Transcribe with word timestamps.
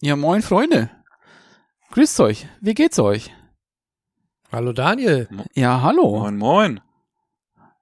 Ja, 0.00 0.16
moin 0.16 0.42
Freunde. 0.42 0.90
Grüßt 1.90 2.20
euch. 2.20 2.46
Wie 2.60 2.74
geht's 2.74 2.98
euch? 2.98 3.32
Hallo 4.52 4.72
Daniel. 4.72 5.28
Ja, 5.54 5.82
hallo. 5.82 6.20
Moin, 6.20 6.36
moin. 6.36 6.80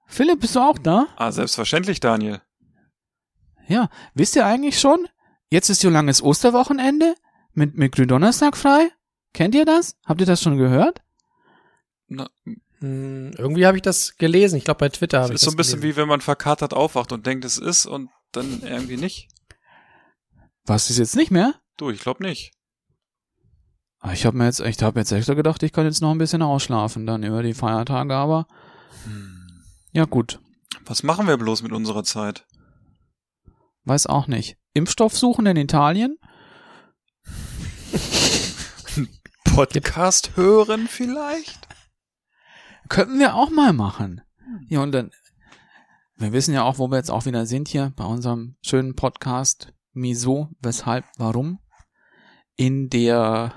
Philipp, 0.07 0.39
bist 0.41 0.55
du 0.55 0.59
auch 0.59 0.77
da? 0.77 1.07
Ah, 1.17 1.31
selbstverständlich, 1.31 1.99
Daniel. 1.99 2.41
Ja, 3.67 3.89
wisst 4.13 4.35
ihr 4.35 4.45
eigentlich 4.45 4.79
schon? 4.79 5.07
Jetzt 5.49 5.69
ist 5.69 5.81
so 5.81 5.89
langes 5.89 6.21
Osterwochenende 6.21 7.15
mit, 7.53 7.77
mit 7.77 7.93
Gründonnerstag 7.93 8.55
frei. 8.57 8.89
Kennt 9.33 9.55
ihr 9.55 9.65
das? 9.65 9.95
Habt 10.05 10.21
ihr 10.21 10.27
das 10.27 10.41
schon 10.41 10.57
gehört? 10.57 11.01
Na, 12.07 12.29
Hm, 12.79 13.31
irgendwie 13.35 13.65
habe 13.65 13.77
ich 13.77 13.81
das 13.81 14.17
gelesen. 14.17 14.55
Ich 14.57 14.63
glaube 14.63 14.77
bei 14.77 14.89
Twitter 14.89 15.21
habe 15.21 15.29
ich 15.29 15.35
ist 15.35 15.41
das 15.41 15.51
so 15.51 15.55
ein 15.55 15.57
bisschen 15.57 15.79
gelesen. 15.81 15.95
wie 15.97 16.01
wenn 16.01 16.07
man 16.07 16.21
verkatert 16.21 16.73
aufwacht 16.75 17.11
und 17.11 17.25
denkt, 17.25 17.43
es 17.43 17.57
ist 17.57 17.87
und 17.87 18.09
dann 18.31 18.61
irgendwie 18.61 18.97
nicht. 18.97 19.29
Was 20.65 20.91
ist 20.91 20.99
jetzt 20.99 21.15
nicht 21.15 21.31
mehr? 21.31 21.55
Du, 21.77 21.89
ich 21.91 21.99
glaube 22.01 22.23
nicht. 22.23 22.51
Ah, 23.99 24.11
Ich 24.13 24.25
habe 24.25 24.37
mir 24.37 24.45
jetzt, 24.45 24.59
ich 24.59 24.81
habe 24.81 24.99
jetzt 24.99 25.11
echt 25.11 25.27
gedacht, 25.27 25.61
ich 25.63 25.71
kann 25.71 25.85
jetzt 25.85 26.01
noch 26.01 26.11
ein 26.11 26.17
bisschen 26.17 26.41
ausschlafen 26.41 27.05
dann 27.05 27.23
über 27.23 27.43
die 27.43 27.53
Feiertage, 27.53 28.15
aber 28.15 28.47
ja 29.91 30.05
gut, 30.05 30.39
Was 30.85 31.03
machen 31.03 31.27
wir 31.27 31.37
bloß 31.37 31.61
mit 31.63 31.71
unserer 31.71 32.03
Zeit? 32.03 32.45
weiß 33.85 34.07
auch 34.07 34.27
nicht. 34.27 34.57
Impfstoff 34.73 35.17
suchen 35.17 35.45
in 35.45 35.55
Italien? 35.55 36.17
Podcast 39.45 40.35
hören 40.35 40.87
vielleicht? 40.87 41.67
Könnten 42.89 43.17
wir 43.19 43.35
auch 43.35 43.49
mal 43.49 43.71
machen. 43.73 44.21
Ja, 44.67 44.81
und 44.81 44.91
dann, 44.91 45.11
wir 46.15 46.31
wissen 46.33 46.53
ja 46.53 46.63
auch, 46.63 46.79
wo 46.79 46.89
wir 46.89 46.97
jetzt 46.97 47.11
auch 47.11 47.25
wieder 47.25 47.45
sind 47.45 47.67
hier 47.69 47.93
bei 47.95 48.03
unserem 48.03 48.55
schönen 48.61 48.95
Podcast. 48.95 49.73
Wieso, 49.93 50.49
weshalb, 50.59 51.05
warum? 51.17 51.59
In 52.57 52.89
der 52.89 53.53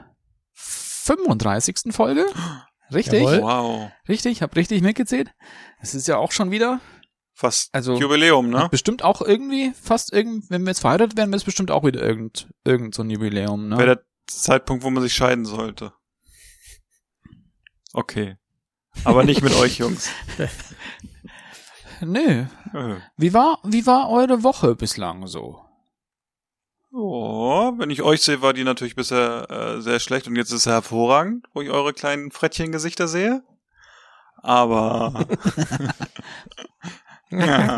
35. 0.55 1.93
Folge. 1.93 2.27
Richtig? 2.93 3.21
Jawohl. 3.23 3.43
Wow. 3.43 3.91
Richtig, 4.09 4.43
hab 4.43 4.55
richtig 4.57 4.83
mitgezählt. 4.83 5.31
Es 5.81 5.95
ist 5.95 6.07
ja 6.09 6.17
auch 6.17 6.33
schon 6.33 6.51
wieder, 6.51 6.81
Fast 7.41 7.75
Also- 7.75 7.99
Jubiläum, 7.99 8.51
ne? 8.51 8.69
bestimmt 8.71 9.03
auch 9.03 9.23
irgendwie, 9.23 9.73
fast 9.81 10.13
irgend, 10.13 10.51
wenn 10.51 10.61
wir 10.63 10.73
jetzt 10.73 10.81
verheiratet 10.81 11.17
werden, 11.17 11.31
wäre 11.31 11.39
es 11.39 11.45
bestimmt 11.45 11.71
auch 11.71 11.85
wieder 11.85 12.03
irgend, 12.03 12.51
irgend 12.65 12.95
so 12.95 13.03
ein 13.03 13.09
Jubiläum, 13.09 13.69
ne? 13.69 13.79
Wäre 13.79 13.97
der 13.97 14.05
Zeitpunkt, 14.27 14.85
wo 14.85 14.91
man 14.91 15.03
sich 15.03 15.15
scheiden 15.15 15.47
sollte. 15.47 15.95
Okay. 17.95 18.37
Aber 19.05 19.25
nicht 19.25 19.41
mit 19.41 19.55
euch, 19.55 19.79
Jungs. 19.79 20.11
Nö. 22.03 22.45
Äh. 22.75 22.97
Wie 23.17 23.33
war, 23.33 23.59
wie 23.65 23.87
war 23.87 24.11
eure 24.11 24.43
Woche 24.43 24.75
bislang 24.75 25.27
so? 25.27 25.65
Oh, 26.93 27.73
wenn 27.79 27.91
ich 27.91 28.03
euch 28.03 28.23
sehe, 28.23 28.43
war 28.43 28.53
die 28.53 28.65
natürlich 28.65 28.97
bisher 28.97 29.49
äh, 29.51 29.81
sehr 29.81 30.01
schlecht 30.01 30.27
und 30.27 30.35
jetzt 30.37 30.53
ist 30.53 30.65
sie 30.65 30.71
hervorragend, 30.71 31.47
wo 31.53 31.61
ich 31.63 31.71
eure 31.71 31.93
kleinen 31.93 32.31
Frettchengesichter 32.33 33.07
sehe. 33.07 33.43
Aber 34.43 35.13
ja. 37.31 37.77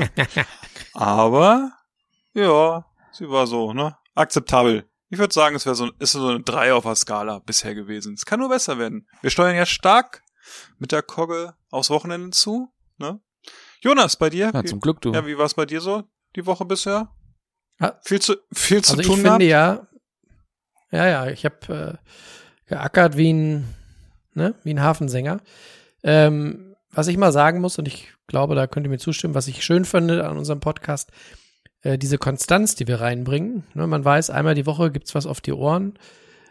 Aber 0.95 1.72
ja, 2.34 2.84
sie 3.12 3.28
war 3.28 3.47
so, 3.47 3.72
ne? 3.72 3.97
Akzeptabel. 4.15 4.89
Ich 5.11 5.19
würde 5.19 5.34
sagen, 5.34 5.56
es 5.56 5.67
wäre 5.67 5.75
so, 5.75 5.91
ist 5.99 6.12
so 6.12 6.28
eine 6.28 6.41
3 6.41 6.72
auf 6.72 6.84
der 6.84 6.95
Skala 6.95 7.41
bisher 7.41 7.75
gewesen. 7.75 8.15
Es 8.15 8.25
kann 8.25 8.41
nur 8.41 8.49
besser 8.49 8.78
werden. 8.78 9.06
Wir 9.21 9.31
steuern 9.31 9.56
ja 9.56 9.67
stark 9.67 10.22
mit 10.78 10.93
der 10.93 11.03
Kogge 11.03 11.55
aufs 11.71 11.91
Wochenende 11.91 12.31
zu, 12.31 12.72
ne? 12.97 13.21
Jonas, 13.81 14.17
bei 14.17 14.31
dir? 14.31 14.51
Ja, 14.55 14.62
Wie- 14.62 14.69
zum 14.69 14.81
Glück, 14.81 15.01
du. 15.03 15.12
ja, 15.12 15.27
wie 15.27 15.37
war 15.37 15.45
es 15.45 15.55
bei 15.55 15.67
dir 15.67 15.81
so 15.81 16.05
die 16.37 16.47
Woche 16.47 16.65
bisher? 16.65 17.11
Ah. 17.82 17.98
Viel 18.04 18.20
zu 18.20 18.37
viel 18.53 18.82
zu 18.82 18.93
Also 18.93 19.00
ich 19.00 19.06
tun 19.09 19.16
finde 19.16 19.38
gehabt? 19.38 19.43
ja, 19.43 19.87
ja, 20.93 21.09
ja, 21.09 21.31
ich 21.31 21.44
habe 21.44 21.98
äh, 21.98 22.69
geackert 22.69 23.16
wie 23.16 23.32
ein, 23.32 23.75
ne, 24.34 24.54
wie 24.62 24.72
ein 24.72 24.81
Hafensänger. 24.81 25.41
Ähm, 26.04 26.76
was 26.92 27.09
ich 27.09 27.16
mal 27.16 27.32
sagen 27.32 27.60
muss, 27.60 27.78
und 27.78 27.88
ich 27.88 28.12
glaube, 28.28 28.54
da 28.54 28.69
könnt 28.69 28.87
ihr 28.87 28.91
mir 28.91 28.98
zustimmen, 28.98 29.34
was 29.34 29.48
ich 29.48 29.65
schön 29.65 29.84
finde 29.84 30.28
an 30.28 30.38
unserem 30.38 30.60
Podcast, 30.60 31.10
äh, 31.82 31.98
diese 31.98 32.19
Konstanz, 32.19 32.76
die 32.76 32.87
wir 32.87 33.00
reinbringen. 33.00 33.65
Ne, 33.75 33.88
man 33.88 34.04
weiß, 34.04 34.31
einmal 34.31 34.54
die 34.54 34.66
Woche 34.66 34.92
gibt's 34.92 35.16
was 35.16 35.26
auf 35.26 35.41
die 35.41 35.53
Ohren. 35.53 35.98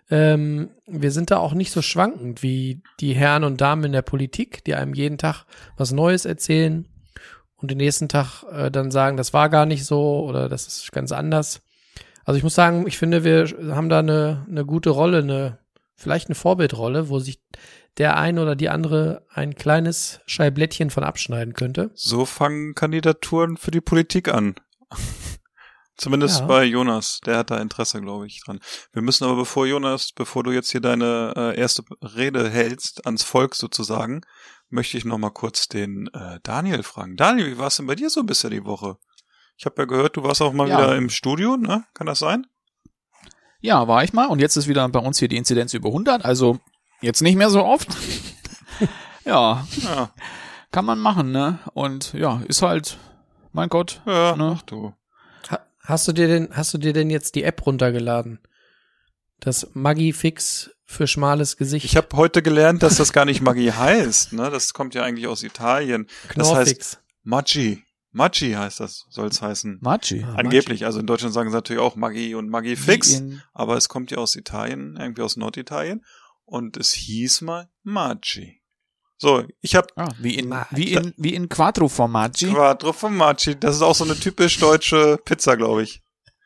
Ähm, 0.10 0.72
wir 0.86 1.12
sind 1.12 1.32
da 1.32 1.38
auch 1.38 1.54
nicht 1.54 1.72
so 1.72 1.82
schwankend 1.82 2.44
wie 2.44 2.84
die 3.00 3.14
Herren 3.14 3.46
und 3.46 3.62
Damen 3.62 3.86
in 3.86 3.94
der 3.94 4.02
Politik, 4.02 4.66
die 4.66 4.76
einem 4.76 4.94
jeden 4.94 5.18
Tag 5.18 5.46
was 5.78 5.94
Neues 5.94 6.26
erzählen 6.26 6.91
und 7.62 7.72
den 7.72 7.78
nächsten 7.78 8.10
Tag 8.10 8.44
äh, 8.52 8.72
dann 8.72 8.92
sagen, 8.92 9.18
das 9.18 9.34
war 9.34 9.50
gar 9.50 9.66
nicht 9.66 9.86
so 9.86 10.26
oder 10.26 10.50
das 10.50 10.68
ist 10.68 10.92
ganz 10.92 11.12
anders. 11.12 11.62
Also 12.26 12.38
ich 12.38 12.44
muss 12.44 12.56
sagen, 12.56 12.86
ich 12.88 12.98
finde, 12.98 13.24
wir 13.24 13.76
haben 13.76 13.90
da 13.90 14.00
eine, 14.00 14.46
eine 14.50 14.66
gute 14.66 14.92
Rolle, 14.92 15.20
eine, 15.20 15.60
vielleicht 15.96 16.28
eine 16.28 16.36
Vorbildrolle, 16.36 17.10
wo 17.10 17.20
sich 17.20 17.40
der 17.98 18.18
eine 18.18 18.42
oder 18.42 18.56
die 18.56 18.70
andere 18.70 19.26
ein 19.30 19.56
kleines 19.56 20.22
Scheiblettchen 20.26 20.90
von 20.90 21.04
abschneiden 21.04 21.54
könnte. 21.54 21.92
So 21.94 22.26
fangen 22.26 22.74
Kandidaturen 22.74 23.58
für 23.58 23.72
die 23.72 23.82
Politik 23.82 24.34
an. 24.34 24.56
Zumindest 26.02 26.40
Ja. 26.42 26.46
bei 26.48 26.64
Jonas. 26.64 27.20
Der 27.26 27.38
hat 27.38 27.52
da 27.52 27.58
Interesse, 27.60 28.02
glaube 28.02 28.26
ich, 28.26 28.42
dran. 28.44 28.60
Wir 28.92 29.02
müssen 29.04 29.24
aber 29.26 29.36
bevor 29.36 29.68
Jonas, 29.68 30.12
bevor 30.14 30.44
du 30.44 30.52
jetzt 30.52 30.72
hier 30.72 30.82
deine 30.82 31.34
äh, 31.36 31.60
erste 31.60 31.84
Rede 32.02 32.50
hältst, 32.50 33.06
ans 33.06 33.22
Volk 33.24 33.54
sozusagen, 33.56 34.22
möchte 34.70 34.98
ich 34.98 35.06
noch 35.06 35.20
mal 35.20 35.30
kurz 35.30 35.68
den 35.68 36.08
äh, 36.14 36.40
Daniel 36.42 36.82
fragen. 36.82 37.18
Daniel, 37.18 37.52
wie 37.52 37.58
war 37.60 37.68
es 37.68 37.76
denn 37.78 37.86
bei 37.86 37.94
dir 37.96 38.10
so 38.10 38.24
bisher 38.24 38.50
die 38.50 38.66
Woche? 38.66 38.98
Ich 39.58 39.66
habe 39.66 39.76
ja 39.80 39.86
gehört, 39.86 40.18
du 40.18 40.24
warst 40.24 40.42
auch 40.42 40.54
mal 40.54 40.68
Ja. 40.68 40.78
wieder 40.80 40.96
im 40.98 41.10
Studio, 41.10 41.56
ne? 41.56 41.84
Kann 41.94 42.08
das 42.08 42.18
sein? 42.20 42.48
Ja, 43.60 43.88
war 43.88 44.04
ich 44.04 44.12
mal. 44.12 44.26
Und 44.26 44.40
jetzt 44.40 44.56
ist 44.56 44.68
wieder 44.68 44.90
bei 44.90 45.00
uns 45.00 45.20
hier 45.20 45.28
die 45.28 45.38
Inzidenz 45.38 45.76
über 45.76 45.90
100. 45.90 46.26
Also 46.26 46.60
jetzt 47.02 47.22
nicht 47.22 47.36
mehr 47.36 47.52
so 47.52 47.64
oft. 47.64 47.88
ja, 49.26 49.68
Ja, 49.84 50.10
kann 50.72 50.86
man 50.86 50.98
machen, 51.00 51.32
ne? 51.32 51.60
Und 51.76 52.14
ja, 52.14 52.42
ist 52.48 52.64
halt, 52.64 52.98
mein 53.52 53.70
Gott. 53.70 54.02
ja 54.08 54.36
Ne? 54.36 54.56
ach 54.58 54.64
du. 54.64 54.94
Ha 55.84 55.90
hast 55.90 56.08
du 56.08 56.14
dir 56.14 56.28
denn, 56.28 56.50
hast 56.52 56.74
du 56.74 56.78
dir 56.78 56.94
denn 56.94 57.10
jetzt 57.10 57.36
die 57.36 57.44
App 57.44 57.66
runtergeladen? 57.66 58.40
Das 59.40 59.70
Maggi 59.74 60.14
Fix 60.14 60.72
für 60.86 61.08
schmales 61.08 61.58
Gesicht. 61.58 61.86
Ich 61.86 61.96
habe 61.96 62.16
heute 62.16 62.42
gelernt, 62.42 62.84
dass 62.84 62.98
das 62.98 63.14
gar 63.14 63.26
nicht 63.26 63.42
Magie 63.42 63.72
heißt, 63.72 64.34
ne? 64.34 64.50
Das 64.52 64.74
kommt 64.74 64.94
ja 64.94 65.04
eigentlich 65.04 65.28
aus 65.28 65.42
Italien. 65.42 66.08
Das 66.36 66.54
heißt. 66.54 67.02
Maggi. 67.24 67.84
Maggi 68.12 68.52
heißt 68.52 68.82
das, 68.82 69.06
soll's 69.10 69.42
heißen. 69.42 69.80
Maggi. 69.82 70.26
Ah. 70.28 70.36
Angeblich, 70.36 70.86
also 70.86 71.00
in 71.00 71.08
Deutschland 71.08 71.34
sagen 71.34 71.50
sie 71.50 71.56
natürlich 71.56 71.82
auch 71.82 71.96
Maggi 71.96 72.36
und 72.36 72.50
Maggi 72.50 72.76
Fix, 72.76 73.24
aber 73.54 73.78
es 73.78 73.88
kommt 73.88 74.12
ja 74.12 74.18
aus 74.18 74.36
Italien, 74.36 74.98
irgendwie 75.00 75.22
aus 75.22 75.38
Norditalien 75.38 76.04
und 76.46 76.76
es 76.78 76.92
hieß 76.92 77.42
mal 77.42 77.70
Maggi. 77.84 78.61
So, 79.22 79.44
ich 79.62 79.76
habe 79.76 79.88
Ah, 79.98 80.08
wie 80.18 80.34
in, 80.40 80.50
Maggi. 80.50 80.76
wie 80.78 80.94
in, 80.94 81.14
wie 81.16 81.36
in 81.36 81.48
Quattro 81.48 81.88
Formaggi. 81.88 82.48
Quattro 82.48 82.92
Formaggi, 82.92 83.56
das 83.60 83.76
ist 83.76 83.84
auch 83.84 83.94
so 83.94 84.04
eine 84.04 84.16
typisch 84.16 84.58
deutsche 84.58 85.20
Pizza, 85.24 85.56
glaube 85.56 85.84
ich. 85.84 86.02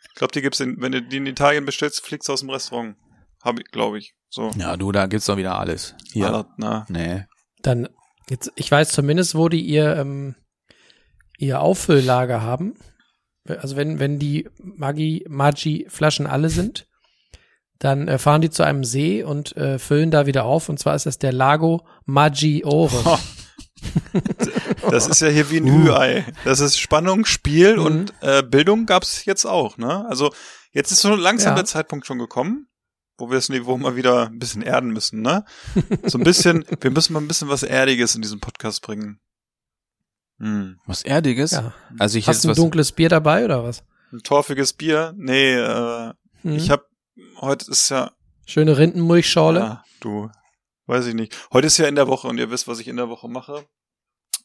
Ich 0.10 0.16
glaube, 0.16 0.34
die 0.34 0.42
gibt's 0.42 0.60
in, 0.60 0.76
wenn 0.82 0.92
du 0.92 1.02
die 1.02 1.16
in 1.16 1.26
Italien 1.26 1.64
bestellst, 1.64 2.02
fliegst 2.06 2.28
du 2.28 2.34
aus 2.34 2.42
dem 2.42 2.50
Restaurant. 2.50 2.98
Hab 3.42 3.58
ich, 3.60 3.66
glaube 3.72 4.00
ich. 4.00 4.14
So. 4.30 4.52
Ja, 4.58 4.76
du, 4.76 4.92
da 4.92 5.06
gibt's 5.08 5.26
doch 5.28 5.38
wieder 5.38 5.58
alles. 5.58 5.96
Hier. 6.12 6.28
Aller- 6.28 6.50
na. 6.58 6.86
Nee. 6.90 7.24
Dann, 7.62 7.88
jetzt, 8.30 8.52
ich 8.56 8.70
weiß 8.70 8.92
zumindest, 8.92 9.36
wo 9.36 9.48
die 9.48 9.62
ihr, 9.62 9.96
ähm, 9.96 10.36
ihr 11.38 11.62
Auffüll-Lager 11.62 12.42
haben. 12.42 12.74
Also 13.48 13.78
wenn, 13.78 14.00
wenn 14.00 14.20
die 14.20 14.50
Maggi, 14.62 15.26
Maggi-Flaschen 15.30 16.28
alle 16.28 16.50
sind, 16.50 16.88
dann 17.80 18.08
äh, 18.08 18.18
fahren 18.18 18.42
die 18.42 18.50
zu 18.50 18.64
einem 18.64 18.84
See 18.84 19.24
und 19.24 19.56
äh, 19.58 19.80
füllen 19.80 20.12
da 20.12 20.26
wieder 20.26 20.46
auf. 20.46 20.70
Und 20.70 20.80
zwar 20.80 20.96
ist 20.96 21.06
das 21.06 21.18
der 21.20 21.34
Lago 21.34 21.86
Maggiore. 22.06 23.20
Das 24.90 25.08
ist 25.08 25.22
ja 25.22 25.28
hier 25.28 25.50
wie 25.52 25.58
ein 25.58 25.66
Uh. 25.70 25.88
Ü-Ei. 25.88 26.26
Das 26.44 26.60
ist 26.60 26.80
Spannung, 26.80 27.26
Spiel 27.26 27.78
Mhm. 27.78 27.86
und 27.86 28.14
äh, 28.22 28.44
Bildung 28.44 28.86
gab's 28.86 29.26
jetzt 29.26 29.46
auch, 29.46 29.78
ne? 29.78 30.06
Also 30.10 30.32
jetzt 30.72 30.92
ist 30.92 31.02
so 31.02 31.16
langsam 31.16 31.52
Ja. 31.52 31.56
der 31.56 31.66
Zeitpunkt 31.66 32.06
schon 32.08 32.18
gekommen, 32.20 32.68
wo 33.18 33.30
wir 33.30 33.36
das 33.36 33.50
Niveau 33.50 33.78
mal 33.78 33.96
wieder 33.96 34.28
ein 34.28 34.40
bisschen 34.40 34.62
erden 34.62 34.92
müssen, 34.92 35.22
ne? 35.22 35.46
So 36.04 36.18
ein 36.18 36.24
bisschen, 36.24 36.66
wir 36.82 36.92
müssen 36.92 37.14
mal 37.14 37.20
ein 37.22 37.28
bisschen 37.28 37.50
was 37.50 37.64
Erdiges 37.64 38.16
in 38.16 38.22
diesen 38.22 38.40
Podcast 38.40 38.82
bringen. 38.82 39.20
Hm. 40.40 40.80
Was 40.86 41.04
Erdiges? 41.04 41.52
Ja. 41.52 41.74
Also 42.00 42.18
ich 42.18 42.28
Hast 42.28 42.44
du 42.44 42.48
ein 42.48 42.52
was. 42.52 42.58
dunkles 42.58 42.92
Bier 42.92 43.10
dabei 43.10 43.46
oder 43.46 43.64
was? 43.64 43.84
Ein 44.12 44.20
torfiges 44.20 44.74
Bier? 44.74 45.14
Nee, 45.18 45.54
äh, 45.54 46.14
Hm. 46.42 46.56
ich 46.56 46.70
habe 46.72 46.86
heute 47.42 47.70
ist 47.72 47.90
ja, 47.90 48.12
Schöne 48.46 48.78
Rindenmilchschorle. 48.78 49.60
ja, 49.60 49.84
du, 50.02 50.30
weiß 50.86 51.08
ich 51.08 51.16
nicht. 51.16 51.36
Heute 51.52 51.68
ist 51.68 51.78
ja 51.78 51.88
in 51.88 51.96
der 51.96 52.08
Woche 52.08 52.28
und 52.28 52.38
ihr 52.38 52.52
wisst, 52.52 52.68
was 52.68 52.80
ich 52.80 52.88
in 52.88 52.98
der 52.98 53.10
Woche 53.10 53.28
mache. 53.28 53.66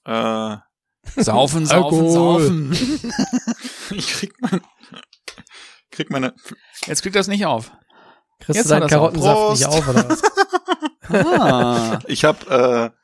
Äh, 0.05 0.57
Saufen, 1.17 1.67
saufen, 1.67 1.71
Alkohol. 1.71 2.11
saufen. 2.11 2.73
ich 3.91 4.07
krieg 4.09 4.35
mein, 4.41 4.61
krieg 5.91 6.11
meine, 6.11 6.35
Jetzt 6.87 7.03
kriegt 7.03 7.17
das 7.17 7.29
nicht 7.29 7.45
auf. 7.47 7.73
Kriegst 8.39 8.57
Jetzt 8.57 8.71
du 8.71 8.75
deinen. 8.75 8.89
Karottensaft 8.89 9.51
nicht 9.53 9.67
auf, 9.67 9.89
oder 9.89 10.09
was? 10.09 10.23
Ah. 11.13 11.99
ich 12.07 12.25
habe, 12.25 12.93
äh, 12.95 13.01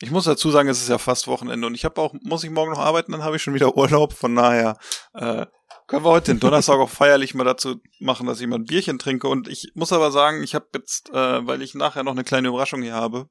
ich 0.00 0.10
muss 0.10 0.24
dazu 0.24 0.50
sagen, 0.50 0.68
es 0.68 0.82
ist 0.82 0.88
ja 0.88 0.98
fast 0.98 1.26
Wochenende 1.26 1.66
und 1.66 1.74
ich 1.74 1.84
habe 1.84 2.00
auch, 2.00 2.14
muss 2.22 2.44
ich 2.44 2.50
morgen 2.50 2.72
noch 2.72 2.78
arbeiten, 2.78 3.12
dann 3.12 3.24
habe 3.24 3.36
ich 3.36 3.42
schon 3.42 3.54
wieder 3.54 3.76
Urlaub. 3.76 4.12
Von 4.12 4.36
daher 4.36 4.76
äh, 5.14 5.46
können 5.86 6.04
wir 6.04 6.10
heute 6.10 6.32
den 6.32 6.40
Donnerstag 6.40 6.78
auch 6.78 6.90
feierlich 6.90 7.34
mal 7.34 7.44
dazu 7.44 7.80
machen, 8.00 8.26
dass 8.26 8.40
ich 8.40 8.46
mal 8.46 8.56
ein 8.56 8.64
Bierchen 8.64 8.98
trinke. 8.98 9.28
Und 9.28 9.48
ich 9.48 9.72
muss 9.74 9.92
aber 9.92 10.10
sagen, 10.10 10.42
ich 10.42 10.54
habe 10.54 10.66
jetzt, 10.74 11.10
äh, 11.10 11.46
weil 11.46 11.62
ich 11.62 11.74
nachher 11.74 12.02
noch 12.02 12.12
eine 12.12 12.24
kleine 12.24 12.48
Überraschung 12.48 12.82
hier 12.82 12.94
habe, 12.94 13.28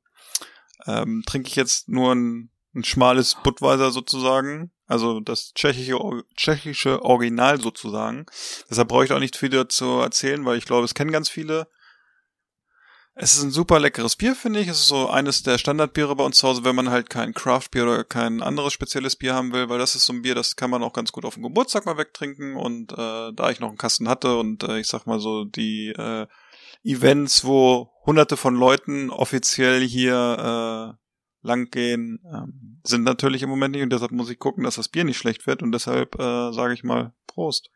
ähm, 0.86 1.24
trinke 1.26 1.50
ich 1.50 1.56
jetzt 1.56 1.90
nur 1.90 2.14
ein, 2.14 2.52
ein 2.74 2.84
schmales 2.84 3.36
Budweiser 3.44 3.92
sozusagen. 3.92 4.72
Also 4.88 5.20
das 5.20 5.54
tschechische, 5.54 5.98
tschechische 6.36 7.02
Original 7.02 7.60
sozusagen. 7.60 8.26
Deshalb 8.70 8.88
brauche 8.88 9.06
ich 9.06 9.12
auch 9.12 9.20
nicht 9.20 9.36
viel 9.36 9.50
dazu 9.50 10.00
erzählen, 10.00 10.46
weil 10.46 10.58
ich 10.58 10.66
glaube, 10.66 10.86
es 10.86 10.94
kennen 10.94 11.12
ganz 11.12 11.30
viele. 11.30 11.68
Es 13.18 13.34
ist 13.34 13.44
ein 13.44 13.52
super 13.52 13.80
leckeres 13.80 14.18
Bier, 14.18 14.36
finde 14.36 14.60
ich. 14.60 14.68
Es 14.68 14.80
ist 14.80 14.88
so 14.90 15.08
eines 15.08 15.42
der 15.42 15.58
Standardbiere 15.58 16.18
bei 16.18 16.26
uns 16.26 16.38
zu 16.38 16.50
Hause, 16.50 16.66
wenn 16.66 16.76
man 16.76 16.90
halt 16.90 17.10
kein 17.10 17.34
Craft-Bier 17.34 17.84
oder 17.84 18.04
kein 18.04 18.42
anderes 18.42 18.74
spezielles 18.74 19.16
Bier 19.16 19.34
haben 19.34 19.54
will, 19.54 19.70
weil 19.70 19.80
das 19.80 19.96
ist 19.96 20.06
so 20.06 20.12
ein 20.12 20.22
Bier, 20.22 20.36
das 20.36 20.58
kann 20.58 20.70
man 20.70 20.84
auch 20.84 20.92
ganz 20.92 21.14
gut 21.14 21.24
auf 21.24 21.36
dem 21.36 21.44
Geburtstag 21.44 21.86
mal 21.86 21.98
wegtrinken. 21.98 22.58
Und 22.58 22.92
äh, 22.92 23.32
da 23.34 23.50
ich 23.50 23.62
noch 23.62 23.70
einen 23.70 23.78
Kasten 23.78 24.10
hatte 24.10 24.38
und 24.38 24.64
äh, 24.64 24.80
ich 24.80 24.88
sag 24.88 25.06
mal 25.08 25.22
so 25.22 25.46
die 25.46 25.94
äh, 25.98 26.28
Events, 26.84 27.46
wo 27.46 27.90
hunderte 28.06 28.36
von 28.36 28.54
Leuten 28.54 29.10
offiziell 29.10 29.82
hier 29.82 30.98
äh, 30.98 31.48
lang 31.48 31.70
gehen, 31.72 32.20
ähm, 32.26 32.82
sind 32.84 33.04
natürlich 33.04 33.44
im 33.44 33.50
Moment 33.50 33.76
nicht 33.76 33.84
und 33.84 33.94
deshalb 33.94 34.12
muss 34.12 34.30
ich 34.30 34.40
gucken, 34.40 34.66
dass 34.66 34.76
das 34.76 34.90
Bier 34.90 35.06
nicht 35.06 35.18
schlecht 35.18 35.48
wird 35.48 35.64
und 35.64 35.72
deshalb 35.72 36.16
äh, 36.20 36.52
sage 36.52 36.74
ich 36.74 36.84
mal 36.84 37.14
Prost. 37.28 37.70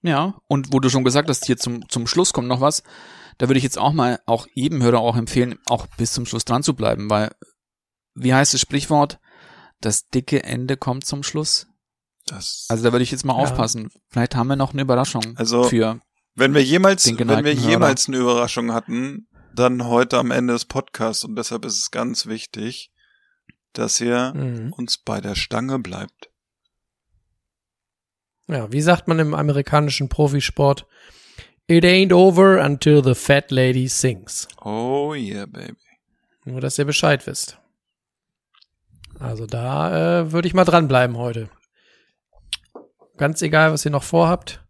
Ja, 0.00 0.34
und 0.48 0.72
wo 0.72 0.80
du 0.80 0.88
schon 0.88 1.04
gesagt 1.04 1.28
hast, 1.28 1.46
hier 1.46 1.56
zum, 1.56 1.88
zum 1.88 2.06
Schluss 2.06 2.32
kommt 2.32 2.48
noch 2.48 2.60
was, 2.60 2.82
da 3.38 3.48
würde 3.48 3.58
ich 3.58 3.64
jetzt 3.64 3.78
auch 3.78 3.92
mal 3.92 4.20
auch 4.26 4.46
jedem 4.54 4.82
Hörer 4.82 5.00
auch 5.00 5.16
empfehlen, 5.16 5.58
auch 5.66 5.86
bis 5.98 6.12
zum 6.12 6.26
Schluss 6.26 6.44
dran 6.44 6.62
zu 6.62 6.74
bleiben, 6.74 7.10
weil, 7.10 7.30
wie 8.14 8.32
heißt 8.34 8.54
das 8.54 8.60
Sprichwort? 8.60 9.18
Das 9.80 10.08
dicke 10.08 10.42
Ende 10.44 10.76
kommt 10.76 11.04
zum 11.04 11.22
Schluss. 11.22 11.66
Das 12.26 12.66
Also 12.68 12.84
da 12.84 12.92
würde 12.92 13.02
ich 13.02 13.10
jetzt 13.10 13.24
mal 13.24 13.34
Ja. 13.36 13.42
aufpassen. 13.42 13.90
Vielleicht 14.08 14.34
haben 14.34 14.46
wir 14.48 14.56
noch 14.56 14.72
eine 14.72 14.82
Überraschung 14.82 15.36
Also- 15.36 15.64
für. 15.64 16.00
Wenn 16.36 16.54
wir 16.54 16.62
jemals, 16.64 17.02
Den 17.04 17.18
wenn 17.18 17.28
wir 17.28 17.36
geneigten 17.36 17.62
Hörer. 17.62 17.70
jemals 17.70 18.08
eine 18.08 18.16
Überraschung 18.16 18.72
hatten, 18.72 19.28
dann 19.54 19.84
heute 19.86 20.18
am 20.18 20.30
Ende 20.32 20.52
des 20.54 20.64
Podcasts 20.64 21.22
und 21.22 21.36
deshalb 21.36 21.64
ist 21.64 21.78
es 21.78 21.90
ganz 21.92 22.26
wichtig, 22.26 22.90
dass 23.72 24.00
ihr 24.00 24.32
Mhm. 24.34 24.72
uns 24.72 24.98
bei 24.98 25.20
der 25.20 25.34
Stange 25.36 25.78
bleibt. 25.78 26.30
Ja, 28.48 28.70
wie 28.72 28.82
sagt 28.82 29.08
man 29.08 29.18
im 29.18 29.34
amerikanischen 29.34 30.08
Profisport? 30.08 30.86
It 31.66 31.84
ain't 31.84 32.12
over 32.12 32.58
until 32.58 33.02
the 33.02 33.14
fat 33.14 33.50
lady 33.50 33.88
sings. 33.88 34.46
Oh 34.62 35.14
yeah, 35.14 35.46
baby. 35.46 35.76
Nur, 36.44 36.60
dass 36.60 36.78
ihr 36.78 36.84
Bescheid 36.84 37.26
wisst. 37.26 37.58
Also 39.18 39.46
da 39.46 40.20
äh, 40.20 40.32
würde 40.32 40.46
ich 40.46 40.54
mal 40.54 40.64
dranbleiben 40.64 41.16
heute. 41.16 41.48
Ganz 43.16 43.40
egal, 43.40 43.72
was 43.72 43.84
ihr 43.84 43.90
noch 43.90 44.02
vorhabt. 44.02 44.60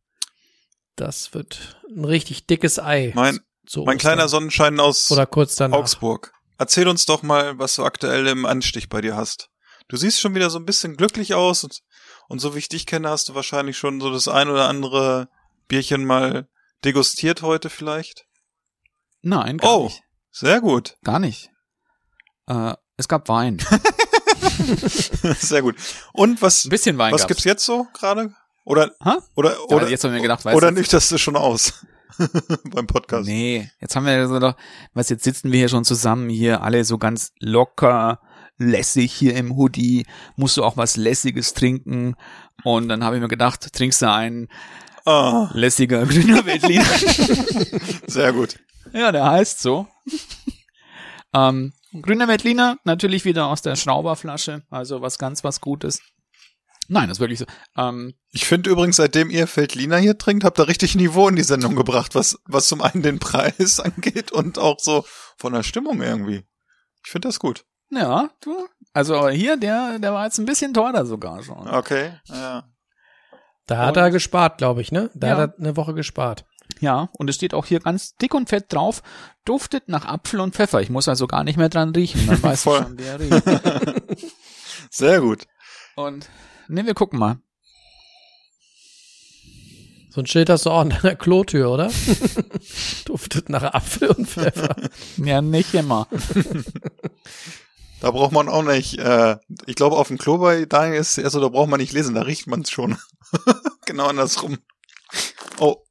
Das 0.96 1.35
wird 1.35 1.81
ein 1.88 2.05
richtig 2.05 2.46
dickes 2.46 2.79
Ei. 2.79 3.12
Mein, 3.14 3.41
zu 3.67 3.82
mein 3.85 3.99
kleiner 3.99 4.29
Sonnenschein 4.29 4.79
aus 4.79 5.11
Oder 5.11 5.26
kurz 5.26 5.56
danach. 5.56 5.79
Augsburg. 5.79 6.32
Erzähl 6.58 6.87
uns 6.87 7.06
doch 7.06 7.25
mal, 7.25 7.58
was 7.58 7.75
du 7.75 7.85
aktuell 7.85 8.29
im 8.29 8.46
Anstich 8.46 8.88
bei 8.88 9.00
dir 9.00 9.17
hast. 9.17 9.50
Du 9.88 9.96
siehst 9.96 10.20
schon 10.20 10.35
wieder 10.37 10.50
so 10.50 10.58
ein 10.58 10.67
bisschen 10.67 10.96
glücklich 10.96 11.35
aus 11.35 11.64
und, 11.64 11.81
und 12.29 12.38
so 12.38 12.55
wie 12.55 12.58
ich 12.61 12.69
dich 12.69 12.87
kenne, 12.87 13.11
hast 13.11 13.29
du 13.29 13.35
wahrscheinlich 13.35 13.76
schon 13.76 14.00
so 14.00 14.12
das 14.12 14.29
ein 14.29 14.49
oder 14.49 14.69
andere 14.69 15.29
Bierchen 15.67 16.05
mal 16.05 16.49
degustiert 16.84 17.42
heute 17.42 17.70
vielleicht. 17.70 18.25
Nein, 19.22 19.58
gar 19.58 19.70
Oh. 19.78 19.84
nicht. 19.84 20.02
Sehr 20.31 20.60
gut. 20.60 20.96
Gar 21.04 21.19
nicht. 21.19 21.50
Äh, 22.46 22.75
es 22.96 23.08
gab 23.08 23.28
Wein. 23.28 23.58
Sehr 25.38 25.62
gut. 25.62 25.76
Und 26.12 26.42
was, 26.42 26.64
Ein 26.64 26.70
bisschen 26.70 26.98
Wein 26.98 27.12
was 27.12 27.22
gab's. 27.22 27.28
gibt's 27.28 27.44
jetzt 27.44 27.64
so 27.64 27.86
gerade? 27.94 28.34
Oder, 28.64 28.92
Ha? 29.02 29.19
oder, 29.34 29.52
Ja, 29.52 29.58
oder, 29.76 29.88
jetzt 29.88 30.04
haben 30.04 30.14
wir 30.14 30.20
gedacht, 30.22 30.44
weißt 30.44 30.56
oder 30.56 30.70
du, 30.70 30.78
nüchterst 30.78 31.10
du 31.12 31.19
schon 31.19 31.36
aus 31.36 31.84
beim 32.70 32.86
Podcast? 32.86 33.26
Nee, 33.26 33.70
jetzt 33.81 33.94
haben 33.96 34.06
wir 34.06 34.26
so 34.28 34.38
doch, 34.38 34.56
was 34.94 35.08
jetzt 35.10 35.25
sitzen 35.25 35.52
wir 35.52 35.58
hier 35.58 35.69
schon 35.69 35.84
zusammen, 35.84 36.28
hier 36.31 36.62
alle 36.62 36.84
so 36.84 36.96
ganz 36.98 37.32
locker, 37.40 38.20
lässig 38.56 39.12
hier 39.12 39.34
im 39.36 39.56
Hoodie, 39.56 40.06
musst 40.36 40.56
du 40.56 40.64
auch 40.64 40.76
was 40.76 40.96
Lässiges 40.96 41.52
trinken. 41.54 42.14
Und 42.62 42.88
dann 42.88 43.04
habe 43.04 43.16
ich 43.16 43.22
mir 43.22 43.28
gedacht, 43.28 43.72
trinkst 43.75 44.00
du 44.02 44.10
einen 44.10 44.48
Ah, 45.04 45.50
lässiger 45.52 46.04
grüner 46.06 46.44
Veltliner. 46.46 46.84
sehr 48.06 48.32
gut. 48.32 48.58
ja, 48.92 49.12
der 49.12 49.24
heißt 49.30 49.60
so. 49.60 49.86
ähm, 51.34 51.72
grüner 52.02 52.28
Veltliner, 52.28 52.78
natürlich 52.84 53.24
wieder 53.24 53.46
aus 53.46 53.62
der 53.62 53.76
Schrauberflasche, 53.76 54.62
also 54.70 55.02
was 55.02 55.18
ganz 55.18 55.44
was 55.44 55.60
Gutes. 55.60 56.00
Nein, 56.88 57.08
das 57.08 57.16
ist 57.16 57.20
wirklich 57.20 57.38
so. 57.38 57.46
Ähm, 57.76 58.14
Ich 58.30 58.44
finde 58.44 58.68
übrigens, 58.70 58.96
seitdem 58.96 59.30
ihr 59.30 59.46
Feldliner 59.46 59.96
hier 59.98 60.18
trinkt, 60.18 60.44
habt 60.44 60.58
ihr 60.58 60.68
richtig 60.68 60.94
Niveau 60.94 61.28
in 61.28 61.36
die 61.36 61.42
Sendung 61.42 61.76
gebracht, 61.76 62.14
was, 62.14 62.38
was 62.44 62.68
zum 62.68 62.82
einen 62.82 63.02
den 63.02 63.18
Preis 63.18 63.80
angeht 63.84 64.32
und 64.32 64.58
auch 64.58 64.78
so 64.78 65.04
von 65.38 65.52
der 65.54 65.62
Stimmung 65.62 66.02
irgendwie. 66.02 66.44
Ich 67.04 67.10
finde 67.10 67.28
das 67.28 67.38
gut. 67.38 67.64
ja, 67.90 68.30
du. 68.42 68.68
Also 68.92 69.16
aber 69.16 69.32
hier, 69.32 69.56
der, 69.56 69.98
der 69.98 70.12
war 70.12 70.24
jetzt 70.26 70.38
ein 70.38 70.44
bisschen 70.44 70.72
teurer 70.74 71.04
sogar 71.06 71.42
schon. 71.42 71.66
Okay. 71.68 72.12
Ja. 72.28 72.68
Da 73.66 73.78
hat 73.87 73.96
er 73.96 74.11
gespart, 74.11 74.58
glaube 74.58 74.81
ich, 74.82 74.93
ne? 74.93 75.11
Da 75.14 75.26
Ja. 75.28 75.37
hat 75.38 75.55
er 75.55 75.58
eine 75.58 75.76
Woche 75.76 75.94
gespart. 75.94 76.44
Ja, 76.81 77.08
und 77.19 77.28
es 77.31 77.37
steht 77.37 77.55
auch 77.55 77.66
hier 77.66 77.81
ganz 77.81 78.16
dick 78.16 78.34
und 78.34 78.49
fett 78.49 78.72
drauf, 78.72 79.02
duftet 79.44 79.88
nach 79.88 80.05
Apfel 80.06 80.40
und 80.40 80.55
Pfeffer. 80.55 80.81
Ich 80.81 80.90
muss 80.90 81.08
also 81.08 81.26
gar 81.26 81.44
nicht 81.44 81.56
mehr 81.56 81.69
dran 81.69 81.90
riechen. 81.90 82.26
Man 82.26 82.43
weiß 82.43 82.62
Voll. 82.62 82.82
schon, 82.82 82.99
wer 82.99 83.20
riecht. 83.20 83.43
Sehr 84.90 85.20
gut. 85.20 85.44
Und 85.96 86.28
ne, 86.69 86.84
wir 86.84 86.94
gucken 86.94 87.19
mal. 87.19 87.38
So 90.10 90.20
ein 90.20 90.26
Schild 90.26 90.49
hast 90.49 90.64
du 90.67 90.70
auch 90.70 90.81
an 90.81 90.90
deiner 90.90 91.17
Klotür, 91.17 91.70
oder? 91.70 91.90
Duftet 93.05 93.49
nach 93.49 93.62
Apfel 93.75 94.10
und 94.10 94.28
Pfeffer. 94.28 94.77
Ja, 95.17 95.43
nicht 95.43 95.74
immer. 95.74 96.06
Da 98.00 98.10
braucht 98.12 98.31
man 98.32 98.48
auch 98.48 98.62
nicht, 98.62 98.98
äh, 98.98 99.36
ich 99.67 99.74
glaube, 99.74 99.96
auf 99.96 100.08
dem 100.08 100.19
Klo 100.19 100.38
bei 100.38 100.67
Daniel 100.67 101.00
ist 101.00 101.19
es 101.19 101.32
so, 101.32 101.41
da 101.41 101.48
braucht 101.48 101.69
man 101.69 101.81
nicht 101.81 101.93
lesen, 101.93 102.15
da 102.15 102.22
riecht 102.22 102.46
man 102.46 102.60
es 102.60 102.70
schon. 102.70 102.96
genau 103.86 104.08
andersrum. 104.08 104.58
Oh, 105.58 105.84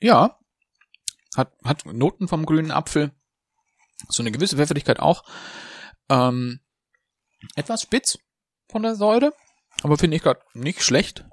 Ja. 0.00 0.38
Hat, 1.36 1.52
hat 1.64 1.86
Noten 1.86 2.28
vom 2.28 2.46
grünen 2.46 2.70
Apfel. 2.70 3.12
So 4.08 4.22
eine 4.22 4.32
gewisse 4.32 4.56
Pfefferigkeit 4.56 5.00
auch. 5.00 5.24
Ähm, 6.08 6.60
etwas 7.54 7.82
spitz 7.82 8.18
von 8.70 8.82
der 8.82 8.94
Säure. 8.96 9.32
Aber 9.82 9.98
finde 9.98 10.16
ich 10.16 10.22
gerade 10.22 10.40
nicht 10.54 10.82
schlecht. 10.82 11.24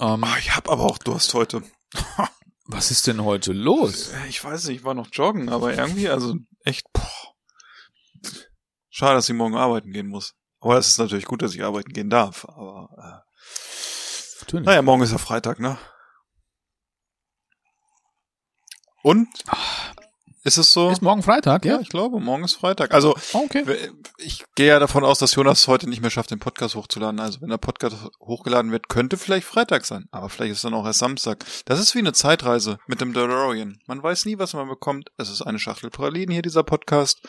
Ähm, 0.00 0.24
Ah, 0.24 0.36
ich 0.38 0.54
hab 0.54 0.68
aber 0.68 0.84
auch 0.84 0.98
Durst 0.98 1.34
heute. 1.34 1.62
was 2.66 2.90
ist 2.90 3.06
denn 3.06 3.22
heute 3.24 3.52
los? 3.52 4.12
Äh, 4.12 4.28
Ich 4.28 4.42
weiß 4.42 4.64
nicht, 4.66 4.78
ich 4.78 4.84
war 4.84 4.94
noch 4.94 5.08
joggen, 5.12 5.48
aber 5.48 5.74
irgendwie, 5.74 6.08
also 6.08 6.34
echt, 6.64 6.86
boah. 6.92 7.23
Schade, 8.96 9.16
dass 9.16 9.28
ich 9.28 9.34
morgen 9.34 9.56
arbeiten 9.56 9.90
gehen 9.90 10.06
muss. 10.06 10.34
Aber 10.60 10.78
es 10.78 10.86
ist 10.86 10.98
natürlich 10.98 11.24
gut, 11.24 11.42
dass 11.42 11.52
ich 11.52 11.64
arbeiten 11.64 11.92
gehen 11.92 12.10
darf. 12.10 12.44
Aber 12.44 12.88
äh, 12.96 14.40
Natürlich. 14.42 14.64
naja, 14.66 14.82
morgen 14.82 15.02
ist 15.02 15.10
ja 15.10 15.18
Freitag, 15.18 15.58
ne? 15.58 15.76
Und? 19.02 19.26
Ist 20.44 20.58
es 20.58 20.72
so? 20.72 20.90
Ist 20.90 21.02
morgen 21.02 21.24
Freitag, 21.24 21.64
ja, 21.64 21.74
ja? 21.74 21.80
ich 21.80 21.88
glaube, 21.88 22.20
morgen 22.20 22.44
ist 22.44 22.54
Freitag. 22.54 22.94
Also 22.94 23.16
Okay. 23.32 23.64
ich 24.18 24.44
gehe 24.54 24.68
ja 24.68 24.78
davon 24.78 25.02
aus, 25.02 25.18
dass 25.18 25.34
Jonas 25.34 25.66
heute 25.66 25.88
nicht 25.88 26.00
mehr 26.00 26.10
schafft, 26.10 26.30
den 26.30 26.38
Podcast 26.38 26.76
hochzuladen. 26.76 27.18
Also 27.18 27.40
wenn 27.40 27.48
der 27.48 27.58
Podcast 27.58 27.96
hochgeladen 28.20 28.70
wird, 28.70 28.88
könnte 28.88 29.16
vielleicht 29.16 29.46
Freitag 29.46 29.86
sein. 29.86 30.06
Aber 30.12 30.28
vielleicht 30.28 30.52
ist 30.52 30.62
dann 30.62 30.74
auch 30.74 30.86
erst 30.86 31.00
Samstag. 31.00 31.44
Das 31.64 31.80
ist 31.80 31.96
wie 31.96 31.98
eine 31.98 32.12
Zeitreise 32.12 32.78
mit 32.86 33.00
dem 33.00 33.12
DeLorean. 33.12 33.80
Man 33.86 34.00
weiß 34.02 34.24
nie, 34.26 34.38
was 34.38 34.52
man 34.52 34.68
bekommt. 34.68 35.10
Es 35.16 35.30
ist 35.30 35.42
eine 35.42 35.58
Schachtel 35.58 35.90
Pralinen 35.90 36.30
hier, 36.30 36.42
dieser 36.42 36.62
Podcast. 36.62 37.20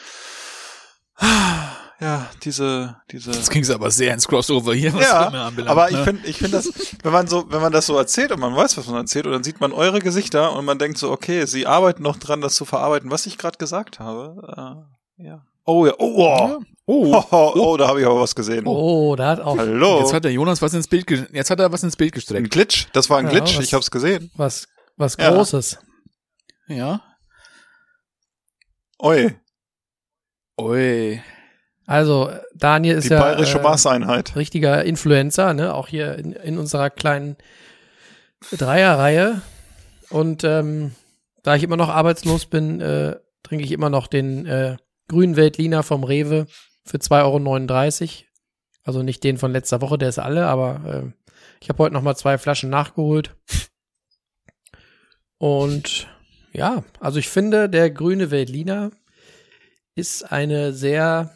Ja, 2.01 2.29
diese, 2.43 2.97
diese. 3.09 3.31
Jetzt 3.31 3.49
ging 3.49 3.63
es 3.63 3.69
aber 3.71 3.89
sehr 3.89 4.13
ins 4.13 4.27
Crossover 4.27 4.73
hier, 4.73 4.93
was 4.93 5.01
ja, 5.07 5.23
Filme 5.23 5.41
anbelangt. 5.43 5.71
aber 5.71 5.89
ich 5.89 5.95
ne? 5.95 6.03
finde, 6.03 6.27
ich 6.27 6.37
finde 6.37 6.57
das, 6.57 6.69
wenn 7.03 7.11
man 7.13 7.25
so, 7.27 7.49
wenn 7.49 7.61
man 7.61 7.71
das 7.71 7.85
so 7.85 7.97
erzählt 7.97 8.33
und 8.33 8.41
man 8.41 8.53
weiß, 8.53 8.77
was 8.77 8.87
man 8.87 8.97
erzählt, 8.97 9.25
und 9.25 9.31
dann 9.31 9.43
sieht 9.45 9.61
man 9.61 9.71
eure 9.71 9.99
Gesichter 9.99 10.53
und 10.57 10.65
man 10.65 10.77
denkt 10.77 10.97
so, 10.97 11.09
okay, 11.09 11.45
sie 11.45 11.65
arbeiten 11.65 12.03
noch 12.03 12.17
dran, 12.17 12.41
das 12.41 12.55
zu 12.55 12.65
verarbeiten, 12.65 13.11
was 13.11 13.25
ich 13.27 13.37
gerade 13.37 13.57
gesagt 13.57 13.99
habe. 13.99 14.85
Äh, 15.17 15.23
ja, 15.25 15.45
Oh 15.67 15.85
ja, 15.87 15.93
oh, 15.97 16.13
oh. 16.17 16.59
Oh, 16.85 17.15
Oh, 17.15 17.23
oh, 17.31 17.53
oh, 17.55 17.77
da 17.77 17.87
habe 17.87 18.01
ich 18.01 18.05
aber 18.05 18.19
was 18.19 18.35
gesehen. 18.35 18.67
Oh, 18.67 19.15
da 19.15 19.29
hat 19.29 19.39
auch 19.39 19.57
Hallo. 19.57 19.99
jetzt 20.01 20.13
hat 20.13 20.25
der 20.25 20.31
Jonas 20.33 20.61
was 20.61 20.73
ins 20.75 20.87
Bild, 20.87 21.09
jetzt 21.33 21.49
hat 21.49 21.59
er 21.61 21.71
was 21.71 21.81
ins 21.81 21.95
Bild 21.95 22.11
ein 22.11 22.15
gestreckt. 22.15 22.51
Glitch. 22.51 22.87
Das 22.93 23.09
war 23.09 23.17
ein 23.19 23.25
Ja, 23.27 23.31
Glitch. 23.31 23.57
was- 23.57 23.63
Ich 23.63 23.73
habe 23.73 23.81
es 23.81 23.89
gesehen. 23.89 24.29
was, 24.35 24.67
was 24.97 25.15
Ja. 25.17 25.31
Großes. 25.31 25.79
Ja. 26.67 27.01
Oi, 28.99 29.35
Ui. 30.59 31.21
Also, 31.85 32.31
Daniel 32.55 32.97
ist 32.97 33.09
die 33.09 33.13
ja 33.13 33.19
bayerische 33.19 33.59
äh, 33.59 33.63
Maßeinheit. 33.63 34.35
richtiger 34.35 34.83
Influencer, 34.83 35.53
ne? 35.53 35.73
Auch 35.73 35.87
hier 35.87 36.17
in, 36.17 36.31
in 36.31 36.57
unserer 36.57 36.89
kleinen 36.89 37.35
Dreierreihe. 38.51 39.41
Und 40.09 40.43
ähm, 40.43 40.95
da 41.43 41.55
ich 41.55 41.63
immer 41.63 41.77
noch 41.77 41.89
arbeitslos 41.89 42.47
bin, 42.47 42.81
äh, 42.81 43.17
trinke 43.43 43.63
ich 43.63 43.71
immer 43.71 43.89
noch 43.89 44.07
den 44.07 44.45
äh, 44.45 44.77
grünen 45.07 45.35
Weltliner 45.35 45.83
vom 45.83 46.03
Rewe 46.03 46.47
für 46.83 46.97
2,39 46.97 48.01
Euro. 48.01 48.25
Also 48.83 49.03
nicht 49.03 49.23
den 49.23 49.37
von 49.37 49.51
letzter 49.51 49.81
Woche, 49.81 49.97
der 49.97 50.09
ist 50.09 50.19
alle, 50.19 50.47
aber 50.47 50.81
äh, 50.85 51.35
ich 51.59 51.69
habe 51.69 51.83
heute 51.83 51.93
noch 51.93 52.01
mal 52.01 52.15
zwei 52.15 52.37
Flaschen 52.37 52.69
nachgeholt. 52.69 53.35
Und 55.37 56.07
ja, 56.53 56.83
also 56.99 57.19
ich 57.19 57.27
finde, 57.27 57.69
der 57.69 57.89
grüne 57.89 58.31
Veltliner 58.31 58.91
ist 59.95 60.31
eine 60.31 60.73
sehr 60.73 61.33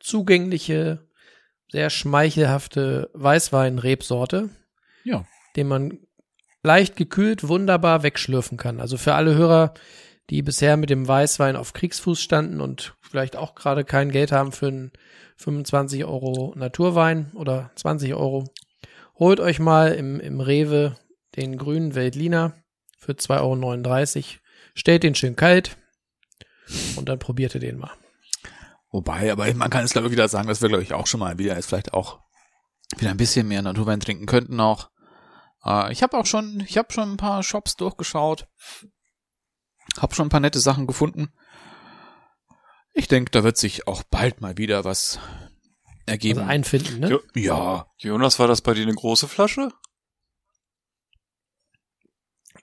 zugängliche, 0.00 1.06
sehr 1.70 1.90
schmeichelhafte 1.90 3.10
Weißwein-Rebsorte. 3.14 4.50
Ja. 5.04 5.26
Den 5.56 5.68
man 5.68 5.98
leicht 6.62 6.96
gekühlt 6.96 7.48
wunderbar 7.48 8.02
wegschlürfen 8.02 8.56
kann. 8.56 8.80
Also 8.80 8.96
für 8.96 9.14
alle 9.14 9.34
Hörer, 9.34 9.74
die 10.30 10.42
bisher 10.42 10.76
mit 10.76 10.90
dem 10.90 11.06
Weißwein 11.06 11.56
auf 11.56 11.72
Kriegsfuß 11.72 12.20
standen 12.20 12.60
und 12.60 12.94
vielleicht 13.00 13.36
auch 13.36 13.54
gerade 13.54 13.84
kein 13.84 14.10
Geld 14.10 14.32
haben 14.32 14.52
für 14.52 14.68
einen 14.68 14.92
25 15.36 16.04
Euro 16.04 16.54
Naturwein 16.56 17.30
oder 17.34 17.70
20 17.76 18.14
Euro, 18.14 18.44
holt 19.18 19.40
euch 19.40 19.58
mal 19.58 19.92
im, 19.92 20.20
im 20.20 20.40
Rewe 20.40 20.96
den 21.36 21.58
grünen 21.58 21.94
Veltliner 21.94 22.54
für 22.98 23.12
2,39 23.12 24.16
Euro. 24.16 24.26
Stellt 24.74 25.04
den 25.04 25.14
schön 25.14 25.36
kalt 25.36 25.76
und 26.96 27.08
dann 27.08 27.18
probiert 27.18 27.54
ihr 27.54 27.60
den 27.60 27.78
mal. 27.78 27.92
Wobei, 28.90 29.30
aber 29.32 29.52
man 29.54 29.70
kann 29.70 29.84
es 29.84 29.92
glaube 29.92 30.08
ich 30.08 30.12
wieder 30.12 30.28
sagen, 30.28 30.48
dass 30.48 30.62
wir 30.62 30.68
glaube 30.68 30.82
ich 30.82 30.94
auch 30.94 31.06
schon 31.06 31.20
mal 31.20 31.38
wieder 31.38 31.54
jetzt 31.56 31.66
vielleicht 31.66 31.92
auch 31.94 32.20
wieder 32.98 33.10
ein 33.10 33.16
bisschen 33.16 33.48
mehr 33.48 33.62
Naturwein 33.62 34.00
trinken 34.00 34.26
könnten 34.26 34.60
auch. 34.60 34.90
Äh, 35.64 35.92
ich 35.92 36.02
habe 36.02 36.16
auch 36.16 36.26
schon, 36.26 36.60
ich 36.66 36.78
habe 36.78 36.92
schon 36.92 37.12
ein 37.12 37.16
paar 37.16 37.42
Shops 37.42 37.76
durchgeschaut, 37.76 38.46
habe 39.98 40.14
schon 40.14 40.26
ein 40.26 40.30
paar 40.30 40.40
nette 40.40 40.60
Sachen 40.60 40.86
gefunden. 40.86 41.32
Ich 42.92 43.08
denke, 43.08 43.30
da 43.30 43.44
wird 43.44 43.56
sich 43.58 43.86
auch 43.88 44.02
bald 44.04 44.40
mal 44.40 44.56
wieder 44.56 44.84
was 44.84 45.18
ergeben. 46.06 46.38
Also 46.40 46.50
einfinden, 46.50 47.00
ne? 47.00 47.08
Jo. 47.10 47.20
ja, 47.34 47.86
Jonas, 47.98 48.38
war 48.38 48.46
das 48.46 48.62
bei 48.62 48.72
dir 48.72 48.82
eine 48.84 48.94
große 48.94 49.28
Flasche? 49.28 49.70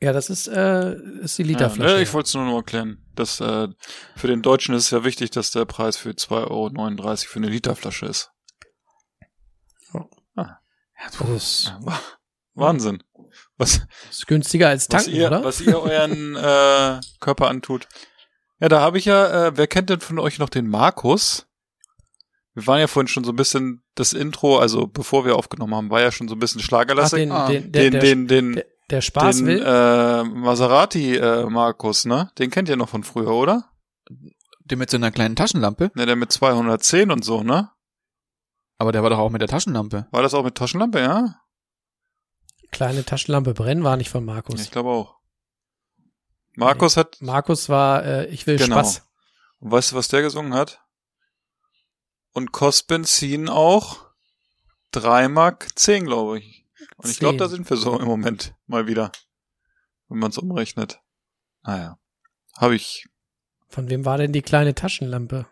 Ja, 0.02 0.12
das 0.12 0.30
ist, 0.30 0.48
äh, 0.48 0.96
ist 1.22 1.38
die 1.38 1.44
Ja, 1.44 1.50
Literflasche. 1.50 1.96
ne, 1.96 2.02
ich 2.02 2.14
wollte 2.14 2.28
es 2.28 2.34
nur 2.34 2.46
noch 2.46 2.56
erklären. 2.58 3.03
Das, 3.16 3.40
äh, 3.40 3.68
für 4.16 4.28
den 4.28 4.42
Deutschen 4.42 4.74
ist 4.76 4.86
es 4.86 4.92
ja 4.92 5.04
wichtig, 5.04 5.30
dass 5.32 5.52
der 5.52 5.66
Preis 5.66 5.98
für 5.98 6.10
2,39 6.12 6.48
Euro 6.50 7.18
für 7.18 7.40
eine 7.40 7.50
Literflasche 7.50 8.06
ist. 8.08 8.32
das 9.94 11.30
ist, 11.30 11.66
Ja, 11.68 11.80
Wa- 11.82 12.00
Wahnsinn. 12.56 13.04
Was, 13.58 13.82
ist 14.10 14.28
günstiger 14.28 14.70
als 14.70 14.88
was, 14.92 15.04
tanken, 15.06 15.18
ihr, 15.20 15.28
oder? 15.28 15.44
was 15.44 15.60
ihr 15.62 15.80
euren 15.80 16.36
äh, 16.36 17.00
Körper 17.20 17.50
antut. 17.50 17.88
Ja, 18.60 18.70
da 18.70 18.80
habe 18.82 18.98
ich 18.98 19.06
ja, 19.06 19.48
äh, 19.48 19.58
wer 19.58 19.68
kennt 19.68 19.90
denn 19.90 20.00
von 20.00 20.20
euch 20.20 20.40
noch 20.40 20.50
den 20.50 20.68
Markus? 20.68 21.48
Wir 22.54 22.68
waren 22.68 22.80
ja 22.80 22.88
vorhin 22.88 23.08
schon 23.08 23.24
so 23.24 23.32
ein 23.32 23.36
bisschen, 23.36 23.84
das 23.96 24.14
Intro, 24.14 24.60
also 24.60 24.86
bevor 24.88 25.26
wir 25.26 25.36
aufgenommen 25.36 25.74
haben, 25.76 25.90
war 25.90 26.02
ja 26.02 26.12
schon 26.12 26.28
so 26.28 26.36
ein 26.36 26.40
bisschen 26.40 26.62
Schlagerlastig. 26.62 27.20
den, 27.24 27.32
Ah, 27.32 27.48
den, 27.48 27.72
der, 27.72 27.90
den, 27.90 28.28
den, 28.28 28.62
der, 28.94 29.02
Spaß 29.02 29.38
den 29.38 29.46
will. 29.48 29.64
äh, 29.66 30.24
Maserati 30.24 31.16
äh, 31.18 31.46
Markus, 31.46 32.06
ne? 32.06 32.32
Den 32.38 32.50
kennt 32.52 32.70
ihr 32.70 32.76
noch 32.78 32.90
von 32.90 33.04
früher, 33.04 33.30
oder? 33.32 33.70
der 34.66 34.78
mit 34.78 34.90
so 34.90 34.96
einer 34.96 35.12
kleinen 35.12 35.36
Taschenlampe. 35.36 35.92
Ne, 35.94 36.06
der 36.06 36.16
mit 36.16 36.32
210 36.32 37.12
und 37.12 37.26
so, 37.26 37.44
ne? 37.44 37.70
Aber 38.78 38.94
der 38.94 39.04
war 39.04 39.10
doch 39.10 39.20
auch 39.20 39.30
mit 39.30 39.42
der 39.42 39.50
Taschenlampe. 39.50 40.08
War 40.12 40.22
das 40.22 40.34
auch 40.34 40.44
mit 40.46 40.56
Taschenlampe, 40.56 41.02
ja? 41.02 41.36
Kleine 42.72 43.04
Taschenlampe 43.04 43.54
brennen 43.54 43.84
war 43.84 43.98
nicht 43.98 44.10
von 44.10 44.24
Markus. 44.24 44.62
Ich 44.62 44.72
glaube 44.72 44.90
auch. 44.90 45.18
Markus 46.56 46.96
hat, 46.98 47.18
Markus 47.22 47.68
war, 47.68 48.06
äh, 48.06 48.26
ich 48.28 48.48
will 48.48 48.58
Genau. 48.58 48.78
Spaß. 48.78 49.04
und 49.60 49.72
weißt 49.72 49.92
du, 49.92 49.96
was 49.98 50.08
der 50.08 50.22
gesungen 50.22 50.54
hat? 50.54 50.82
Und 52.32 52.52
kostet 52.54 52.88
Benzin 52.88 53.50
auch 53.50 53.98
drei 54.92 55.28
Mark 55.28 55.68
zehn, 55.78 56.06
glaube 56.06 56.40
ich. 56.40 56.63
Und 57.04 57.10
ich 57.10 57.20
glaube, 57.20 57.38
da 57.38 57.48
sind 57.48 57.70
wir 57.70 57.78
so 57.78 58.00
im 58.00 58.06
Moment 58.06 58.56
mal 58.66 58.88
wieder, 58.88 59.12
wenn 60.08 60.20
man 60.20 60.32
es 60.32 60.38
umrechnet. 60.38 61.02
Naja, 61.64 61.98
habe 62.58 62.76
ich. 62.76 63.08
Von 63.68 63.90
wem 63.90 64.06
war 64.06 64.18
denn 64.18 64.32
die 64.32 64.42
kleine 64.42 64.76
Taschenlampe? 64.76 65.48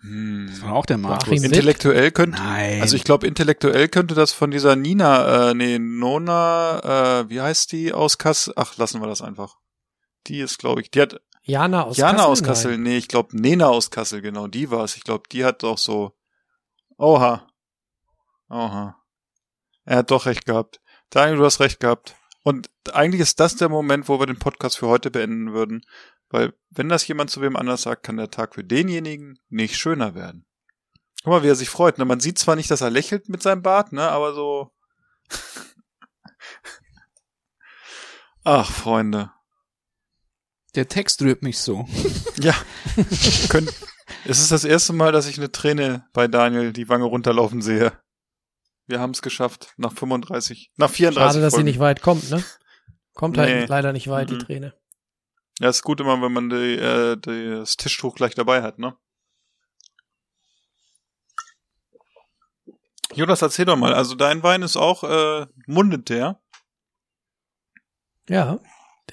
Hm. 0.00 0.48
Das 0.50 0.62
war 0.62 0.74
auch 0.74 0.86
der 0.86 0.98
Markus. 0.98 1.42
Intellektuell 1.42 2.10
könnte, 2.10 2.38
Nein. 2.38 2.82
also 2.82 2.96
ich 2.96 3.04
glaube, 3.04 3.26
intellektuell 3.26 3.88
könnte 3.88 4.14
das 4.14 4.32
von 4.32 4.50
dieser 4.50 4.76
Nina, 4.76 5.50
äh, 5.50 5.54
nee, 5.54 5.78
Nona, 5.78 7.20
äh, 7.20 7.30
wie 7.30 7.40
heißt 7.40 7.72
die 7.72 7.92
aus 7.92 8.18
Kassel? 8.18 8.52
Ach, 8.56 8.76
lassen 8.76 9.00
wir 9.00 9.06
das 9.06 9.22
einfach. 9.22 9.56
Die 10.26 10.40
ist, 10.40 10.58
glaube 10.58 10.82
ich, 10.82 10.90
die 10.90 11.00
hat 11.00 11.20
Jana 11.42 11.84
aus 11.84 11.96
Jana 11.96 12.18
Kassel? 12.18 12.30
aus 12.30 12.42
Kassel, 12.42 12.72
Nein. 12.72 12.82
nee, 12.82 12.96
ich 12.96 13.08
glaube 13.08 13.36
Nena 13.38 13.68
aus 13.68 13.90
Kassel, 13.90 14.22
genau, 14.22 14.46
die 14.46 14.70
war's. 14.70 14.96
Ich 14.96 15.04
glaube, 15.04 15.24
die 15.30 15.44
hat 15.44 15.62
doch 15.62 15.78
so. 15.78 16.12
Oha. 16.96 17.46
Oha. 18.48 18.96
Er 19.84 19.98
hat 19.98 20.10
doch 20.10 20.26
recht 20.26 20.46
gehabt. 20.46 20.80
Daniel, 21.10 21.38
du 21.38 21.44
hast 21.44 21.60
recht 21.60 21.80
gehabt. 21.80 22.16
Und 22.42 22.70
eigentlich 22.92 23.20
ist 23.20 23.40
das 23.40 23.56
der 23.56 23.68
Moment, 23.68 24.08
wo 24.08 24.18
wir 24.18 24.26
den 24.26 24.38
Podcast 24.38 24.78
für 24.78 24.88
heute 24.88 25.10
beenden 25.10 25.52
würden. 25.52 25.82
Weil, 26.28 26.54
wenn 26.70 26.88
das 26.88 27.06
jemand 27.06 27.30
zu 27.30 27.40
wem 27.40 27.56
anders 27.56 27.82
sagt, 27.82 28.02
kann 28.02 28.16
der 28.16 28.30
Tag 28.30 28.54
für 28.54 28.64
denjenigen 28.64 29.38
nicht 29.48 29.76
schöner 29.76 30.14
werden. 30.14 30.46
Guck 31.22 31.32
mal, 31.32 31.42
wie 31.42 31.48
er 31.48 31.54
sich 31.54 31.70
freut. 31.70 31.98
Ne? 31.98 32.04
Man 32.04 32.20
sieht 32.20 32.38
zwar 32.38 32.56
nicht, 32.56 32.70
dass 32.70 32.80
er 32.82 32.90
lächelt 32.90 33.28
mit 33.28 33.42
seinem 33.42 33.62
Bart, 33.62 33.92
ne, 33.92 34.10
aber 34.10 34.34
so. 34.34 34.70
Ach, 38.44 38.70
Freunde. 38.70 39.32
der 40.74 40.88
Text 40.88 41.22
rührt 41.22 41.42
mich 41.42 41.58
so. 41.58 41.88
Ja. 42.36 42.54
Könnt, 43.48 43.72
es 44.24 44.40
ist 44.40 44.50
das 44.50 44.64
erste 44.64 44.92
Mal, 44.92 45.12
dass 45.12 45.26
ich 45.26 45.38
eine 45.38 45.52
Träne 45.52 46.06
bei 46.12 46.28
Daniel 46.28 46.72
die 46.72 46.88
Wange 46.88 47.04
runterlaufen 47.04 47.62
sehe. 47.62 47.92
Wir 48.86 49.00
haben 49.00 49.10
es 49.12 49.22
geschafft. 49.22 49.72
Nach 49.76 49.92
35, 49.92 50.70
nach 50.76 50.90
34 50.90 51.14
Schade, 51.32 51.40
dass 51.42 51.52
sie 51.52 51.56
Folgen. 51.56 51.64
nicht 51.66 51.78
weit 51.78 52.02
kommt, 52.02 52.30
ne? 52.30 52.42
Kommt 53.14 53.36
Nee. 53.36 53.42
halt 53.42 53.68
leider 53.68 53.92
nicht 53.92 54.08
weit, 54.08 54.30
Mhm. 54.30 54.38
die 54.38 54.44
Träne. 54.44 54.74
Ja, 55.60 55.68
ist 55.70 55.82
gut 55.82 56.00
immer, 56.00 56.20
wenn 56.20 56.32
man 56.32 56.50
die, 56.50 56.74
äh, 56.76 57.16
die, 57.16 57.50
das 57.50 57.76
Tischtuch 57.76 58.14
gleich 58.16 58.34
dabei 58.34 58.62
hat, 58.62 58.78
ne? 58.78 58.96
Jonas, 63.14 63.42
erzähl 63.42 63.64
doch 63.64 63.76
mal. 63.76 63.94
Also 63.94 64.14
dein 64.14 64.42
Wein 64.42 64.62
ist 64.62 64.76
auch 64.76 65.04
äh, 65.04 65.46
mundet 65.66 66.08
der. 66.08 66.40
Ja, 68.28 68.58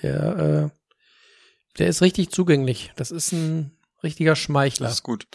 der, 0.02 0.72
äh, 0.74 1.78
der 1.78 1.88
ist 1.88 2.02
richtig 2.02 2.32
zugänglich. 2.32 2.92
Das 2.96 3.12
ist 3.12 3.32
ein 3.32 3.78
richtiger 4.04 4.36
Schmeichler. 4.36 4.88
Das 4.88 4.96
ist 4.96 5.04
gut. 5.04 5.28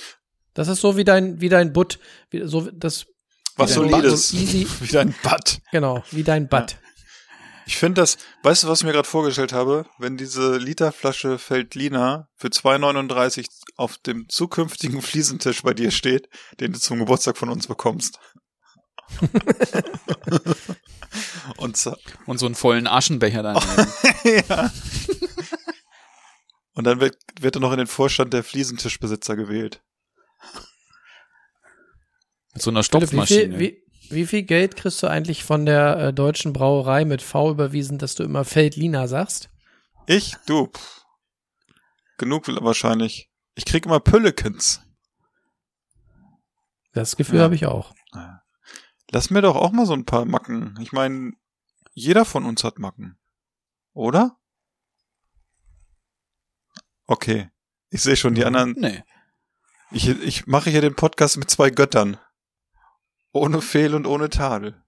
Das 0.54 0.68
ist 0.68 0.80
so 0.80 0.96
wie 0.96 1.04
dein, 1.04 1.40
wie 1.40 1.48
dein 1.50 1.72
Butt. 1.72 2.00
Wie, 2.30 2.46
so, 2.46 2.70
das, 2.70 3.06
Was 3.56 3.74
solides. 3.74 4.02
Butt, 4.02 4.18
so 4.18 4.36
easy. 4.36 4.66
Wie 4.80 4.92
dein 4.92 5.14
Bad. 5.22 5.60
genau, 5.70 6.04
wie 6.10 6.22
dein 6.22 6.48
Butt. 6.48 6.76
Ich 7.68 7.78
finde 7.78 8.00
das, 8.00 8.16
weißt 8.44 8.62
du, 8.62 8.68
was 8.68 8.80
ich 8.80 8.86
mir 8.86 8.92
gerade 8.92 9.08
vorgestellt 9.08 9.52
habe? 9.52 9.86
Wenn 9.98 10.16
diese 10.16 10.56
Literflasche 10.56 11.36
Feldliner 11.36 12.28
für 12.36 12.46
2,39 12.46 13.46
auf 13.76 13.98
dem 13.98 14.28
zukünftigen 14.28 15.02
Fliesentisch 15.02 15.62
bei 15.62 15.74
dir 15.74 15.90
steht, 15.90 16.28
den 16.60 16.72
du 16.72 16.78
zum 16.78 17.00
Geburtstag 17.00 17.36
von 17.36 17.48
uns 17.48 17.66
bekommst. 17.66 18.20
Und, 21.56 21.76
so, 21.76 21.96
Und 22.26 22.38
so 22.38 22.46
einen 22.46 22.54
vollen 22.54 22.86
Aschenbecher 22.86 23.42
dann. 23.42 23.56
ja. 24.24 24.70
Und 26.74 26.84
dann 26.84 27.00
wird, 27.00 27.16
wird 27.40 27.56
er 27.56 27.60
noch 27.60 27.72
in 27.72 27.78
den 27.78 27.86
Vorstand 27.88 28.32
der 28.32 28.44
Fliesentischbesitzer 28.44 29.34
gewählt. 29.34 29.82
Mit 32.56 32.62
so 32.62 32.70
einer 32.70 32.82
Philipp, 32.82 33.02
wie, 33.02 33.06
Stopfmaschine. 33.06 33.58
viel, 33.58 33.58
wie, 33.58 33.82
wie 34.14 34.26
viel 34.26 34.42
Geld 34.44 34.76
kriegst 34.76 35.02
du 35.02 35.08
eigentlich 35.08 35.44
von 35.44 35.66
der 35.66 35.98
äh, 35.98 36.12
deutschen 36.14 36.52
Brauerei 36.54 37.04
mit 37.04 37.20
V 37.22 37.50
überwiesen, 37.50 37.98
dass 37.98 38.14
du 38.14 38.22
immer 38.22 38.44
Feldliner 38.44 39.08
sagst? 39.08 39.50
Ich? 40.06 40.34
Du. 40.46 40.68
Pff. 40.68 41.04
Genug 42.16 42.48
will 42.48 42.58
wahrscheinlich. 42.62 43.30
Ich 43.56 43.66
krieg 43.66 43.84
immer 43.84 44.00
Püllekens. 44.00 44.80
Das 46.94 47.16
Gefühl 47.16 47.38
Ja. 47.38 47.44
habe 47.44 47.54
ich 47.54 47.66
auch. 47.66 47.94
Lass 49.10 49.28
mir 49.28 49.42
doch 49.42 49.54
auch 49.54 49.70
mal 49.72 49.84
so 49.84 49.92
ein 49.92 50.06
paar 50.06 50.24
Macken. 50.24 50.78
Ich 50.80 50.92
meine, 50.92 51.32
jeder 51.92 52.24
von 52.24 52.46
uns 52.46 52.64
hat 52.64 52.78
Macken. 52.78 53.18
Oder? 53.92 54.38
Okay. 57.06 57.50
Ich 57.90 58.00
sehe 58.02 58.16
schon 58.16 58.34
die 58.34 58.44
anderen. 58.46 58.74
nee. 58.78 59.02
Ich, 59.92 60.08
ich 60.08 60.46
mache 60.46 60.70
hier 60.70 60.80
den 60.80 60.96
Podcast 60.96 61.36
mit 61.36 61.48
zwei 61.50 61.70
Göttern. 61.70 62.16
Ohne 63.36 63.60
Fehl 63.60 63.94
und 63.94 64.06
ohne 64.06 64.30
Tadel. 64.30 64.82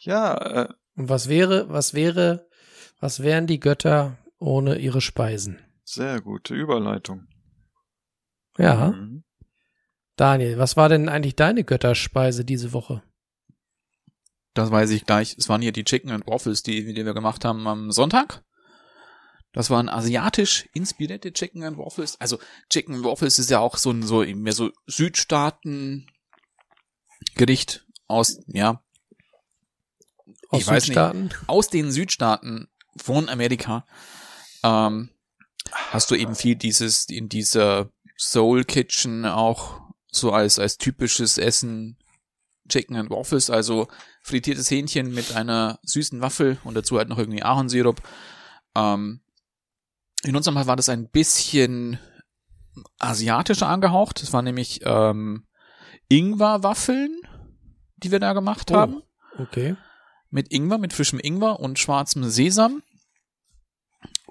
Ja, 0.00 0.34
äh, 0.64 0.68
Und 0.96 1.08
was 1.08 1.28
wäre, 1.28 1.68
was 1.68 1.94
wäre, 1.94 2.48
was 3.00 3.22
wären 3.22 3.46
die 3.46 3.60
Götter 3.60 4.18
ohne 4.38 4.76
ihre 4.78 5.00
Speisen? 5.00 5.58
sehr 5.84 6.20
gute 6.20 6.54
Überleitung. 6.54 7.26
Ja. 8.58 8.92
Mhm. 8.92 9.24
Daniel, 10.14 10.56
was 10.58 10.76
war 10.76 10.88
denn 10.88 11.08
eigentlich 11.08 11.34
deine 11.34 11.64
Götterspeise 11.64 12.44
diese 12.44 12.72
Woche? 12.72 13.02
Das 14.54 14.70
weiß 14.70 14.90
ich 14.90 15.04
gleich. 15.04 15.34
Es 15.36 15.48
waren 15.48 15.62
hier 15.62 15.72
die 15.72 15.82
Chicken 15.82 16.10
and 16.12 16.26
Waffles, 16.28 16.62
die, 16.62 16.92
die 16.94 17.04
wir 17.04 17.14
gemacht 17.14 17.44
haben 17.44 17.66
am 17.66 17.90
Sonntag. 17.90 18.44
Das 19.52 19.68
waren 19.70 19.88
asiatisch 19.88 20.68
inspirierte 20.74 21.32
Chicken 21.32 21.64
and 21.64 21.76
Waffles. 21.76 22.20
Also 22.20 22.38
Chicken 22.68 22.94
and 22.96 23.04
Waffles 23.04 23.40
ist 23.40 23.50
ja 23.50 23.58
auch 23.58 23.76
so 23.76 23.90
ein 23.90 24.04
so 24.04 24.22
mehr 24.24 24.52
so 24.52 24.70
Südstaaten 24.86 26.06
Gericht 27.34 27.86
aus 28.06 28.40
ja 28.46 28.82
Aus 30.48 30.60
Ich 30.60 30.66
weiß 30.66 30.74
nicht. 30.74 30.84
Südstaaten? 30.86 31.30
aus 31.46 31.68
den 31.68 31.92
Südstaaten 31.92 32.68
von 32.96 33.28
Amerika 33.28 33.86
ähm, 34.62 35.10
hast 35.72 36.10
du 36.10 36.14
eben 36.14 36.34
viel 36.34 36.56
dieses 36.56 37.06
in 37.08 37.28
dieser 37.28 37.90
Soul 38.16 38.64
Kitchen 38.64 39.24
auch 39.24 39.80
so 40.10 40.32
als 40.32 40.58
als 40.58 40.76
typisches 40.76 41.38
Essen 41.38 41.96
Chicken 42.68 42.96
and 42.96 43.10
Waffles, 43.10 43.50
also 43.50 43.88
frittiertes 44.22 44.70
Hähnchen 44.70 45.12
mit 45.12 45.34
einer 45.34 45.78
süßen 45.82 46.20
Waffel 46.20 46.58
und 46.64 46.74
dazu 46.74 46.98
halt 46.98 47.08
noch 47.08 47.18
irgendwie 47.18 47.42
Ahornsirup. 47.42 48.00
Ähm, 48.74 49.20
in 50.22 50.36
unserem 50.36 50.56
Fall 50.56 50.66
war 50.66 50.76
das 50.76 50.88
ein 50.88 51.08
bisschen 51.08 51.98
asiatischer 52.98 53.68
angehaucht. 53.68 54.22
Es 54.22 54.32
waren 54.32 54.44
nämlich 54.44 54.80
ähm, 54.84 55.46
Ingwer-Waffeln, 56.08 57.20
die 57.96 58.10
wir 58.10 58.20
da 58.20 58.32
gemacht 58.32 58.70
Oh. 58.70 58.74
haben 58.74 59.02
Okay. 59.38 59.76
mit 60.30 60.52
Ingwer, 60.52 60.78
mit 60.78 60.92
frischem 60.92 61.20
Ingwer 61.20 61.60
und 61.60 61.78
schwarzem 61.78 62.24
Sesam. 62.28 62.82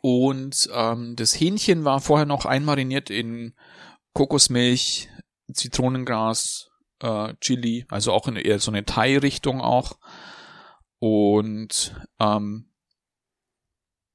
Und 0.02 0.70
ähm, 0.74 1.16
das 1.16 1.40
Hähnchen 1.40 1.84
war 1.84 2.00
vorher 2.00 2.26
noch 2.26 2.46
einmariniert 2.46 3.10
in 3.10 3.54
Kokosmilch, 4.14 5.10
Zitronengras, 5.54 6.70
äh, 7.02 7.34
Chili, 7.42 7.86
also 7.90 8.14
auch 8.14 8.28
in 8.28 8.36
eher 8.38 8.60
so 8.60 8.72
eine 8.72 8.86
Thai-Richtung 8.86 9.62
auch. 9.62 10.00
Und 11.00 11.96
ähm, 12.20 12.72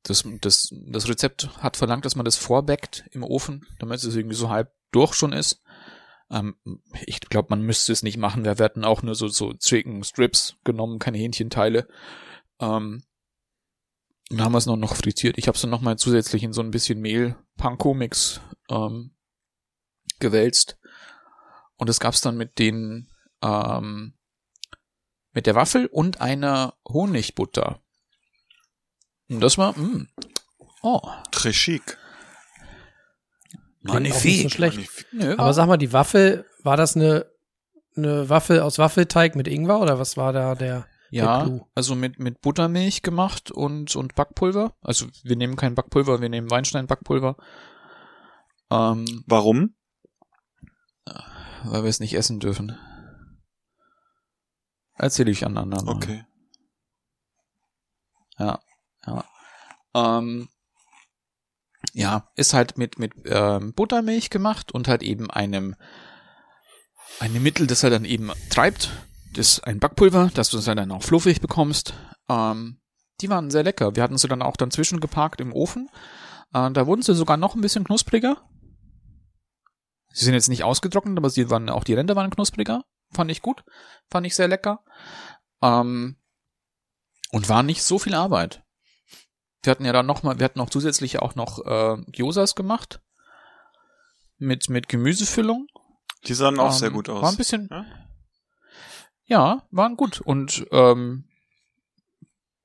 das, 0.05 0.25
das, 0.41 0.69
das 0.89 1.09
Rezept 1.09 1.49
hat 1.63 1.77
verlangt, 1.77 2.05
dass 2.05 2.17
man 2.17 2.25
das 2.25 2.37
vorbackt 2.37 3.05
im 3.13 3.23
Ofen, 3.23 3.67
damit 3.79 4.03
es 4.03 4.15
irgendwie 4.17 4.37
so 4.37 4.51
halb 4.51 4.71
durch 4.91 5.15
schon 5.15 5.33
ist. 5.33 5.63
Ähm, 6.35 6.57
ich 7.07 7.21
glaube, 7.21 7.49
man 7.51 7.63
müsste 7.63 7.93
es 7.93 8.03
nicht 8.03 8.17
machen. 8.17 8.45
Wir 8.45 8.57
hatten 8.57 8.85
auch 8.85 9.03
nur 9.03 9.15
so, 9.15 9.29
so 9.29 9.55
Chicken 9.55 10.03
Strips 10.03 10.57
genommen, 10.65 10.99
keine 10.99 11.19
Hähnchenteile. 11.19 11.87
Ähm, 12.61 13.05
dann 14.31 14.41
haben 14.43 14.53
wir 14.53 14.59
es 14.59 14.67
noch, 14.67 14.77
noch 14.77 14.97
frittiert. 14.97 15.39
Ich 15.39 15.47
habe 15.47 15.55
es 15.55 15.63
dann 15.63 15.71
nochmal 15.71 15.97
zusätzlich 15.97 16.43
in 16.43 16.53
so 16.53 16.63
ein 16.63 16.71
bisschen 16.71 17.01
Mehl, 17.01 17.37
Panko-Mix 17.57 18.41
ähm, 18.69 19.15
gewälzt. 20.19 20.79
Und 21.77 21.89
das 21.89 22.01
gab's 22.01 22.21
dann 22.21 22.37
mit 22.37 22.59
den 22.59 23.09
ähm, 23.43 24.15
mit 25.33 25.47
der 25.47 25.55
Waffel 25.55 25.87
und 25.87 26.21
einer 26.21 26.75
Honigbutter. 26.89 27.81
Und 29.29 29.41
das 29.41 29.59
war, 29.59 29.77
mh, 29.77 30.07
oh, 30.83 31.01
Très 31.31 31.53
chic. 31.53 31.99
Nicht 33.85 34.43
so 34.43 34.49
schlecht. 34.49 34.77
Magnifik. 34.77 35.07
nö, 35.13 35.35
Aber 35.37 35.53
sag 35.53 35.67
mal, 35.67 35.77
die 35.77 35.93
Waffel, 35.93 36.47
war 36.63 36.77
das 36.77 36.97
eine, 36.97 37.27
eine 37.97 38.29
Waffel 38.29 38.61
aus 38.61 38.79
Waffelteig 38.79 39.37
mit 39.37 39.47
Ingwer 39.49 39.81
oder 39.81 39.99
was 39.99 40.17
war 40.17 40.33
da 40.33 40.55
der? 40.55 40.87
ja, 41.11 41.49
also 41.77 41.95
mit 41.95 42.19
mit 42.19 42.41
Buttermilch 42.41 43.03
gemacht 43.03 43.53
und 43.53 43.95
und 43.95 44.17
Backpulver. 44.17 44.75
Also 44.81 45.07
wir 45.23 45.37
nehmen 45.37 45.55
kein 45.55 45.77
Backpulver, 45.77 46.21
wir 46.21 46.29
nehmen 46.29 46.51
Weinstein 46.51 46.89
Backpulver. 46.89 47.37
Ähm, 48.71 49.23
Warum? 49.27 49.75
weil 51.67 51.83
wir 51.83 51.91
es 51.91 52.01
nicht 52.01 52.15
essen 52.15 52.41
dürfen. 52.41 52.77
Erzähle 54.97 55.31
ich 55.31 55.45
an 55.47 55.57
anderen. 55.57 55.89
Okay. 55.89 56.25
Ja, 58.39 58.61
ja. 59.07 59.25
Ähm, 59.95 60.49
ja, 61.93 62.31
ist 62.37 62.55
halt 62.55 62.79
mit 62.79 62.99
mit 62.99 63.13
ähm, 63.27 63.73
Buttermilch 63.75 64.31
gemacht 64.31 64.73
und 64.73 64.89
halt 64.89 65.03
eben 65.03 65.31
einem 65.31 65.77
einem 67.21 67.43
Mittel, 67.43 67.67
das 67.67 67.83
halt 67.83 67.93
dann 67.93 68.05
eben 68.05 68.31
treibt, 68.51 68.91
das 69.35 69.61
ein 69.61 69.79
Backpulver, 69.79 70.31
dass 70.35 70.51
du 70.51 70.59
es 70.59 70.67
halt 70.67 70.79
dann 70.79 70.93
auch 70.93 71.03
fluffig 71.03 71.41
bekommst. 71.41 71.95
Ähm, 72.29 72.81
die 73.21 73.31
waren 73.31 73.51
sehr 73.51 73.63
lecker. 73.63 73.95
Wir 73.95 74.03
hatten 74.03 74.19
sie 74.19 74.29
dann 74.29 74.43
auch 74.43 74.57
dann 74.57 74.71
zwischengeparkt 74.71 75.41
im 75.41 75.53
Ofen. 75.53 75.89
Äh, 76.53 76.71
da 76.73 76.87
wurden 76.87 77.03
sie 77.03 77.15
sogar 77.15 77.37
noch 77.37 77.55
ein 77.55 77.61
bisschen 77.61 77.85
knuspriger. 77.85 78.43
Sie 80.13 80.25
sind 80.25 80.35
jetzt 80.35 80.49
nicht 80.49 80.65
ausgetrocknet, 80.65 81.19
aber 81.19 81.31
sie 81.31 81.51
waren 81.51 81.69
auch 81.69 81.85
die 81.85 81.95
Ränder 81.95 82.17
waren 82.17 82.31
knuspriger. 82.31 82.85
Fand 83.13 83.31
ich 83.31 83.43
gut. 83.43 83.65
Fand 84.11 84.27
ich 84.27 84.35
sehr 84.35 84.49
lecker. 84.49 84.85
Ähm, 85.63 86.17
und 87.31 87.49
war 87.49 87.63
nicht 87.63 87.83
so 87.83 87.99
viel 87.99 88.15
Arbeit. 88.15 88.64
Wir 89.65 89.71
hatten 89.71 89.85
ja 89.85 89.93
dann 89.93 90.07
noch 90.07 90.23
mal, 90.23 90.39
wir 90.39 90.45
hatten 90.45 90.61
auch 90.61 90.71
zusätzlich 90.71 91.21
auch 91.21 91.35
noch 91.35 91.65
äh, 91.65 91.97
Gyosas 92.13 92.55
gemacht 92.55 93.01
mit 94.39 94.69
mit 94.69 94.89
Gemüsefüllung. 94.89 95.67
Die 96.27 96.35
sahen 96.35 96.59
auch 96.59 96.73
Ähm, 96.73 96.79
sehr 96.79 96.91
gut 96.91 97.09
aus. 97.09 97.23
War 97.23 97.31
ein 97.31 97.37
bisschen, 97.37 97.69
Ja? 97.71 97.85
ja, 99.27 99.63
waren 99.71 99.97
gut 99.97 100.21
und 100.21 100.67
ähm, 100.71 101.25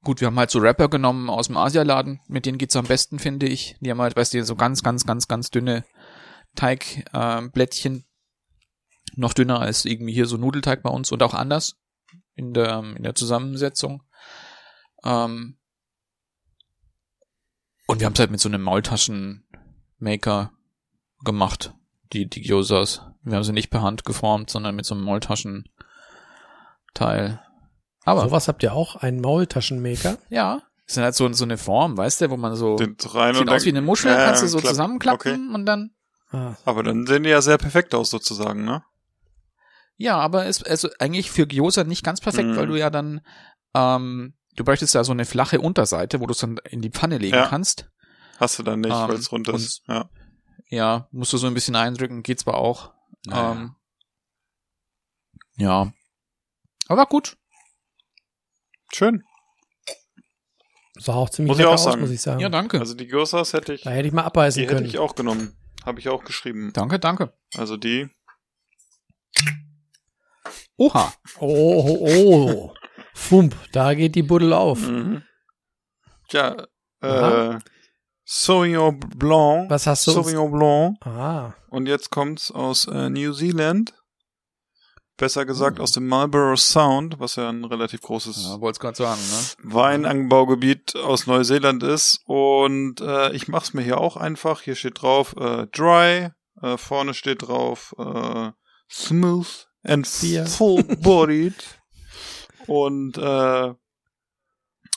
gut, 0.04 0.22
wir 0.22 0.28
haben 0.28 0.40
halt 0.40 0.52
so 0.52 0.60
Rapper 0.60 0.90
genommen 0.90 1.30
aus 1.30 1.48
dem 1.48 1.58
Asialaden, 1.58 2.20
mit 2.28 2.46
denen 2.46 2.58
geht's 2.58 2.76
am 2.76 2.86
besten, 2.86 3.20
finde 3.20 3.48
ich. 3.48 3.76
Die 3.80 3.92
haben 3.92 4.02
halt, 4.02 4.16
weißt 4.16 4.34
du, 4.34 4.44
so 4.44 4.56
ganz, 4.56 4.84
ganz, 4.84 5.06
ganz, 5.06 5.28
ganz 5.28 5.50
dünne 5.50 5.86
Teigblättchen, 6.56 7.46
äh, 7.46 7.50
Blättchen. 7.50 8.06
noch 9.16 9.34
dünner 9.34 9.60
als 9.60 9.86
irgendwie 9.86 10.14
hier 10.14 10.26
so 10.26 10.38
Nudelteig 10.38 10.84
bei 10.84 10.90
uns 10.90 11.12
und 11.12 11.22
auch 11.24 11.34
anders 11.34 11.76
in 12.36 12.54
der 12.54 12.80
in 12.96 13.04
der 13.04 13.16
Zusammensetzung. 13.16 14.04
Ähm, 15.04 15.59
und 17.90 18.00
wir 18.00 18.06
haben 18.06 18.14
es 18.14 18.20
halt 18.20 18.32
mit 18.32 18.40
so 18.40 18.48
einem 18.50 18.62
Maultaschenmaker 18.62 20.52
gemacht, 21.24 21.74
die, 22.14 22.30
die 22.30 22.42
Gyosas. 22.42 23.02
Wir 23.24 23.36
haben 23.36 23.44
sie 23.44 23.52
nicht 23.54 23.70
per 23.72 23.82
Hand 23.82 24.06
geformt, 24.06 24.50
sondern 24.50 24.76
mit 24.76 24.86
so 24.86 24.96
einem 24.96 25.04
Maultaschenteil. 25.04 27.42
Aber, 28.06 28.22
Sowas 28.22 28.48
habt 28.48 28.64
ihr 28.64 28.74
auch, 28.74 28.96
einen 28.96 29.20
Maultaschenmaker? 29.22 30.18
ja, 30.30 30.62
ist 30.88 30.96
dann 30.98 31.04
halt 31.04 31.16
so, 31.16 31.32
so 31.34 31.44
eine 31.44 31.58
Form, 31.58 31.98
weißt 31.98 32.22
du, 32.22 32.30
wo 32.30 32.38
man 32.38 32.56
so, 32.56 32.78
Den 32.78 32.96
rein 33.06 33.34
sieht 33.36 33.42
und 33.42 33.50
aus 33.50 33.66
wie 33.66 33.70
eine 33.70 33.82
Muschel, 33.82 34.12
Ja, 34.12 34.24
kannst 34.24 34.44
du 34.44 34.48
so 34.48 34.60
klapp- 34.60 34.70
zusammenklappen 34.70 35.54
und 35.54 35.66
dann, 35.66 35.92
Ah, 36.32 36.56
Aber 36.64 36.84
dann 36.84 37.08
sehen 37.08 37.24
die 37.24 37.30
ja 37.30 37.42
sehr 37.42 37.58
perfekt 37.58 37.94
aus 37.96 38.12
sozusagen, 38.12 38.64
ne? 38.64 38.84
ja, 39.98 40.16
aber 40.18 40.46
ist, 40.46 40.66
also 40.68 40.88
eigentlich 41.00 41.30
für 41.32 41.46
Gyoza 41.48 41.84
nicht 41.84 42.04
ganz 42.06 42.22
perfekt, 42.22 42.50
Mhm. 42.50 42.56
weil 42.56 42.68
du 42.68 42.76
ja 42.78 42.90
dann, 42.92 43.22
ähm, 43.74 44.36
du 44.60 44.66
bräuchtest 44.66 44.94
ja 44.94 45.04
so 45.06 45.14
eine 45.14 45.26
flache 45.26 45.62
Unterseite, 45.62 46.20
wo 46.20 46.26
du 46.26 46.34
es 46.34 46.40
dann 46.40 46.58
in 46.70 46.82
die 46.82 46.90
Pfanne 46.92 47.18
legen 47.18 47.36
Ja. 47.36 47.48
kannst. 47.48 47.90
Hast 48.38 48.60
du 48.60 48.64
dann 48.64 48.82
nicht, 48.82 48.92
Ähm, 48.94 49.08
weil 49.08 49.16
es 49.16 49.32
runter 49.32 49.54
ist. 49.54 49.84
Ja. 49.88 50.10
Ja, 50.70 51.08
musst 51.12 51.34
du 51.34 51.38
so 51.38 51.48
ein 51.48 51.54
bisschen 51.54 51.76
eindrücken, 51.76 52.22
geht 52.24 52.40
zwar 52.42 52.56
auch. 52.56 52.94
Naja. 53.26 53.52
Ähm, 53.54 53.76
ja. 55.58 55.92
Aber 56.88 57.06
gut. 57.06 57.38
Schön. 58.94 59.24
sah 60.96 61.14
auch 61.14 61.30
ziemlich 61.30 61.50
Muss 61.50 61.58
ich 61.58 61.60
lecker 61.60 61.70
auch 61.70 61.74
aus, 61.76 61.84
sagen. 61.84 62.02
muss 62.02 62.10
ich 62.12 62.22
sagen. 62.22 62.40
Ja, 62.42 62.50
danke. 62.50 62.80
Also 62.80 62.94
die 62.94 63.08
Gyosas 63.08 63.54
hätte 63.54 63.74
ich, 63.74 63.84
da 63.84 63.92
hätte 63.92 64.08
ich 64.08 64.14
mal 64.14 64.24
abbeißen 64.24 64.60
die 64.62 64.66
hätte 64.68 64.76
können. 64.76 64.88
ich 64.88 65.00
auch 65.00 65.16
genommen. 65.16 65.56
Habe 65.86 66.00
ich 66.00 66.10
auch 66.10 66.24
geschrieben. 66.26 66.72
danke, 66.74 67.00
danke. 67.00 67.34
Also 67.56 67.78
die, 67.78 68.10
Oha. 70.78 71.14
Oh, 71.40 71.98
oh, 72.00 72.08
oh. 72.10 72.74
Fump, 73.20 73.56
da 73.74 73.94
geht 73.94 74.16
die 74.16 74.24
Buddel 74.24 74.54
auf. 74.54 74.80
mhm. 74.88 75.24
ja, 76.32 76.56
Aha. 77.02 77.56
äh, 77.56 77.60
Sauvignon 78.26 79.00
Blanc. 79.00 79.70
Was 79.70 79.88
hast 79.88 80.06
du 80.08 80.12
uns- 80.12 80.16
Sauvignon 80.28 80.52
Blanc. 80.52 80.98
Ah, 81.06 81.54
Und 81.70 81.88
jetzt 81.88 82.12
kommt's 82.12 82.52
aus 82.52 82.86
äh, 82.88 83.10
New 83.10 83.34
Zealand. 83.34 83.94
Besser 85.18 85.46
gesagt 85.46 85.80
Oh. 85.80 85.84
aus 85.84 85.92
dem 85.92 86.08
Marlborough 86.08 86.58
Sound, 86.60 87.20
was 87.20 87.36
ja 87.36 87.50
ein 87.50 87.66
relativ 87.66 88.02
großes 88.02 88.38
Ja, 88.62 88.94
sagen, 88.94 89.20
ne? 89.22 89.74
Weinanbaugebiet 89.74 90.96
aus 90.96 91.28
Neuseeland 91.28 91.84
ist. 91.84 92.22
Und 92.26 93.02
äh, 93.02 93.32
ich 93.34 93.48
mach's 93.50 93.74
mir 93.74 93.82
hier 93.82 93.98
auch 94.00 94.16
einfach. 94.16 94.62
Hier 94.62 94.76
steht 94.76 95.02
drauf 95.02 95.36
äh, 95.38 95.68
Dry, 95.68 96.30
äh, 96.62 96.78
vorne 96.78 97.14
steht 97.14 97.42
drauf 97.48 97.94
äh, 97.98 98.52
Smooth 98.90 99.68
and 99.84 100.08
Bier. 100.22 100.46
Full-Bodied. 100.46 101.56
Und 102.70 103.18
äh, 103.18 103.74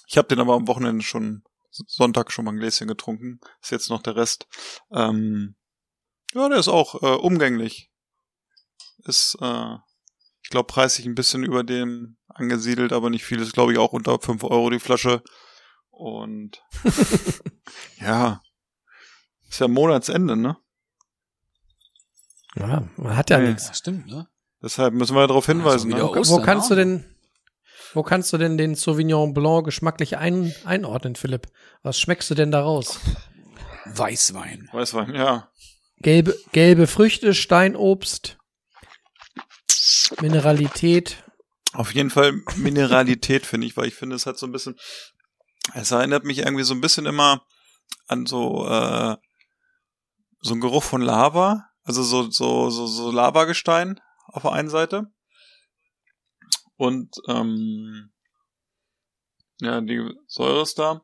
ich 0.06 0.16
habe 0.18 0.28
den 0.28 0.40
aber 0.40 0.54
am 0.54 0.68
Wochenende 0.68 1.02
schon 1.04 1.42
Sonntag 1.70 2.30
schon 2.32 2.44
mal 2.44 2.52
ein 2.52 2.58
Gläschen 2.58 2.86
getrunken. 2.88 3.40
Ist 3.62 3.70
jetzt 3.70 3.88
noch 3.88 4.02
der 4.02 4.16
Rest. 4.16 4.46
Ähm, 4.92 5.54
Ja, 6.34 6.48
der 6.48 6.58
ist 6.58 6.68
auch 6.68 7.02
äh, 7.02 7.14
umgänglich. 7.16 7.90
Ist, 9.04 9.36
äh, 9.40 9.76
ich 10.42 10.50
glaube, 10.50 10.66
preislich 10.66 11.06
ein 11.06 11.14
bisschen 11.14 11.44
über 11.44 11.64
dem 11.64 12.16
angesiedelt, 12.28 12.92
aber 12.92 13.08
nicht 13.10 13.24
viel. 13.24 13.40
Ist, 13.40 13.52
glaube 13.54 13.72
ich, 13.72 13.78
auch 13.78 13.92
unter 13.92 14.18
5 14.20 14.44
Euro 14.44 14.68
die 14.70 14.78
Flasche. 14.80 15.22
Und 15.90 16.62
ja, 18.00 18.42
ist 19.48 19.60
ja 19.60 19.68
Monatsende, 19.68 20.36
ne? 20.36 20.56
Ja, 22.54 22.86
man 22.96 23.16
hat 23.16 23.30
ja 23.30 23.38
Nee. 23.38 23.48
nichts. 23.48 23.68
Das 23.68 23.78
stimmt, 23.78 24.06
ne? 24.08 24.28
Deshalb 24.62 24.94
müssen 24.94 25.16
wir 25.16 25.26
darauf 25.26 25.46
hinweisen. 25.46 25.88
wieder 25.90 26.04
ne? 26.10 26.22
Wo, 26.26 26.40
kannst 26.42 26.70
du 26.70 26.74
auch. 26.74 26.78
denn, 26.78 27.11
wo 27.94 28.02
kannst 28.02 28.32
du 28.32 28.38
denn 28.38 28.58
den 28.58 28.74
Sauvignon 28.74 29.34
Blanc 29.34 29.64
geschmacklich 29.64 30.16
ein, 30.18 30.54
einordnen, 30.64 31.16
Philipp? 31.16 31.48
Was 31.82 32.00
schmeckst 32.00 32.30
du 32.30 32.34
denn 32.34 32.50
da 32.50 32.62
raus? 32.62 32.98
Weißwein. 33.84 34.68
Weißwein, 34.72 35.14
ja. 35.14 35.50
Gelbe, 35.98 36.36
gelbe 36.52 36.86
Früchte, 36.86 37.34
Steinobst, 37.34 38.38
Mineralität. 40.20 41.24
Auf 41.72 41.94
jeden 41.94 42.10
Fall 42.10 42.32
Mineralität, 42.56 43.46
finde 43.46 43.66
ich, 43.66 43.76
weil 43.76 43.86
ich 43.86 43.94
finde, 43.94 44.16
es 44.16 44.26
hat 44.26 44.38
so 44.38 44.46
ein 44.46 44.52
bisschen, 44.52 44.76
es 45.74 45.90
erinnert 45.90 46.24
mich 46.24 46.38
irgendwie 46.38 46.64
so 46.64 46.74
ein 46.74 46.80
bisschen 46.80 47.06
immer 47.06 47.42
an 48.08 48.26
so, 48.26 48.66
äh, 48.66 49.16
so 50.40 50.54
ein 50.54 50.60
Geruch 50.60 50.82
von 50.82 51.02
Lava, 51.02 51.68
also 51.84 52.02
so, 52.02 52.30
so, 52.30 52.70
so, 52.70 52.86
so 52.86 53.10
Lavagestein 53.10 54.00
auf 54.26 54.42
der 54.42 54.52
einen 54.52 54.68
Seite. 54.68 55.06
Und, 56.82 57.14
ähm, 57.28 58.10
ja, 59.60 59.80
die 59.80 60.02
Säure 60.26 60.62
ist 60.62 60.80
da. 60.80 61.00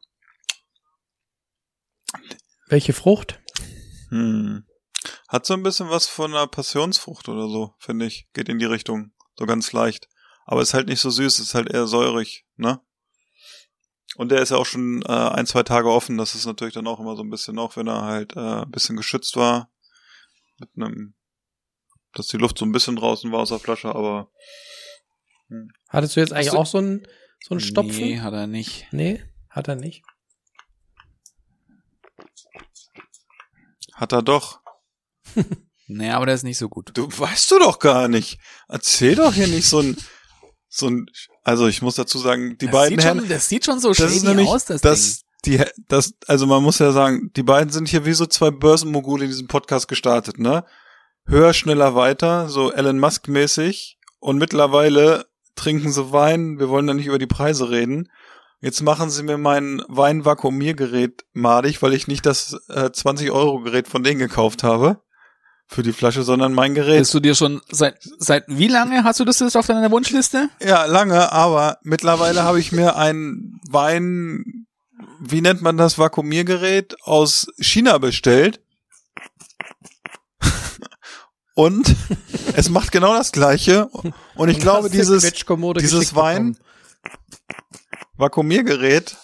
Welche 2.66 2.92
Frucht? 2.92 3.40
Hm. 4.08 4.66
Hat 5.28 5.46
so 5.46 5.54
ein 5.54 5.62
bisschen 5.62 5.88
was 5.88 6.08
von 6.08 6.34
einer 6.34 6.48
Passionsfrucht 6.48 7.28
oder 7.28 7.48
so, 7.48 7.76
finde 7.78 8.06
ich. 8.06 8.28
Geht 8.32 8.48
in 8.48 8.58
die 8.58 8.64
Richtung. 8.64 9.12
So 9.36 9.46
ganz 9.46 9.70
leicht. 9.70 10.08
Aber 10.46 10.62
ist 10.62 10.74
halt 10.74 10.88
nicht 10.88 10.98
so 10.98 11.10
süß, 11.10 11.38
ist 11.38 11.54
halt 11.54 11.70
eher 11.72 11.86
säurig, 11.86 12.44
ne? 12.56 12.80
Und 14.16 14.32
der 14.32 14.42
ist 14.42 14.50
ja 14.50 14.56
auch 14.56 14.66
schon 14.66 15.02
äh, 15.02 15.12
ein, 15.12 15.46
zwei 15.46 15.62
Tage 15.62 15.92
offen. 15.92 16.18
Das 16.18 16.34
ist 16.34 16.46
natürlich 16.46 16.74
dann 16.74 16.88
auch 16.88 16.98
immer 16.98 17.14
so 17.14 17.22
ein 17.22 17.30
bisschen, 17.30 17.56
auch 17.60 17.76
wenn 17.76 17.86
er 17.86 18.02
halt 18.02 18.34
äh, 18.34 18.62
ein 18.62 18.70
bisschen 18.72 18.96
geschützt 18.96 19.36
war. 19.36 19.70
Mit 20.58 20.70
einem, 20.74 21.14
dass 22.14 22.26
die 22.26 22.36
Luft 22.36 22.58
so 22.58 22.64
ein 22.64 22.72
bisschen 22.72 22.96
draußen 22.96 23.30
war 23.30 23.38
aus 23.38 23.50
der 23.50 23.60
Flasche, 23.60 23.94
aber 23.94 24.32
Hattest 25.88 26.16
du 26.16 26.20
jetzt 26.20 26.32
eigentlich 26.32 26.50
du- 26.50 26.56
auch 26.58 26.66
so 26.66 26.78
einen, 26.78 27.06
so 27.42 27.52
einen 27.54 27.61
Stopfen? 27.61 27.96
Nee, 27.96 28.20
hat 28.20 28.32
er 28.34 28.46
nicht. 28.46 28.87
Nee, 28.92 29.22
hat 29.50 29.68
er 29.68 29.76
nicht. 29.76 30.02
hat 33.94 34.12
er 34.12 34.22
doch. 34.22 34.61
Nee, 35.90 36.11
aber 36.11 36.26
der 36.26 36.34
ist 36.34 36.42
nicht 36.42 36.58
so 36.58 36.68
gut. 36.68 36.90
Du 36.92 37.08
weißt 37.08 37.50
du 37.50 37.58
doch 37.61 37.78
gar 37.78 38.08
nicht. 38.08 38.38
Erzähl 38.68 39.14
doch 39.14 39.32
hier 39.32 39.48
nicht 39.48 39.66
so 39.66 39.78
ein, 39.80 39.96
so 40.68 40.87
ein, 40.90 41.06
also 41.44 41.66
ich 41.66 41.80
muss 41.80 41.94
dazu 41.94 42.18
sagen, 42.18 42.58
die 42.58 42.66
das 42.66 42.72
beiden 42.74 42.98
sieht 42.98 43.06
Herren, 43.06 43.18
schon, 43.20 43.28
das 43.30 43.48
sieht 43.48 43.64
schon 43.64 43.80
so 43.80 43.94
das 43.94 44.22
nämlich, 44.22 44.48
aus, 44.48 44.66
das, 44.66 44.82
das, 44.82 45.24
Ding. 45.46 45.56
die, 45.61 45.64
das, 45.88 46.12
also 46.26 46.44
man 46.46 46.62
muss 46.62 46.78
ja 46.78 46.92
sagen, 46.92 47.30
die 47.37 47.42
beiden 47.42 47.72
sind 47.72 47.88
hier 47.88 48.04
wie 48.04 48.12
so 48.12 48.26
zwei 48.26 48.50
Börsenmogule 48.50 49.24
in 49.24 49.30
diesem 49.30 49.48
Podcast 49.48 49.88
gestartet, 49.88 50.38
ne? 50.38 50.66
Höher, 51.24 51.54
schneller, 51.54 51.94
weiter, 51.94 52.50
so 52.50 52.70
Elon 52.70 52.98
Musk 52.98 53.26
mäßig. 53.26 53.98
Und 54.18 54.37
mittlerweile 54.37 55.24
trinken 55.59 55.92
sie 55.92 56.12
Wein. 56.12 56.59
Wir 56.59 56.68
wollen 56.68 56.87
da 56.87 56.94
nicht 56.94 57.07
über 57.07 57.18
die 57.18 57.27
Preise 57.27 57.71
reden. 57.71 58.09
Jetzt 58.61 58.83
machen 58.83 59.11
sie 59.11 59.23
mir 59.23 59.38
mein 59.38 59.83
Weinvakuumiergerät 59.88 61.25
madig, 61.33 61.81
weil 61.83 61.94
ich 61.94 62.09
nicht 62.09 62.27
das 62.27 62.59
äh, 62.68 62.90
20 62.90 63.31
Euro 63.31 63.61
Gerät 63.61 63.87
von 63.87 64.03
denen 64.03 64.18
gekauft 64.18 64.64
habe 64.64 65.01
für 65.68 65.83
die 65.83 65.92
Flasche, 65.92 66.23
sondern 66.23 66.55
mein 66.55 66.75
Gerät. 66.75 66.99
Bist 66.99 67.14
du 67.14 67.21
dir 67.21 67.35
schon 67.35 67.61
seit 67.71 67.99
seit 68.18 68.44
wie 68.49 68.68
lange 68.68 69.05
hast 69.05 69.21
du 69.21 69.25
das 69.25 69.38
jetzt 69.38 69.57
auf 69.57 69.66
deiner 69.66 69.90
Wunschliste? 69.90 70.49
Ja, 70.61 70.87
lange, 70.87 71.31
aber 71.31 71.79
mittlerweile 71.83 72.42
habe 72.42 72.59
ich 72.59 72.73
mir 72.73 72.97
ein 72.97 73.61
Wein, 73.71 74.66
wie 75.21 75.40
nennt 75.40 75.62
man 75.62 75.77
das, 75.77 75.99
Vakuumiergerät 75.99 76.97
aus 77.03 77.47
China 77.61 77.99
bestellt. 77.99 78.61
Und 81.59 81.97
es 82.55 82.68
macht 82.68 82.92
genau 82.92 83.14
das 83.14 83.33
gleiche. 83.33 83.87
Und 83.88 84.49
ich 84.49 84.59
Und 84.59 84.62
glaube, 84.62 84.90
dieses, 84.90 85.25
dieses 85.25 86.14
Wein. 86.14 86.57
Vakuumiergerät, 88.16 89.16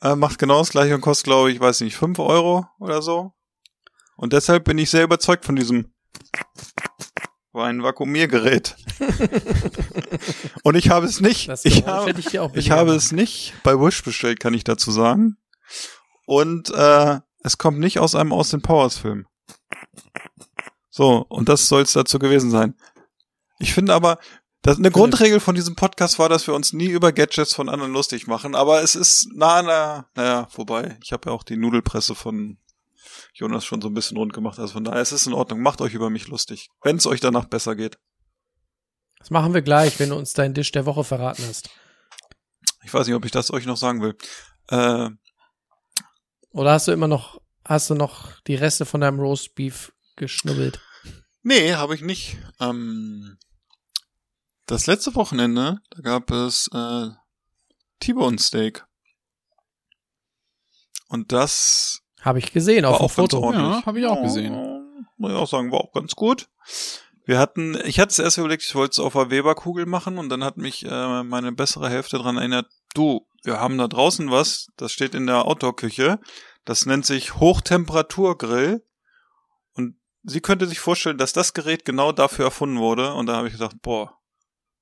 äh, 0.00 0.14
macht 0.14 0.38
genau 0.38 0.60
das 0.60 0.70
gleiche 0.70 0.94
und 0.94 1.02
kostet, 1.02 1.24
glaube 1.24 1.52
ich, 1.52 1.60
weiß 1.60 1.82
nicht, 1.82 1.94
fünf 1.94 2.20
Euro 2.20 2.66
oder 2.80 3.02
so. 3.02 3.32
Und 4.16 4.32
deshalb 4.32 4.64
bin 4.64 4.78
ich 4.78 4.88
sehr 4.88 5.04
überzeugt 5.04 5.44
von 5.44 5.56
diesem 5.56 5.92
Wein-Vakuumiergerät. 7.52 8.74
und 10.62 10.74
ich 10.74 10.88
habe 10.88 11.04
es 11.04 11.20
nicht. 11.20 11.50
Ich 11.64 11.84
habe, 11.84 12.12
ich 12.18 12.34
ich 12.54 12.70
habe 12.70 12.94
es 12.94 13.12
nicht 13.12 13.52
bei 13.62 13.78
Wish 13.78 14.02
bestellt, 14.02 14.40
kann 14.40 14.54
ich 14.54 14.64
dazu 14.64 14.90
sagen. 14.90 15.36
Und 16.24 16.70
äh, 16.70 17.20
es 17.44 17.58
kommt 17.58 17.78
nicht 17.78 17.98
aus 17.98 18.14
einem 18.14 18.32
Austin 18.32 18.62
Powers 18.62 18.96
Film. 18.96 19.26
So, 20.98 21.24
und 21.28 21.48
das 21.48 21.68
soll 21.68 21.82
es 21.82 21.92
dazu 21.92 22.18
gewesen 22.18 22.50
sein. 22.50 22.74
Ich 23.60 23.72
finde 23.72 23.94
aber, 23.94 24.18
das, 24.62 24.78
eine 24.78 24.90
Grundregel 24.90 25.38
von 25.38 25.54
diesem 25.54 25.76
Podcast 25.76 26.18
war, 26.18 26.28
dass 26.28 26.48
wir 26.48 26.54
uns 26.54 26.72
nie 26.72 26.88
über 26.88 27.12
Gadgets 27.12 27.54
von 27.54 27.68
anderen 27.68 27.92
lustig 27.92 28.26
machen, 28.26 28.56
aber 28.56 28.82
es 28.82 28.96
ist 28.96 29.28
nah 29.32 29.60
an 29.60 29.66
der, 29.66 30.08
naja, 30.16 30.48
wobei, 30.54 30.98
ich 31.04 31.12
habe 31.12 31.30
ja 31.30 31.36
auch 31.36 31.44
die 31.44 31.56
Nudelpresse 31.56 32.16
von 32.16 32.58
Jonas 33.32 33.64
schon 33.64 33.80
so 33.80 33.86
ein 33.86 33.94
bisschen 33.94 34.16
rund 34.16 34.32
gemacht, 34.32 34.58
also 34.58 34.72
von 34.72 34.82
daher, 34.82 35.00
es 35.00 35.12
ist 35.12 35.28
in 35.28 35.34
Ordnung, 35.34 35.60
macht 35.60 35.80
euch 35.80 35.94
über 35.94 36.10
mich 36.10 36.26
lustig, 36.26 36.68
wenn 36.82 36.96
es 36.96 37.06
euch 37.06 37.20
danach 37.20 37.44
besser 37.44 37.76
geht. 37.76 37.96
Das 39.20 39.30
machen 39.30 39.54
wir 39.54 39.62
gleich, 39.62 40.00
wenn 40.00 40.08
du 40.08 40.16
uns 40.16 40.32
deinen 40.32 40.54
Dish 40.54 40.72
der 40.72 40.84
Woche 40.84 41.04
verraten 41.04 41.44
hast. 41.46 41.70
Ich 42.82 42.92
weiß 42.92 43.06
nicht, 43.06 43.14
ob 43.14 43.24
ich 43.24 43.30
das 43.30 43.52
euch 43.52 43.66
noch 43.66 43.76
sagen 43.76 44.02
will. 44.02 44.16
Äh, 44.66 45.10
Oder 46.50 46.72
hast 46.72 46.88
du 46.88 46.92
immer 46.92 47.06
noch, 47.06 47.40
hast 47.64 47.88
du 47.88 47.94
noch 47.94 48.40
die 48.48 48.56
Reste 48.56 48.84
von 48.84 49.00
deinem 49.00 49.20
Roast 49.20 49.54
Beef 49.54 49.92
geschnubbelt? 50.16 50.80
Nee, 51.42 51.74
habe 51.74 51.94
ich 51.94 52.02
nicht. 52.02 52.36
Ähm, 52.60 53.38
das 54.66 54.86
letzte 54.86 55.14
Wochenende, 55.14 55.80
da 55.90 56.02
gab 56.02 56.30
es 56.30 56.68
äh, 56.74 57.08
T-Bone 58.00 58.38
Steak. 58.38 58.84
Und 61.08 61.32
das 61.32 62.02
Habe 62.20 62.38
ich 62.38 62.52
gesehen 62.52 62.84
auf 62.84 62.98
dem 62.98 63.08
Foto. 63.08 63.52
Ja, 63.52 63.84
habe 63.84 64.00
ich 64.00 64.06
auch 64.06 64.22
gesehen. 64.22 64.54
Oh, 64.54 64.82
Muss 65.16 65.32
ich 65.32 65.36
auch 65.36 65.48
sagen, 65.48 65.72
war 65.72 65.80
auch 65.80 65.92
ganz 65.92 66.14
gut. 66.14 66.48
Wir 67.24 67.38
hatten, 67.38 67.78
ich 67.84 67.98
hatte 67.98 68.10
es 68.10 68.18
erst 68.18 68.38
überlegt, 68.38 68.62
ich 68.62 68.74
wollte 68.74 68.92
es 68.92 68.98
auf 68.98 69.12
der 69.12 69.30
Weberkugel 69.30 69.86
machen 69.86 70.18
und 70.18 70.28
dann 70.30 70.44
hat 70.44 70.56
mich 70.56 70.84
äh, 70.84 71.22
meine 71.24 71.52
bessere 71.52 71.90
Hälfte 71.90 72.18
dran 72.18 72.38
erinnert, 72.38 72.66
du, 72.94 73.26
wir 73.44 73.60
haben 73.60 73.76
da 73.76 73.86
draußen 73.86 74.30
was, 74.30 74.68
das 74.76 74.92
steht 74.92 75.14
in 75.14 75.26
der 75.26 75.44
Outdoor-Küche, 75.44 76.20
das 76.64 76.86
nennt 76.86 77.04
sich 77.04 77.36
Hochtemperaturgrill 77.36 78.82
sie 80.22 80.40
könnte 80.40 80.66
sich 80.66 80.80
vorstellen, 80.80 81.18
dass 81.18 81.32
das 81.32 81.54
Gerät 81.54 81.84
genau 81.84 82.12
dafür 82.12 82.46
erfunden 82.46 82.78
wurde 82.78 83.14
und 83.14 83.26
da 83.26 83.36
habe 83.36 83.48
ich 83.48 83.54
gedacht, 83.54 83.76
boah, 83.82 84.18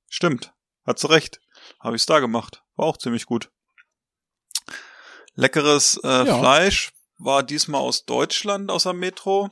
stimmt, 0.09 0.53
hat 0.85 0.99
sie 0.99 1.11
recht, 1.11 1.41
habe 1.81 1.97
ich 1.97 2.03
es 2.03 2.07
da 2.07 2.21
gemacht, 2.21 2.63
war 2.77 2.87
auch 2.87 2.97
ziemlich 2.97 3.27
gut. 3.27 3.51
Leckeres 5.35 6.01
äh, 6.03 6.27
Ja. 6.27 6.39
Fleisch 6.39 6.93
war 7.19 7.43
diesmal 7.43 7.81
aus 7.81 8.05
Deutschland, 8.05 8.71
aus 8.71 8.85
der 8.85 8.93
Metro. 8.95 9.49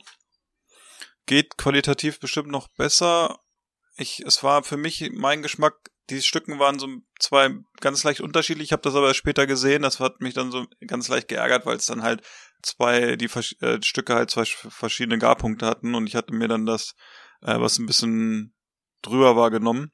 Geht 1.25 1.57
qualitativ 1.57 2.19
bestimmt 2.19 2.49
noch 2.49 2.67
besser. 2.67 3.39
Ich, 3.97 4.19
es 4.19 4.43
war 4.43 4.63
für 4.63 4.77
mich 4.77 5.09
mein 5.13 5.41
Geschmack, 5.41 5.89
die 6.09 6.21
Stücken 6.21 6.59
waren 6.59 6.77
so 6.77 6.87
zwei 7.19 7.49
ganz 7.79 8.03
leicht 8.03 8.21
unterschiedlich. 8.21 8.65
Ich 8.65 8.71
habe 8.71 8.83
das 8.83 8.93
aber 8.93 9.13
später 9.13 9.47
gesehen. 9.47 9.81
Das 9.81 9.99
hat 9.99 10.21
mich 10.21 10.35
dann 10.35 10.51
so 10.51 10.65
ganz 10.85 11.07
leicht 11.07 11.27
geärgert, 11.27 11.65
weil 11.65 11.77
es 11.77 11.87
dann 11.87 12.03
halt 12.03 12.21
zwei, 12.65 13.15
die 13.15 13.25
äh, 13.61 13.81
Stücke 13.81 14.15
halt 14.15 14.29
zwei 14.31 14.41
sch- 14.43 14.69
verschiedene 14.69 15.17
Garpunkte 15.19 15.65
hatten 15.65 15.95
und 15.95 16.07
ich 16.07 16.15
hatte 16.15 16.33
mir 16.33 16.47
dann 16.47 16.65
das, 16.65 16.95
äh, 17.41 17.59
was 17.59 17.77
ein 17.79 17.85
bisschen 17.85 18.53
drüber 19.01 19.35
war, 19.35 19.51
genommen. 19.51 19.91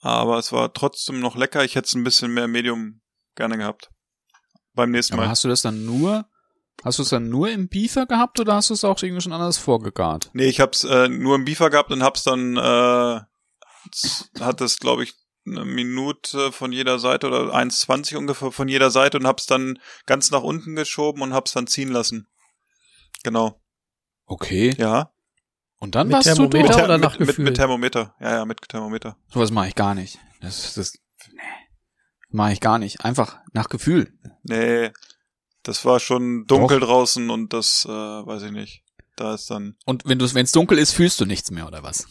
Aber 0.00 0.38
es 0.38 0.52
war 0.52 0.72
trotzdem 0.72 1.20
noch 1.20 1.36
lecker. 1.36 1.64
Ich 1.64 1.74
hätte 1.74 1.86
es 1.86 1.94
ein 1.94 2.04
bisschen 2.04 2.32
mehr 2.32 2.46
Medium 2.48 3.00
gerne 3.34 3.58
gehabt. 3.58 3.90
Beim 4.74 4.90
nächsten 4.90 5.14
Aber 5.14 5.24
Mal. 5.24 5.28
hast 5.30 5.42
du 5.44 5.48
das 5.48 5.62
dann 5.62 5.84
nur, 5.84 6.26
hast 6.84 6.98
du 6.98 7.02
es 7.02 7.08
dann 7.08 7.28
nur 7.28 7.50
im 7.50 7.68
Beefer 7.68 8.06
gehabt 8.06 8.38
oder 8.38 8.54
hast 8.54 8.70
du 8.70 8.74
es 8.74 8.84
auch 8.84 9.02
irgendwie 9.02 9.22
schon 9.22 9.32
anders 9.32 9.58
vorgegart? 9.58 10.30
Nee, 10.34 10.46
ich 10.46 10.60
hab's 10.60 10.84
äh, 10.84 11.08
nur 11.08 11.34
im 11.34 11.44
Beefer 11.44 11.70
gehabt 11.70 11.90
und 11.90 12.02
hab's 12.02 12.22
dann, 12.22 12.56
äh, 12.56 13.20
hat 14.40 14.60
es, 14.60 14.78
glaube 14.78 15.02
ich, 15.04 15.14
eine 15.46 15.64
Minute 15.64 16.52
von 16.52 16.72
jeder 16.72 16.98
Seite 16.98 17.26
oder 17.28 17.54
1,20 17.54 18.16
ungefähr 18.16 18.52
von 18.52 18.68
jeder 18.68 18.90
Seite 18.90 19.18
und 19.18 19.26
hab's 19.26 19.46
dann 19.46 19.78
ganz 20.06 20.30
nach 20.30 20.42
unten 20.42 20.74
geschoben 20.76 21.22
und 21.22 21.32
hab's 21.32 21.52
dann 21.52 21.66
ziehen 21.66 21.90
lassen. 21.90 22.28
Genau, 23.22 23.60
Okay. 24.26 24.74
ja. 24.78 25.12
Und 25.78 25.94
dann 25.94 26.08
Mit 26.08 26.14
warst 26.16 26.26
du 26.28 26.32
Thermometer 26.48 26.58
durch. 26.64 26.76
Ther- 26.76 26.84
oder 26.84 26.98
nach 26.98 27.12
mit, 27.12 27.20
mit, 27.20 27.28
Gefühl? 27.28 27.44
mit 27.44 27.54
Thermometer. 27.56 28.14
Ja, 28.18 28.32
ja, 28.36 28.44
mit 28.44 28.60
Thermometer. 28.68 29.16
Sowas 29.32 29.50
mache 29.50 29.68
ich 29.68 29.74
gar 29.74 29.94
nicht. 29.94 30.18
Das, 30.40 30.74
das, 30.74 30.94
nee. 31.32 31.40
Mache 32.30 32.52
ich 32.54 32.60
gar 32.60 32.78
nicht. 32.78 33.04
Einfach 33.04 33.38
nach 33.52 33.68
Gefühl. 33.68 34.12
Nee, 34.42 34.90
das 35.62 35.84
war 35.84 36.00
schon 36.00 36.46
dunkel 36.46 36.80
draußen 36.80 37.28
und 37.30 37.52
das, 37.52 37.84
äh, 37.84 37.90
weiß 37.90 38.42
ich 38.44 38.52
nicht. 38.52 38.82
Da 39.16 39.34
ist 39.34 39.50
dann, 39.50 39.76
Und 39.84 40.04
wenn 40.06 40.18
du, 40.18 40.32
wenn 40.34 40.44
es 40.44 40.52
dunkel 40.52 40.78
ist, 40.78 40.92
fühlst 40.92 41.20
du 41.20 41.24
nichts 41.26 41.50
mehr, 41.50 41.66
oder 41.66 41.82
was? 41.82 42.06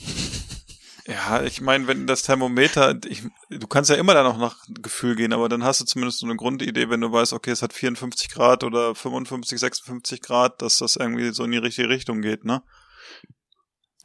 Ja, 1.08 1.44
ich 1.44 1.62
meine, 1.62 1.88
wenn 1.88 2.08
das 2.08 2.24
Thermometer, 2.24 2.98
ich, 3.06 3.24
du 3.50 3.68
kannst 3.68 3.91
ja 3.91 3.96
immer 3.96 4.15
da 4.15 4.24
noch 4.24 4.38
nach 4.38 4.58
Gefühl 4.68 5.15
gehen, 5.15 5.34
aber 5.34 5.50
dann 5.50 5.63
hast 5.63 5.82
du 5.82 5.86
zumindest 5.86 6.20
so 6.20 6.26
eine 6.26 6.36
Grundidee, 6.36 6.89
wenn 6.89 7.02
du 7.02 7.12
weißt, 7.12 7.34
okay, 7.34 7.52
es 7.52 7.62
hat 7.62 7.74
54 7.74 8.30
Grad 8.32 8.63
oder 8.63 8.96
55, 8.96 9.60
56 9.60 10.22
Grad, 10.22 10.62
dass 10.62 10.78
das 10.78 10.96
irgendwie 10.96 11.32
so 11.32 11.44
in 11.44 11.52
die 11.52 11.58
richtige 11.58 11.89
Richtung 11.89 12.22
geht, 12.22 12.44
ne? 12.44 12.63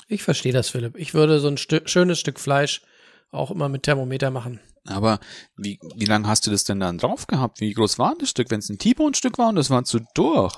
Ich 0.09 0.23
verstehe 0.23 0.53
das, 0.53 0.69
Philipp. 0.69 0.97
Ich 0.97 1.15
würde 1.15 1.41
so 1.41 1.49
ein 1.49 1.57
Stück, 1.57 1.89
schönes 1.89 2.21
Stück 2.21 2.39
Fleisch 2.39 2.83
auch 3.31 3.51
immer 3.51 3.69
mit 3.69 3.85
Thermometer 3.85 4.31
machen. 4.31 4.61
Aber 4.87 5.21
wie, 5.57 5.79
wie 5.95 6.05
lange 6.05 6.27
hast 6.27 6.47
du 6.47 6.51
das 6.51 6.65
denn 6.65 6.81
dann 6.81 6.99
drauf 6.99 7.27
gehabt? 7.27 7.61
Wie 7.61 7.73
groß 7.73 7.99
war 7.99 8.15
das 8.19 8.31
Stück? 8.31 8.51
Wenn 8.51 8.59
es 8.59 8.69
ein 8.69 8.79
T-Bone-Stück 8.79 9.39
war 9.39 9.49
und 9.49 9.57
das 9.57 9.71
war 9.71 9.85
zu 9.85 10.01
durch. 10.15 10.55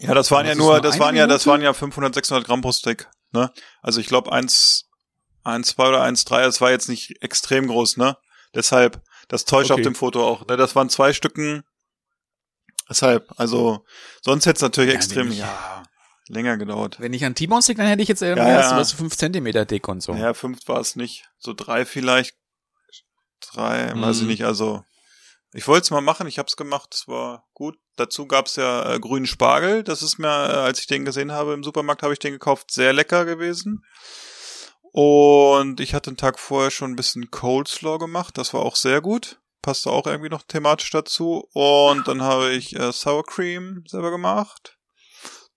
Ja, 0.00 0.12
das 0.12 0.30
waren 0.30 0.46
ja 0.46 0.54
nur, 0.54 0.80
das 0.80 0.98
waren 0.98 1.16
ja, 1.16 1.26
das 1.26 1.46
waren 1.46 1.62
ja 1.62 1.72
500, 1.72 2.14
600 2.14 2.44
Gramm 2.44 2.60
pro 2.60 2.72
Stick, 2.72 3.08
ne? 3.32 3.50
Also 3.80 4.00
ich 4.00 4.06
glaube 4.06 4.32
eins, 4.32 4.87
eins, 5.48 5.68
zwei 5.68 5.88
oder 5.88 6.02
eins, 6.02 6.24
drei, 6.24 6.42
das 6.42 6.60
war 6.60 6.70
jetzt 6.70 6.88
nicht 6.88 7.22
extrem 7.22 7.66
groß, 7.66 7.96
ne? 7.96 8.16
Deshalb, 8.54 9.02
das 9.28 9.44
täuscht 9.44 9.70
Okay. 9.70 9.80
auf 9.80 9.84
dem 9.84 9.94
Foto 9.94 10.26
auch, 10.26 10.46
ne? 10.46 10.56
Das 10.56 10.74
waren 10.76 10.88
zwei 10.88 11.12
Stücken. 11.12 11.62
Deshalb, 12.88 13.26
also, 13.36 13.84
sonst 14.22 14.46
hätte 14.46 14.56
es 14.56 14.62
natürlich 14.62 14.90
Ja, 14.90 14.96
extrem, 14.96 15.30
ja, 15.32 15.82
länger 16.28 16.56
gedauert. 16.56 16.98
Wenn 17.00 17.12
ich 17.12 17.24
an 17.24 17.34
T-Bone-Stick, 17.34 17.76
dann 17.76 17.86
hätte 17.86 18.02
ich 18.02 18.08
jetzt 18.08 18.22
irgendwie 18.22 18.48
Ja, 18.48 18.60
ja. 18.60 18.76
was 18.76 18.92
fünf 18.92 19.16
Zentimeter 19.16 19.64
dick 19.66 19.88
und 19.88 20.02
so. 20.02 20.14
Ja, 20.14 20.32
fünf 20.34 20.66
war 20.68 20.80
es 20.80 20.96
nicht. 20.96 21.24
So 21.38 21.52
drei 21.52 21.84
vielleicht. 21.84 22.34
Drei, 23.52 23.92
weiß 23.94 24.16
ich 24.16 24.22
Mhm. 24.22 24.28
nicht. 24.28 24.44
Also, 24.44 24.82
ich 25.52 25.66
wollte 25.68 25.84
es 25.84 25.90
mal 25.90 26.00
machen, 26.00 26.26
ich 26.26 26.38
habe 26.38 26.48
es 26.48 26.56
gemacht, 26.56 26.94
es 26.94 27.06
war 27.08 27.44
gut. 27.54 27.76
Dazu 27.96 28.26
gab's 28.26 28.56
ja 28.56 28.94
äh, 28.94 29.00
grünen 29.00 29.26
Spargel. 29.26 29.82
Das 29.82 30.02
ist 30.02 30.18
mir, 30.18 30.26
äh, 30.28 30.56
als 30.56 30.80
ich 30.80 30.86
den 30.86 31.04
gesehen 31.04 31.32
habe 31.32 31.52
im 31.54 31.62
Supermarkt, 31.64 32.02
habe 32.02 32.12
ich 32.12 32.18
den 32.18 32.32
gekauft, 32.32 32.70
sehr 32.70 32.92
lecker 32.92 33.24
gewesen. 33.24 33.84
Und 34.92 35.80
ich 35.80 35.94
hatte 35.94 36.10
einen 36.10 36.16
Tag 36.16 36.38
vorher 36.38 36.70
schon 36.70 36.92
ein 36.92 36.96
bisschen 36.96 37.30
Coleslaw 37.30 37.98
gemacht, 37.98 38.38
das 38.38 38.54
war 38.54 38.62
auch 38.62 38.76
sehr 38.76 39.00
gut. 39.00 39.40
Passte 39.62 39.90
auch 39.90 40.06
irgendwie 40.06 40.30
noch 40.30 40.42
thematisch 40.42 40.90
dazu. 40.90 41.48
Und 41.52 42.08
dann 42.08 42.22
habe 42.22 42.52
ich 42.52 42.76
äh, 42.76 42.92
Sour 42.92 43.24
Cream 43.24 43.84
selber 43.86 44.10
gemacht. 44.10 44.78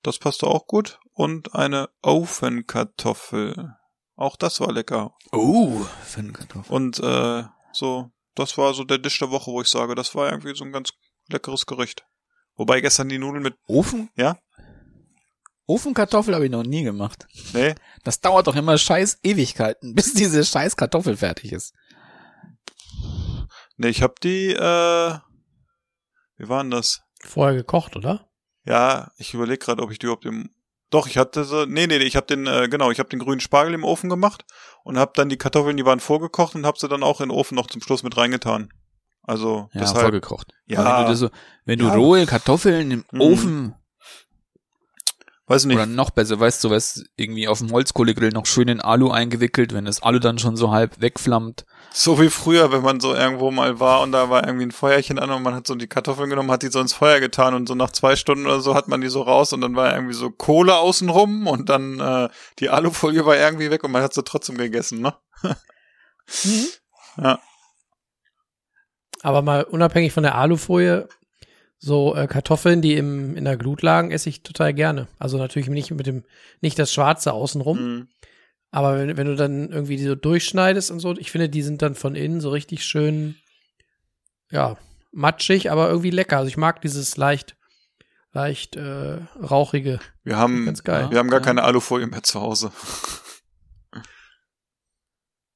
Das 0.04 0.18
passte 0.18 0.48
auch 0.48 0.66
gut. 0.66 1.00
Und 1.14 1.54
eine 1.56 1.90
Ofenkartoffel. 2.02 3.76
Auch 4.16 4.36
das 4.36 4.60
war 4.60 4.72
lecker. 4.72 5.16
Oh, 5.32 5.86
für 6.04 6.20
einen 6.20 6.34
Kartoffel. 6.34 6.76
Und 6.76 7.00
äh, 7.00 7.44
so, 7.72 8.10
das 8.36 8.58
war 8.58 8.74
so 8.74 8.84
der 8.84 8.98
Dish 8.98 9.20
der 9.20 9.32
Woche, 9.32 9.52
wo 9.52 9.62
ich 9.62 9.68
sage, 9.68 9.96
das 9.96 10.16
war 10.16 10.32
irgendwie 10.32 10.56
so 10.56 10.64
ein 10.64 10.72
ganz 10.72 10.92
leckeres 11.30 11.66
Gericht. 11.66 12.06
Wobei 12.56 12.82
gestern 12.82 13.10
die 13.10 13.18
Nudeln 13.18 13.44
mit, 13.44 13.56
Ofen? 13.68 14.10
Ja? 14.16 14.38
Ofenkartoffel 15.68 16.34
habe 16.36 16.46
ich 16.46 16.52
noch 16.52 16.64
nie 16.64 16.84
gemacht. 16.84 17.28
nee, 17.54 17.76
Das 18.04 18.20
dauert 18.20 18.48
doch 18.48 18.56
immer 18.56 18.78
scheiß 18.78 19.20
Ewigkeiten, 19.24 19.94
bis 19.96 20.14
diese 20.14 20.44
scheiß 20.44 20.76
Kartoffel 20.76 21.18
fertig 21.18 21.52
ist. 21.54 21.74
nee, 23.78 23.88
ich 23.90 24.02
hab 24.02 24.20
die, 24.20 24.50
äh, 24.52 25.14
wie 26.38 26.50
war 26.50 26.64
denn 26.64 26.72
das? 26.72 27.02
Vorher 27.24 27.56
gekocht, 27.56 27.96
oder? 27.96 28.28
Ja, 28.66 29.12
ich 29.18 29.34
überlege 29.34 29.60
gerade, 29.60 29.82
ob 29.82 29.92
ich 29.92 30.00
die 30.00 30.06
überhaupt 30.08 30.26
im, 30.26 30.50
doch, 30.90 31.08
ich 31.08 31.18
hatte 31.18 31.46
so, 31.46 31.66
nee, 31.66 31.88
nee, 31.88 31.98
nee, 32.00 32.04
ich 32.04 32.16
habe 32.16 32.28
den, 32.28 32.48
äh, 32.48 32.68
genau, 32.68 32.92
ich 32.92 33.00
habe 33.00 33.10
den 33.10 33.20
grünen 33.20 33.40
Spargel 33.40 33.74
im 33.74 33.84
Ofen 33.84 34.10
gemacht 34.10 34.44
und 34.84 34.98
habe 34.98 35.14
dann 35.16 35.30
die 35.30 35.38
Kartoffeln, 35.38 35.78
die 35.78 35.86
waren 35.86 36.00
vorgekocht 36.00 36.56
und 36.56 36.66
habe 36.66 36.78
sie 36.80 36.90
dann 36.90 37.04
auch 37.04 37.22
in 37.22 37.30
den 37.30 37.38
Ofen 37.38 37.56
noch 37.56 37.68
zum 37.68 37.82
Schluss 37.82 38.04
mit 38.04 38.18
reingetan. 38.18 38.70
Also, 39.24 39.70
Ja, 39.74 39.82
deshalb, 39.82 40.02
vorgekocht. 40.02 40.52
Ja. 40.66 40.80
Aber 40.84 41.02
Wenn 41.04 41.08
du, 41.08 41.16
so, 41.16 41.30
wenn 41.66 41.80
du 41.80 41.86
Ja. 41.88 41.94
rohe 41.94 42.26
Kartoffeln 42.26 42.92
im 42.92 43.06
Mhm. 43.12 43.22
Ofen 43.22 43.76
weiß 45.52 45.64
ich 45.64 45.68
nicht, 45.68 45.78
oder 45.78 45.86
noch 45.86 46.10
besser, 46.10 46.40
weißt 46.40 46.64
du, 46.64 46.70
was 46.70 47.04
irgendwie 47.16 47.48
auf 47.48 47.60
dem 47.60 47.72
Holzkohlegrill 47.72 48.30
noch 48.30 48.46
schön 48.46 48.68
in 48.68 48.82
Alu 48.82 49.12
eingewickelt, 49.12 49.74
wenn 49.74 49.86
das 49.86 50.02
Alu 50.02 50.20
dann 50.20 50.40
schon 50.40 50.56
so 50.56 50.72
halb 50.72 51.02
wegflammt. 51.02 51.66
So 51.94 52.20
wie 52.20 52.30
früher, 52.30 52.72
wenn 52.72 52.82
man 52.82 53.00
so 53.00 53.14
irgendwo 53.14 53.52
mal 53.52 53.80
war 53.80 54.02
und 54.02 54.14
da 54.14 54.30
war 54.30 54.46
irgendwie 54.48 54.66
ein 54.66 54.72
Feuerchen 54.72 55.20
an 55.20 55.30
und 55.30 55.44
man 55.44 55.54
hat 55.54 55.68
so 55.68 55.76
die 55.76 55.88
Kartoffeln 55.88 56.30
genommen, 56.30 56.50
hat 56.52 56.64
die 56.64 56.70
so 56.70 56.80
ins 56.80 56.94
Feuer 56.94 57.20
getan 57.20 57.54
und 57.54 57.68
so 57.68 57.76
nach 57.76 57.92
zwei 57.92 58.16
Stunden 58.16 58.46
oder 58.46 58.62
so 58.62 58.76
hat 58.76 58.88
man 58.88 59.02
die 59.02 59.10
so 59.10 59.22
raus 59.22 59.52
und 59.54 59.62
dann 59.62 59.76
war 59.76 59.94
irgendwie 59.94 60.14
so 60.14 60.32
Kohle 60.32 60.78
außenrum 60.78 61.48
und 61.48 61.70
dann 61.70 62.00
äh, 62.00 62.30
die 62.60 62.70
Alufolie 62.70 63.26
war 63.26 63.36
irgendwie 63.36 63.70
weg 63.70 63.84
und 63.84 63.92
man 63.92 64.02
hat 64.02 64.14
sie 64.14 64.24
trotzdem 64.24 64.58
gegessen, 64.58 65.02
ne? 65.02 65.14
Ja. 67.18 67.40
Aber 69.22 69.42
mal 69.42 69.64
unabhängig 69.64 70.14
von 70.14 70.24
der 70.24 70.36
Alufolie, 70.36 71.08
so 71.84 72.16
äh, 72.16 72.28
Kartoffeln, 72.28 72.84
die 72.84 72.94
im, 72.96 73.36
in 73.36 73.44
der 73.44 73.58
Glut 73.58 73.82
lagen, 73.82 74.12
esse 74.12 74.30
ich 74.30 74.44
total 74.44 74.72
gerne. 74.72 75.08
Also 75.18 75.40
natürlich 75.40 75.68
nicht 75.68 75.90
mit 75.90 76.06
dem, 76.06 76.24
nicht 76.62 76.78
das 76.78 76.94
Schwarze 76.94 77.34
außenrum, 77.34 77.78
Mhm. 77.80 78.08
aber 78.70 79.00
wenn, 79.00 79.18
wenn 79.18 79.26
du 79.26 79.36
dann 79.36 79.70
irgendwie 79.72 79.98
die 79.98 80.04
so 80.06 80.14
durchschneidest 80.14 80.92
und 80.92 81.00
so, 81.00 81.18
ich 81.18 81.32
finde, 81.32 81.50
die 81.50 81.64
sind 81.64 81.82
dann 81.82 81.96
von 81.96 82.14
innen 82.14 82.40
so 82.40 82.52
richtig 82.52 82.86
schön, 82.86 83.36
ja, 84.52 84.78
matschig, 85.12 85.72
aber 85.72 85.90
irgendwie 85.90 86.12
lecker. 86.12 86.38
Also 86.38 86.50
ich 86.50 86.58
mag 86.58 86.82
dieses 86.82 87.18
leicht, 87.18 87.56
leicht 88.32 88.76
äh, 88.76 89.18
rauchige. 89.42 90.00
Wir 90.24 90.38
haben, 90.38 90.66
Ganz 90.66 90.84
geil. 90.84 91.10
wir 91.10 91.18
haben 91.18 91.30
gar 91.32 91.40
Ja. 91.40 91.46
keine 91.46 91.64
Alufolie 91.64 92.06
mehr 92.06 92.22
zu 92.22 92.40
Hause. 92.42 92.72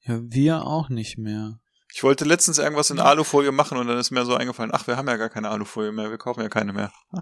Ja, 0.01 0.19
wir 0.21 0.65
auch 0.65 0.89
nicht 0.89 1.17
mehr. 1.19 1.59
Ich 1.95 2.03
wollte 2.03 2.25
letztens 2.25 2.57
irgendwas 2.57 2.89
in 2.89 2.99
Alufolie 2.99 3.53
machen 3.53 3.77
und 3.77 3.87
dann 3.87 3.97
ist 3.97 4.11
mir 4.11 4.25
so 4.25 4.35
eingefallen, 4.35 4.71
ach, 4.73 4.85
wir 4.85 4.97
haben 4.97 5.07
ja 5.07 5.15
gar 5.15 5.29
keine 5.29 5.47
Alufolie 5.49 5.93
mehr, 5.93 6.09
wir 6.09 6.17
kaufen 6.17 6.41
ja 6.41 6.49
keine 6.49 6.73
mehr. 6.73 6.91
Ah, 7.13 7.21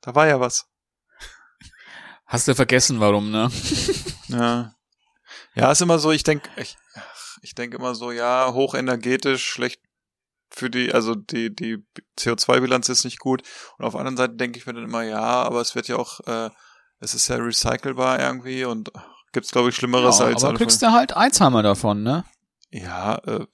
Da 0.00 0.14
war 0.14 0.28
ja 0.28 0.38
was. 0.38 0.68
Hast 2.26 2.46
du 2.46 2.54
vergessen, 2.54 3.00
warum, 3.00 3.32
ne? 3.32 3.50
Ja. 4.28 4.76
Ja, 5.56 5.72
ist 5.72 5.82
immer 5.82 5.98
so, 5.98 6.12
ich 6.12 6.22
denke, 6.22 6.48
ich, 6.54 6.76
ich 7.42 7.56
denke 7.56 7.76
immer 7.78 7.96
so, 7.96 8.12
ja, 8.12 8.52
hochenergetisch, 8.52 9.44
schlecht 9.44 9.80
für 10.50 10.70
die, 10.70 10.94
also 10.94 11.16
die, 11.16 11.52
die 11.52 11.84
CO2-Bilanz 12.16 12.88
ist 12.90 13.04
nicht 13.04 13.18
gut. 13.18 13.42
Und 13.76 13.84
auf 13.84 13.94
der 13.94 14.00
anderen 14.02 14.16
Seite 14.16 14.34
denke 14.36 14.56
ich 14.56 14.66
mir 14.66 14.74
dann 14.74 14.84
immer, 14.84 15.02
ja, 15.02 15.20
aber 15.20 15.60
es 15.60 15.74
wird 15.74 15.88
ja 15.88 15.96
auch, 15.96 16.20
äh, 16.28 16.48
es 17.00 17.14
ist 17.14 17.26
ja 17.26 17.38
recycelbar 17.38 18.20
irgendwie 18.20 18.64
und 18.66 18.92
gibt's, 19.32 19.50
glaube 19.50 19.70
ich, 19.70 19.74
Schlimmeres 19.74 20.20
Ja, 20.20 20.26
als 20.26 20.44
aber 20.44 20.56
kriegst 20.56 20.80
du 20.80 20.92
halt 20.92 21.16
Alzheimer 21.16 21.64
davon, 21.64 22.04
ne? 22.04 22.24
Ja, 22.70 23.16
äh, 23.26 23.46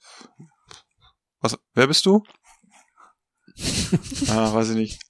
was, 1.41 1.57
wer 1.73 1.87
bist 1.87 2.05
du? 2.05 2.23
ah, 4.29 4.53
weiß 4.53 4.69
ich 4.69 4.75
nicht. 4.75 5.01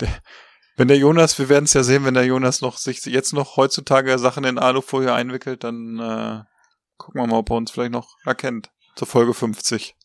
Der, 0.00 0.22
wenn 0.76 0.88
der 0.88 0.98
Jonas, 0.98 1.38
wir 1.38 1.48
werden 1.48 1.66
es 1.66 1.72
ja 1.72 1.84
sehen, 1.84 2.04
wenn 2.04 2.14
der 2.14 2.24
Jonas 2.24 2.60
noch 2.60 2.78
sich 2.78 3.04
jetzt 3.04 3.32
noch 3.32 3.56
heutzutage 3.56 4.18
Sachen 4.18 4.44
in 4.44 4.58
Alufolie 4.58 5.12
einwickelt, 5.12 5.62
dann 5.62 5.98
äh, 5.98 6.42
gucken 6.96 7.20
wir 7.20 7.26
mal, 7.26 7.38
ob 7.38 7.50
er 7.50 7.56
uns 7.56 7.70
vielleicht 7.70 7.92
noch 7.92 8.16
erkennt. 8.24 8.72
Zur 8.96 9.06
Folge 9.06 9.34
50. 9.34 9.96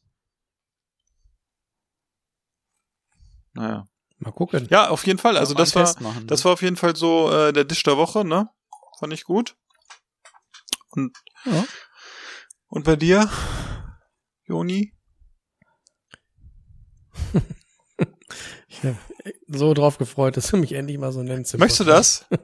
Naja. 3.54 3.88
Mal 4.18 4.32
gucken. 4.32 4.68
Ja, 4.70 4.90
auf 4.90 5.06
jeden 5.08 5.18
Fall. 5.18 5.38
Also 5.38 5.54
das 5.54 5.76
war, 5.76 5.84
das 5.84 6.00
ne? 6.00 6.44
war 6.44 6.52
auf 6.52 6.62
jeden 6.62 6.76
Fall 6.76 6.96
so 6.96 7.32
äh, 7.32 7.54
der 7.54 7.64
Dish 7.64 7.84
der 7.84 7.98
Woche, 7.98 8.26
ne? 8.26 8.50
Fand 9.00 9.14
ich 9.14 9.24
gut. 9.24 9.56
Und, 10.90 11.18
Ja. 11.46 11.66
und 12.68 12.84
bei 12.84 12.96
dir, 12.96 13.30
Joni? 14.44 14.94
Ich 18.68 18.84
habe 18.84 18.98
so 19.48 19.74
drauf 19.74 19.98
gefreut, 19.98 20.38
dass 20.38 20.52
du 20.52 20.58
mich 20.58 20.74
endlich 20.74 20.98
mal 20.98 21.12
so 21.12 21.24
nennst. 21.24 21.58
Möchtest 21.58 21.82
du 21.82 21.84
das? 21.86 22.26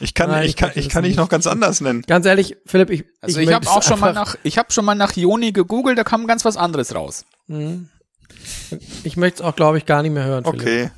Ich 0.00 0.14
kann, 0.14 0.30
Nein, 0.30 0.42
ich 0.42 0.50
ich 0.50 0.56
kann, 0.56 0.72
ich 0.74 0.88
kann 0.88 1.04
dich 1.04 1.14
noch 1.14 1.28
ganz 1.28 1.46
anders 1.46 1.80
nennen. 1.80 2.02
Ganz 2.02 2.26
ehrlich, 2.26 2.56
Philipp, 2.66 2.90
ich, 2.90 3.04
Also 3.20 3.38
ich, 3.38 3.52
habe 3.52 3.64
möchte 3.64 3.70
auch 3.70 3.84
schon 3.84 4.00
mal 4.00 4.12
nach, 4.12 4.36
ich 4.42 4.58
habe 4.58 4.72
schon 4.72 4.84
mal 4.84 4.96
nach 4.96 5.14
Joni 5.14 5.52
gegoogelt, 5.52 5.96
da 5.96 6.02
kam 6.02 6.26
ganz 6.26 6.44
was 6.44 6.56
anderes 6.56 6.92
raus. 6.92 7.24
Mhm. 7.46 7.88
Ich 9.04 9.16
möchte 9.16 9.42
es 9.42 9.48
auch, 9.48 9.54
glaube 9.54 9.78
ich, 9.78 9.86
gar 9.86 10.02
nicht 10.02 10.10
mehr 10.10 10.24
hören. 10.24 10.44
Philipp. 10.44 10.60
Okay. 10.60 10.90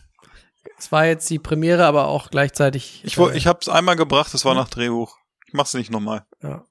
Es 0.78 0.90
war 0.90 1.04
jetzt 1.04 1.28
die 1.28 1.38
Premiere, 1.38 1.84
aber 1.84 2.06
auch 2.06 2.30
gleichzeitig. 2.30 3.02
Ich, 3.04 3.18
äh, 3.18 3.36
ich 3.36 3.46
habe 3.46 3.58
es 3.60 3.68
einmal 3.68 3.96
gebracht, 3.96 4.32
das 4.32 4.46
war 4.46 4.54
nach 4.54 4.70
Drehbuch. 4.70 5.18
Ich 5.46 5.52
mach's 5.52 5.74
nicht 5.74 5.90
nochmal. 5.90 6.24
Ja. 6.42 6.64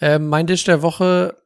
Ähm, 0.00 0.28
mein 0.28 0.46
Dish 0.46 0.62
der 0.64 0.82
Woche 0.82 1.42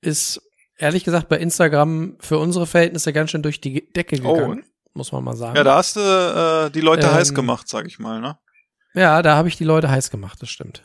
ist 0.00 0.40
ehrlich 0.80 1.04
gesagt 1.04 1.28
bei 1.28 1.38
Instagram 1.38 2.16
für 2.20 2.38
unsere 2.38 2.66
Verhältnisse 2.66 3.12
ganz 3.12 3.30
schön 3.30 3.42
durch 3.42 3.60
die 3.60 3.92
Decke 3.92 4.16
gegangen, 4.16 4.64
muss 4.94 5.12
man 5.12 5.22
mal 5.22 5.36
sagen. 5.36 5.52
Oh. 5.54 5.58
Ja, 5.58 5.64
da 5.64 5.76
hast 5.76 5.96
du 5.96 6.00
äh, 6.00 6.70
die 6.70 6.80
Leute 6.80 7.06
Ähm, 7.06 7.12
heiß 7.12 7.34
gemacht, 7.34 7.68
sag 7.68 7.86
ich 7.86 7.98
mal, 7.98 8.20
ne? 8.20 8.38
Ja, 8.94 9.22
da 9.22 9.36
habe 9.36 9.48
ich 9.48 9.56
die 9.56 9.64
Leute 9.64 9.88
heiß 9.90 10.10
gemacht, 10.10 10.38
das 10.42 10.50
stimmt. 10.50 10.82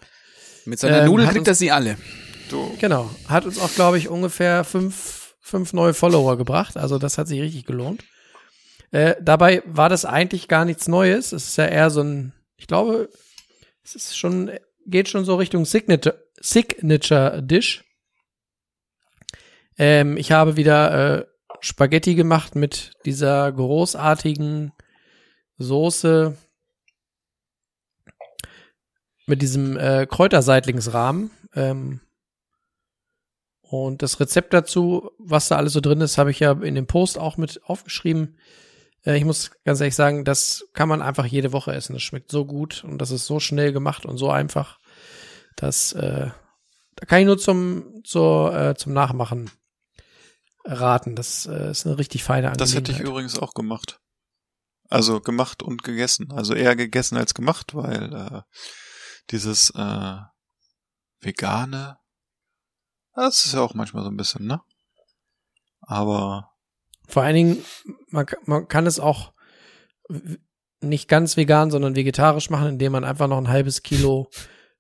Mit 0.66 0.80
seiner 0.80 1.00
Ähm, 1.02 1.06
Nudel 1.08 1.26
hat 1.28 1.34
kriegt 1.34 1.48
er 1.48 1.56
sie 1.56 1.72
alle. 1.72 1.98
Du. 2.50 2.76
Genau. 2.80 3.10
Hat 3.28 3.46
uns 3.46 3.58
auch, 3.60 3.74
glaube 3.74 3.98
ich, 3.98 4.10
ungefähr 4.10 4.64
fünf, 4.64 5.36
fünf 5.42 5.74
neue 5.74 5.94
Follower 5.96 6.38
gebracht. 6.38 6.78
Also 6.78 7.00
das 7.00 7.18
hat 7.18 7.28
sich 7.28 7.42
richtig 7.42 7.66
gelohnt. 7.66 8.04
Äh, 8.92 9.16
dabei 9.22 9.64
war 9.66 9.90
das 9.90 10.06
eigentlich 10.06 10.48
gar 10.48 10.66
nichts 10.66 10.88
Neues. 10.88 11.32
Es 11.32 11.48
ist 11.48 11.58
ja 11.58 11.66
eher 11.66 11.90
so 11.90 12.02
ein, 12.02 12.34
ich 12.58 12.68
glaube, 12.68 13.10
es 13.84 13.96
ist 13.96 14.18
schon, 14.18 14.52
geht 14.86 15.10
schon 15.10 15.26
so 15.26 15.36
Richtung 15.36 15.66
Signature, 15.66 16.24
Signature 16.40 17.42
Dish. 17.42 17.84
Ähm, 19.78 20.18
ich 20.18 20.32
habe 20.32 20.56
wieder 20.56 21.20
äh, 21.20 21.26
Spaghetti 21.60 22.16
gemacht 22.16 22.56
mit 22.56 22.94
dieser 23.06 23.52
großartigen 23.52 24.72
Soße 25.58 26.38
mit 29.28 29.42
diesem 29.42 29.78
äh, 29.78 30.06
Kräuterseitlingsrahmen. 30.06 31.32
Ähm, 31.56 32.02
und 33.62 34.04
das 34.04 34.20
Rezept 34.20 34.54
dazu, 34.54 35.12
was 35.18 35.48
da 35.48 35.58
alles 35.58 35.74
so 35.74 35.82
drin 35.82 36.02
ist, 36.02 36.18
habe 36.18 36.32
ich 36.32 36.40
ja 36.40 36.52
in 36.52 36.76
dem 36.76 36.86
Post 36.86 37.18
auch 37.18 37.38
mit 37.38 37.62
aufgeschrieben. 37.64 38.38
Äh, 39.04 39.18
ich 39.18 39.26
muss 39.26 39.52
ganz 39.64 39.80
ehrlich 39.82 39.96
sagen, 39.96 40.24
das 40.24 40.68
kann 40.74 40.90
man 40.90 41.02
einfach 41.02 41.26
jede 41.26 41.52
Woche 41.52 41.74
essen. 41.74 41.94
Das 41.94 42.04
schmeckt 42.04 42.32
so 42.32 42.46
gut 42.46 42.84
und 42.84 43.00
das 43.00 43.12
ist 43.12 43.26
so 43.26 43.40
schnell 43.40 43.74
gemacht 43.74 44.06
und 44.06 44.18
so 44.18 44.30
einfach, 44.30 44.80
dass 45.56 45.94
äh, 45.94 46.30
da 46.96 47.06
kann 47.06 47.20
ich 47.20 47.26
nur 47.26 47.38
zum 47.38 48.04
zur, 48.04 48.56
äh, 48.56 48.76
zum 48.76 48.94
Nachmachen 48.94 49.50
raten. 50.66 51.16
Das 51.16 51.46
äh, 51.46 51.72
ist 51.72 51.86
eine 51.86 51.98
richtig 51.98 52.24
feine 52.24 52.52
Das 52.54 52.74
hätte 52.74 52.92
ich 52.92 52.98
Angelegenheit. 52.98 53.08
übrigens 53.08 53.40
auch 53.40 53.54
gemacht. 53.54 54.00
Also 54.90 55.20
gemacht 55.20 55.64
und 55.64 55.84
gegessen. 55.84 56.32
Also 56.32 56.54
eher 56.54 56.76
gegessen 56.76 57.18
als 57.18 57.34
gemacht, 57.34 57.74
weil 57.74 58.14
äh, 58.14 58.42
dieses 59.32 59.72
äh, 59.72 60.18
vegane, 61.20 61.98
das 63.16 63.46
ist 63.46 63.54
ja 63.54 63.62
auch 63.62 63.74
manchmal 63.74 64.04
so 64.04 64.10
ein 64.10 64.18
bisschen, 64.18 64.46
ne? 64.46 64.62
Aber 65.82 66.52
Vor 67.08 67.24
allen 67.24 67.36
Dingen, 67.36 67.66
man, 68.10 68.26
man 68.46 68.68
kann 68.68 68.86
es 68.86 69.00
auch 69.00 69.34
nicht 70.82 71.08
ganz 71.08 71.38
vegan, 71.38 71.72
sondern 71.72 71.96
vegetarisch 71.96 72.50
machen, 72.50 72.68
indem 72.70 72.92
man 72.92 73.04
einfach 73.04 73.28
noch 73.28 73.38
ein 73.38 73.48
halbes 73.48 73.82
Kilo 73.82 74.30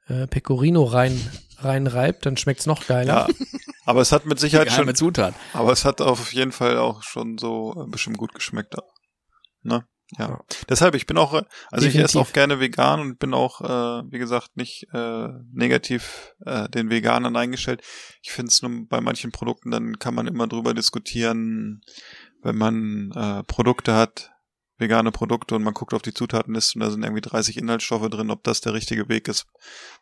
äh, 0.07 0.27
Pecorino 0.27 0.83
rein 0.83 1.19
reinreibt, 1.59 2.25
dann 2.25 2.37
schmeckt's 2.37 2.65
noch 2.65 2.87
geiler. 2.87 3.27
ja, 3.27 3.45
aber 3.85 4.01
es 4.01 4.11
hat 4.11 4.25
mit 4.25 4.39
Sicherheit 4.39 4.71
schon, 4.71 4.93
Zutat. 4.95 5.33
aber 5.53 5.71
es 5.71 5.85
hat 5.85 6.01
auf 6.01 6.33
jeden 6.33 6.51
Fall 6.51 6.77
auch 6.77 7.03
schon 7.03 7.37
so 7.37 7.87
bestimmt 7.89 8.17
gut 8.17 8.33
geschmeckt. 8.33 8.75
Ne? 9.63 9.85
Ja. 10.17 10.27
Ja. 10.27 10.39
Deshalb, 10.69 10.93
ich 10.93 11.07
bin 11.07 11.17
auch, 11.17 11.33
äh, 11.33 11.43
also 11.71 11.87
ich 11.87 11.93
Definitiv. 11.93 12.03
esse 12.03 12.19
auch 12.19 12.31
gerne 12.31 12.59
vegan 12.59 12.99
und 12.99 13.19
bin 13.19 13.33
auch, 13.33 13.61
äh, 13.61 14.03
wie 14.11 14.19
gesagt, 14.19 14.55
nicht 14.55 14.87
äh, 14.93 15.29
negativ 15.51 16.35
äh, 16.45 16.69
den 16.69 16.89
Veganern 16.89 17.35
eingestellt. 17.35 17.81
Ich 18.21 18.31
finde 18.31 18.49
es 18.49 18.61
nur 18.61 18.87
bei 18.87 19.01
manchen 19.01 19.31
Produkten, 19.31 19.71
dann 19.71 19.97
kann 19.97 20.13
man 20.13 20.27
immer 20.27 20.47
drüber 20.47 20.73
diskutieren, 20.73 21.81
wenn 22.43 22.55
man 22.55 23.11
äh, 23.15 23.43
Produkte 23.43 23.95
hat, 23.95 24.31
vegane 24.77 25.11
Produkte 25.11 25.55
und 25.55 25.63
man 25.63 25.73
guckt 25.73 25.93
auf 25.93 26.01
die 26.01 26.13
Zutatenliste 26.13 26.77
und 26.77 26.81
da 26.85 26.91
sind 26.91 27.03
irgendwie 27.03 27.21
30 27.21 27.57
Inhaltsstoffe 27.57 28.09
drin, 28.09 28.29
ob 28.29 28.43
das 28.43 28.59
der 28.61 28.73
richtige 28.73 29.07
Weg 29.07 29.27
ist. 29.29 29.45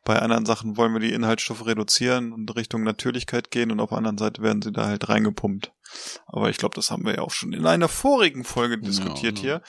Bei 0.04 0.20
anderen 0.20 0.46
Sachen 0.48 0.78
wollen 0.78 0.94
wir 0.94 1.00
die 1.00 1.14
Inhaltsstoffe 1.14 1.66
reduzieren 1.66 2.34
und 2.34 2.56
Richtung 2.56 2.84
Natürlichkeit 2.84 3.52
gehen 3.52 3.72
und 3.72 3.80
auf 3.80 3.90
der 3.90 4.00
anderen 4.00 4.18
Seite 4.18 4.42
werden 4.42 4.62
sie 4.64 4.72
da 4.72 4.86
halt 4.88 5.08
reingepumpt. 5.10 5.72
Aber 6.26 6.50
ich 6.50 6.58
glaube, 6.58 6.74
das 6.76 6.90
haben 6.90 7.06
wir 7.06 7.14
ja 7.16 7.22
auch 7.22 7.30
schon 7.32 7.54
in 7.54 7.68
einer 7.68 7.88
vorigen 7.88 8.44
Folge 8.44 8.80
diskutiert 8.80 9.38
ja. 9.38 9.44
hier. 9.44 9.62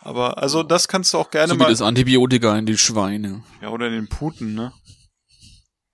Aber 0.00 0.38
also 0.38 0.62
das 0.62 0.86
kannst 0.86 1.12
du 1.12 1.18
auch 1.18 1.30
gerne 1.30 1.48
So 1.48 1.54
wie 1.56 1.58
mal. 1.64 1.70
das 1.70 1.82
Antibiotika 1.82 2.56
in 2.56 2.66
die 2.66 2.78
Schweine. 2.78 3.42
Ja, 3.60 3.70
oder 3.70 3.88
in 3.88 3.94
den 3.94 4.08
Puten, 4.08 4.54
ne? 4.54 4.72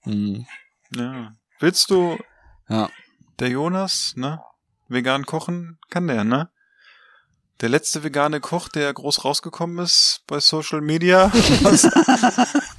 Mhm. 0.05 0.47
Ja. 0.95 1.33
Willst 1.59 1.91
du 1.91 2.19
Ja. 2.69 2.91
der 3.39 3.49
Jonas, 3.49 4.13
ne? 4.17 4.41
Vegan 4.89 5.25
kochen 5.25 5.79
kann 5.91 6.07
der, 6.07 6.25
ne? 6.25 6.51
Der 7.61 7.69
letzte 7.69 8.05
vegane 8.05 8.41
Koch, 8.41 8.69
der 8.69 8.93
groß 8.95 9.25
rausgekommen 9.25 9.85
ist 9.85 10.23
bei 10.29 10.39
Social 10.39 10.81
Media. 10.81 11.33
Was, 11.63 11.85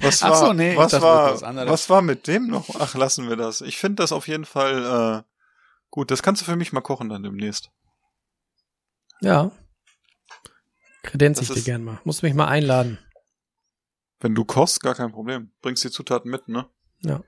was 0.00 0.22
Ach 0.22 0.30
war, 0.30 0.36
so, 0.36 0.52
nee, 0.54 0.74
was 0.74 0.92
war, 1.02 1.34
was 1.34 1.68
was 1.68 1.90
war 1.90 2.00
mit 2.00 2.26
dem 2.26 2.46
noch? 2.46 2.66
Ach, 2.78 2.94
lassen 2.94 3.28
wir 3.28 3.36
das. 3.36 3.60
Ich 3.60 3.76
finde 3.76 3.96
das 3.96 4.12
auf 4.12 4.26
jeden 4.26 4.46
Fall, 4.46 5.22
äh, 5.22 5.30
gut. 5.90 6.10
Das 6.10 6.22
kannst 6.22 6.40
du 6.40 6.46
für 6.46 6.56
mich 6.56 6.72
mal 6.72 6.80
kochen 6.80 7.10
dann 7.10 7.22
demnächst. 7.22 7.70
Ja. 9.20 9.50
Kredenz 11.02 11.38
Das 11.38 11.50
ich 11.50 11.56
dir 11.56 11.62
gern 11.62 11.84
mal. 11.84 12.00
Musst 12.04 12.22
mich 12.22 12.32
mal 12.32 12.48
einladen. 12.48 12.98
Wenn 14.20 14.34
du 14.34 14.46
kochst, 14.46 14.82
gar 14.82 14.94
kein 14.94 15.12
Problem. 15.12 15.52
Bringst 15.60 15.84
die 15.84 15.90
Zutaten 15.90 16.30
mit, 16.30 16.48
ne? 16.48 16.66
Ja. 17.00 17.22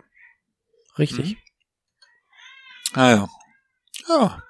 Richtig. 0.98 1.36
Ah 2.94 3.10
ja. 3.10 3.28
Ja. 4.08 4.42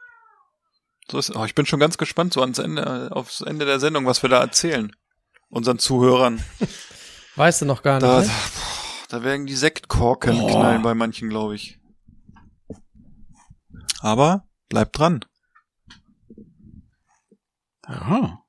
So 1.10 1.18
ist, 1.18 1.34
oh, 1.36 1.44
ich 1.44 1.54
bin 1.54 1.66
schon 1.66 1.80
ganz 1.80 1.98
gespannt 1.98 2.32
so 2.32 2.40
ans 2.40 2.58
Ende, 2.58 3.10
aufs 3.14 3.40
Ende 3.42 3.66
der 3.66 3.80
Sendung, 3.80 4.06
was 4.06 4.22
wir 4.22 4.30
da 4.30 4.40
erzählen. 4.40 4.92
Unseren 5.48 5.78
Zuhörern. 5.78 6.42
Weißt 7.36 7.60
du 7.62 7.66
noch 7.66 7.82
gar 7.82 7.94
nicht. 7.94 8.04
Da, 8.04 8.20
ne? 8.20 8.26
da, 9.08 9.18
da 9.18 9.24
werden 9.24 9.46
die 9.46 9.56
Sektkorken 9.56 10.40
Oh. 10.40 10.46
knallen 10.46 10.82
bei 10.82 10.94
manchen, 10.94 11.28
glaube 11.28 11.54
ich. 11.54 11.78
Aber 14.00 14.46
bleibt 14.68 14.98
dran. 14.98 15.24
Aha. 17.82 18.42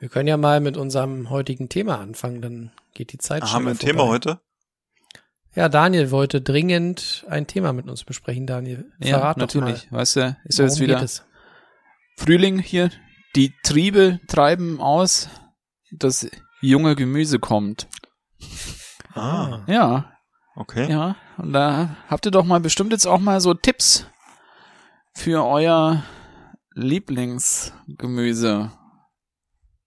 Wir 0.00 0.08
können 0.08 0.28
ja 0.28 0.36
mal 0.36 0.60
mit 0.60 0.76
unserem 0.76 1.30
heutigen 1.30 1.68
Thema 1.68 1.98
anfangen, 1.98 2.42
dann 2.42 2.72
geht 2.92 3.12
die 3.12 3.18
Zeit 3.18 3.42
Ah, 3.42 3.52
haben 3.52 3.64
wir 3.64 3.70
ein 3.70 3.76
schneller 3.76 3.92
Thema 3.92 4.02
vorbei. 4.04 4.14
heute? 4.14 4.40
Ja, 5.54 5.68
Daniel 5.68 6.10
wollte 6.10 6.40
dringend 6.40 7.24
ein 7.28 7.46
Thema 7.46 7.72
mit 7.72 7.88
uns 7.88 8.04
besprechen, 8.04 8.46
Daniel. 8.46 8.90
Ja, 8.98 9.18
Verrat 9.18 9.36
natürlich. 9.36 9.84
Doch 9.84 9.90
mal. 9.92 9.98
Weißt 10.00 10.16
du, 10.16 10.36
ist 10.44 10.58
ja 10.58 10.64
Worum 10.64 10.68
jetzt 10.70 10.80
wieder 10.80 10.94
geht 10.96 11.04
es? 11.04 11.24
Frühling 12.16 12.58
hier. 12.58 12.90
Die 13.36 13.52
Triebe 13.62 14.20
treiben 14.28 14.80
aus. 14.80 15.28
Das 15.90 16.26
junge 16.60 16.96
Gemüse 16.96 17.38
kommt. 17.38 17.88
Ah, 19.14 19.62
Ja, 19.66 20.12
okay. 20.56 20.90
ja. 20.90 21.16
Und 21.36 21.52
da 21.52 21.96
habt 22.08 22.26
ihr 22.26 22.32
doch 22.32 22.44
mal 22.44 22.60
bestimmt 22.60 22.92
jetzt 22.92 23.06
auch 23.06 23.20
mal 23.20 23.40
so 23.40 23.54
Tipps 23.54 24.06
für 25.14 25.44
euer 25.44 26.04
Lieblingsgemüse. 26.72 28.72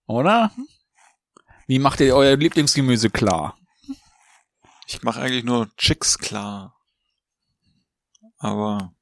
Oder? 0.05 0.51
Wie 1.67 1.79
macht 1.79 1.99
ihr 1.99 2.15
euer 2.15 2.37
Lieblingsgemüse 2.37 3.09
klar? 3.09 3.57
Ich 4.87 5.03
mache 5.03 5.21
eigentlich 5.21 5.43
nur 5.43 5.69
Chicks 5.75 6.17
klar. 6.17 6.73
Aber, 8.37 8.93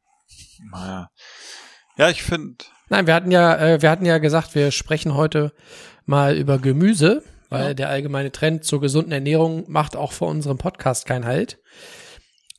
naja. 0.71 1.11
Ja, 1.97 2.09
ich 2.09 2.23
finde, 2.23 2.65
Nein, 2.89 3.08
wir 3.08 3.13
hatten 3.15 3.32
ja, 3.32 3.58
äh, 3.58 3.82
wir 3.82 3.89
hatten 3.89 4.06
ja 4.06 4.17
gesagt, 4.19 4.56
wir 4.56 4.71
sprechen 4.71 5.15
heute 5.15 5.54
mal 6.06 6.36
über 6.38 6.60
Gemüse, 6.60 7.24
weil 7.50 7.69
Ja. 7.69 7.74
der 7.74 7.89
allgemeine 7.89 8.32
Trend 8.32 8.63
zur 8.63 8.80
gesunden 8.82 9.12
Ernährung 9.12 9.65
macht 9.67 9.95
auch 9.95 10.12
vor 10.12 10.28
unserem 10.30 10.58
Podcast 10.58 11.06
keinen 11.06 11.26
Halt. 11.26 11.58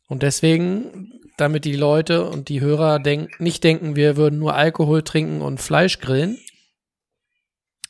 Und 0.09 0.23
deswegen, 0.23 1.13
damit 1.37 1.65
die 1.65 1.77
Leute 1.77 2.29
und 2.29 2.49
die 2.49 2.61
Hörer 2.61 2.99
denk 2.99 3.41
nicht 3.41 3.63
denken, 3.65 3.97
wir 3.97 4.17
würden 4.17 4.39
nur 4.39 4.55
Alkohol 4.55 5.03
trinken 5.03 5.43
und 5.43 5.61
Fleisch 5.61 5.99
grillen, 6.01 6.39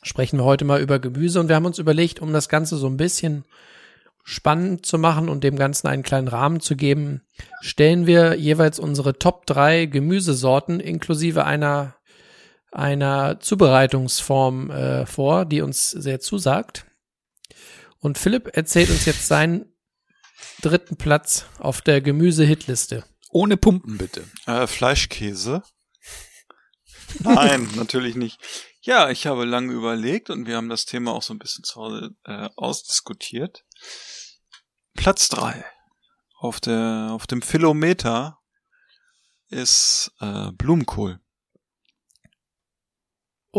sprechen 0.03 0.37
wir 0.39 0.45
heute 0.45 0.65
mal 0.65 0.81
über 0.81 0.99
Gemüse 0.99 1.39
und 1.39 1.47
wir 1.49 1.55
haben 1.55 1.65
uns 1.65 1.79
überlegt, 1.79 2.21
um 2.21 2.33
das 2.33 2.49
Ganze 2.49 2.77
so 2.77 2.87
ein 2.87 2.97
bisschen 2.97 3.45
spannend 4.23 4.85
zu 4.85 4.97
machen 4.97 5.29
und 5.29 5.43
dem 5.43 5.55
Ganzen 5.55 5.87
einen 5.87 6.03
kleinen 6.03 6.27
Rahmen 6.27 6.59
zu 6.59 6.75
geben, 6.75 7.21
stellen 7.61 8.05
wir 8.07 8.35
jeweils 8.35 8.77
unsere 8.77 9.17
Top 9.17 9.45
3 9.45 9.85
Gemüsesorten 9.85 10.79
inklusive 10.79 11.45
einer 11.45 11.95
einer 12.71 13.39
Zubereitungsform 13.39 14.69
äh, 14.69 15.05
vor, 15.05 15.45
die 15.45 15.61
uns 15.61 15.91
sehr 15.91 16.19
zusagt. 16.19 16.85
Und 17.99 18.17
Philipp 18.17 18.55
erzählt 18.55 18.89
uns 18.89 19.05
jetzt 19.05 19.27
seinen 19.27 19.73
dritten 20.61 20.97
Platz 20.97 21.45
auf 21.59 21.81
der 21.81 22.01
Gemüse-Hitliste. 22.01 23.03
Ohne 23.29 23.57
Pumpen 23.57 23.97
bitte. 23.97 24.23
äh, 24.45 24.67
Fleischkäse. 24.67 25.63
Nein, 27.19 27.69
natürlich 27.75 28.15
nicht. 28.15 28.39
Ja, 28.81 29.09
ich 29.09 29.27
habe 29.27 29.45
lange 29.45 29.73
überlegt 29.73 30.29
und 30.29 30.47
wir 30.47 30.55
haben 30.55 30.69
das 30.69 30.85
Thema 30.85 31.11
auch 31.11 31.23
so 31.23 31.33
ein 31.33 31.39
bisschen 31.39 31.63
zu 31.63 31.75
Hause 31.75 32.15
äh, 32.25 32.49
ausdiskutiert. 32.55 33.65
Platz 34.95 35.29
drei 35.29 35.65
auf 36.39 36.59
der 36.59 37.09
auf 37.11 37.27
dem 37.27 37.41
Philometer 37.41 38.39
ist 39.49 40.11
äh, 40.19 40.51
Blumenkohl. 40.53 41.19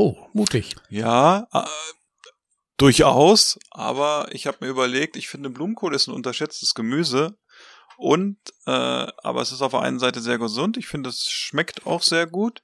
Oh, 0.01 0.15
mutig. 0.33 0.77
Ja, 0.91 1.49
äh, 1.53 1.65
durchaus, 2.77 3.59
aber 3.73 4.29
ich 4.31 4.47
habe 4.47 4.59
mir 4.61 4.69
überlegt, 4.69 5.17
ich 5.17 5.27
finde 5.27 5.51
Blumenkohl 5.51 5.92
ist 5.92 6.07
ein 6.07 6.15
unterschätztes 6.15 6.75
Gemüse 6.75 7.37
und 7.96 8.38
äh, 8.67 8.71
aber 8.71 9.42
es 9.42 9.51
ist 9.51 9.61
auf 9.61 9.73
der 9.73 9.81
einen 9.81 9.99
Seite 9.99 10.21
sehr 10.21 10.38
gesund, 10.38 10.77
ich 10.77 10.87
finde 10.87 11.11
es 11.11 11.29
schmeckt 11.29 11.85
auch 11.85 12.03
sehr 12.03 12.29
gut 12.29 12.63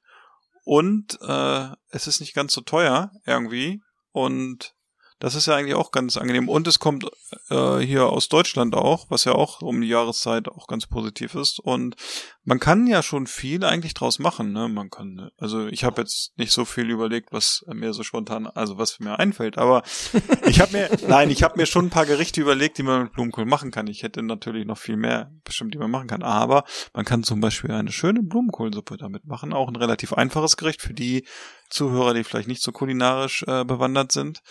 und 0.62 1.18
äh, 1.22 1.70
es 1.88 2.06
ist 2.06 2.20
nicht 2.20 2.34
ganz 2.34 2.52
so 2.52 2.60
teuer 2.60 3.10
irgendwie 3.26 3.82
und 4.12 4.76
das 5.18 5.34
ist 5.34 5.46
ja 5.46 5.56
eigentlich 5.56 5.74
auch 5.74 5.90
ganz 5.90 6.16
angenehm 6.16 6.48
und 6.48 6.68
es 6.68 6.78
kommt 6.78 7.10
äh, 7.50 7.78
hier 7.78 8.06
aus 8.06 8.28
Deutschland 8.28 8.76
auch, 8.76 9.10
was 9.10 9.24
ja 9.24 9.32
auch 9.32 9.60
um 9.60 9.80
die 9.80 9.88
Jahreszeit 9.88 10.46
auch 10.46 10.68
ganz 10.68 10.86
positiv 10.86 11.34
ist 11.34 11.58
und 11.58 11.96
man 12.44 12.60
kann 12.60 12.86
ja 12.86 13.02
schon 13.02 13.26
viel 13.26 13.64
eigentlich 13.64 13.94
draus 13.94 14.18
machen, 14.18 14.52
ne? 14.52 14.68
Man 14.68 14.90
kann, 14.90 15.30
also 15.38 15.66
ich 15.66 15.84
habe 15.84 16.02
jetzt 16.02 16.36
nicht 16.36 16.52
so 16.52 16.64
viel 16.64 16.90
überlegt, 16.90 17.32
was 17.32 17.64
mir 17.72 17.94
so 17.94 18.02
spontan, 18.02 18.46
also 18.46 18.76
was 18.76 19.00
mir 19.00 19.18
einfällt, 19.18 19.56
aber 19.56 19.82
ich 20.46 20.60
habe 20.60 20.72
mir, 20.72 20.90
nein, 21.08 21.30
ich 21.30 21.42
habe 21.42 21.56
mir 21.56 21.66
schon 21.66 21.86
ein 21.86 21.90
paar 21.90 22.06
Gerichte 22.06 22.40
überlegt, 22.40 22.76
die 22.78 22.82
man 22.82 23.04
mit 23.04 23.12
Blumenkohl 23.12 23.46
machen 23.46 23.70
kann. 23.70 23.86
Ich 23.86 24.02
hätte 24.02 24.22
natürlich 24.22 24.66
noch 24.66 24.78
viel 24.78 24.96
mehr 24.96 25.32
bestimmt, 25.42 25.74
die 25.74 25.78
man 25.78 25.90
machen 25.90 26.06
kann, 26.06 26.22
aber 26.22 26.64
man 26.92 27.04
kann 27.04 27.22
zum 27.24 27.40
Beispiel 27.40 27.72
eine 27.72 27.92
schöne 27.92 28.22
Blumenkohlsuppe 28.22 28.98
damit 28.98 29.24
machen, 29.24 29.54
auch 29.54 29.68
ein 29.68 29.76
relativ 29.76 30.12
einfaches 30.12 30.56
Gericht 30.56 30.82
für 30.82 30.94
die 30.94 31.26
Zuhörer, 31.70 32.12
die 32.12 32.24
vielleicht 32.24 32.48
nicht 32.48 32.62
so 32.62 32.72
kulinarisch 32.72 33.42
äh, 33.46 33.64
bewandert 33.64 34.12
sind. 34.12 34.42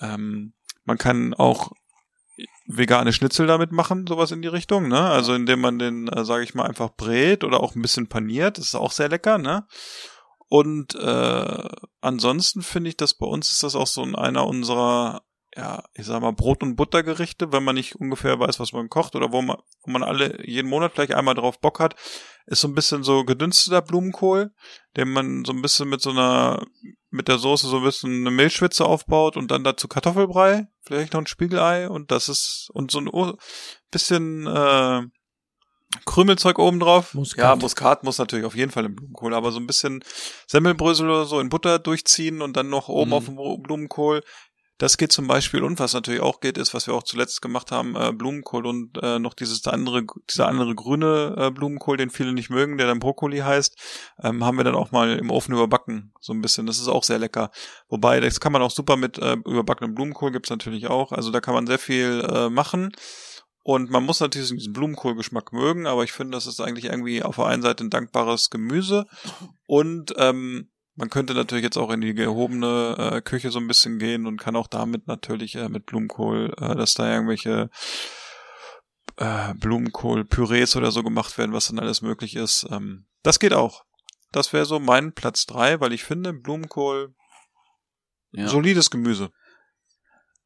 Ähm, 0.00 0.52
man 0.84 0.98
kann 0.98 1.34
auch 1.34 1.72
vegane 2.68 3.14
Schnitzel 3.14 3.46
damit 3.46 3.72
machen, 3.72 4.06
sowas 4.06 4.30
in 4.30 4.42
die 4.42 4.48
Richtung, 4.48 4.88
ne? 4.88 5.00
Also 5.00 5.34
indem 5.34 5.60
man 5.60 5.78
den, 5.78 6.06
äh, 6.08 6.24
sage 6.24 6.44
ich 6.44 6.54
mal, 6.54 6.66
einfach 6.66 6.90
brät 6.96 7.42
oder 7.42 7.60
auch 7.60 7.74
ein 7.74 7.82
bisschen 7.82 8.08
paniert, 8.08 8.58
das 8.58 8.66
ist 8.66 8.74
auch 8.74 8.92
sehr 8.92 9.08
lecker, 9.08 9.38
ne? 9.38 9.66
Und 10.48 10.94
äh, 10.94 11.68
ansonsten 12.00 12.62
finde 12.62 12.90
ich, 12.90 12.96
dass 12.96 13.14
bei 13.14 13.26
uns 13.26 13.50
ist 13.50 13.62
das 13.62 13.74
auch 13.74 13.86
so 13.86 14.02
einer 14.02 14.46
unserer, 14.46 15.22
ja, 15.56 15.82
ich 15.94 16.06
sag 16.06 16.20
mal, 16.20 16.32
Brot- 16.32 16.62
und 16.62 16.76
Buttergerichte, 16.76 17.52
wenn 17.52 17.64
man 17.64 17.74
nicht 17.74 17.96
ungefähr 17.96 18.38
weiß, 18.38 18.60
was 18.60 18.72
man 18.72 18.88
kocht 18.88 19.16
oder 19.16 19.32
wo 19.32 19.42
man, 19.42 19.56
wo 19.84 19.90
man 19.90 20.02
alle 20.02 20.46
jeden 20.46 20.68
Monat 20.68 20.92
vielleicht 20.92 21.14
einmal 21.14 21.34
drauf 21.34 21.60
Bock 21.60 21.80
hat, 21.80 21.96
ist 22.50 22.62
so 22.62 22.68
ein 22.68 22.74
bisschen 22.74 23.02
so 23.04 23.24
gedünsteter 23.24 23.82
Blumenkohl, 23.82 24.52
den 24.96 25.10
man 25.10 25.44
so 25.44 25.52
ein 25.52 25.60
bisschen 25.62 25.88
mit 25.88 26.00
so 26.00 26.10
einer, 26.10 26.64
mit 27.10 27.28
der 27.28 27.38
Soße 27.38 27.68
so 27.68 27.78
ein 27.78 27.84
bisschen 27.84 28.20
eine 28.20 28.30
Milchschwitze 28.30 28.84
aufbaut 28.84 29.36
und 29.36 29.50
dann 29.50 29.64
dazu 29.64 29.86
Kartoffelbrei, 29.86 30.66
vielleicht 30.82 31.12
noch 31.12 31.20
ein 31.20 31.26
Spiegelei 31.26 31.88
und 31.88 32.10
das 32.10 32.28
ist, 32.28 32.70
und 32.72 32.90
so 32.90 33.00
ein 33.00 33.34
bisschen 33.90 34.46
äh, 34.46 35.02
Krümelzeug 36.04 36.58
oben 36.58 36.80
drauf. 36.80 37.14
Muskat. 37.14 37.44
Ja, 37.44 37.56
Muskat 37.56 38.04
muss 38.04 38.18
natürlich 38.18 38.44
auf 38.44 38.56
jeden 38.56 38.70
Fall 38.70 38.84
im 38.86 38.94
Blumenkohl, 38.96 39.34
aber 39.34 39.52
so 39.52 39.58
ein 39.58 39.66
bisschen 39.66 40.02
Semmelbrösel 40.46 41.08
oder 41.08 41.24
so 41.24 41.40
in 41.40 41.48
Butter 41.48 41.78
durchziehen 41.78 42.42
und 42.42 42.56
dann 42.56 42.68
noch 42.68 42.88
oben 42.88 43.10
Mhm. 43.10 43.14
auf 43.14 43.24
dem 43.26 43.36
Blumenkohl. 43.62 44.22
Das 44.78 44.96
geht 44.96 45.10
zum 45.10 45.26
Beispiel 45.26 45.64
und 45.64 45.80
was 45.80 45.92
natürlich 45.92 46.20
auch 46.20 46.38
geht, 46.38 46.56
ist, 46.56 46.72
was 46.72 46.86
wir 46.86 46.94
auch 46.94 47.02
zuletzt 47.02 47.42
gemacht 47.42 47.72
haben, 47.72 47.96
äh, 47.96 48.12
Blumenkohl 48.12 48.64
und 48.64 48.96
äh, 49.02 49.18
noch 49.18 49.34
dieses 49.34 49.66
andere, 49.66 50.04
dieser 50.30 50.46
andere 50.46 50.74
grüne 50.76 51.34
äh, 51.36 51.50
Blumenkohl, 51.50 51.96
den 51.96 52.10
viele 52.10 52.32
nicht 52.32 52.48
mögen, 52.48 52.78
der 52.78 52.86
dann 52.86 53.00
Brokkoli 53.00 53.38
heißt, 53.38 53.76
ähm, 54.22 54.44
haben 54.44 54.56
wir 54.56 54.64
dann 54.64 54.76
auch 54.76 54.92
mal 54.92 55.18
im 55.18 55.30
Ofen 55.30 55.52
überbacken, 55.52 56.12
so 56.20 56.32
ein 56.32 56.40
bisschen. 56.40 56.66
Das 56.66 56.78
ist 56.78 56.86
auch 56.86 57.02
sehr 57.02 57.18
lecker. 57.18 57.50
Wobei, 57.88 58.20
das 58.20 58.38
kann 58.38 58.52
man 58.52 58.62
auch 58.62 58.70
super 58.70 58.96
mit 58.96 59.18
äh, 59.18 59.36
überbackenem 59.44 59.94
Blumenkohl, 59.96 60.30
gibt's 60.30 60.50
natürlich 60.50 60.86
auch. 60.86 61.10
Also 61.10 61.32
da 61.32 61.40
kann 61.40 61.54
man 61.54 61.66
sehr 61.66 61.80
viel 61.80 62.24
äh, 62.30 62.48
machen. 62.48 62.92
Und 63.64 63.90
man 63.90 64.04
muss 64.04 64.20
natürlich 64.20 64.48
diesen 64.48 64.72
Blumenkohlgeschmack 64.72 65.52
mögen, 65.52 65.86
aber 65.86 66.04
ich 66.04 66.12
finde, 66.12 66.36
das 66.36 66.46
ist 66.46 66.60
eigentlich 66.60 66.86
irgendwie 66.86 67.22
auf 67.22 67.36
der 67.36 67.46
einen 67.46 67.62
Seite 67.62 67.84
ein 67.84 67.90
dankbares 67.90 68.48
Gemüse 68.48 69.04
und 69.66 70.14
ähm, 70.16 70.70
man 70.98 71.10
könnte 71.10 71.32
natürlich 71.32 71.62
jetzt 71.62 71.76
auch 71.78 71.90
in 71.90 72.00
die 72.00 72.12
gehobene 72.12 72.96
äh, 72.98 73.20
Küche 73.22 73.52
so 73.52 73.60
ein 73.60 73.68
bisschen 73.68 74.00
gehen 74.00 74.26
und 74.26 74.36
kann 74.40 74.56
auch 74.56 74.66
damit 74.66 75.06
natürlich 75.06 75.54
äh, 75.54 75.68
mit 75.68 75.86
Blumenkohl, 75.86 76.52
äh, 76.60 76.74
dass 76.74 76.94
da 76.94 77.08
irgendwelche 77.10 77.70
äh, 79.16 79.54
Blumenkohl-Pürees 79.54 80.74
oder 80.74 80.90
so 80.90 81.04
gemacht 81.04 81.38
werden, 81.38 81.52
was 81.52 81.68
dann 81.68 81.78
alles 81.78 82.02
möglich 82.02 82.34
ist. 82.34 82.66
Ähm, 82.70 83.06
das 83.22 83.38
geht 83.38 83.52
auch. 83.52 83.84
Das 84.32 84.52
wäre 84.52 84.64
so 84.66 84.80
mein 84.80 85.12
Platz 85.12 85.46
drei, 85.46 85.78
weil 85.80 85.92
ich 85.92 86.02
finde, 86.02 86.32
Blumenkohl 86.32 87.14
Ja. 88.32 88.48
solides 88.48 88.90
Gemüse. 88.90 89.30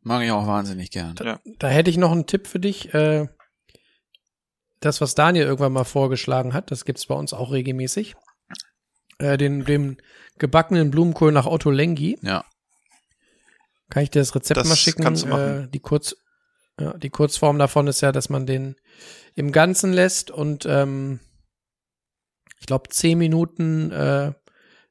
Mag 0.03 0.23
ich 0.23 0.33
auch 0.33 0.47
wahnsinnig 0.47 0.91
gern. 0.91 1.15
Ja. 1.23 1.41
Da 1.59 1.69
hätte 1.69 1.89
ich 1.89 1.97
noch 1.97 2.13
einen 2.13 2.27
Tipp 2.27 2.47
für 2.47 2.61
dich. 2.61 2.93
Äh, 2.93 3.29
das, 4.81 5.01
was 5.01 5.15
Daniel 5.15 5.47
irgendwann 5.47 5.73
mal 5.73 5.85
vorgeschlagen 5.85 6.53
hat, 6.53 6.71
das 6.71 6.85
gibt's 6.85 7.07
bei 7.07 7.15
uns 7.15 7.33
auch 7.33 7.53
regelmäßig. 7.53 8.17
Äh, 9.23 9.39
den, 9.39 9.65
den 9.65 9.97
gebackenen 10.39 10.91
Blumenkohl 10.91 11.31
nach 11.31 11.47
Otto 11.47 11.71
Lengi. 11.71 12.19
Ja. 12.23 12.45
Kann 13.89 14.03
ich 14.03 14.11
dir 14.11 14.19
das 14.19 14.35
Rezept 14.35 14.59
Das 14.59 14.69
mal 14.69 14.77
schicken? 14.77 15.03
kannst 15.03 15.25
du 15.25 15.29
machen. 15.29 15.65
Äh, 15.65 15.69
die, 15.69 15.79
Kurz, 15.81 16.17
ja, 16.81 16.93
die 16.95 17.11
Kurzform 17.11 17.59
davon 17.59 17.87
ist 17.87 18.01
ja, 18.01 18.11
dass 18.11 18.29
man 18.29 18.47
den 18.47 18.75
im 19.35 19.53
Ganzen 19.53 19.93
lässt 19.93 20.31
und 20.31 20.67
ähm, 20.67 21.21
ich 22.59 22.67
glaube 22.67 22.89
zehn 22.91 23.19
Minuten 23.19 23.93
äh, 23.93 24.33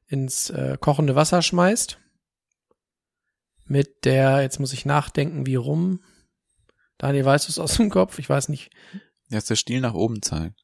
ins 0.06 0.50
äh, 0.50 0.76
kochende 0.80 1.14
Wasser 1.14 1.42
schmeißt. 1.42 1.98
Mit 3.66 4.04
der, 4.04 4.42
jetzt 4.42 4.60
muss 4.60 4.72
ich 4.72 4.86
nachdenken, 4.86 5.46
wie 5.46 5.54
rum. 5.54 6.02
Daniel, 6.98 7.24
weißt 7.24 7.48
du 7.48 7.50
es 7.50 7.58
aus 7.58 7.76
dem 7.76 7.90
Kopf? 7.90 8.18
Ich 8.18 8.28
weiß 8.28 8.48
nicht. 8.48 8.70
Dass 9.28 9.46
der 9.46 9.56
Stiel 9.56 9.80
nach 9.80 9.94
oben 9.94 10.22
zeigt. 10.22 10.60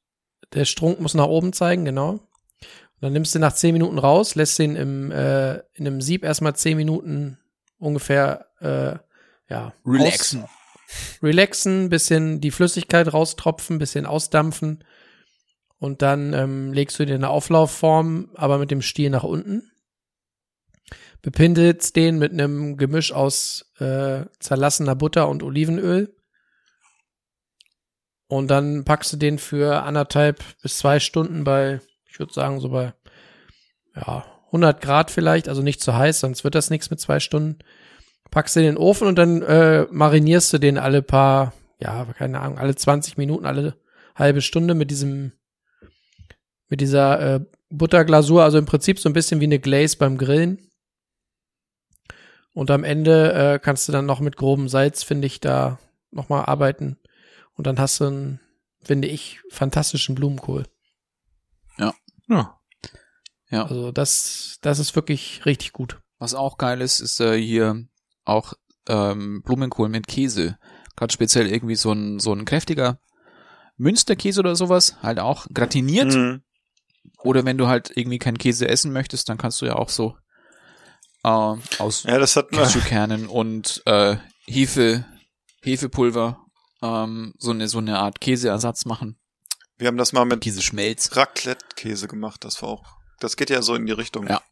Der 0.52 0.64
Strunk 0.64 1.00
muss 1.00 1.14
nach 1.14 1.26
oben 1.26 1.52
zeigen, 1.52 1.84
genau. 1.84 2.27
Dann 3.00 3.12
nimmst 3.12 3.34
du 3.34 3.38
nach 3.38 3.52
zehn 3.52 3.72
Minuten 3.72 3.98
raus, 3.98 4.34
lässt 4.34 4.58
den 4.58 4.74
im, 4.76 5.12
äh, 5.12 5.58
in 5.74 5.86
einem 5.86 6.00
Sieb 6.00 6.24
erstmal 6.24 6.56
zehn 6.56 6.76
Minuten 6.76 7.38
ungefähr 7.78 8.46
äh, 8.60 8.98
ja, 9.48 9.72
Relaxen. 9.86 10.42
Aus, 10.42 10.50
relaxen, 11.22 11.88
bisschen 11.90 12.40
die 12.40 12.50
Flüssigkeit 12.50 13.12
raustropfen, 13.12 13.78
bisschen 13.78 14.06
ausdampfen. 14.06 14.84
Und 15.78 16.02
dann 16.02 16.32
ähm, 16.32 16.72
legst 16.72 16.98
du 16.98 17.06
dir 17.06 17.14
eine 17.14 17.28
Auflaufform, 17.30 18.30
aber 18.34 18.58
mit 18.58 18.70
dem 18.70 18.82
Stiel 18.82 19.10
nach 19.10 19.22
unten. 19.22 19.70
Bepindelst 21.22 21.94
den 21.94 22.18
mit 22.18 22.32
einem 22.32 22.76
Gemisch 22.76 23.12
aus 23.12 23.72
äh, 23.78 24.24
zerlassener 24.40 24.96
Butter 24.96 25.28
und 25.28 25.42
Olivenöl. 25.42 26.14
Und 28.26 28.48
dann 28.48 28.84
packst 28.84 29.12
du 29.12 29.16
den 29.16 29.38
für 29.38 29.82
anderthalb 29.82 30.44
bis 30.62 30.78
zwei 30.78 31.00
Stunden 31.00 31.44
bei, 31.44 31.80
ich 32.18 32.20
würde 32.20 32.32
sagen, 32.32 32.58
so 32.58 32.70
bei 32.70 32.94
ja, 33.94 34.24
100 34.46 34.80
Grad 34.80 35.12
vielleicht, 35.12 35.48
also 35.48 35.62
nicht 35.62 35.80
zu 35.80 35.94
heiß, 35.94 36.18
sonst 36.18 36.42
wird 36.42 36.56
das 36.56 36.68
nichts 36.68 36.90
mit 36.90 36.98
zwei 36.98 37.20
Stunden. 37.20 37.60
Packst 38.32 38.56
du 38.56 38.60
in 38.60 38.66
den 38.66 38.76
Ofen 38.76 39.06
und 39.06 39.16
dann 39.16 39.42
äh, 39.42 39.86
marinierst 39.92 40.52
du 40.52 40.58
den 40.58 40.78
alle 40.78 41.00
paar, 41.00 41.54
ja, 41.80 42.06
keine 42.06 42.40
Ahnung, 42.40 42.58
alle 42.58 42.74
20 42.74 43.18
Minuten, 43.18 43.46
alle 43.46 43.76
halbe 44.16 44.42
Stunde 44.42 44.74
mit 44.74 44.90
diesem, 44.90 45.30
mit 46.68 46.80
dieser 46.80 47.36
äh, 47.36 47.40
Butterglasur, 47.70 48.42
also 48.42 48.58
im 48.58 48.66
Prinzip 48.66 48.98
so 48.98 49.08
ein 49.08 49.12
bisschen 49.12 49.40
wie 49.40 49.44
eine 49.44 49.60
Glaze 49.60 49.96
beim 49.96 50.18
Grillen. 50.18 50.58
Und 52.52 52.72
am 52.72 52.82
Ende 52.82 53.32
äh, 53.32 53.58
kannst 53.60 53.86
du 53.86 53.92
dann 53.92 54.06
noch 54.06 54.18
mit 54.18 54.36
grobem 54.36 54.68
Salz, 54.68 55.04
finde 55.04 55.28
ich, 55.28 55.38
da 55.38 55.78
nochmal 56.10 56.46
arbeiten. 56.46 56.98
Und 57.54 57.68
dann 57.68 57.78
hast 57.78 58.00
du 58.00 58.06
einen, 58.06 58.40
finde 58.82 59.06
ich, 59.06 59.38
fantastischen 59.50 60.16
Blumenkohl. 60.16 60.64
Ja. 62.28 62.58
Ja. 63.50 63.64
Also 63.64 63.92
das, 63.92 64.58
das 64.60 64.78
ist 64.78 64.94
wirklich 64.94 65.44
richtig 65.46 65.72
gut. 65.72 66.00
Was 66.18 66.34
auch 66.34 66.58
geil 66.58 66.80
ist, 66.80 67.00
ist 67.00 67.20
äh, 67.20 67.40
hier 67.40 67.86
auch 68.24 68.54
ähm, 68.88 69.42
Blumenkohl 69.42 69.88
mit 69.88 70.06
Käse. 70.06 70.58
Gerade 70.96 71.12
speziell 71.12 71.46
irgendwie 71.46 71.76
so 71.76 71.92
ein, 71.92 72.18
so 72.18 72.32
ein 72.32 72.44
kräftiger 72.44 73.00
Münsterkäse 73.76 74.40
oder 74.40 74.56
sowas, 74.56 74.96
halt 75.02 75.20
auch 75.20 75.46
gratiniert. 75.54 76.12
Mhm. 76.12 76.42
Oder 77.22 77.44
wenn 77.44 77.58
du 77.58 77.68
halt 77.68 77.92
irgendwie 77.94 78.18
keinen 78.18 78.38
Käse 78.38 78.68
essen 78.68 78.92
möchtest, 78.92 79.28
dann 79.28 79.38
kannst 79.38 79.60
du 79.62 79.66
ja 79.66 79.76
auch 79.76 79.88
so 79.88 80.16
äh, 81.24 81.28
aus 81.28 82.02
Ja, 82.04 82.18
das 82.18 82.36
hat 82.36 82.50
Cashewkernen 82.50 83.26
und 83.28 83.82
äh, 83.86 84.16
Hefe, 84.46 85.04
Hefepulver 85.62 86.44
ähm, 86.82 87.34
so 87.38 87.50
eine 87.50 87.68
so 87.68 87.78
eine 87.78 87.98
Art 87.98 88.20
Käseersatz 88.20 88.84
machen. 88.84 89.17
Wir 89.78 89.88
haben 89.88 89.96
das 89.96 90.12
mal 90.12 90.24
mit 90.24 90.40
Käseschmelz. 90.40 91.16
Raclette-Käse 91.16 92.08
gemacht. 92.08 92.44
Das 92.44 92.60
war 92.62 92.68
auch, 92.68 92.84
das 93.20 93.36
geht 93.36 93.50
ja 93.50 93.62
so 93.62 93.74
in 93.74 93.86
die 93.86 93.92
Richtung. 93.92 94.26
Ja. 94.26 94.42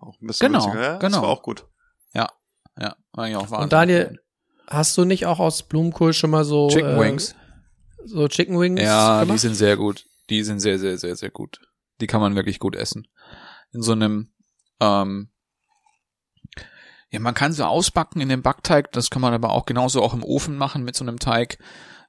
Auch 0.00 0.20
ein 0.20 0.26
bisschen 0.26 0.52
Genau. 0.52 0.74
Ja, 0.74 0.98
genau. 0.98 1.16
Das 1.16 1.22
war 1.22 1.28
auch 1.30 1.42
gut. 1.42 1.66
Ja, 2.12 2.94
war 3.12 3.26
ja 3.26 3.38
auch 3.38 3.42
wahnsinnig 3.50 3.62
Und 3.62 3.72
Daniel, 3.72 4.20
hast 4.66 4.96
du 4.98 5.04
nicht 5.04 5.24
auch 5.26 5.38
aus 5.38 5.62
Blumenkohl 5.62 6.12
schon 6.12 6.30
mal 6.30 6.44
so 6.44 6.68
Chicken 6.68 6.96
äh, 6.96 7.00
Wings. 7.00 7.34
so 8.04 8.28
Chicken 8.28 8.60
Wings 8.60 8.80
Ja, 8.80 9.20
die 9.20 9.26
gemacht? 9.26 9.40
sind 9.40 9.54
sehr 9.54 9.76
gut. 9.76 10.04
Die 10.28 10.42
sind 10.42 10.60
sehr, 10.60 10.78
sehr, 10.78 10.98
sehr, 10.98 11.16
sehr 11.16 11.30
gut. 11.30 11.60
Die 12.00 12.06
kann 12.06 12.20
man 12.20 12.34
wirklich 12.36 12.58
gut 12.58 12.76
essen. 12.76 13.08
In 13.72 13.80
so 13.82 13.92
einem, 13.92 14.32
ähm, 14.80 15.30
ja, 17.10 17.20
man 17.20 17.34
kann 17.34 17.52
sie 17.52 17.66
ausbacken 17.66 18.20
in 18.20 18.28
dem 18.28 18.42
Backteig, 18.42 18.92
das 18.92 19.08
kann 19.08 19.22
man 19.22 19.32
aber 19.32 19.50
auch 19.52 19.64
genauso 19.64 20.02
auch 20.02 20.12
im 20.12 20.24
Ofen 20.24 20.56
machen 20.56 20.84
mit 20.84 20.96
so 20.96 21.04
einem 21.04 21.18
Teig. 21.18 21.58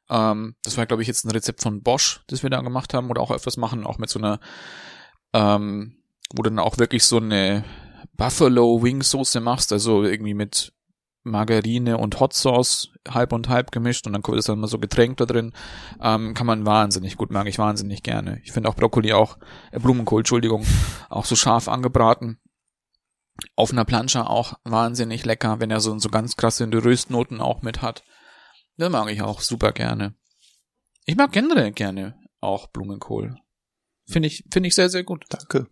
Ähm, 0.10 0.56
das 0.64 0.78
war, 0.78 0.86
glaube 0.86 1.02
ich, 1.02 1.08
jetzt 1.08 1.26
ein 1.26 1.32
Rezept 1.32 1.62
von 1.62 1.84
Bosch, 1.84 2.22
das 2.28 2.44
wir 2.44 2.50
da 2.50 2.62
gemacht 2.62 2.94
haben 2.94 3.10
oder 3.10 3.22
auch 3.22 3.32
öfters 3.32 3.58
machen, 3.58 3.86
auch 3.86 3.98
mit 3.98 4.10
so 4.10 4.20
einer, 4.20 4.40
ähm, 5.34 5.98
wo 6.34 6.44
du 6.44 6.50
dann 6.50 6.60
auch 6.60 6.78
wirklich 6.78 7.04
so 7.04 7.18
eine 7.18 7.64
Buffalo 8.16 8.82
Wing 8.82 9.04
Soße 9.04 9.40
machst, 9.40 9.72
also 9.72 10.04
irgendwie 10.04 10.34
mit 10.34 10.74
Margarine 11.24 11.98
und 11.98 12.20
Hot 12.20 12.34
Sauce 12.34 12.90
halb 13.08 13.34
und 13.34 13.50
halb 13.50 13.72
gemischt 13.72 14.08
und 14.08 14.14
dann 14.14 14.24
ist 14.36 14.50
dann 14.50 14.60
mal 14.60 14.68
so 14.68 14.80
Getränk 14.80 15.18
da 15.18 15.26
drin. 15.26 15.54
Ähm, 16.02 16.34
kann 16.34 16.48
man 16.48 16.66
wahnsinnig 16.66 17.18
gut, 17.18 17.32
mag 17.32 17.48
ich 17.48 17.60
wahnsinnig 17.60 18.02
gerne. 18.02 18.42
Ich 18.44 18.52
finde 18.52 18.70
auch 18.70 18.76
Brokkoli 18.76 19.14
auch, 19.14 19.38
äh, 19.72 19.80
Blumenkohl, 19.80 20.22
Entschuldigung, 20.22 20.66
auch 21.10 21.26
so 21.26 21.36
scharf 21.36 21.68
angebraten. 21.68 22.40
Auf 23.56 23.72
einer 23.72 23.86
Plancha 23.86 24.26
auch 24.26 24.54
wahnsinnig 24.64 25.24
lecker, 25.26 25.60
wenn 25.60 25.70
er 25.70 25.80
so, 25.80 25.98
so 26.00 26.10
ganz 26.10 26.38
krasse 26.38 26.68
Röstnoten 26.72 27.40
auch 27.40 27.62
mit 27.62 27.82
hat. 27.82 28.04
Das 28.78 28.92
mag 28.92 29.10
ich 29.10 29.22
auch 29.22 29.42
super 29.42 29.72
gerne. 29.72 30.16
Ich 31.06 31.16
mag 31.16 31.32
generell 31.32 31.72
gerne 31.72 32.20
auch 32.40 32.68
Blumenkohl. 32.68 33.36
Finde 34.08 34.28
ich, 34.28 34.44
finde 34.52 34.68
ich 34.68 34.76
sehr, 34.76 34.90
sehr 34.90 35.04
gut. 35.04 35.26
Danke. 35.30 35.68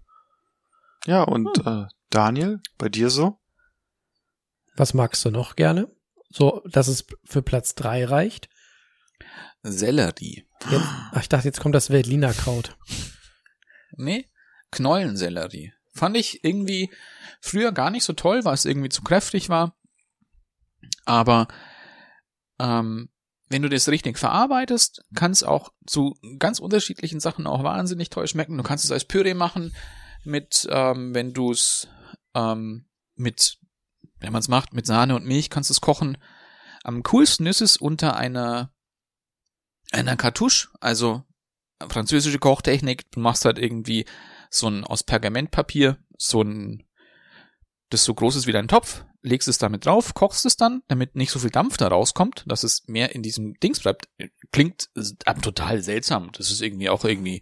Ja, 1.06 1.24
und 1.24 1.66
äh, 1.66 1.86
Daniel, 2.10 2.62
bei 2.78 2.90
dir 2.90 3.10
so? 3.10 3.40
Was 4.76 4.94
magst 4.94 5.24
du 5.24 5.32
noch 5.32 5.56
gerne? 5.56 5.90
So, 6.30 6.62
dass 6.66 6.88
es 6.88 7.06
für 7.24 7.42
Platz 7.42 7.76
drei 7.76 8.06
reicht? 8.06 8.50
Sellerie. 9.62 10.48
Jetzt, 10.70 10.86
ach, 10.86 11.22
ich 11.22 11.30
dachte, 11.30 11.48
jetzt 11.48 11.60
kommt 11.60 11.76
das 11.76 11.90
Veltliner 11.90 12.34
Kraut. 12.34 12.78
Nee, 13.98 14.30
Knollensellerie. 14.72 15.74
Fand 15.94 16.18
ich 16.18 16.44
irgendwie 16.44 16.92
früher 17.40 17.72
gar 17.72 17.90
nicht 17.90 18.04
so 18.04 18.14
toll, 18.14 18.44
weil 18.44 18.54
es 18.54 18.66
irgendwie 18.66 18.90
zu 18.90 19.02
kräftig 19.02 19.48
war. 19.48 19.78
Aber 21.06 21.48
ähm, 22.60 23.10
wenn 23.50 23.62
du 23.62 23.70
das 23.70 23.90
richtig 23.90 24.18
verarbeitest, 24.18 25.04
kann 25.16 25.32
es 25.32 25.44
auch 25.44 25.72
zu 25.86 26.16
ganz 26.40 26.60
unterschiedlichen 26.60 27.20
Sachen 27.20 27.46
auch 27.48 27.64
wahnsinnig 27.64 28.10
toll 28.10 28.28
schmecken. 28.28 28.58
Du 28.58 28.64
kannst 28.64 28.86
es 28.86 28.92
als 28.92 29.06
Püree 29.06 29.36
machen, 29.36 29.76
mit, 30.24 30.68
ähm, 30.72 31.14
wenn 31.14 31.34
du 31.34 31.52
es 31.52 31.88
ähm, 32.34 32.88
mit, 33.16 33.58
wenn 34.20 34.34
man 34.34 34.40
es 34.40 34.48
macht, 34.48 34.74
mit 34.74 34.86
Sahne 34.86 35.16
und 35.16 35.26
Milch 35.26 35.50
kannst 35.50 35.70
du 35.70 35.74
es 35.74 35.82
kochen. 35.82 36.18
Am 36.84 37.04
coolsten 37.04 37.46
ist 37.46 37.62
es 37.62 37.78
unter 37.78 38.18
einer 38.18 38.72
einer 39.92 40.18
Kartusche, 40.18 40.70
also 40.80 41.24
französische 41.90 42.40
Kochtechnik. 42.40 43.10
Du 43.12 43.20
machst 43.20 43.46
halt 43.46 43.60
irgendwie 43.60 44.06
so 44.50 44.68
ein 44.68 44.84
aus 44.84 45.04
Pergamentpapier, 45.04 45.98
so 46.18 46.42
ein 46.42 46.84
das 47.90 48.04
so 48.04 48.14
groß 48.14 48.36
ist 48.36 48.48
wie 48.48 48.52
dein 48.52 48.68
Topf, 48.68 49.06
legst 49.26 49.48
es 49.48 49.58
damit 49.58 49.86
drauf, 49.86 50.14
kochst 50.14 50.46
es 50.46 50.56
dann, 50.56 50.84
damit 50.88 51.16
nicht 51.16 51.32
so 51.32 51.40
viel 51.40 51.50
Dampf 51.50 51.78
da 51.78 51.88
rauskommt, 51.88 52.44
dass 52.48 52.64
es 52.64 52.88
mehr 52.88 53.16
in 53.16 53.24
diesem 53.24 53.56
Dings 53.56 53.80
bleibt. 53.80 54.08
Klingt 54.52 54.90
äh, 54.96 55.34
total 55.42 55.82
seltsam. 55.82 56.32
Das 56.34 56.52
ist 56.52 56.62
irgendwie 56.62 56.90
auch 56.90 57.04
irgendwie 57.04 57.42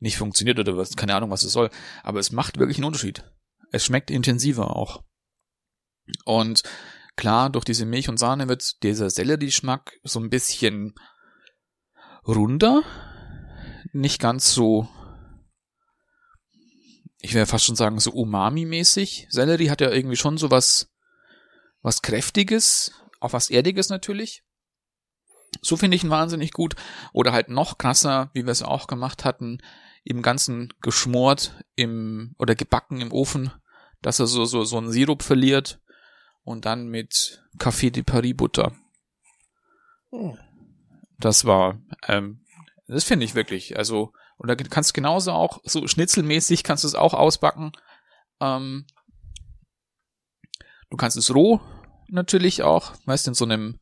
nicht 0.00 0.18
funktioniert 0.18 0.58
oder 0.58 0.76
was, 0.76 0.96
keine 0.96 1.14
Ahnung, 1.14 1.30
was 1.30 1.44
es 1.44 1.52
soll. 1.52 1.70
Aber 2.02 2.18
es 2.18 2.32
macht 2.32 2.58
wirklich 2.58 2.78
einen 2.78 2.86
Unterschied. 2.86 3.24
Es 3.70 3.84
schmeckt 3.84 4.10
intensiver 4.10 4.76
auch. 4.76 5.04
Und 6.24 6.62
klar, 7.16 7.50
durch 7.50 7.64
diese 7.64 7.86
Milch 7.86 8.08
und 8.08 8.18
Sahne 8.18 8.48
wird 8.48 8.82
dieser 8.82 9.08
Sellerie-Geschmack 9.08 10.00
so 10.02 10.18
ein 10.18 10.28
bisschen 10.28 10.94
runder. 12.26 12.82
Nicht 13.92 14.20
ganz 14.20 14.52
so, 14.52 14.88
ich 17.18 17.34
wäre 17.34 17.46
fast 17.46 17.64
schon 17.64 17.76
sagen, 17.76 18.00
so 18.00 18.10
Umami-mäßig. 18.10 19.28
Sellerie 19.30 19.70
hat 19.70 19.80
ja 19.80 19.90
irgendwie 19.90 20.16
schon 20.16 20.36
so 20.36 20.50
was, 21.82 22.02
Kräftiges, 22.02 22.92
auch 23.20 23.32
was 23.32 23.50
Erdiges 23.50 23.88
natürlich. 23.88 24.44
So 25.60 25.76
finde 25.76 25.96
ich 25.96 26.04
ihn 26.04 26.10
wahnsinnig 26.10 26.52
gut. 26.52 26.76
Oder 27.12 27.32
halt 27.32 27.48
noch 27.48 27.78
krasser, 27.78 28.30
wie 28.32 28.44
wir 28.44 28.52
es 28.52 28.62
auch 28.62 28.86
gemacht 28.86 29.24
hatten, 29.24 29.58
im 30.04 30.22
Ganzen 30.22 30.72
geschmort 30.80 31.56
im, 31.76 32.34
oder 32.38 32.54
gebacken 32.54 33.00
im 33.00 33.12
Ofen, 33.12 33.52
dass 34.00 34.18
er 34.18 34.26
so, 34.26 34.44
so, 34.44 34.64
so 34.64 34.78
einen 34.78 34.90
Sirup 34.90 35.22
verliert 35.22 35.80
und 36.42 36.64
dann 36.64 36.88
mit 36.88 37.44
Café 37.58 37.90
de 37.90 38.02
Paris 38.02 38.36
Butter. 38.36 38.72
Das 41.18 41.44
war, 41.44 41.80
ähm, 42.08 42.44
das 42.88 43.04
finde 43.04 43.24
ich 43.24 43.34
wirklich, 43.34 43.76
also, 43.78 44.12
und 44.38 44.48
da 44.48 44.56
kannst 44.56 44.90
du 44.90 44.94
genauso 44.94 45.32
auch, 45.32 45.60
so 45.64 45.86
schnitzelmäßig 45.86 46.64
kannst 46.64 46.82
du 46.82 46.88
es 46.88 46.96
auch 46.96 47.14
ausbacken. 47.14 47.70
Ähm, 48.40 48.86
du 50.90 50.96
kannst 50.96 51.16
es 51.16 51.32
roh 51.32 51.60
natürlich 52.12 52.62
auch, 52.62 52.94
meist 53.04 53.26
in 53.26 53.34
so 53.34 53.44
einem 53.44 53.78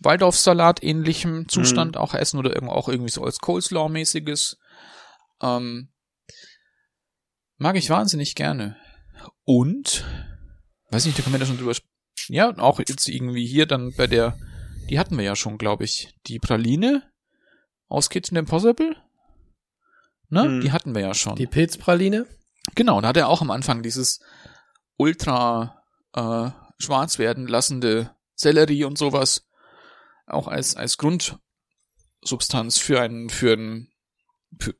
Waldorfsalat 0.00 0.82
ähnlichem 0.82 1.48
Zustand 1.48 1.96
auch 1.96 2.14
essen 2.14 2.38
oder 2.38 2.54
irgendwo 2.54 2.74
auch 2.74 2.88
irgendwie 2.88 3.10
so 3.10 3.24
als 3.24 3.38
Coleslaw-mäßiges. 3.40 4.56
Ähm, 5.42 5.88
mag 7.56 7.76
ich 7.76 7.90
wahnsinnig 7.90 8.34
gerne. 8.34 8.76
Und, 9.44 10.04
weiß 10.90 11.06
nicht, 11.06 11.18
da 11.18 11.22
können 11.22 11.34
wir 11.34 11.38
da 11.38 11.46
schon 11.46 11.58
drüber 11.58 11.74
Ja, 12.28 12.48
und 12.48 12.60
auch 12.60 12.78
jetzt 12.78 13.08
irgendwie 13.08 13.46
hier 13.46 13.66
dann 13.66 13.92
bei 13.96 14.06
der, 14.06 14.38
die 14.90 14.98
hatten 14.98 15.16
wir 15.16 15.24
ja 15.24 15.36
schon, 15.36 15.58
glaube 15.58 15.84
ich, 15.84 16.14
die 16.26 16.38
Praline 16.38 17.02
aus 17.88 18.10
Kitchen 18.10 18.36
Impossible. 18.36 18.96
Ne? 20.28 20.42
Hm. 20.42 20.60
Die 20.60 20.72
hatten 20.72 20.94
wir 20.94 21.02
ja 21.02 21.14
schon. 21.14 21.36
Die 21.36 21.46
Pilzpraline? 21.46 22.26
Genau, 22.74 23.00
da 23.00 23.08
hat 23.08 23.16
er 23.16 23.28
auch 23.28 23.40
am 23.40 23.50
Anfang 23.50 23.82
dieses 23.82 24.20
ultra 24.96 25.82
äh, 26.14 26.50
schwarz 26.78 27.18
werden 27.18 27.46
lassende 27.46 28.14
Sellerie 28.34 28.84
und 28.84 28.98
sowas 28.98 29.46
auch 30.26 30.48
als 30.48 30.76
als 30.76 30.98
Grundsubstanz 30.98 32.78
für 32.78 33.00
einen 33.00 33.30
für 33.30 33.54
ein 33.54 33.92
für, 34.60 34.74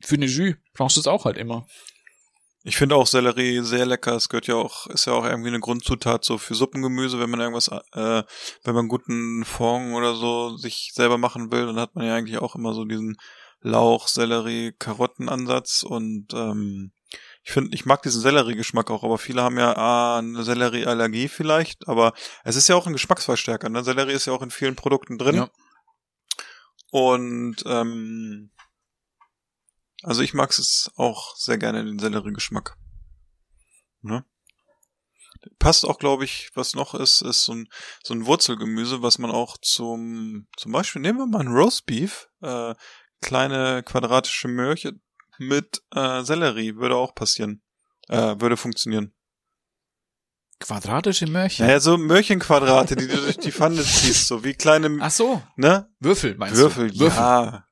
für 0.00 0.16
eine 0.16 0.26
Jus 0.26 0.54
brauchst 0.74 0.96
du 0.96 1.00
es 1.00 1.06
auch 1.06 1.24
halt 1.24 1.36
immer. 1.36 1.66
Ich 2.64 2.76
finde 2.76 2.94
auch 2.94 3.08
Sellerie 3.08 3.60
sehr 3.64 3.86
lecker. 3.86 4.14
Es 4.14 4.28
gehört 4.28 4.46
ja 4.46 4.54
auch, 4.54 4.86
ist 4.86 5.06
ja 5.06 5.14
auch 5.14 5.24
irgendwie 5.24 5.48
eine 5.48 5.58
Grundzutat 5.58 6.24
so 6.24 6.38
für 6.38 6.54
Suppengemüse, 6.54 7.18
wenn 7.18 7.30
man 7.30 7.40
irgendwas, 7.40 7.68
äh, 7.68 8.22
wenn 8.62 8.74
man 8.74 8.86
guten 8.86 9.44
Fond 9.44 9.94
oder 9.94 10.14
so 10.14 10.56
sich 10.56 10.92
selber 10.94 11.18
machen 11.18 11.50
will, 11.50 11.66
dann 11.66 11.80
hat 11.80 11.96
man 11.96 12.06
ja 12.06 12.14
eigentlich 12.14 12.38
auch 12.38 12.54
immer 12.54 12.72
so 12.72 12.84
diesen 12.84 13.16
Lauch, 13.62 14.06
Sellerie, 14.06 14.72
Karottenansatz 14.78 15.82
und 15.82 16.28
ähm, 16.34 16.92
ich 17.44 17.52
finde, 17.52 17.74
ich 17.74 17.84
mag 17.84 18.02
diesen 18.02 18.20
Sellerie-Geschmack 18.20 18.90
auch, 18.90 19.02
aber 19.02 19.18
viele 19.18 19.42
haben 19.42 19.58
ja 19.58 19.76
ah, 19.76 20.18
eine 20.18 20.44
Sellerie-Allergie 20.44 21.28
vielleicht, 21.28 21.88
aber 21.88 22.12
es 22.44 22.54
ist 22.54 22.68
ja 22.68 22.76
auch 22.76 22.86
ein 22.86 22.92
Geschmacksverstärker. 22.92 23.68
Ne? 23.68 23.82
Sellerie 23.82 24.12
ist 24.12 24.26
ja 24.26 24.32
auch 24.32 24.42
in 24.42 24.50
vielen 24.50 24.76
Produkten 24.76 25.18
drin. 25.18 25.34
Ja. 25.34 25.50
Und 26.92 27.56
ähm, 27.66 28.52
also 30.04 30.22
ich 30.22 30.34
mag 30.34 30.50
es 30.50 30.90
auch 30.96 31.34
sehr 31.36 31.58
gerne, 31.58 31.84
den 31.84 31.98
Sellerie-Geschmack. 31.98 32.76
Ne? 34.02 34.24
Passt 35.58 35.84
auch, 35.84 35.98
glaube 35.98 36.24
ich, 36.24 36.50
was 36.54 36.74
noch 36.74 36.94
ist, 36.94 37.22
ist 37.22 37.44
so 37.44 37.54
ein, 37.54 37.68
so 38.04 38.14
ein 38.14 38.26
Wurzelgemüse, 38.26 39.02
was 39.02 39.18
man 39.18 39.32
auch 39.32 39.56
zum, 39.60 40.46
zum 40.56 40.70
Beispiel, 40.70 41.02
nehmen 41.02 41.18
wir 41.18 41.26
mal 41.26 41.40
ein 41.40 41.48
Roastbeef, 41.48 42.28
äh, 42.40 42.74
kleine 43.20 43.82
quadratische 43.82 44.46
Möhrchen 44.46 45.02
mit 45.38 45.82
äh, 45.94 46.22
Sellerie, 46.22 46.76
würde 46.76 46.96
auch 46.96 47.14
passieren. 47.14 47.62
Äh, 48.08 48.40
würde 48.40 48.56
funktionieren. 48.56 49.12
Quadratische 50.60 51.26
Möhrchen. 51.26 51.66
Naja, 51.66 51.80
so 51.80 51.98
Möhrchenquadrate, 51.98 52.94
die 52.94 53.08
du 53.08 53.16
durch 53.16 53.36
die 53.38 53.50
Pfanne 53.50 53.82
ziehst, 53.82 54.28
so 54.28 54.44
wie 54.44 54.54
kleine, 54.54 54.96
Ach 55.00 55.10
so, 55.10 55.42
ne? 55.56 55.88
Würfel 55.98 56.36
meinst 56.36 56.56
Würfel, 56.56 56.90
du? 56.92 57.00
Würfel. 57.00 57.18
ja. 57.20 57.66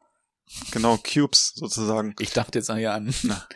Genau, 0.72 0.96
Cubes 0.98 1.52
sozusagen. 1.54 2.16
Ich 2.18 2.30
dachte 2.32 2.58
jetzt 2.58 2.68
eher 2.70 2.94
an 2.94 3.14
Na. 3.22 3.46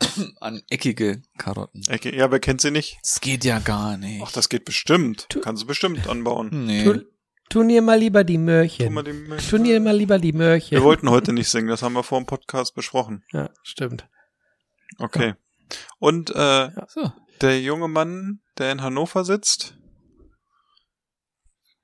an 0.40 0.62
eckige 0.70 1.22
Karotten. 1.38 1.82
Ecke- 1.88 2.14
Ja, 2.14 2.30
wer 2.30 2.38
kennt 2.38 2.60
sie 2.60 2.70
nicht? 2.70 2.98
Das 3.02 3.20
geht 3.20 3.44
ja 3.44 3.58
gar 3.58 3.96
nicht. 3.96 4.22
Ach, 4.24 4.30
das 4.30 4.48
geht 4.48 4.64
bestimmt. 4.64 5.26
Kannst 5.42 5.64
du 5.64 5.66
bestimmt 5.66 6.06
anbauen. 6.06 6.66
nee. 6.66 6.84
Tu, 6.84 7.04
tun 7.52 7.68
ihr 7.68 7.82
mal 7.82 7.98
lieber 7.98 8.24
die 8.24 8.38
Möhrchen. 8.38 8.86
ihr 9.66 9.80
mal 9.80 9.96
lieber 9.96 10.18
die 10.18 10.32
Möhrchen. 10.32 10.70
Wir 10.70 10.82
wollten 10.82 11.10
heute 11.10 11.32
nicht 11.32 11.48
singen, 11.48 11.68
das 11.68 11.82
haben 11.82 11.92
wir 11.92 12.02
vor 12.02 12.18
dem 12.18 12.26
Podcast 12.26 12.74
besprochen. 12.74 13.24
Ja, 13.32 13.50
stimmt. 13.62 14.08
Okay. 14.98 15.34
Und 15.98 16.30
äh, 16.30 16.70
So. 16.88 17.12
der 17.42 17.60
junge 17.60 17.88
Mann, 17.88 18.40
der 18.56 18.72
in 18.72 18.82
Hannover 18.82 19.24
sitzt, 19.24 19.76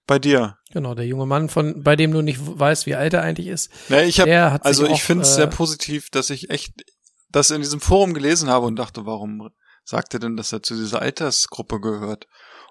bei 0.06 0.18
dir. 0.18 0.56
Genau, 0.72 0.94
der 0.94 1.06
junge 1.06 1.26
Mann, 1.26 1.50
von 1.50 1.82
bei 1.82 1.96
dem 1.96 2.12
du 2.12 2.22
nicht 2.22 2.38
weißt, 2.40 2.86
wie 2.86 2.94
alt 2.94 3.12
er 3.12 3.22
eigentlich 3.22 3.48
ist. 3.48 3.70
Ja, 3.90 4.00
ich 4.00 4.16
sich 4.16 4.26
also 4.26 4.86
ich 4.86 5.02
finde 5.02 5.22
es 5.24 5.32
äh, 5.32 5.34
sehr 5.34 5.46
positiv, 5.48 6.08
dass 6.08 6.30
ich 6.30 6.48
echt 6.48 6.72
das 7.30 7.50
in 7.50 7.60
diesem 7.60 7.80
Forum 7.80 8.14
gelesen 8.14 8.48
habe 8.48 8.64
und 8.64 8.76
dachte, 8.76 9.04
warum 9.04 9.50
sagt 9.84 10.14
er 10.14 10.20
denn, 10.20 10.38
dass 10.38 10.50
er 10.52 10.62
zu 10.62 10.74
dieser 10.76 11.02
Altersgruppe 11.02 11.78
gehört? 11.78 12.26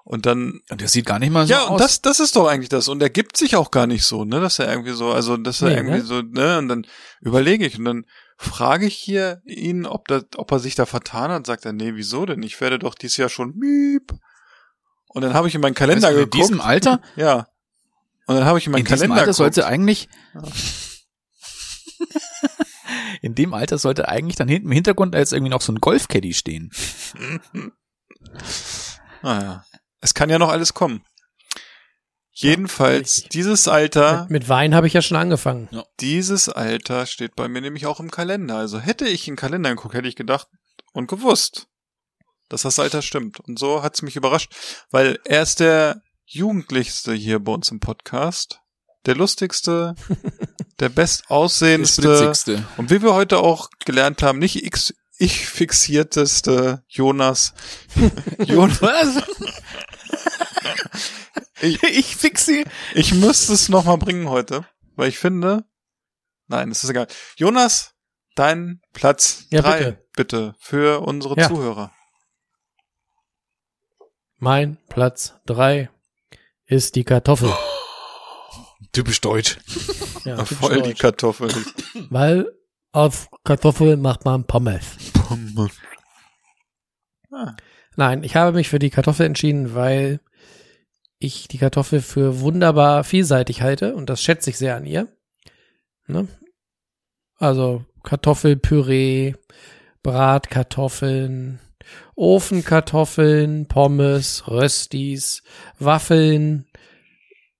Und 0.09 0.25
dann 0.25 0.61
Und 0.69 0.79
der 0.79 0.87
sieht 0.87 1.05
gar 1.05 1.19
nicht 1.19 1.31
mal 1.31 1.45
so 1.45 1.51
ja, 1.51 1.63
aus. 1.65 1.69
und 1.71 1.81
das, 1.81 2.01
das 2.01 2.21
ist 2.21 2.37
doch 2.37 2.47
eigentlich 2.47 2.69
das. 2.69 2.87
Und 2.87 3.01
er 3.01 3.09
gibt 3.09 3.35
sich 3.35 3.57
auch 3.57 3.71
gar 3.71 3.87
nicht 3.87 4.05
so, 4.05 4.23
ne, 4.23 4.39
dass 4.39 4.57
er 4.57 4.69
irgendwie 4.69 4.93
so, 4.93 5.11
also, 5.11 5.35
dass 5.35 5.61
er 5.61 5.67
Nee, 5.67 5.75
irgendwie 5.75 5.97
ne? 5.97 6.05
so, 6.05 6.21
ne, 6.21 6.57
und 6.59 6.69
dann 6.69 6.87
überlege 7.19 7.65
ich 7.65 7.77
und 7.77 7.83
dann 7.83 8.05
frage 8.37 8.85
ich 8.85 8.95
hier 8.95 9.41
ihn, 9.43 9.85
ob 9.85 10.07
das, 10.07 10.23
ob 10.37 10.49
er 10.53 10.59
sich 10.59 10.75
da 10.75 10.85
vertan 10.85 11.29
hat, 11.29 11.45
sagt 11.45 11.65
er, 11.65 11.73
nee, 11.73 11.91
wieso 11.95 12.25
denn? 12.25 12.41
Ich 12.41 12.61
werde 12.61 12.79
doch 12.79 12.95
dieses 12.95 13.17
Jahr 13.17 13.27
schon 13.27 13.53
miep. 13.57 14.13
Und 15.07 15.23
dann 15.23 15.33
habe 15.33 15.49
ich 15.49 15.55
in 15.55 15.61
meinen 15.61 15.75
Kalender 15.75 16.07
du, 16.09 16.13
in 16.13 16.19
geguckt. 16.21 16.41
diesem 16.41 16.61
Alter, 16.61 17.01
ja. 17.17 17.47
Und 18.27 18.35
dann 18.37 18.45
habe 18.45 18.59
ich 18.59 18.65
in 18.65 18.71
meinen 18.71 18.81
in 18.81 18.85
diesem 18.85 18.97
Kalender 19.09 19.15
Alter 19.15 19.31
geguckt. 19.33 19.55
sollte 19.55 19.65
eigentlich 19.67 20.07
in 23.21 23.35
dem 23.35 23.53
Alter 23.53 23.77
sollte 23.77 24.07
eigentlich 24.07 24.37
dann 24.37 24.47
hinten 24.47 24.67
im 24.67 24.73
Hintergrund 24.73 25.15
jetzt 25.15 25.33
irgendwie 25.33 25.49
noch 25.51 25.61
so 25.61 25.73
ein 25.73 25.81
Golfcaddy 25.81 26.33
stehen. 26.33 26.71
Naja. 29.21 29.65
Ah, 29.73 29.76
Es 30.07 30.13
kann 30.13 30.29
ja 30.29 30.39
noch 30.39 30.47
alles 30.47 30.73
kommen. 30.73 31.03
Jedenfalls, 32.31 33.17
richtig. 33.17 33.29
dieses 33.31 33.67
Alter, 33.67 34.21
Mit, 34.21 34.29
mit 34.29 34.49
Wein 34.49 34.73
habe 34.73 34.87
ich 34.87 34.93
ja 34.93 35.01
schon 35.01 35.17
angefangen. 35.17 35.67
dieses 35.99 36.47
Alter 36.47 37.05
steht 37.05 37.35
bei 37.35 37.49
mir 37.49 37.59
nämlich 37.59 37.87
auch 37.87 37.99
im 37.99 38.09
Kalender. 38.09 38.55
Also 38.55 38.79
hätte 38.79 39.05
ich 39.05 39.27
in 39.27 39.33
den 39.33 39.37
Kalender 39.37 39.69
geguckt, 39.71 39.95
hätte 39.95 40.07
ich 40.07 40.15
gedacht 40.15 40.47
und 40.93 41.09
gewusst, 41.09 41.67
dass 42.47 42.61
das 42.61 42.79
Alter 42.79 43.01
stimmt. 43.01 43.41
Und 43.41 43.59
so 43.59 43.83
hat's 43.83 44.01
mich 44.01 44.15
überrascht, 44.15 44.55
weil 44.91 45.19
er 45.25 45.41
ist 45.41 45.59
der 45.59 46.01
Jugendlichste 46.25 47.11
hier 47.13 47.39
bei 47.39 47.51
uns 47.51 47.69
im 47.69 47.81
Podcast, 47.81 48.61
der 49.07 49.15
lustigste, 49.15 49.95
der 50.79 50.87
bestaussehendste 50.87 52.33
und 52.77 52.91
wie 52.91 53.01
wir 53.01 53.13
heute 53.13 53.39
auch 53.39 53.69
gelernt 53.83 54.23
haben, 54.23 54.39
nicht 54.39 54.63
X 54.63 54.93
ich 55.17 55.47
fixierteste 55.47 56.83
Jonas. 56.87 57.53
Jonas, 58.45 59.23
Ich- 61.61 61.81
ich 61.83 62.15
fixe. 62.15 62.63
ich 62.93 63.13
müsste 63.13 63.53
es 63.53 63.69
noch 63.69 63.85
mal 63.85 63.97
bringen 63.97 64.29
heute, 64.29 64.65
weil 64.95 65.09
ich 65.09 65.17
finde, 65.19 65.65
nein, 66.47 66.71
es 66.71 66.83
ist 66.83 66.89
egal. 66.89 67.07
Jonas, 67.35 67.93
dein 68.35 68.81
Platz 68.93 69.45
Ja, 69.49 69.61
drei, 69.61 69.77
bitte. 69.79 70.05
bitte, 70.15 70.55
für 70.59 71.01
unsere 71.01 71.35
Ja. 71.39 71.47
Zuhörer. 71.47 71.91
Mein 74.39 74.77
Platz 74.89 75.33
drei 75.45 75.89
ist 76.65 76.95
die 76.95 77.03
Kartoffel. 77.03 77.51
Typisch 78.91 79.19
deutsch. 79.21 79.57
Ja, 80.25 80.37
typisch 80.43 80.57
Voll 80.57 80.75
die 80.81 80.89
deutsch. 80.89 80.99
Kartoffel. 81.01 81.49
Weil 82.09 82.51
auf 82.91 83.29
Kartoffel 83.43 83.97
macht 83.97 84.25
man 84.25 84.45
Pommes. 84.45 84.85
Ah. 87.31 87.55
Nein, 87.95 88.23
ich 88.23 88.35
habe 88.35 88.53
mich 88.55 88.69
für 88.69 88.79
die 88.79 88.89
Kartoffel 88.89 89.25
entschieden, 89.25 89.73
weil 89.75 90.19
ich 91.19 91.47
die 91.47 91.57
Kartoffel 91.57 92.01
für 92.01 92.39
wunderbar 92.41 93.03
vielseitig 93.03 93.61
halte 93.61 93.95
und 93.95 94.09
das 94.09 94.21
schätze 94.21 94.49
ich 94.49 94.57
sehr 94.57 94.75
an 94.75 94.85
ihr. 94.85 95.07
Ne? 96.07 96.27
Also 97.37 97.85
Kartoffelpüree, 98.03 99.33
Bratkartoffeln, 100.03 101.59
Ofenkartoffeln, 102.15 103.67
Pommes, 103.67 104.47
Röstis, 104.47 105.43
Waffeln. 105.79 106.67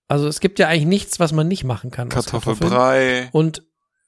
Also 0.07 0.27
es 0.27 0.39
gibt 0.39 0.59
ja 0.59 0.67
eigentlich 0.67 0.85
nichts, 0.85 1.19
was 1.19 1.31
man 1.31 1.47
nicht 1.47 1.63
machen 1.63 1.91
kann. 1.91 2.09
Kartoffelbrei, 2.09 3.29
Und 3.31 3.63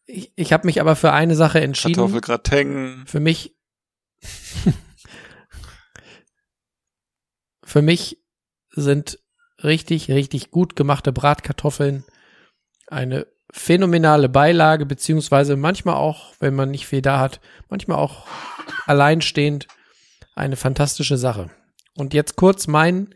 ich, 0.05 0.31
ich 0.35 0.53
habe 0.53 0.65
mich 0.65 0.81
aber 0.81 0.95
für 0.95 1.11
eine 1.11 1.35
Sache 1.35 1.61
entschieden. 1.61 1.95
Kartoffelgratin. 1.95 3.03
Für 3.05 3.19
mich. 3.19 3.55
für 7.63 7.81
mich 7.81 8.23
sind 8.71 9.19
richtig, 9.63 10.09
richtig 10.09 10.51
gut 10.51 10.75
gemachte 10.75 11.11
Bratkartoffeln 11.11 12.03
eine 12.87 13.27
phänomenale 13.51 14.29
Beilage, 14.29 14.85
beziehungsweise 14.85 15.55
manchmal 15.55 15.95
auch, 15.95 16.33
wenn 16.39 16.55
man 16.55 16.71
nicht 16.71 16.87
viel 16.87 17.01
da 17.01 17.19
hat, 17.19 17.39
manchmal 17.67 17.97
auch 17.97 18.25
alleinstehend 18.85 19.67
eine 20.35 20.55
fantastische 20.55 21.17
Sache. 21.17 21.49
Und 21.95 22.13
jetzt 22.13 22.35
kurz 22.35 22.67
mein, 22.67 23.13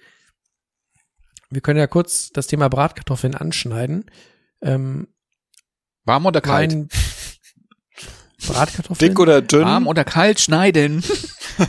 wir 1.50 1.62
können 1.62 1.80
ja 1.80 1.88
kurz 1.88 2.32
das 2.32 2.48
Thema 2.48 2.68
Bratkartoffeln 2.68 3.36
anschneiden. 3.36 4.10
Ähm, 4.62 5.08
Warm 6.04 6.26
oder 6.26 6.42
kalt? 6.42 6.74
mein 6.74 6.90
Bratkartoffeln. 8.46 9.10
Dick 9.10 9.20
oder 9.20 9.42
dünn? 9.42 9.64
Warm 9.64 9.88
oder 9.88 10.04
kalt 10.04 10.40
schneiden. 10.40 11.04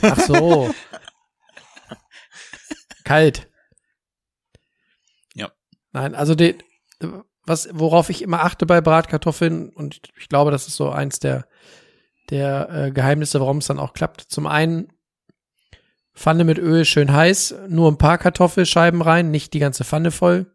Ach 0.03 0.21
so. 0.21 0.75
Kalt. 3.05 3.49
Nein, 5.95 6.15
also 6.17 6.35
die, 6.35 6.57
was, 7.47 7.69
worauf 7.73 8.11
ich 8.11 8.21
immer 8.21 8.43
achte 8.43 8.67
bei 8.67 8.81
Bratkartoffeln, 8.81 9.71
und 9.71 10.01
ich 10.19 10.29
glaube, 10.29 10.51
das 10.51 10.67
ist 10.67 10.77
so 10.77 10.91
eins 10.91 11.21
der, 11.21 11.47
der 12.31 12.69
äh, 12.71 12.91
Geheimnisse, 12.91 13.41
warum 13.41 13.59
es 13.59 13.69
dann 13.69 13.79
auch 13.79 13.95
klappt. 13.95 14.21
Zum 14.21 14.47
einen 14.47 14.93
Pfanne 16.15 16.45
mit 16.45 16.59
Öl 16.59 16.85
schön 16.85 17.13
heiß, 17.13 17.55
nur 17.69 17.91
ein 17.91 17.99
paar 17.99 18.19
Kartoffelscheiben 18.19 19.03
rein, 19.03 19.31
nicht 19.31 19.55
die 19.55 19.61
ganze 19.61 19.85
Pfanne 19.85 20.11
voll. 20.11 20.53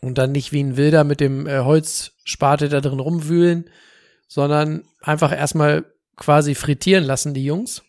Und 0.00 0.18
dann 0.18 0.32
nicht 0.32 0.52
wie 0.52 0.62
ein 0.62 0.76
Wilder 0.76 1.04
mit 1.04 1.20
dem 1.20 1.46
äh, 1.46 1.60
Holzspate 1.60 2.68
da 2.68 2.80
drin 2.80 3.00
rumwühlen, 3.00 3.70
sondern 4.26 4.84
einfach 5.00 5.32
erstmal 5.32 5.84
quasi 6.16 6.56
frittieren 6.56 7.04
lassen, 7.04 7.34
die 7.34 7.44
Jungs. 7.44 7.82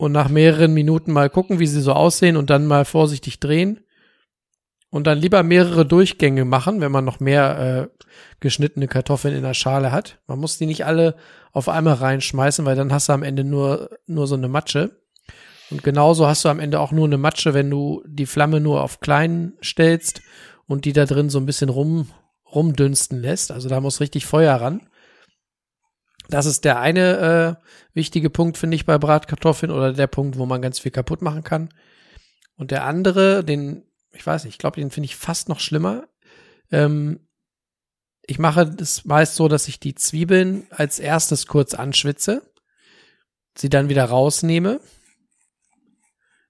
Und 0.00 0.12
nach 0.12 0.30
mehreren 0.30 0.72
Minuten 0.72 1.12
mal 1.12 1.28
gucken, 1.28 1.58
wie 1.58 1.66
sie 1.66 1.82
so 1.82 1.92
aussehen 1.92 2.38
und 2.38 2.48
dann 2.48 2.66
mal 2.66 2.86
vorsichtig 2.86 3.38
drehen. 3.38 3.80
Und 4.88 5.06
dann 5.06 5.18
lieber 5.18 5.42
mehrere 5.42 5.84
Durchgänge 5.84 6.46
machen, 6.46 6.80
wenn 6.80 6.90
man 6.90 7.04
noch 7.04 7.20
mehr 7.20 7.90
äh, 7.92 8.06
geschnittene 8.40 8.88
Kartoffeln 8.88 9.36
in 9.36 9.42
der 9.42 9.52
Schale 9.52 9.92
hat. 9.92 10.18
Man 10.26 10.38
muss 10.38 10.56
die 10.56 10.64
nicht 10.64 10.86
alle 10.86 11.16
auf 11.52 11.68
einmal 11.68 11.96
reinschmeißen, 11.96 12.64
weil 12.64 12.76
dann 12.76 12.94
hast 12.94 13.10
du 13.10 13.12
am 13.12 13.22
Ende 13.22 13.44
nur, 13.44 13.90
nur 14.06 14.26
so 14.26 14.36
eine 14.36 14.48
Matsche. 14.48 15.02
Und 15.70 15.82
genauso 15.82 16.26
hast 16.26 16.46
du 16.46 16.48
am 16.48 16.60
Ende 16.60 16.80
auch 16.80 16.92
nur 16.92 17.04
eine 17.04 17.18
Matsche, 17.18 17.52
wenn 17.52 17.68
du 17.68 18.02
die 18.06 18.24
Flamme 18.24 18.58
nur 18.58 18.82
auf 18.82 19.00
klein 19.00 19.52
stellst 19.62 20.22
und 20.66 20.86
die 20.86 20.94
da 20.94 21.04
drin 21.04 21.28
so 21.28 21.38
ein 21.38 21.44
bisschen 21.44 21.68
rum, 21.68 22.08
rumdünsten 22.54 23.20
lässt. 23.20 23.52
Also 23.52 23.68
da 23.68 23.82
muss 23.82 24.00
richtig 24.00 24.24
Feuer 24.24 24.54
ran. 24.54 24.80
Das 26.30 26.46
ist 26.46 26.64
der 26.64 26.80
eine 26.80 27.58
äh, 27.60 27.64
wichtige 27.94 28.30
Punkt, 28.30 28.56
finde 28.56 28.76
ich, 28.76 28.86
bei 28.86 28.98
Bratkartoffeln 28.98 29.72
oder 29.72 29.92
der 29.92 30.06
Punkt, 30.06 30.38
wo 30.38 30.46
man 30.46 30.62
ganz 30.62 30.78
viel 30.78 30.92
kaputt 30.92 31.22
machen 31.22 31.44
kann. 31.44 31.70
Und 32.56 32.70
der 32.70 32.84
andere, 32.84 33.44
den, 33.44 33.84
ich 34.12 34.26
weiß 34.26 34.44
nicht, 34.44 34.54
ich 34.54 34.58
glaube, 34.58 34.80
den 34.80 34.90
finde 34.90 35.06
ich 35.06 35.16
fast 35.16 35.48
noch 35.48 35.60
schlimmer. 35.60 36.08
Ähm, 36.70 37.20
ich 38.22 38.38
mache 38.38 38.66
das 38.66 39.04
meist 39.04 39.34
so, 39.34 39.48
dass 39.48 39.66
ich 39.66 39.80
die 39.80 39.94
Zwiebeln 39.94 40.66
als 40.70 40.98
erstes 40.98 41.46
kurz 41.46 41.74
anschwitze, 41.74 42.42
sie 43.56 43.68
dann 43.68 43.88
wieder 43.88 44.04
rausnehme, 44.04 44.80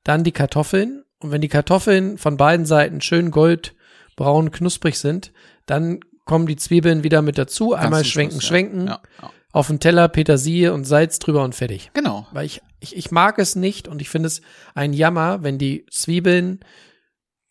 dann 0.05 0.25
die 0.25 0.33
Kartoffeln 0.33 1.05
und 1.21 1.31
wenn 1.31 1.41
die 1.41 1.49
Kartoffeln 1.49 2.19
von 2.19 2.37
beiden 2.37 2.67
Seiten 2.67 3.01
schön 3.01 3.31
goldbraun 3.31 4.51
knusprig 4.51 4.99
sind, 4.99 5.33
dann 5.67 6.01
kommen 6.25 6.47
die 6.47 6.57
Zwiebeln 6.57 7.03
wieder 7.03 7.23
mit 7.23 7.39
dazu, 7.39 7.75
einmal 7.75 8.05
schwenken, 8.05 8.33
Schluss, 8.33 8.43
ja. 8.43 8.49
schwenken, 8.49 8.87
Ja, 8.87 9.01
ja. 9.23 9.31
Auf 9.53 9.67
den 9.67 9.81
Teller 9.81 10.09
Petersilie 10.09 10.73
und 10.73 10.85
Salz 10.85 11.19
drüber 11.19 11.45
und 11.45 11.55
fertig. 11.55 11.91
Genau. 11.95 12.27
Weil 12.33 12.47
ich, 12.47 12.63
ich, 12.79 12.97
ich 12.97 13.11
mag 13.11 13.39
es 13.39 13.57
nicht 13.57 13.89
und 13.89 14.01
ich 14.01 14.09
finde 14.09 14.29
es 14.29 14.43
ein 14.75 14.93
Jammer, 14.93 15.43
wenn 15.43 15.59
die 15.59 15.87
Zwiebeln 15.91 16.61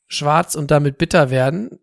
schwarz 0.08 0.56
und 0.56 0.72
damit 0.72 0.98
bitter 0.98 1.30
werden. 1.30 1.80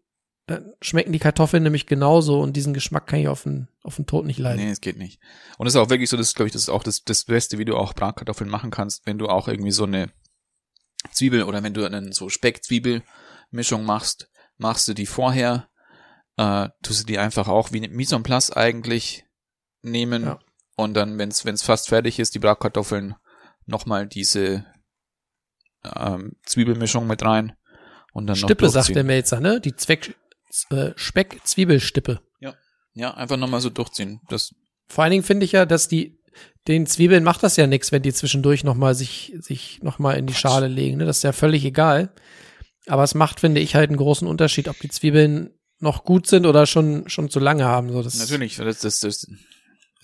Dann 0.46 0.72
schmecken 0.80 1.12
die 1.12 1.18
Kartoffeln 1.18 1.64
nämlich 1.64 1.86
genauso 1.86 2.40
und 2.40 2.54
diesen 2.56 2.72
Geschmack 2.72 3.06
kann 3.06 3.18
ich 3.18 3.28
auf 3.28 3.42
den, 3.42 3.68
auf 3.82 3.96
den 3.96 4.06
Tod 4.06 4.24
nicht 4.24 4.38
leiden. 4.38 4.64
Nee, 4.64 4.70
es 4.70 4.80
geht 4.80 4.96
nicht. 4.96 5.20
Und 5.58 5.66
es 5.66 5.74
ist 5.74 5.80
auch 5.80 5.90
wirklich 5.90 6.08
so, 6.08 6.16
das 6.16 6.34
glaube 6.34 6.46
ich, 6.46 6.52
das 6.52 6.62
ist 6.62 6.68
auch 6.68 6.84
das, 6.84 7.02
das 7.02 7.24
Beste, 7.24 7.58
wie 7.58 7.64
du 7.64 7.76
auch 7.76 7.94
Bratkartoffeln 7.94 8.48
machen 8.48 8.70
kannst, 8.70 9.06
wenn 9.06 9.18
du 9.18 9.26
auch 9.26 9.48
irgendwie 9.48 9.72
so 9.72 9.84
eine 9.84 10.10
Zwiebel 11.12 11.42
oder 11.42 11.62
wenn 11.62 11.74
du 11.74 11.84
einen 11.84 12.12
so 12.12 12.28
Speck-Zwiebel-Mischung 12.28 13.84
machst, 13.84 14.30
machst 14.56 14.86
du 14.86 14.94
die 14.94 15.06
vorher, 15.06 15.68
äh, 16.36 16.68
tust 16.82 17.02
du 17.02 17.06
die 17.06 17.18
einfach 17.18 17.48
auch 17.48 17.72
wie 17.72 17.78
eine 17.78 17.88
Mise 17.88 18.14
en 18.14 18.22
place 18.22 18.50
eigentlich 18.52 19.25
nehmen 19.86 20.24
Ja. 20.24 20.38
und 20.76 20.94
dann, 20.94 21.18
wenn 21.18 21.28
es 21.30 21.62
fast 21.62 21.88
fertig 21.88 22.18
ist, 22.18 22.34
die 22.34 22.38
Bratkartoffeln 22.38 23.14
nochmal 23.66 24.06
diese 24.06 24.64
ähm, 25.84 26.32
Zwiebelmischung 26.44 27.06
mit 27.06 27.22
rein 27.22 27.54
und 28.12 28.26
dann 28.26 28.36
Stippe, 28.36 28.66
noch 28.66 28.72
sagt 28.72 28.94
der 28.94 29.04
Melzer, 29.04 29.40
ne? 29.40 29.60
Die 29.60 29.74
Zweck, 29.76 30.16
äh, 30.70 30.90
Speck-Zwiebelstippe. 30.96 32.20
Ja, 32.98 33.12
einfach 33.12 33.36
nochmal 33.36 33.60
so 33.60 33.68
durchziehen. 33.68 34.22
Das 34.30 34.54
Vor 34.88 35.04
allen 35.04 35.10
Dingen 35.10 35.22
finde 35.22 35.44
ich 35.44 35.52
ja, 35.52 35.66
dass 35.66 35.86
die, 35.86 36.18
den 36.66 36.86
Zwiebeln 36.86 37.24
macht 37.24 37.42
das 37.42 37.56
ja 37.58 37.66
nichts, 37.66 37.92
wenn 37.92 38.00
die 38.00 38.12
zwischendurch 38.12 38.64
nochmal 38.64 38.94
sich, 38.94 39.34
sich 39.38 39.82
nochmal 39.82 40.16
in 40.16 40.26
die 40.26 40.32
Schale 40.34 40.66
legen, 40.66 40.96
ne? 40.96 41.04
Das 41.04 41.18
ist 41.18 41.22
ja 41.22 41.32
völlig 41.32 41.64
egal. 41.66 42.10
Aber 42.86 43.04
es 43.04 43.14
macht, 43.14 43.40
finde 43.40 43.60
ich, 43.60 43.74
halt 43.74 43.90
einen 43.90 43.98
großen 43.98 44.26
Unterschied, 44.26 44.66
ob 44.68 44.78
die 44.80 44.88
Zwiebeln 44.88 45.50
noch 45.78 46.04
gut 46.04 46.26
sind 46.26 46.46
oder 46.46 46.64
schon, 46.64 47.06
schon 47.10 47.28
zu 47.28 47.38
lange 47.38 47.66
haben, 47.66 47.92
so. 47.92 48.02
Das, 48.02 48.18
natürlich, 48.18 48.56
das, 48.56 48.78
das, 48.80 49.00
das 49.00 49.26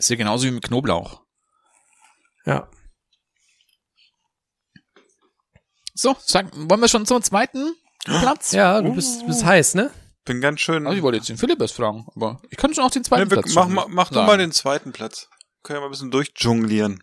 ist 0.04 0.10
ja 0.10 0.16
genauso 0.16 0.46
wie 0.46 0.50
mit 0.50 0.64
Knoblauch. 0.64 1.22
Ja. 2.44 2.68
So, 5.94 6.16
sag, 6.18 6.50
wollen 6.54 6.80
wir 6.80 6.88
schon 6.88 7.06
zum 7.06 7.22
zweiten 7.22 7.74
Platz? 8.04 8.52
Ja, 8.52 8.80
du 8.80 8.94
bist, 8.94 9.26
bist 9.26 9.44
heiß, 9.44 9.74
ne? 9.74 9.92
Bin 10.24 10.40
ganz 10.40 10.60
schön. 10.60 10.86
Also 10.86 10.96
ich 10.96 11.02
wollte 11.02 11.18
jetzt 11.18 11.28
den 11.28 11.36
Philipp 11.36 11.60
erst 11.60 11.74
fragen, 11.74 12.06
aber 12.14 12.40
ich 12.50 12.56
kann 12.56 12.74
schon 12.74 12.84
auch 12.84 12.90
den 12.90 13.04
zweiten 13.04 13.24
Nee, 13.24 13.30
wir, 13.30 13.42
Platz 13.42 13.54
mach 13.54 13.68
mach, 13.68 13.88
mach 13.88 14.08
du 14.08 14.14
sagen. 14.16 14.26
mal 14.26 14.38
den 14.38 14.52
zweiten 14.52 14.92
Platz. 14.92 15.28
Können 15.62 15.76
wir 15.76 15.80
mal 15.82 15.86
ein 15.86 15.90
bisschen 15.92 16.10
durchjonglieren. 16.10 17.02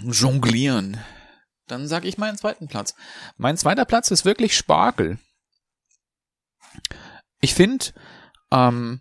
Jonglieren. 0.00 1.02
Dann 1.66 1.86
sage 1.88 2.08
ich 2.08 2.18
meinen 2.18 2.38
zweiten 2.38 2.68
Platz. 2.68 2.94
Mein 3.36 3.56
zweiter 3.56 3.84
Platz 3.84 4.10
ist 4.10 4.24
wirklich 4.24 4.56
Spargel. 4.56 5.18
Ich 7.40 7.54
finde 7.54 7.86
ähm, 8.50 9.00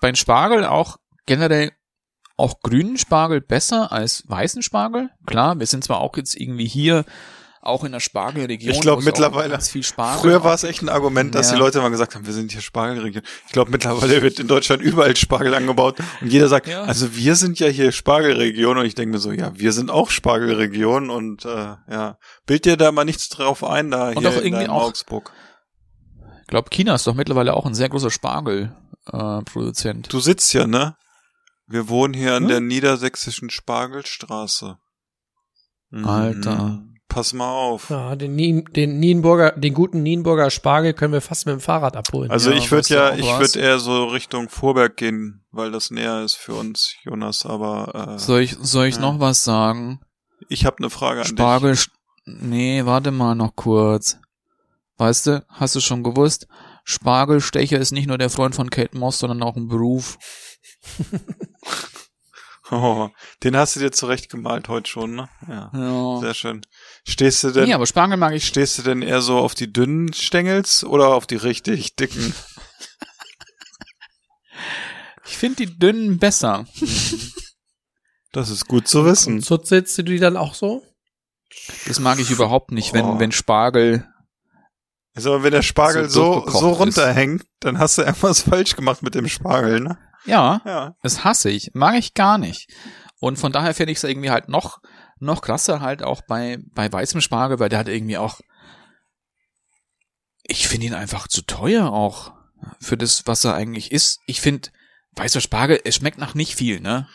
beim 0.00 0.14
Spargel 0.14 0.64
auch 0.64 0.98
generell 1.26 1.72
auch 2.40 2.60
grünen 2.60 2.96
Spargel 2.98 3.40
besser 3.40 3.92
als 3.92 4.24
weißen 4.26 4.62
Spargel. 4.62 5.10
Klar, 5.26 5.58
wir 5.58 5.66
sind 5.66 5.84
zwar 5.84 6.00
auch 6.00 6.16
jetzt 6.16 6.34
irgendwie 6.38 6.66
hier 6.66 7.04
auch 7.62 7.84
in 7.84 7.92
der 7.92 8.00
Spargelregion. 8.00 8.74
Ich 8.74 8.80
glaub, 8.80 8.96
wo 8.96 9.00
es 9.00 9.04
auch 9.04 9.06
mittlerweile- 9.06 9.60
Spargel 9.82 10.18
Früher 10.20 10.42
war 10.44 10.54
es 10.54 10.64
echt 10.64 10.80
ein 10.80 10.88
Argument, 10.88 11.34
dass 11.34 11.48
Ja. 11.50 11.56
die 11.56 11.58
Leute 11.60 11.78
immer 11.78 11.90
gesagt 11.90 12.14
haben, 12.14 12.24
wir 12.24 12.32
sind 12.32 12.52
hier 12.52 12.62
Spargelregion. 12.62 13.22
Ich 13.46 13.52
glaube, 13.52 13.70
mittlerweile 13.70 14.22
wird 14.22 14.40
in 14.40 14.48
Deutschland 14.48 14.80
überall 14.82 15.14
Spargel 15.14 15.54
angebaut 15.54 15.98
und 16.22 16.32
jeder 16.32 16.48
sagt, 16.48 16.68
Ja. 16.68 16.84
also 16.84 17.14
wir 17.14 17.36
sind 17.36 17.60
ja 17.60 17.66
hier 17.68 17.92
Spargelregion 17.92 18.78
und 18.78 18.86
ich 18.86 18.94
denke 18.94 19.12
mir 19.12 19.18
so, 19.18 19.30
ja, 19.30 19.52
wir 19.54 19.72
sind 19.72 19.90
auch 19.90 20.08
Spargelregion 20.10 21.10
und 21.10 21.44
äh, 21.44 21.48
ja, 21.90 22.16
bild 22.46 22.64
dir 22.64 22.78
da 22.78 22.92
mal 22.92 23.04
nichts 23.04 23.28
drauf 23.28 23.62
ein, 23.62 23.90
da 23.90 24.08
Und 24.08 24.20
hier 24.20 24.30
auch 24.30 24.36
in 24.38 24.44
irgendwie 24.54 24.68
auch- 24.68 24.84
Augsburg. 24.84 25.30
glaube, 26.46 26.70
China 26.70 26.94
ist 26.94 27.06
doch 27.06 27.14
mittlerweile 27.14 27.52
auch 27.54 27.66
ein 27.66 27.74
sehr 27.74 27.90
großer 27.90 28.10
Spargelproduzent. 28.10 28.76
Äh, 29.12 29.50
Produzent. 29.52 30.12
Du 30.12 30.18
sitzt 30.20 30.52
ja, 30.54 30.66
ne? 30.66 30.96
Wir 31.70 31.88
wohnen 31.88 32.14
hier 32.14 32.34
an 32.34 32.42
Hm? 32.44 32.48
der 32.48 32.60
niedersächsischen 32.60 33.48
Spargelstraße. 33.48 34.78
Mhm. 35.90 36.04
Alter. 36.04 36.82
Pass 37.08 37.32
mal 37.32 37.50
auf. 37.50 37.90
Ja, 37.90 38.14
den, 38.14 38.36
Nien, 38.36 38.64
den 38.76 39.00
Nienburger, 39.00 39.52
den 39.52 39.74
guten 39.74 40.02
Nienburger 40.02 40.50
Spargel 40.50 40.94
können 40.94 41.12
wir 41.12 41.20
fast 41.20 41.46
mit 41.46 41.52
dem 41.54 41.60
Fahrrad 41.60 41.96
abholen. 41.96 42.30
Also 42.30 42.50
Ja, 42.50 42.56
ich 42.56 42.70
würde 42.70 42.88
ja, 42.94 43.14
ich 43.14 43.26
würde 43.38 43.58
eher 43.58 43.78
so 43.80 44.04
Richtung 44.06 44.48
Vorberg 44.48 44.96
gehen, 44.96 45.44
weil 45.50 45.72
das 45.72 45.90
näher 45.90 46.22
ist 46.22 46.36
für 46.36 46.54
uns, 46.54 46.94
Jonas. 47.04 47.44
Aber 47.46 48.14
äh, 48.14 48.18
Soll 48.18 48.42
ich, 48.42 48.56
soll 48.60 48.86
ich 48.86 48.94
Ja. 48.96 49.00
noch 49.00 49.18
was 49.20 49.42
sagen? 49.44 50.00
ich 50.48 50.64
habe 50.64 50.78
eine 50.78 50.90
Frage 50.90 51.20
an 51.20 51.26
Spargel, 51.26 51.76
nee, 52.24 52.84
warte 52.84 53.10
mal 53.12 53.34
noch 53.34 53.54
kurz. 53.56 54.18
Weißt 54.96 55.26
du, 55.26 55.44
hast 55.48 55.74
du 55.76 55.80
schon 55.80 56.02
gewusst? 56.02 56.46
Spargelstecher 56.84 57.78
ist 57.78 57.90
nicht 57.92 58.06
nur 58.06 58.18
der 58.18 58.30
Freund 58.30 58.54
von 58.54 58.70
Kate 58.70 58.96
Moss, 58.96 59.18
sondern 59.18 59.42
auch 59.42 59.56
ein 59.56 59.68
Beruf. 59.68 60.18
Oh, 62.72 63.08
den 63.42 63.56
hast 63.56 63.74
du 63.74 63.80
dir 63.80 63.90
zurecht 63.90 64.30
gemalt 64.30 64.68
heute 64.68 64.88
schon, 64.88 65.16
ne? 65.16 65.28
Ja, 65.48 65.72
Ja. 65.74 66.20
sehr 66.20 66.34
schön. 66.34 66.64
Stehst 67.04 67.42
du 67.42 67.50
denn, 67.50 67.64
Nee, 67.64 67.74
aber 67.74 67.84
Spargel 67.84 68.16
mag 68.16 68.32
ich. 68.32 68.46
stehst 68.46 68.78
du 68.78 68.82
denn 68.82 69.02
eher 69.02 69.22
so 69.22 69.38
auf 69.38 69.56
die 69.56 69.72
dünnen 69.72 70.12
Stängels 70.12 70.84
oder 70.84 71.08
auf 71.08 71.26
die 71.26 71.34
richtig 71.36 71.96
dicken? 71.96 72.32
Ich 75.26 75.36
finde 75.38 75.64
die 75.66 75.78
dünnen 75.78 76.18
besser. 76.18 76.66
Das 78.32 78.50
ist 78.50 78.66
gut 78.68 78.88
zu 78.88 79.04
wissen. 79.04 79.34
Und 79.34 79.42
zutzitzt 79.44 79.96
du 79.98 80.02
die 80.02 80.18
dann 80.18 80.36
auch 80.36 80.54
so? 80.54 80.82
Das 81.86 81.98
mag 82.00 82.18
ich 82.18 82.30
überhaupt 82.30 82.72
nicht, 82.72 82.92
wenn, 82.92 83.04
Oh. 83.04 83.18
wenn 83.18 83.32
Spargel. 83.32 84.06
Also 85.14 85.42
wenn 85.42 85.52
der 85.52 85.62
Spargel 85.62 86.08
So 86.10 86.44
so, 86.48 86.58
so 86.60 86.72
ist. 86.72 86.78
runterhängt, 86.80 87.44
dann 87.60 87.78
hast 87.78 87.98
du 87.98 88.02
irgendwas 88.02 88.42
falsch 88.42 88.76
gemacht 88.76 89.02
mit 89.02 89.14
dem 89.14 89.28
Spargel, 89.28 89.80
ne? 89.80 89.98
Ja, 90.24 90.60
Ja. 90.64 90.94
das 91.02 91.24
hasse 91.24 91.50
ich. 91.50 91.70
Mag 91.74 91.96
ich 91.96 92.14
gar 92.14 92.38
nicht. 92.38 92.68
Und 93.20 93.38
von 93.38 93.52
daher 93.52 93.74
finde 93.74 93.92
ich 93.92 93.98
es 93.98 94.04
irgendwie 94.04 94.30
halt 94.30 94.48
noch, 94.48 94.78
noch 95.18 95.42
krasser 95.42 95.80
halt 95.80 96.02
auch 96.02 96.22
bei, 96.22 96.58
bei 96.74 96.90
weißem 96.90 97.20
Spargel, 97.20 97.58
weil 97.58 97.68
der 97.68 97.78
hat 97.78 97.88
irgendwie 97.88 98.18
auch. 98.18 98.40
Ich 100.42 100.68
finde 100.68 100.86
ihn 100.86 100.94
einfach 100.94 101.28
zu 101.28 101.42
teuer 101.42 101.90
auch. 101.92 102.32
Für 102.80 102.96
das, 102.96 103.26
was 103.26 103.44
er 103.44 103.54
eigentlich 103.54 103.90
ist. 103.92 104.20
Ich 104.26 104.40
finde, 104.40 104.68
weißer 105.12 105.40
Spargel, 105.40 105.80
es 105.84 105.96
schmeckt 105.96 106.18
nach 106.18 106.34
nicht 106.34 106.54
viel, 106.54 106.80
ne? 106.80 107.08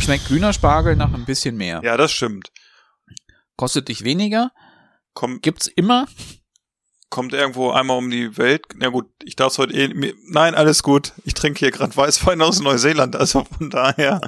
Schmeckt 0.00 0.26
grüner 0.26 0.52
Spargel 0.52 0.96
nach 0.96 1.12
ein 1.12 1.24
bisschen 1.24 1.56
mehr. 1.56 1.80
Ja, 1.84 1.96
das 1.96 2.12
stimmt. 2.12 2.50
Kostet 3.56 3.88
dich 3.88 4.04
weniger. 4.04 4.52
Komm, 5.12 5.40
Gibt's 5.40 5.66
immer. 5.66 6.06
Kommt 7.14 7.32
irgendwo 7.32 7.70
einmal 7.70 7.96
um 7.96 8.10
die 8.10 8.36
Welt. 8.38 8.66
Na 8.74 8.88
gut, 8.88 9.06
ich 9.24 9.36
darf 9.36 9.56
heute 9.56 9.72
eh. 9.72 10.14
Nein, 10.26 10.56
alles 10.56 10.82
gut. 10.82 11.12
Ich 11.24 11.34
trinke 11.34 11.60
hier 11.60 11.70
gerade 11.70 11.96
Weißwein 11.96 12.42
aus 12.42 12.58
Neuseeland, 12.58 13.14
also 13.14 13.44
von 13.56 13.70
daher. 13.70 14.20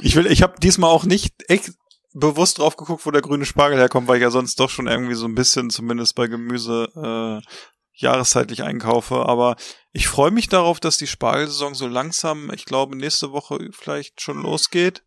Ich 0.00 0.16
will, 0.16 0.26
ich 0.26 0.40
habe 0.40 0.58
diesmal 0.58 0.88
auch 0.88 1.04
nicht 1.04 1.34
echt 1.48 1.72
bewusst 2.14 2.58
drauf 2.58 2.78
geguckt, 2.78 3.04
wo 3.04 3.10
der 3.10 3.20
grüne 3.20 3.44
Spargel 3.44 3.78
herkommt, 3.78 4.08
weil 4.08 4.16
ich 4.16 4.22
ja 4.22 4.30
sonst 4.30 4.58
doch 4.58 4.70
schon 4.70 4.86
irgendwie 4.86 5.14
so 5.14 5.26
ein 5.26 5.34
bisschen, 5.34 5.68
zumindest 5.68 6.14
bei 6.14 6.28
Gemüse, 6.28 6.88
äh, 6.96 7.46
jahreszeitlich 7.92 8.62
einkaufe. 8.62 9.26
Aber 9.26 9.56
ich 9.92 10.08
freue 10.08 10.30
mich 10.30 10.48
darauf, 10.48 10.80
dass 10.80 10.96
die 10.96 11.06
Spargelsaison 11.06 11.74
so 11.74 11.88
langsam, 11.88 12.50
ich 12.54 12.64
glaube, 12.64 12.96
nächste 12.96 13.32
Woche 13.32 13.68
vielleicht 13.72 14.22
schon 14.22 14.40
losgeht. 14.40 15.02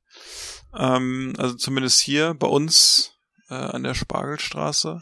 Ähm, 0.78 1.34
also 1.40 1.56
zumindest 1.56 2.00
hier 2.00 2.36
bei 2.36 2.48
uns 2.48 3.14
äh, 3.50 3.56
an 3.56 3.82
der 3.82 3.96
Spargelstraße. 3.96 5.02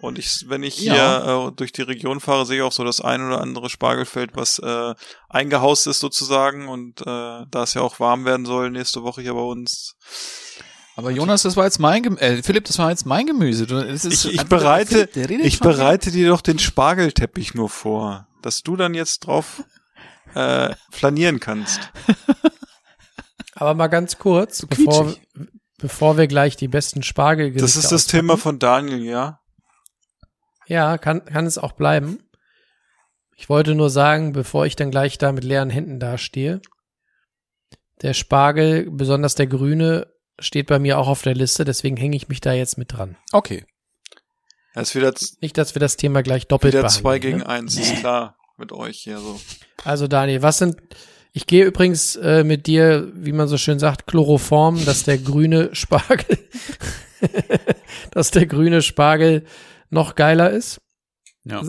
Und 0.00 0.18
ich, 0.18 0.44
wenn 0.48 0.62
ich 0.62 0.76
hier 0.76 0.94
Ja. 0.94 1.48
äh, 1.48 1.52
durch 1.52 1.72
die 1.72 1.82
Region 1.82 2.20
fahre, 2.20 2.46
sehe 2.46 2.58
ich 2.58 2.62
auch 2.62 2.70
so 2.72 2.84
das 2.84 3.00
ein 3.00 3.20
oder 3.26 3.40
andere 3.40 3.68
Spargelfeld, 3.68 4.30
was 4.34 4.58
äh, 4.60 4.94
eingehaust 5.28 5.86
ist 5.88 5.98
sozusagen. 5.98 6.68
Und 6.68 7.00
äh, 7.00 7.04
da 7.04 7.62
es 7.64 7.74
ja 7.74 7.82
auch 7.82 7.98
warm 7.98 8.24
werden 8.24 8.46
soll 8.46 8.70
nächste 8.70 9.02
Woche 9.02 9.22
hier 9.22 9.34
bei 9.34 9.40
uns. 9.40 9.96
Aber 10.94 11.10
Jonas, 11.10 11.42
das 11.42 11.56
war 11.56 11.64
jetzt 11.64 11.78
mein 11.80 12.02
Gemüse. 12.04 12.22
Äh, 12.24 12.42
Philipp, 12.42 12.64
das 12.64 12.78
war 12.78 12.90
jetzt 12.90 13.06
mein 13.06 13.26
Gemüse. 13.26 13.66
Du, 13.66 13.76
es 13.76 14.04
ist 14.04 14.24
Ich, 14.24 14.34
ich 14.34 14.44
bereite, 14.46 15.08
Philipp, 15.12 15.44
ich 15.44 15.58
bereite 15.58 16.10
dir 16.12 16.28
doch 16.28 16.40
den 16.42 16.58
Spargelteppich 16.60 17.54
nur 17.54 17.68
vor, 17.68 18.28
dass 18.42 18.62
du 18.62 18.76
dann 18.76 18.94
jetzt 18.94 19.20
drauf 19.26 19.64
äh, 20.34 20.74
flanieren 20.92 21.40
kannst. 21.40 21.80
Aber 23.54 23.74
mal 23.74 23.88
ganz 23.88 24.18
kurz, 24.18 24.58
So 24.58 24.66
bevor, 24.68 25.14
bevor 25.78 26.16
wir 26.16 26.28
gleich 26.28 26.56
die 26.56 26.68
besten 26.68 27.02
Spargel 27.02 27.52
Das 27.52 27.74
ist 27.76 27.90
das 27.90 28.06
Thema 28.06 28.36
von 28.36 28.60
Daniel, 28.60 29.02
ja. 29.02 29.40
Ja, 30.68 30.98
kann, 30.98 31.24
kann 31.24 31.46
es 31.46 31.58
auch 31.58 31.72
bleiben. 31.72 32.20
Ich 33.36 33.48
wollte 33.48 33.74
nur 33.74 33.90
sagen, 33.90 34.32
bevor 34.32 34.66
ich 34.66 34.76
dann 34.76 34.90
gleich 34.90 35.18
da 35.18 35.32
mit 35.32 35.44
leeren 35.44 35.70
Händen 35.70 35.98
dastehe, 35.98 36.60
der 38.02 38.14
Spargel, 38.14 38.90
besonders 38.90 39.34
der 39.34 39.46
grüne, 39.46 40.06
steht 40.38 40.66
bei 40.66 40.78
mir 40.78 40.98
auch 40.98 41.08
auf 41.08 41.22
der 41.22 41.34
Liste, 41.34 41.64
deswegen 41.64 41.96
hänge 41.96 42.16
ich 42.16 42.28
mich 42.28 42.40
da 42.40 42.52
jetzt 42.52 42.78
mit 42.78 42.92
dran. 42.92 43.16
Okay. 43.32 43.64
Ist 44.74 44.94
wieder, 44.94 45.12
Nicht, 45.40 45.58
dass 45.58 45.74
wir 45.74 45.80
das 45.80 45.96
Thema 45.96 46.22
gleich 46.22 46.46
doppelt 46.46 46.72
wieder 46.72 46.82
behandeln. 46.82 47.02
zwei 47.02 47.18
gegen 47.18 47.38
ne? 47.38 47.48
eins, 47.48 47.76
ist 47.76 47.96
klar 47.96 48.36
mit 48.58 48.72
euch 48.72 48.98
hier 48.98 49.18
so. 49.18 49.40
Also 49.84 50.06
Daniel, 50.06 50.42
was 50.42 50.58
sind, 50.58 50.76
ich 51.32 51.46
gehe 51.46 51.64
übrigens 51.64 52.16
äh, 52.16 52.44
mit 52.44 52.66
dir, 52.66 53.10
wie 53.14 53.32
man 53.32 53.48
so 53.48 53.56
schön 53.56 53.78
sagt, 53.78 54.06
Chloroform, 54.06 54.84
dass 54.84 55.04
der 55.04 55.18
grüne 55.18 55.74
Spargel, 55.74 56.38
dass 58.10 58.30
der 58.30 58.46
grüne 58.46 58.82
Spargel 58.82 59.44
noch 59.90 60.14
geiler 60.14 60.50
ist. 60.50 60.80
Ja. 61.44 61.62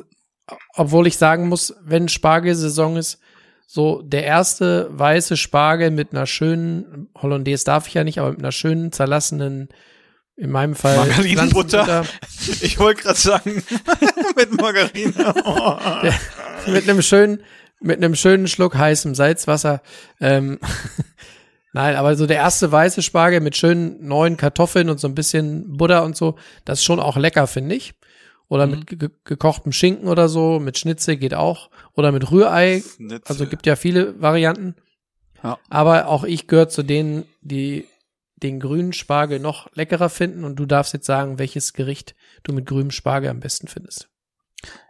Obwohl 0.75 1.07
ich 1.07 1.17
sagen 1.17 1.47
muss, 1.47 1.75
wenn 1.81 2.09
Spargelsaison 2.09 2.97
ist, 2.97 3.19
so 3.67 4.01
der 4.01 4.23
erste 4.23 4.89
weiße 4.91 5.37
Spargel 5.37 5.91
mit 5.91 6.11
einer 6.11 6.25
schönen, 6.25 7.09
Hollandaise 7.15 7.65
darf 7.65 7.87
ich 7.87 7.93
ja 7.93 8.03
nicht, 8.03 8.19
aber 8.19 8.31
mit 8.31 8.39
einer 8.39 8.51
schönen 8.51 8.91
zerlassenen, 8.91 9.69
in 10.35 10.49
meinem 10.49 10.75
Fall 10.75 10.97
Margarinenbutter. 10.97 12.05
Ich 12.61 12.79
wollte 12.79 13.03
gerade 13.03 13.19
sagen, 13.19 13.63
mit 14.35 14.59
Margarine. 14.59 15.13
Oh. 15.45 15.77
mit 16.71 16.89
einem 16.89 17.01
schönen, 17.01 17.43
mit 17.79 17.97
einem 17.97 18.15
schönen 18.15 18.47
Schluck 18.47 18.75
heißem 18.75 19.13
Salzwasser. 19.13 19.81
Ähm, 20.19 20.57
Nein, 21.71 21.95
aber 21.95 22.15
so 22.15 22.25
der 22.25 22.37
erste 22.37 22.71
weiße 22.71 23.03
Spargel 23.03 23.41
mit 23.41 23.55
schönen 23.55 24.07
neuen 24.07 24.37
Kartoffeln 24.37 24.89
und 24.89 24.99
so 24.99 25.07
ein 25.07 25.15
bisschen 25.15 25.77
Butter 25.77 26.03
und 26.03 26.17
so, 26.17 26.35
das 26.65 26.79
ist 26.79 26.85
schon 26.85 26.99
auch 26.99 27.15
lecker, 27.15 27.45
finde 27.45 27.75
ich. 27.75 27.93
Oder 28.49 28.65
Mhm. 28.67 28.71
mit 28.71 28.87
ge 28.87 28.97
ge- 28.97 29.09
gekochtem 29.23 29.71
Schinken 29.71 30.07
oder 30.09 30.27
so, 30.27 30.59
mit 30.59 30.77
Schnitzel 30.77 31.15
geht 31.17 31.33
auch. 31.33 31.69
Oder 31.93 32.11
mit 32.11 32.29
Rührei, 32.31 32.83
also 33.25 33.45
gibt 33.47 33.65
ja 33.65 33.75
viele 33.77 34.19
Varianten. 34.21 34.75
Ja. 35.43 35.57
Aber 35.69 36.07
auch 36.07 36.23
ich 36.25 36.47
gehöre 36.47 36.67
zu 36.67 36.83
denen, 36.83 37.25
die 37.41 37.87
den 38.37 38.59
grünen 38.59 38.91
Spargel 38.93 39.39
noch 39.39 39.69
leckerer 39.75 40.09
finden. 40.09 40.43
Und 40.43 40.55
du 40.57 40.65
darfst 40.65 40.93
jetzt 40.93 41.05
sagen, 41.05 41.39
welches 41.39 41.73
Gericht 41.73 42.15
du 42.43 42.51
mit 42.53 42.65
grünem 42.65 42.91
Spargel 42.91 43.29
am 43.29 43.39
besten 43.39 43.67
findest. 43.67 44.09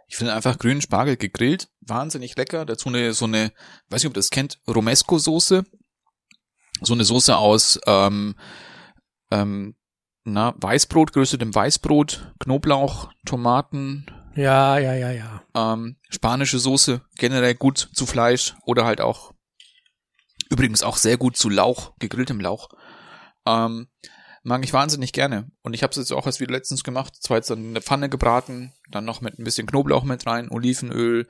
Ich 0.08 0.16
finde 0.16 0.34
einfach 0.34 0.58
grünen 0.58 0.80
Spargel 0.80 1.16
gegrillt 1.16 1.68
wahnsinnig 1.82 2.36
lecker. 2.36 2.64
Dazu 2.64 2.88
eine 2.88 3.12
so 3.12 3.26
eine, 3.26 3.52
weiß 3.90 4.02
nicht, 4.02 4.06
ob 4.06 4.12
ihr 4.12 4.20
das 4.20 4.30
kennt, 4.30 4.58
Romesco-Soße. 4.66 5.64
So 6.80 6.94
eine 6.94 7.04
Soße 7.04 7.36
aus 7.36 7.78
ähm, 7.86 8.34
ähm, 9.30 9.76
na, 10.24 10.54
Weißbrot, 10.58 11.12
geröstetem 11.12 11.54
Weißbrot, 11.54 12.32
Knoblauch, 12.40 13.10
Tomaten, 13.26 14.06
Ja, 14.36 14.78
ja, 14.78 14.94
ja, 14.94 15.10
ja. 15.10 15.42
ähm, 15.54 15.96
spanische 16.08 16.58
Soße, 16.58 17.00
generell 17.16 17.54
gut 17.54 17.90
zu 17.94 18.06
Fleisch 18.06 18.54
oder 18.64 18.84
halt 18.84 19.00
auch 19.00 19.32
übrigens 20.50 20.82
auch 20.82 20.96
sehr 20.96 21.16
gut 21.16 21.36
zu 21.36 21.48
Lauch, 21.48 21.92
gegrilltem 21.98 22.40
Lauch. 22.40 22.68
Ähm, 23.46 23.88
mag 24.42 24.64
ich 24.64 24.72
wahnsinnig 24.72 25.12
gerne. 25.12 25.50
Und 25.62 25.74
ich 25.74 25.82
habe 25.82 25.90
es 25.92 25.96
jetzt 25.96 26.12
auch 26.12 26.26
erst 26.26 26.40
wieder 26.40 26.52
letztens 26.52 26.82
gemacht. 26.82 27.14
Zwar 27.20 27.36
jetzt 27.36 27.50
dann 27.50 27.62
in 27.64 27.74
der 27.74 27.82
Pfanne 27.82 28.08
gebraten, 28.08 28.72
dann 28.90 29.04
noch 29.04 29.20
mit 29.20 29.38
ein 29.38 29.44
bisschen 29.44 29.66
Knoblauch 29.66 30.02
mit 30.04 30.26
rein, 30.26 30.50
Olivenöl, 30.50 31.28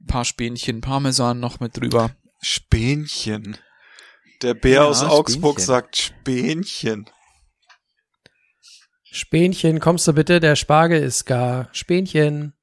ein 0.00 0.06
paar 0.06 0.24
Spähnchen 0.24 0.80
Parmesan 0.80 1.40
noch 1.40 1.60
mit 1.60 1.76
drüber. 1.76 2.10
Spähnchen. 2.40 3.56
Der 4.42 4.54
Bär 4.54 4.74
Ja, 4.74 4.84
aus 4.84 5.02
Augsburg 5.02 5.54
Spähnchen. 5.60 5.66
sagt 5.66 5.96
Spähnchen. 5.96 7.10
Spähnchen, 9.14 9.78
kommst 9.78 10.08
du 10.08 10.14
bitte? 10.14 10.40
Der 10.40 10.56
Spargel 10.56 11.02
ist 11.02 11.26
gar. 11.26 11.68
Spähnchen. 11.72 12.54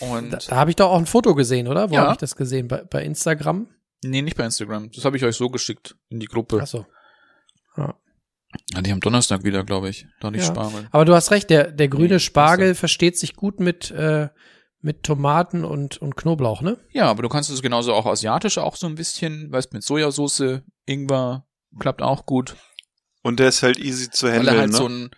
Und 0.00 0.30
Da, 0.32 0.38
da 0.38 0.56
habe 0.56 0.70
ich 0.70 0.76
doch 0.76 0.90
auch 0.90 0.98
ein 0.98 1.06
Foto 1.06 1.34
gesehen, 1.34 1.66
oder? 1.68 1.90
Wo 1.90 1.94
Ja. 1.94 2.02
habe 2.02 2.12
ich 2.12 2.18
das 2.18 2.36
gesehen? 2.36 2.68
Bei, 2.68 2.84
bei 2.84 3.02
Instagram? 3.04 3.68
nee, 4.04 4.22
nicht 4.22 4.36
bei 4.36 4.44
Instagram. 4.44 4.90
Das 4.92 5.04
habe 5.04 5.16
ich 5.16 5.24
euch 5.24 5.36
so 5.36 5.48
geschickt 5.48 5.96
in 6.08 6.18
die 6.20 6.26
Gruppe. 6.26 6.60
Achso. 6.60 6.86
Ja, 7.76 8.80
die 8.82 8.92
am 8.92 9.00
Donnerstag 9.00 9.44
wieder, 9.44 9.64
glaube 9.64 9.88
ich. 9.88 10.06
Da 10.20 10.30
nicht 10.30 10.42
Ja. 10.42 10.46
Spargel. 10.48 10.86
Aber 10.90 11.04
du 11.04 11.14
hast 11.14 11.30
recht, 11.30 11.48
der, 11.50 11.72
der 11.72 11.88
grüne 11.88 12.14
Nee, 12.14 12.18
Spargel 12.20 12.74
versteht 12.74 13.18
sich 13.18 13.34
gut 13.34 13.60
mit, 13.60 13.90
äh, 13.92 14.28
mit 14.80 15.02
Tomaten 15.04 15.64
und, 15.64 15.98
und 15.98 16.16
Knoblauch, 16.16 16.60
ne? 16.62 16.78
Ja, 16.90 17.06
aber 17.06 17.22
du 17.22 17.28
kannst 17.28 17.48
es 17.50 17.62
genauso 17.62 17.94
auch 17.94 18.04
asiatisch 18.06 18.58
auch 18.58 18.76
so 18.76 18.86
ein 18.86 18.94
bisschen, 18.94 19.50
weißt, 19.52 19.72
mit 19.72 19.82
Sojasauce, 19.84 20.60
Ingwer, 20.84 21.46
klappt 21.78 22.02
auch 22.02 22.26
gut. 22.26 22.56
Und 23.22 23.38
der 23.40 23.48
ist 23.48 23.62
halt 23.62 23.78
easy 23.78 24.10
zu 24.10 24.26
Weil 24.26 24.38
handeln, 24.38 24.54
er 24.56 24.60
halt 24.60 24.70
ne? 24.72 24.76
so 24.76 24.86
ein, 24.88 25.10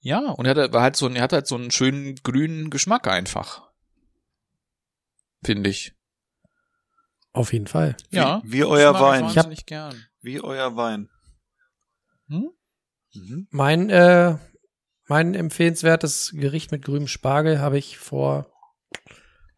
ja, 0.00 0.30
und 0.30 0.46
er 0.46 0.54
hat, 0.54 0.72
war 0.72 0.82
halt 0.82 0.96
so 0.96 1.06
ein, 1.06 1.16
er 1.16 1.22
hat 1.22 1.32
halt 1.32 1.46
so 1.46 1.54
einen 1.56 1.70
schönen 1.70 2.16
grünen 2.16 2.70
Geschmack 2.70 3.06
einfach. 3.06 3.68
finde 5.44 5.70
ich. 5.70 5.92
Auf 7.32 7.52
jeden 7.52 7.66
Fall. 7.68 7.96
Ja. 8.10 8.42
Wie 8.44 8.64
euer 8.64 8.92
das 8.92 9.00
mag 9.00 9.02
Wein. 9.02 9.20
Ich 9.20 9.28
hab- 9.30 9.36
wahnsinnig 9.36 9.66
gern. 9.66 9.94
Wie 10.20 10.40
euer 10.42 10.76
Wein. 10.76 11.08
Hm? 12.28 12.50
Mhm. 13.14 13.46
Mein, 13.50 13.88
äh, 13.90 14.36
mein 15.06 15.34
empfehlenswertes 15.34 16.32
Gericht 16.34 16.72
mit 16.72 16.84
grünem 16.84 17.08
Spargel 17.08 17.60
habe 17.60 17.78
ich 17.78 17.98
vor 17.98 18.46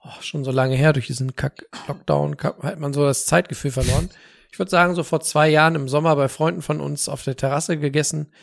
oh, 0.01 0.21
schon 0.21 0.45
so 0.45 0.51
lange 0.51 0.77
her 0.77 0.93
durch 0.93 1.07
diesen 1.07 1.35
Kack-Lockdown 1.35 2.37
hat 2.63 2.79
man 2.79 2.93
so 2.93 3.05
das 3.05 3.27
Zeitgefühl 3.27 3.71
verloren. 3.73 4.11
Ich 4.53 4.59
würde 4.59 4.71
sagen, 4.71 4.95
so 4.95 5.03
vor 5.03 5.23
zwei 5.23 5.49
Jahren 5.49 5.77
im 5.77 5.89
Sommer 5.89 6.15
bei 6.15 6.29
Freunden 6.29 6.61
von 6.61 6.79
uns 6.83 7.09
auf 7.09 7.25
der 7.25 7.39
Terrasse 7.39 7.79
gegessen. 7.79 8.35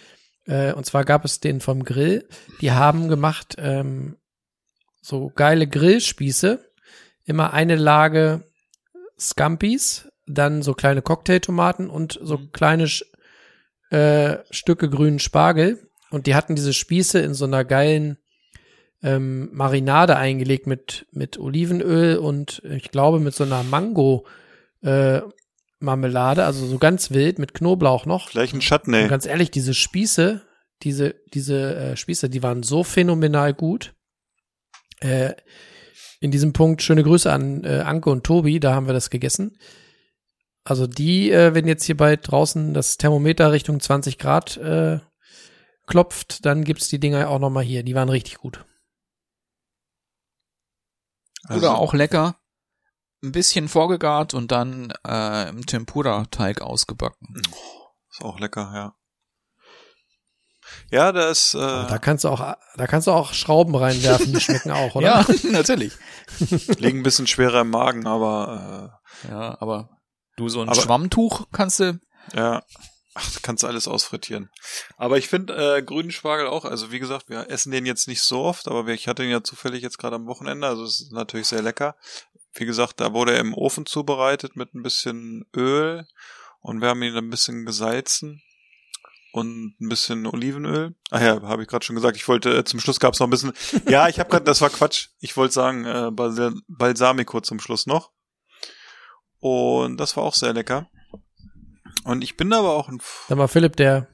Äh, 0.45 0.73
und 0.73 0.85
zwar 0.85 1.05
gab 1.05 1.25
es 1.25 1.39
den 1.39 1.61
vom 1.61 1.83
Grill. 1.83 2.27
Die 2.61 2.71
haben 2.71 3.07
gemacht 3.07 3.55
ähm, 3.57 4.17
so 5.01 5.31
geile 5.33 5.67
Grillspieße. 5.67 6.65
Immer 7.25 7.53
eine 7.53 7.75
Lage 7.75 8.43
Scampis, 9.19 10.09
dann 10.25 10.61
so 10.61 10.73
kleine 10.73 11.01
Cocktailtomaten 11.01 11.89
und 11.89 12.19
so 12.21 12.37
kleine 12.51 12.85
Sch- 12.85 13.05
äh, 13.91 14.39
Stücke 14.51 14.89
grünen 14.89 15.19
Spargel. 15.19 15.87
Und 16.09 16.25
die 16.25 16.35
hatten 16.35 16.55
diese 16.55 16.73
Spieße 16.73 17.19
in 17.19 17.33
so 17.33 17.45
einer 17.45 17.65
geilen 17.65 18.17
ähm, 19.03 19.49
Marinade 19.53 20.15
eingelegt 20.17 20.67
mit, 20.67 21.05
mit 21.11 21.37
Olivenöl 21.37 22.17
und 22.17 22.61
ich 22.65 22.91
glaube 22.91 23.19
mit 23.19 23.33
so 23.35 23.43
einer 23.43 23.63
Mango 23.63 24.25
äh, 24.81 25.21
Marmelade, 25.79 26.45
also 26.45 26.65
so 26.65 26.77
ganz 26.77 27.11
wild 27.11 27.39
mit 27.39 27.53
Knoblauch 27.53 28.05
noch. 28.05 28.29
Gleich 28.29 28.53
ein 28.53 28.59
Chutney. 28.59 29.03
Und 29.03 29.09
ganz 29.09 29.25
ehrlich, 29.25 29.51
diese 29.51 29.73
Spieße, 29.73 30.41
diese, 30.83 31.15
diese 31.33 31.75
äh, 31.75 31.97
Spieße, 31.97 32.29
die 32.29 32.43
waren 32.43 32.63
so 32.63 32.83
phänomenal 32.83 33.53
gut. 33.53 33.93
Äh, 34.99 35.33
in 36.19 36.31
diesem 36.31 36.51
Punkt 36.51 36.81
schöne 36.81 37.03
Grüße 37.03 37.31
an 37.31 37.63
äh, 37.63 37.79
Anke 37.79 38.09
und 38.09 38.25
Tobi, 38.25 38.59
da 38.59 38.73
haben 38.75 38.87
wir 38.87 38.93
das 38.93 39.09
gegessen. 39.09 39.57
Also 40.65 40.85
die, 40.85 41.31
äh, 41.31 41.55
wenn 41.55 41.67
jetzt 41.67 41.85
hier 41.85 41.95
bald 41.95 42.29
draußen 42.29 42.73
das 42.73 42.97
Thermometer 42.97 43.51
Richtung 43.51 43.79
20 43.79 44.17
Grad 44.17 44.57
äh, 44.57 44.99
klopft, 45.87 46.45
dann 46.45 46.63
gibt's 46.63 46.89
die 46.89 46.99
Dinger 46.99 47.29
auch 47.29 47.39
noch 47.39 47.49
mal 47.49 47.63
hier. 47.63 47.83
Die 47.83 47.95
waren 47.95 48.09
richtig 48.09 48.37
gut. 48.37 48.65
Also, 51.45 51.67
Oder 51.67 51.77
auch 51.77 51.93
lecker. 51.93 52.38
Ein 53.21 53.31
bisschen 53.33 53.67
vorgegart 53.67 54.33
und 54.33 54.51
dann 54.51 54.93
äh, 55.05 55.49
im 55.49 55.65
Tempura-Teig 55.65 56.61
ausgebacken. 56.61 57.41
Ist 58.11 58.21
auch 58.23 58.39
lecker, 58.39 58.71
ja. 58.73 58.95
Ja, 60.91 61.11
da 61.11 61.29
ist, 61.29 61.55
äh, 61.55 61.57
Da 61.59 61.97
kannst 61.97 62.23
du 62.23 62.29
auch, 62.29 62.39
da 62.75 62.87
kannst 62.87 63.07
du 63.07 63.11
auch 63.11 63.33
Schrauben 63.33 63.75
reinwerfen, 63.75 64.33
die 64.33 64.39
schmecken 64.39 64.71
auch, 64.71 64.95
oder? 64.95 65.05
Ja, 65.07 65.25
natürlich. 65.51 65.93
liegen 66.77 66.99
ein 66.99 67.03
bisschen 67.03 67.27
schwerer 67.27 67.61
im 67.61 67.71
Magen, 67.71 68.05
aber 68.07 68.99
Ja, 69.27 69.57
aber 69.59 69.89
du 70.37 70.47
so 70.47 70.61
ein 70.61 70.69
Aber- 70.69 70.79
Schwammtuch 70.79 71.47
kannst 71.51 71.79
du. 71.79 71.83
äh, 71.85 71.99
ja, 72.35 72.63
ach, 73.15 73.31
du 73.33 73.39
kannst 73.41 73.65
alles 73.65 73.87
ausfrittieren. 73.87 74.49
Aber 74.95 75.17
ich 75.17 75.27
finde 75.27 75.77
äh, 75.77 75.81
grünen 75.81 76.11
Spargel 76.11 76.47
auch, 76.47 76.65
also 76.65 76.91
wie 76.91 76.99
gesagt, 76.99 77.29
wir 77.29 77.49
essen 77.49 77.71
den 77.71 77.87
jetzt 77.87 78.07
nicht 78.07 78.21
so 78.21 78.41
oft, 78.43 78.67
aber 78.67 78.85
wir- 78.85 78.93
ich 78.93 79.07
hatte 79.07 79.23
ihn 79.23 79.31
ja 79.31 79.43
zufällig 79.43 79.81
jetzt 79.81 79.97
gerade 79.97 80.17
am 80.17 80.27
Wochenende, 80.27 80.67
also 80.67 80.83
es 80.83 81.01
ist 81.01 81.11
natürlich 81.11 81.47
sehr 81.47 81.63
lecker. 81.63 81.95
Wie 82.59 82.65
gesagt, 82.65 82.99
da 82.99 83.13
wurde 83.13 83.33
er 83.33 83.39
im 83.39 83.53
Ofen 83.53 83.85
zubereitet 83.85 84.55
mit 84.55 84.73
ein 84.73 84.83
bisschen 84.83 85.45
Öl 85.55 86.05
und 86.61 86.81
wir 86.81 86.89
haben 86.89 87.01
ihn 87.03 87.15
ein 87.15 87.29
bisschen 87.29 87.65
gesalzen 87.65 88.41
und 89.31 89.75
ein 89.79 89.89
bisschen 89.89 90.25
Olivenöl. 90.27 90.95
Ach 91.11 91.21
ja, 91.21 91.41
habe 91.43 91.61
ich 91.63 91.67
gerade 91.69 91.85
schon 91.85 91.95
gesagt. 91.95 92.17
Ich 92.17 92.27
wollte 92.27 92.57
äh, 92.57 92.63
zum 92.65 92.79
Schluss 92.79 92.99
gab 92.99 93.13
es 93.13 93.19
noch 93.19 93.27
ein 93.27 93.31
bisschen. 93.31 93.53
Ja, 93.89 94.07
ich 94.09 94.19
habe 94.19 94.29
gerade, 94.29 94.43
das 94.45 94.59
war 94.61 94.69
Quatsch. 94.69 95.09
Ich 95.19 95.37
wollte 95.37 95.53
sagen 95.53 95.85
äh, 95.85 96.09
Balsam- 96.11 96.61
Balsamico 96.67 97.39
zum 97.41 97.59
Schluss 97.59 97.85
noch. 97.87 98.11
Und 99.39 99.97
das 99.97 100.17
war 100.17 100.23
auch 100.23 100.33
sehr 100.33 100.53
lecker. 100.53 100.87
Und 102.03 102.23
ich 102.23 102.35
bin 102.37 102.51
aber 102.53 102.73
auch 102.73 102.89
ein 102.89 102.99
Sag 103.27 103.37
mal, 103.37 103.47
Philipp, 103.47 103.75
der, 103.77 104.07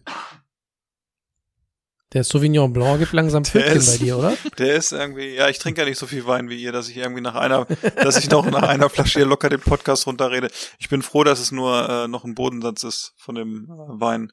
der 2.15 2.23
Sauvignon 2.23 2.71
Blanc 2.71 2.99
gibt 2.99 3.11
langsam 3.11 3.43
Pfötchen 3.43 3.85
bei 3.85 3.97
dir, 3.97 4.17
oder? 4.17 4.37
Der 4.57 4.75
ist 4.75 4.93
irgendwie, 4.93 5.35
ja, 5.35 5.49
ich 5.49 5.59
trinke 5.59 5.81
ja 5.81 5.87
nicht 5.87 5.99
so 5.99 6.07
viel 6.07 6.25
Wein 6.25 6.49
wie 6.49 6.61
ihr, 6.61 6.71
dass 6.71 6.87
ich 6.87 6.95
irgendwie 6.95 7.21
nach 7.21 7.35
einer, 7.35 7.65
dass 7.97 8.17
ich 8.17 8.29
noch 8.29 8.49
nach 8.49 8.63
einer 8.63 8.89
Flasche 8.89 9.19
hier 9.19 9.27
locker 9.27 9.49
den 9.49 9.59
Podcast 9.59 10.07
runterrede. 10.07 10.49
Ich 10.79 10.87
bin 10.87 11.01
froh, 11.01 11.25
dass 11.25 11.39
es 11.39 11.51
nur 11.51 11.89
äh, 11.89 12.07
noch 12.07 12.23
ein 12.23 12.33
Bodensatz 12.33 12.83
ist 12.83 13.13
von 13.17 13.35
dem 13.35 13.65
äh, 13.65 13.99
Wein. 13.99 14.31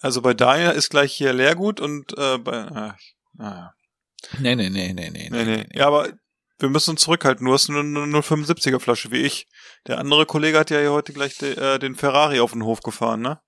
Also 0.00 0.22
bei 0.22 0.34
Daniel 0.34 0.70
ist 0.70 0.90
gleich 0.90 1.12
hier 1.12 1.32
Leergut 1.32 1.80
und 1.80 2.16
äh, 2.16 2.38
bei, 2.38 2.56
äh, 2.56 3.42
ah, 3.42 3.72
Nee, 4.38 4.54
nee, 4.54 4.70
nee, 4.70 4.92
nee, 4.92 5.10
nee. 5.10 5.28
nee, 5.30 5.44
nee. 5.44 5.66
Ja, 5.72 5.86
aber 5.88 6.12
wir 6.58 6.68
müssen 6.68 6.90
uns 6.90 7.02
zurückhalten. 7.02 7.46
Du 7.46 7.52
hast 7.52 7.68
nur 7.68 7.80
eine 7.80 8.20
075er 8.20 8.78
Flasche 8.78 9.10
wie 9.10 9.22
ich. 9.22 9.48
Der 9.86 9.98
andere 9.98 10.26
Kollege 10.26 10.58
hat 10.58 10.70
ja 10.70 10.78
hier 10.78 10.92
heute 10.92 11.12
gleich 11.12 11.38
de, 11.38 11.56
äh, 11.56 11.78
den 11.78 11.94
Ferrari 11.96 12.40
auf 12.40 12.52
den 12.52 12.64
Hof 12.64 12.80
gefahren, 12.82 13.20
ne? 13.20 13.40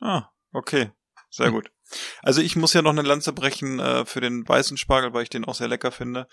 Ah, 0.00 0.30
okay. 0.52 0.90
Sehr 1.30 1.50
gut. 1.50 1.73
Also 2.22 2.40
ich 2.40 2.56
muss 2.56 2.72
ja 2.72 2.82
noch 2.82 2.90
eine 2.90 3.02
Lanze 3.02 3.32
brechen 3.32 3.78
äh, 3.78 4.04
für 4.04 4.20
den 4.20 4.46
weißen 4.48 4.76
Spargel, 4.76 5.12
weil 5.12 5.22
ich 5.22 5.30
den 5.30 5.44
auch 5.44 5.54
sehr 5.54 5.68
lecker 5.68 5.92
finde. 5.92 6.26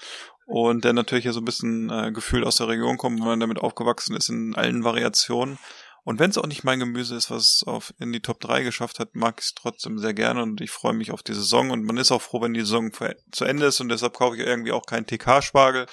Und 0.45 0.83
der 0.83 0.93
natürlich 0.93 1.25
ja 1.25 1.33
so 1.33 1.41
ein 1.41 1.45
bisschen 1.45 1.89
äh, 1.89 2.11
gefühlt 2.11 2.45
aus 2.45 2.57
der 2.57 2.67
Region 2.67 2.97
kommt, 2.97 3.19
wenn 3.19 3.27
man 3.27 3.39
damit 3.39 3.59
aufgewachsen 3.59 4.15
ist 4.15 4.29
in 4.29 4.55
allen 4.55 4.83
Variationen. 4.83 5.57
Und 6.03 6.19
wenn 6.19 6.31
es 6.31 6.37
auch 6.37 6.47
nicht 6.47 6.63
mein 6.63 6.79
Gemüse 6.79 7.15
ist, 7.15 7.29
was 7.29 7.63
auf 7.65 7.93
in 7.99 8.11
die 8.11 8.21
Top 8.21 8.39
3 8.39 8.63
geschafft 8.63 8.99
hat, 8.99 9.15
mag 9.15 9.35
ich 9.37 9.45
es 9.45 9.53
trotzdem 9.53 9.99
sehr 9.99 10.15
gerne 10.15 10.41
und 10.41 10.59
ich 10.59 10.71
freue 10.71 10.93
mich 10.93 11.11
auf 11.11 11.21
die 11.21 11.35
Saison 11.35 11.69
und 11.69 11.83
man 11.83 11.97
ist 11.97 12.11
auch 12.11 12.23
froh, 12.23 12.41
wenn 12.41 12.55
die 12.55 12.61
Saison 12.61 12.91
zu 13.31 13.45
Ende 13.45 13.67
ist 13.67 13.79
und 13.81 13.89
deshalb 13.89 14.17
kaufe 14.17 14.35
ich 14.35 14.41
irgendwie 14.41 14.71
auch 14.71 14.87
keinen 14.87 15.05
TK-Spargel 15.05 15.85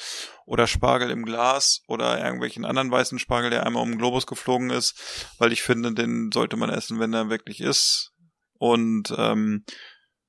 oder 0.47 0.67
Spargel 0.67 1.11
im 1.11 1.27
Glas 1.27 1.83
oder 1.89 2.25
irgendwelchen 2.25 2.65
anderen 2.65 2.91
weißen 2.91 3.19
Spargel, 3.19 3.51
der 3.51 3.67
einmal 3.67 3.83
um 3.83 3.91
den 3.91 3.99
Globus 3.99 4.27
geflogen 4.27 4.71
ist, 4.71 4.99
weil 5.37 5.53
ich 5.53 5.63
finde, 5.63 5.93
den 5.93 6.31
sollte 6.33 6.57
man 6.57 6.71
essen, 6.71 7.01
wenn 7.01 7.13
er 7.13 7.29
wirklich 7.29 7.61
ist 7.61 8.15
und 8.59 9.15
ähm, 9.17 9.65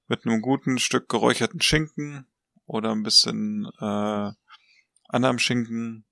mit 0.07 0.25
einem 0.25 0.41
guten 0.41 0.79
Stück 0.79 1.09
geräucherten 1.09 1.61
Schinken 1.61 2.27
oder 2.65 2.91
ein 2.91 3.03
bisschen 3.03 3.69
äh, 3.79 4.31
anderem 5.07 5.39
Schinken 5.39 6.05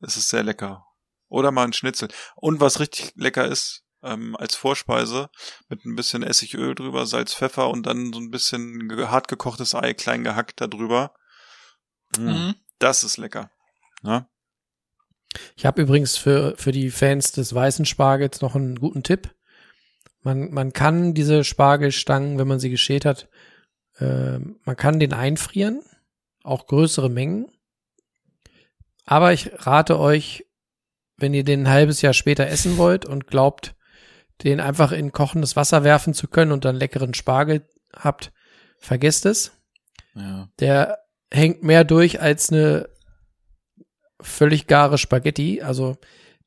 ist 0.00 0.16
es 0.16 0.28
sehr 0.28 0.44
lecker. 0.44 0.86
Oder 1.28 1.50
mal 1.50 1.64
ein 1.64 1.72
Schnitzel. 1.72 2.08
Und 2.36 2.60
was 2.60 2.80
richtig 2.80 3.12
lecker 3.16 3.46
ist, 3.46 3.84
ähm, 4.02 4.36
als 4.36 4.54
Vorspeise, 4.54 5.28
mit 5.68 5.84
ein 5.84 5.96
bisschen 5.96 6.22
Essigöl 6.22 6.74
drüber, 6.74 7.04
Salz, 7.06 7.34
Pfeffer 7.34 7.68
und 7.68 7.84
dann 7.84 8.12
so 8.12 8.20
ein 8.20 8.30
bisschen 8.30 8.90
hart 9.10 9.28
gekochtes 9.28 9.74
Ei 9.74 9.92
klein 9.94 10.24
gehackt 10.24 10.60
da 10.60 10.66
drüber. 10.66 11.14
Mm, 12.16 12.28
Mhm. 12.28 12.54
Das 12.78 13.02
ist 13.02 13.16
lecker. 13.16 13.50
Ja? 14.02 14.28
Ich 15.56 15.66
habe 15.66 15.82
übrigens 15.82 16.16
für, 16.16 16.54
für 16.56 16.72
die 16.72 16.90
Fans 16.90 17.32
des 17.32 17.52
weißen 17.52 17.84
Spargels 17.84 18.40
noch 18.40 18.54
einen 18.54 18.76
guten 18.78 19.02
Tipp. 19.02 19.34
Man, 20.22 20.50
man 20.52 20.72
kann 20.72 21.14
diese 21.14 21.44
Spargelstangen, 21.44 22.38
wenn 22.38 22.48
man 22.48 22.60
sie 22.60 22.70
geschält 22.70 23.04
hat, 23.04 23.28
äh, 23.98 24.38
man 24.38 24.76
kann 24.76 25.00
den 25.00 25.12
einfrieren, 25.12 25.82
auch 26.42 26.66
größere 26.66 27.08
Mengen. 27.08 27.50
Aber 29.04 29.32
ich 29.32 29.50
rate 29.66 29.98
euch, 29.98 30.44
wenn 31.16 31.34
ihr 31.34 31.44
den 31.44 31.62
ein 31.62 31.68
halbes 31.68 32.02
Jahr 32.02 32.12
später 32.12 32.46
essen 32.46 32.76
wollt 32.76 33.04
und 33.04 33.26
glaubt, 33.26 33.74
den 34.44 34.60
einfach 34.60 34.92
in 34.92 35.12
kochendes 35.12 35.56
Wasser 35.56 35.82
werfen 35.82 36.14
zu 36.14 36.28
können 36.28 36.52
und 36.52 36.64
dann 36.64 36.76
leckeren 36.76 37.14
Spargel 37.14 37.66
habt, 37.94 38.32
vergesst 38.78 39.26
es. 39.26 39.52
Ja. 40.14 40.48
Der 40.60 40.98
hängt 41.32 41.62
mehr 41.62 41.84
durch 41.84 42.20
als 42.20 42.52
eine 42.52 42.88
völlig 44.20 44.66
gare 44.66 44.98
Spaghetti. 44.98 45.62
Also 45.62 45.96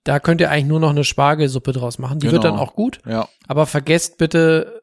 da 0.04 0.20
könnt 0.20 0.42
ihr 0.42 0.50
eigentlich 0.50 0.66
nur 0.68 0.80
noch 0.80 0.90
eine 0.90 1.04
Spargelsuppe 1.04 1.72
draus 1.74 1.98
machen. 2.00 2.20
Die 2.20 2.32
wird 2.32 2.42
Genau. 2.42 2.56
dann 2.56 2.60
auch 2.60 2.74
gut. 2.76 3.00
Ja. 3.06 3.28
Aber 3.48 3.66
vergesst 3.66 4.18
bitte, 4.18 4.82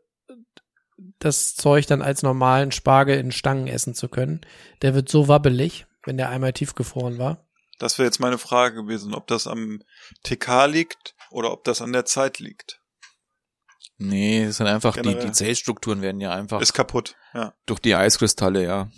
das 1.18 1.54
Zeug 1.54 1.86
dann 1.86 2.02
als 2.02 2.22
normalen 2.22 2.70
Spargel 2.72 3.18
in 3.18 3.32
Stangen 3.32 3.66
essen 3.66 3.94
zu 3.94 4.08
können. 4.08 4.40
Der 4.82 4.94
wird 4.94 5.08
so 5.08 5.26
wabbelig, 5.28 5.86
wenn 6.04 6.16
der 6.16 6.28
einmal 6.28 6.52
tiefgefroren 6.52 7.18
war. 7.18 7.44
Das 7.80 7.98
wäre 7.98 8.06
jetzt 8.06 8.20
meine 8.20 8.38
Frage 8.38 8.76
gewesen, 8.82 9.14
ob 9.14 9.26
das 9.26 9.46
am 9.46 9.80
TK 10.24 10.66
liegt 10.66 11.14
oder 11.30 11.52
ob 11.52 11.64
das 11.64 11.80
an 11.82 11.92
der 11.92 12.04
Zeit 12.04 12.38
liegt. 12.38 12.80
Nee, 13.98 14.44
es 14.44 14.58
sind 14.58 14.66
einfach, 14.68 14.94
die, 14.94 15.02
Generell. 15.02 15.26
die 15.26 15.32
Zellstrukturen 15.32 16.02
werden 16.02 16.20
ja 16.20 16.30
einfach 16.32 16.60
Ist 16.60 16.72
kaputt. 16.72 17.16
Ja. 17.34 17.54
durch 17.66 17.80
die 17.80 17.94
Eiskristalle, 17.96 18.64
ja. 18.64 18.88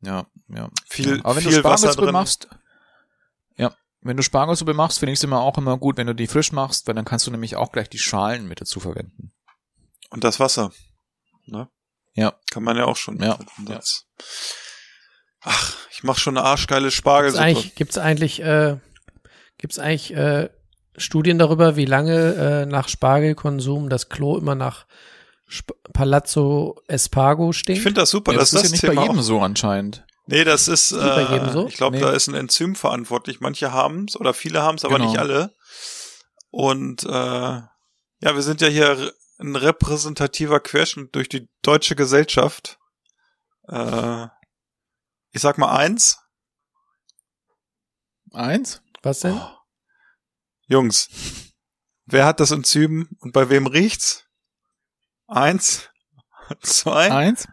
Ja, 0.00 0.26
ja. 0.48 0.68
Viel, 0.88 1.18
ja. 1.18 1.24
Aber 1.24 1.36
wenn 1.36 1.42
viel 1.44 1.52
du 1.52 1.64
Wasser 1.64 1.78
Spargelsuppe 1.78 2.06
drin. 2.06 2.12
machst, 2.12 2.48
wenn 4.00 4.16
du 4.16 4.22
Spargelsuppe 4.22 4.74
machst, 4.74 4.98
finde 5.00 5.12
ich 5.12 5.18
es 5.18 5.24
immer 5.24 5.40
auch 5.40 5.58
immer 5.58 5.76
gut, 5.76 5.96
wenn 5.96 6.06
du 6.06 6.14
die 6.14 6.26
frisch 6.26 6.52
machst, 6.52 6.86
weil 6.86 6.94
dann 6.94 7.04
kannst 7.04 7.26
du 7.26 7.30
nämlich 7.30 7.56
auch 7.56 7.72
gleich 7.72 7.88
die 7.88 7.98
Schalen 7.98 8.46
mit 8.46 8.60
dazu 8.60 8.80
verwenden. 8.80 9.32
Und 10.10 10.24
das 10.24 10.40
Wasser. 10.40 10.72
Ne? 11.46 11.68
Ja. 12.14 12.34
Kann 12.50 12.62
man 12.62 12.76
ja 12.76 12.84
auch 12.84 12.96
schon. 12.96 13.20
Ja. 13.20 13.38
Das. 13.66 14.04
Ach, 15.40 15.76
ich 15.90 16.02
mache 16.02 16.20
schon 16.20 16.36
eine 16.36 16.46
arschgeile 16.46 16.84
Gibt's 16.86 16.96
Spargelsuppe. 16.96 17.42
eigentlich, 17.42 17.74
gibt's 17.74 17.98
eigentlich, 17.98 18.42
äh, 18.42 18.76
gibt's 19.58 19.78
eigentlich 19.78 20.14
äh, 20.14 20.48
Studien 20.96 21.38
darüber, 21.38 21.76
wie 21.76 21.84
lange 21.84 22.34
äh, 22.34 22.66
nach 22.66 22.88
Spargelkonsum 22.88 23.88
das 23.88 24.08
Klo 24.08 24.36
immer 24.36 24.54
nach 24.54 24.86
Sp 25.48 25.72
Palazzo 25.92 26.80
Espargo 26.88 27.52
stinkt? 27.52 27.78
Ich 27.78 27.82
finde 27.82 28.00
das 28.02 28.10
super, 28.10 28.32
Ja, 28.32 28.38
dass 28.38 28.50
das 28.50 28.64
ist 28.64 28.64
das 28.64 28.70
ja 28.70 28.72
nicht 28.72 28.80
Thema 28.80 28.94
bei 28.94 29.02
jedem 29.02 29.18
auch, 29.20 29.22
so 29.22 29.40
anscheinend. 29.40 30.04
Nee, 30.30 30.44
das 30.44 30.68
ist, 30.68 30.92
äh, 30.92 31.50
so? 31.52 31.66
ich 31.68 31.76
glaube, 31.76 31.96
Nee. 31.96 32.02
da 32.02 32.12
ist 32.12 32.28
ein 32.28 32.34
Enzym 32.34 32.74
verantwortlich. 32.76 33.40
Manche 33.40 33.72
haben's 33.72 34.14
oder 34.14 34.34
viele 34.34 34.62
haben's, 34.62 34.84
aber 34.84 34.98
Genau. 34.98 35.10
nicht 35.10 35.18
alle. 35.18 35.54
Und 36.50 37.02
äh, 37.04 37.08
ja, 37.08 37.70
wir 38.20 38.42
sind 38.42 38.60
ja 38.60 38.68
hier 38.68 39.12
ein 39.38 39.56
repräsentativer 39.56 40.60
Querschnitt 40.60 41.14
durch 41.14 41.28
die 41.30 41.48
deutsche 41.62 41.96
Gesellschaft. 41.96 42.78
Äh, 43.68 44.26
ich 45.30 45.40
sag 45.40 45.56
mal 45.56 45.74
eins. 45.74 46.18
Eins? 48.32 48.82
Was 49.02 49.20
denn? 49.20 49.34
Oh. 49.34 49.50
Jungs, 50.66 51.08
wer 52.04 52.26
hat 52.26 52.40
das 52.40 52.50
Enzym 52.50 53.08
und 53.20 53.32
bei 53.32 53.48
wem 53.48 53.66
riecht's? 53.66 54.24
Eins, 55.26 55.88
zwei. 56.62 57.10
Eins? 57.10 57.48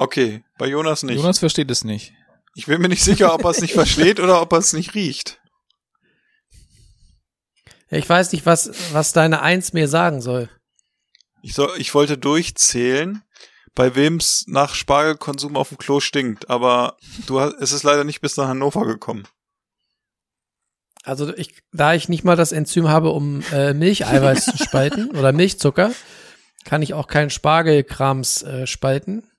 Okay, 0.00 0.42
bei 0.56 0.66
Jonas 0.66 1.02
nicht. 1.02 1.18
Jonas 1.18 1.40
versteht 1.40 1.70
es 1.70 1.84
nicht. 1.84 2.14
Ich 2.54 2.64
bin 2.64 2.80
mir 2.80 2.88
nicht 2.88 3.04
sicher, 3.04 3.34
ob 3.34 3.44
er 3.44 3.50
es 3.50 3.60
nicht 3.60 3.74
versteht 3.74 4.18
oder 4.18 4.40
ob 4.40 4.50
er 4.54 4.58
es 4.58 4.72
nicht 4.72 4.94
riecht. 4.94 5.42
Ich 7.90 8.08
weiß 8.08 8.32
nicht, 8.32 8.46
was, 8.46 8.70
was 8.94 9.12
deine 9.12 9.42
Eins 9.42 9.74
mir 9.74 9.88
sagen 9.88 10.22
soll. 10.22 10.48
Ich, 11.42 11.52
soll, 11.52 11.74
ich 11.76 11.92
wollte 11.92 12.16
durchzählen, 12.16 13.22
bei 13.74 13.94
wem's 13.94 14.44
nach 14.46 14.74
Spargelkonsum 14.74 15.54
auf 15.54 15.68
dem 15.68 15.76
Klo 15.76 16.00
stinkt, 16.00 16.48
aber 16.48 16.96
du 17.26 17.40
hast, 17.40 17.56
es 17.60 17.72
ist 17.72 17.82
leider 17.82 18.04
nicht 18.04 18.22
bis 18.22 18.38
nach 18.38 18.48
Hannover 18.48 18.86
gekommen. 18.86 19.28
Also 21.02 21.36
ich, 21.36 21.60
da 21.72 21.92
ich 21.92 22.08
nicht 22.08 22.24
mal 22.24 22.36
das 22.36 22.52
Enzym 22.52 22.88
habe, 22.88 23.10
um 23.10 23.42
äh, 23.52 23.74
Milcheiweiß 23.74 24.46
zu 24.46 24.56
spalten 24.64 25.10
oder 25.10 25.32
Milchzucker, 25.32 25.92
kann 26.64 26.80
ich 26.80 26.94
auch 26.94 27.06
keinen 27.06 27.28
Spargelkrams 27.28 28.42
äh, 28.44 28.66
spalten. 28.66 29.29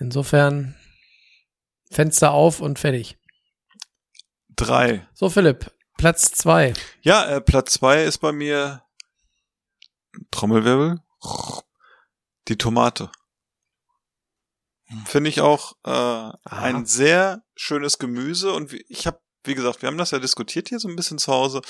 Insofern 0.00 0.74
Fenster 1.90 2.32
auf 2.32 2.60
und 2.60 2.78
fertig. 2.78 3.18
Drei. 4.48 5.06
So 5.12 5.28
Philipp, 5.28 5.72
Platz 5.98 6.32
zwei. 6.32 6.72
Ja, 7.02 7.26
äh, 7.26 7.40
Platz 7.40 7.72
zwei 7.72 8.04
ist 8.04 8.18
bei 8.18 8.32
mir 8.32 8.82
Trommelwirbel. 10.30 11.00
Die 12.48 12.56
Tomate. 12.56 13.12
Finde 15.04 15.30
ich 15.30 15.40
auch 15.40 15.76
äh, 15.84 16.32
ein 16.44 16.84
sehr 16.86 17.44
schönes 17.54 17.98
Gemüse 17.98 18.52
und 18.52 18.72
ich 18.88 19.06
habe, 19.06 19.20
wie 19.44 19.54
gesagt, 19.54 19.82
wir 19.82 19.86
haben 19.86 19.98
das 19.98 20.10
ja 20.10 20.18
diskutiert 20.18 20.68
hier 20.68 20.80
so 20.80 20.88
ein 20.88 20.96
bisschen 20.96 21.18
zu 21.18 21.32
Hause 21.32 21.60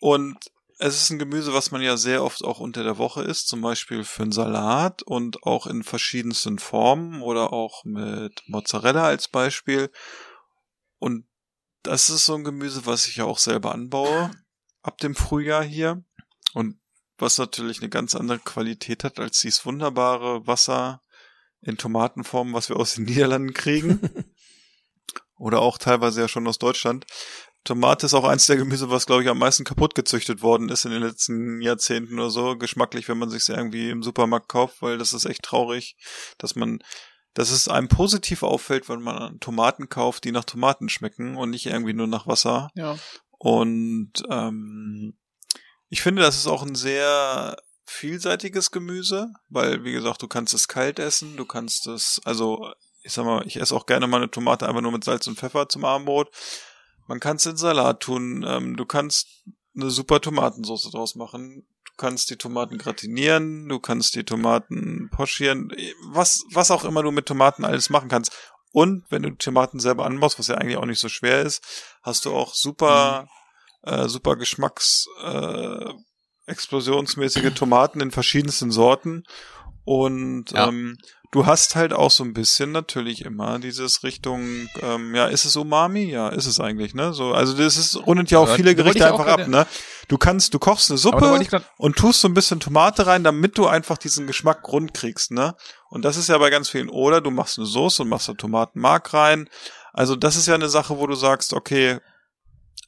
und 0.00 0.38
es 0.78 1.02
ist 1.02 1.10
ein 1.10 1.18
Gemüse, 1.18 1.52
was 1.52 1.70
man 1.72 1.82
ja 1.82 1.96
sehr 1.96 2.22
oft 2.22 2.44
auch 2.44 2.60
unter 2.60 2.84
der 2.84 2.98
Woche 2.98 3.22
isst, 3.22 3.48
zum 3.48 3.60
Beispiel 3.60 4.04
für 4.04 4.22
einen 4.22 4.32
Salat 4.32 5.02
und 5.02 5.42
auch 5.42 5.66
in 5.66 5.82
verschiedensten 5.82 6.58
Formen 6.58 7.20
oder 7.22 7.52
auch 7.52 7.84
mit 7.84 8.42
Mozzarella 8.46 9.04
als 9.04 9.28
Beispiel. 9.28 9.90
Und 10.98 11.26
das 11.82 12.10
ist 12.10 12.26
so 12.26 12.34
ein 12.34 12.44
Gemüse, 12.44 12.86
was 12.86 13.06
ich 13.06 13.16
ja 13.16 13.24
auch 13.24 13.38
selber 13.38 13.72
anbaue 13.72 14.30
ab 14.82 14.98
dem 14.98 15.14
Frühjahr 15.14 15.64
hier 15.64 16.04
und 16.54 16.80
was 17.18 17.38
natürlich 17.38 17.80
eine 17.80 17.88
ganz 17.88 18.14
andere 18.14 18.38
Qualität 18.38 19.02
hat 19.02 19.18
als 19.18 19.40
dieses 19.40 19.66
wunderbare 19.66 20.46
Wasser 20.46 21.02
in 21.60 21.76
Tomatenform, 21.76 22.52
was 22.54 22.68
wir 22.68 22.76
aus 22.76 22.94
den 22.94 23.04
Niederlanden 23.06 23.52
kriegen. 23.52 24.00
Oder 25.36 25.60
auch 25.60 25.78
teilweise 25.78 26.22
ja 26.22 26.28
schon 26.28 26.48
aus 26.48 26.58
Deutschland. 26.58 27.06
Tomate 27.64 28.06
ist 28.06 28.14
auch 28.14 28.24
eins 28.24 28.46
der 28.46 28.56
Gemüse, 28.56 28.90
was 28.90 29.06
glaube 29.06 29.22
ich 29.22 29.28
am 29.28 29.38
meisten 29.38 29.64
kaputt 29.64 29.94
gezüchtet 29.94 30.42
worden 30.42 30.68
ist 30.68 30.84
in 30.84 30.90
den 30.90 31.02
letzten 31.02 31.60
Jahrzehnten 31.60 32.18
oder 32.18 32.30
so. 32.30 32.56
Geschmacklich, 32.56 33.08
wenn 33.08 33.18
man 33.18 33.30
sich 33.30 33.48
irgendwie 33.48 33.90
im 33.90 34.02
Supermarkt 34.02 34.48
kauft, 34.48 34.80
weil 34.80 34.98
das 34.98 35.12
ist 35.12 35.26
echt 35.26 35.42
traurig, 35.42 35.96
dass 36.38 36.54
man, 36.54 36.78
dass 37.34 37.50
es 37.50 37.68
einem 37.68 37.88
positiv 37.88 38.42
auffällt, 38.42 38.88
wenn 38.88 39.02
man 39.02 39.38
Tomaten 39.40 39.88
kauft, 39.88 40.24
die 40.24 40.32
nach 40.32 40.44
Tomaten 40.44 40.88
schmecken 40.88 41.36
und 41.36 41.50
nicht 41.50 41.66
irgendwie 41.66 41.92
nur 41.92 42.06
nach 42.06 42.26
Wasser. 42.26 42.70
Ja. 42.74 42.96
Und 43.38 44.12
ähm, 44.30 45.16
ich 45.88 46.02
finde, 46.02 46.22
das 46.22 46.36
ist 46.36 46.46
auch 46.46 46.62
ein 46.62 46.74
sehr 46.74 47.56
vielseitiges 47.86 48.70
Gemüse, 48.70 49.32
weil, 49.48 49.84
wie 49.84 49.92
gesagt, 49.92 50.22
du 50.22 50.28
kannst 50.28 50.52
es 50.52 50.68
kalt 50.68 50.98
essen, 50.98 51.36
du 51.36 51.46
kannst 51.46 51.86
es, 51.86 52.20
also 52.24 52.70
ich 53.02 53.12
sag 53.12 53.24
mal, 53.24 53.46
ich 53.46 53.56
esse 53.56 53.74
auch 53.74 53.86
gerne 53.86 54.06
mal 54.06 54.18
eine 54.18 54.30
Tomate 54.30 54.68
einfach 54.68 54.82
nur 54.82 54.92
mit 54.92 55.04
Salz 55.04 55.26
und 55.26 55.38
Pfeffer 55.38 55.68
zum 55.68 55.84
Abendbrot. 55.84 56.28
Man 57.08 57.20
kann 57.20 57.36
es 57.36 57.46
in 57.46 57.56
Salat 57.56 58.00
tun, 58.00 58.44
ähm, 58.46 58.76
du 58.76 58.84
kannst 58.84 59.44
eine 59.74 59.90
super 59.90 60.20
Tomatensauce 60.20 60.90
draus 60.90 61.14
machen, 61.14 61.66
du 61.84 61.92
kannst 61.96 62.28
die 62.30 62.36
Tomaten 62.36 62.76
gratinieren, 62.76 63.68
du 63.68 63.80
kannst 63.80 64.14
die 64.14 64.24
Tomaten 64.24 65.08
pochieren, 65.10 65.72
was, 66.10 66.44
was 66.52 66.70
auch 66.70 66.84
immer 66.84 67.02
du 67.02 67.10
mit 67.10 67.26
Tomaten 67.26 67.64
alles 67.64 67.88
machen 67.88 68.10
kannst. 68.10 68.36
Und 68.72 69.04
wenn 69.08 69.22
du 69.22 69.30
Tomaten 69.30 69.80
selber 69.80 70.04
anbaust, 70.04 70.38
was 70.38 70.48
ja 70.48 70.56
eigentlich 70.56 70.76
auch 70.76 70.84
nicht 70.84 71.00
so 71.00 71.08
schwer 71.08 71.40
ist, 71.40 71.64
hast 72.02 72.26
du 72.26 72.34
auch 72.34 72.54
super, 72.54 73.26
äh, 73.82 74.06
super 74.06 74.36
Geschmacks, 74.36 75.06
äh, 75.22 75.92
explosionsmäßige 76.46 77.54
Tomaten 77.54 78.00
in 78.00 78.10
verschiedensten 78.10 78.70
Sorten. 78.70 79.24
Und 79.88 80.52
Ja. 80.52 80.68
ähm, 80.68 80.98
du 81.30 81.46
hast 81.46 81.74
halt 81.74 81.94
auch 81.94 82.10
so 82.10 82.22
ein 82.22 82.34
bisschen 82.34 82.72
natürlich 82.72 83.24
immer 83.24 83.58
dieses 83.58 84.02
Richtung, 84.02 84.68
ähm, 84.82 85.14
ja, 85.14 85.28
ist 85.28 85.46
es 85.46 85.56
Umami? 85.56 86.10
Ja, 86.10 86.28
ist 86.28 86.44
es 86.44 86.60
eigentlich, 86.60 86.92
ne? 86.92 87.14
So, 87.14 87.32
also 87.32 87.56
das 87.56 87.78
ist, 87.78 87.96
rundet 87.96 88.30
ja 88.30 88.38
auch 88.38 88.48
Ja, 88.48 88.54
viele 88.54 88.74
Gerichte 88.74 89.06
auch 89.06 89.18
einfach 89.18 89.32
ab, 89.32 89.48
ne? 89.48 89.66
Du 90.08 90.18
kannst, 90.18 90.52
du 90.52 90.58
kochst 90.58 90.90
eine 90.90 90.98
Suppe 90.98 91.40
und 91.78 91.96
tust 91.96 92.20
so 92.20 92.28
ein 92.28 92.34
bisschen 92.34 92.60
Tomate 92.60 93.06
rein, 93.06 93.24
damit 93.24 93.56
du 93.56 93.66
einfach 93.66 93.96
diesen 93.96 94.26
Geschmack 94.26 94.68
rund 94.68 94.92
kriegst, 94.92 95.30
ne? 95.30 95.54
Und 95.88 96.04
das 96.04 96.18
ist 96.18 96.28
ja 96.28 96.36
bei 96.36 96.50
ganz 96.50 96.68
vielen. 96.68 96.90
Oder 96.90 97.22
du 97.22 97.30
machst 97.30 97.56
eine 97.56 97.66
Soße 97.66 98.02
und 98.02 98.10
machst 98.10 98.28
da 98.28 98.34
Tomatenmark 98.34 99.14
rein. 99.14 99.48
Also 99.94 100.16
das 100.16 100.36
ist 100.36 100.48
ja 100.48 100.54
eine 100.54 100.68
Sache, 100.68 100.98
wo 100.98 101.06
du 101.06 101.14
sagst, 101.14 101.54
okay, 101.54 101.98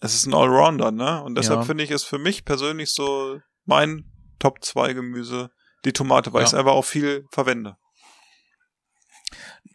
es 0.03 0.13
ist 0.13 0.27
ein 0.27 0.35
Allrounder, 0.35 0.91
ne? 0.91 1.23
Und 1.23 1.37
deshalb 1.39 1.61
Ja. 1.61 1.65
finde 1.67 1.83
ich 1.83 1.91
es 1.93 2.05
für 2.05 2.19
mich 2.19 2.45
persönlich 2.45 2.93
so 2.93 3.39
mein 3.65 4.05
Top 4.39 4.63
2 4.63 4.93
Gemüse, 4.93 5.49
die 5.85 5.93
Tomate, 5.93 6.33
weil 6.33 6.41
Ja. 6.43 6.47
ich 6.47 6.53
es 6.53 6.59
einfach 6.59 6.73
auch 6.73 6.85
viel 6.85 7.27
verwende. 7.31 7.77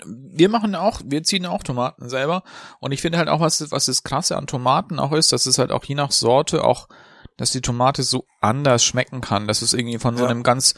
wir 0.06 0.50
machen 0.50 0.76
auch, 0.76 1.02
wir 1.06 1.24
ziehen 1.24 1.46
auch 1.46 1.64
Tomaten 1.64 2.10
selber. 2.10 2.44
Und 2.80 2.92
ich 2.92 3.02
finde 3.02 3.18
halt 3.18 3.30
auch, 3.30 3.40
was, 3.40 3.72
was 3.72 3.86
das 3.86 4.04
Krasse 4.04 4.36
an 4.38 4.46
Tomaten 4.48 5.00
auch 5.00 5.14
ist, 5.14 5.32
dass 5.32 5.46
es 5.46 5.58
halt 5.58 5.72
auch 5.72 5.84
je 5.86 5.96
nach 5.96 6.12
Sorte 6.12 6.64
auch, 6.64 6.88
dass 7.38 7.52
die 7.52 7.62
Tomate 7.62 8.04
so 8.04 8.26
anders 8.42 8.84
schmecken 8.84 9.22
kann. 9.22 9.48
Dass 9.48 9.62
es 9.62 9.74
irgendwie 9.74 9.98
von 9.98 10.18
so 10.18 10.26
Ja. 10.26 10.30
einem 10.30 10.44
ganz 10.44 10.74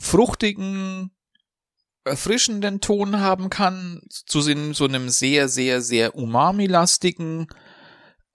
fruchtigen, 0.00 1.12
erfrischenden 2.04 2.80
Ton 2.80 3.20
haben 3.20 3.50
kann, 3.50 4.00
zu 4.10 4.40
so 4.42 4.72
so 4.72 4.84
einem 4.84 5.08
sehr, 5.08 5.48
sehr, 5.48 5.80
sehr 5.80 6.14
umami-lastigen, 6.16 7.46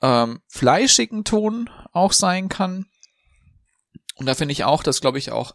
ähm, 0.02 0.40
fleischigen 0.48 1.24
Ton 1.26 1.70
auch 1.92 2.14
sein 2.14 2.48
kann. 2.50 2.86
Und 4.16 4.26
da 4.26 4.34
finde 4.34 4.54
ich 4.54 4.64
auch, 4.64 4.82
dass 4.82 5.02
glaube 5.02 5.18
ich 5.20 5.32
auch 5.32 5.54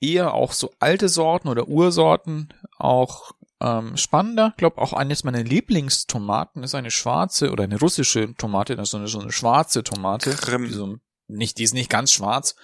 eher 0.00 0.34
auch 0.34 0.52
so 0.52 0.72
alte 0.78 1.08
Sorten 1.08 1.48
oder 1.48 1.68
Ursorten 1.68 2.52
auch 2.78 3.32
ähm, 3.60 3.96
spannender. 3.96 4.48
Ich 4.52 4.56
glaube 4.56 4.78
auch 4.80 4.92
eines 4.92 5.22
meiner 5.24 5.42
Lieblingstomaten 5.42 6.62
ist 6.62 6.74
eine 6.74 6.90
schwarze 6.90 7.50
oder 7.50 7.64
eine 7.64 7.78
russische 7.78 8.34
Tomate, 8.36 8.76
das 8.76 8.88
ist 8.88 8.92
so 8.92 8.96
eine, 8.98 9.06
so 9.08 9.20
eine 9.20 9.32
schwarze 9.32 9.84
Tomate. 9.84 10.30
Krim. 10.34 10.64
Die, 10.64 10.72
so, 10.72 10.96
nicht, 11.28 11.58
die 11.58 11.64
ist 11.64 11.74
nicht 11.74 11.90
ganz 11.90 12.12
schwarz, 12.12 12.56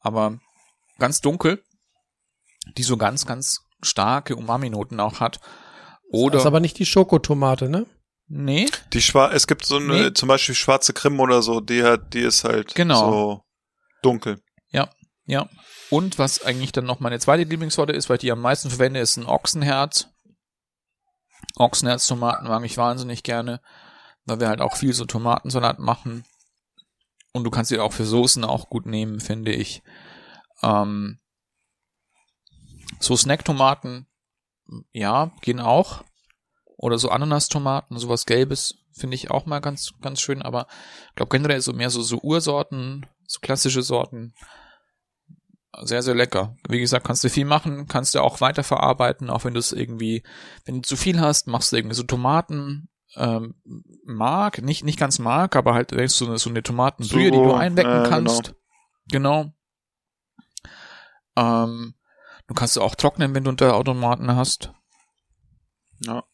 aber 0.00 0.38
ganz 0.98 1.20
dunkel, 1.20 1.62
die 2.76 2.82
so 2.82 2.96
ganz, 2.96 3.26
ganz 3.26 3.60
starke 3.82 4.34
Umami-Noten 4.36 4.98
auch 5.00 5.20
hat. 5.20 5.40
Oder 6.10 6.34
Das 6.34 6.42
ist 6.42 6.46
aber 6.46 6.60
nicht 6.60 6.78
die 6.78 6.86
Schokotomate, 6.86 7.68
ne? 7.68 7.86
nee, 8.28 8.68
Die 8.92 9.02
schwar 9.02 9.32
es 9.32 9.46
gibt 9.46 9.64
so 9.64 9.76
eine, 9.76 9.86
Nee. 10.08 10.12
zum 10.14 10.28
Beispiel 10.28 10.54
schwarze 10.54 10.92
Krim 10.92 11.20
oder 11.20 11.42
so, 11.42 11.60
die 11.60 11.82
hat, 11.82 12.14
die 12.14 12.20
ist 12.20 12.44
halt 12.44 12.74
Genau. 12.74 13.10
so 13.10 13.44
dunkel. 14.02 14.40
Ja. 15.26 15.48
Und 15.90 16.18
was 16.18 16.44
eigentlich 16.44 16.72
dann 16.72 16.84
noch 16.84 17.00
meine 17.00 17.18
zweite 17.18 17.44
Lieblingssorte 17.44 17.92
ist, 17.92 18.08
weil 18.08 18.16
ich 18.16 18.22
die 18.22 18.32
am 18.32 18.40
meisten 18.40 18.70
verwende, 18.70 19.00
ist 19.00 19.16
ein 19.16 19.26
Ochsenherz. 19.26 20.08
Ochsenherztomaten 21.56 22.48
mag 22.48 22.64
ich 22.64 22.76
wahnsinnig 22.76 23.22
gerne, 23.22 23.60
weil 24.24 24.40
wir 24.40 24.48
halt 24.48 24.60
auch 24.60 24.76
viel 24.76 24.92
so 24.92 25.04
Tomatensalat 25.04 25.78
machen. 25.78 26.24
Und 27.32 27.44
du 27.44 27.50
kannst 27.50 27.70
sie 27.70 27.78
auch 27.78 27.92
für 27.92 28.04
Soßen 28.04 28.44
auch 28.44 28.68
gut 28.68 28.86
nehmen, 28.86 29.20
finde 29.20 29.52
ich. 29.52 29.82
Ähm, 30.62 31.18
so 33.00 33.16
Snacktomaten, 33.16 34.06
ja, 34.92 35.32
gehen 35.40 35.60
auch. 35.60 36.04
Oder 36.76 36.98
so 36.98 37.10
Ananastomaten, 37.10 37.98
sowas 37.98 38.26
Gelbes, 38.26 38.76
finde 38.92 39.14
ich 39.14 39.30
auch 39.30 39.46
mal 39.46 39.60
ganz, 39.60 39.92
ganz 40.00 40.20
schön. 40.20 40.42
Aber 40.42 40.66
ich 41.10 41.14
glaube 41.16 41.30
generell 41.36 41.60
so 41.60 41.72
mehr 41.72 41.90
so, 41.90 42.02
so 42.02 42.18
Ursorten, 42.18 43.06
so 43.26 43.40
klassische 43.40 43.82
Sorten, 43.82 44.34
sehr, 45.82 46.02
sehr 46.02 46.14
lecker. 46.14 46.56
Wie 46.68 46.80
gesagt, 46.80 47.06
kannst 47.06 47.24
du 47.24 47.30
viel 47.30 47.44
machen, 47.44 47.86
kannst 47.86 48.14
du 48.14 48.20
auch 48.20 48.40
weiterverarbeiten, 48.40 49.30
auch 49.30 49.44
wenn 49.44 49.54
du 49.54 49.60
es 49.60 49.72
irgendwie, 49.72 50.22
wenn 50.64 50.76
du 50.76 50.82
zu 50.82 50.96
viel 50.96 51.20
hast, 51.20 51.46
machst 51.46 51.72
du 51.72 51.76
irgendwie 51.76 51.96
so 51.96 52.02
Tomaten, 52.02 52.88
ähm, 53.16 53.54
Mark, 54.04 54.62
nicht, 54.62 54.84
nicht 54.84 54.98
ganz 54.98 55.18
Mark, 55.18 55.56
aber 55.56 55.74
halt 55.74 55.96
weißt 55.96 56.20
du, 56.20 56.24
so 56.24 56.30
eine, 56.30 56.38
so 56.38 56.50
eine 56.50 56.62
Tomatenbrühe, 56.62 57.30
die 57.30 57.36
So, 57.36 57.44
du 57.44 57.54
einwecken 57.54 58.04
äh, 58.04 58.08
kannst. 58.08 58.54
Genau. 59.08 59.52
Ähm, 61.36 61.94
Du 62.52 62.54
kannst 62.54 62.78
auch 62.78 62.94
trocknen, 62.94 63.34
wenn 63.34 63.44
du 63.44 63.50
unter 63.50 63.74
Automaten 63.74 64.36
hast. 64.36 64.72
Ja. 66.00 66.24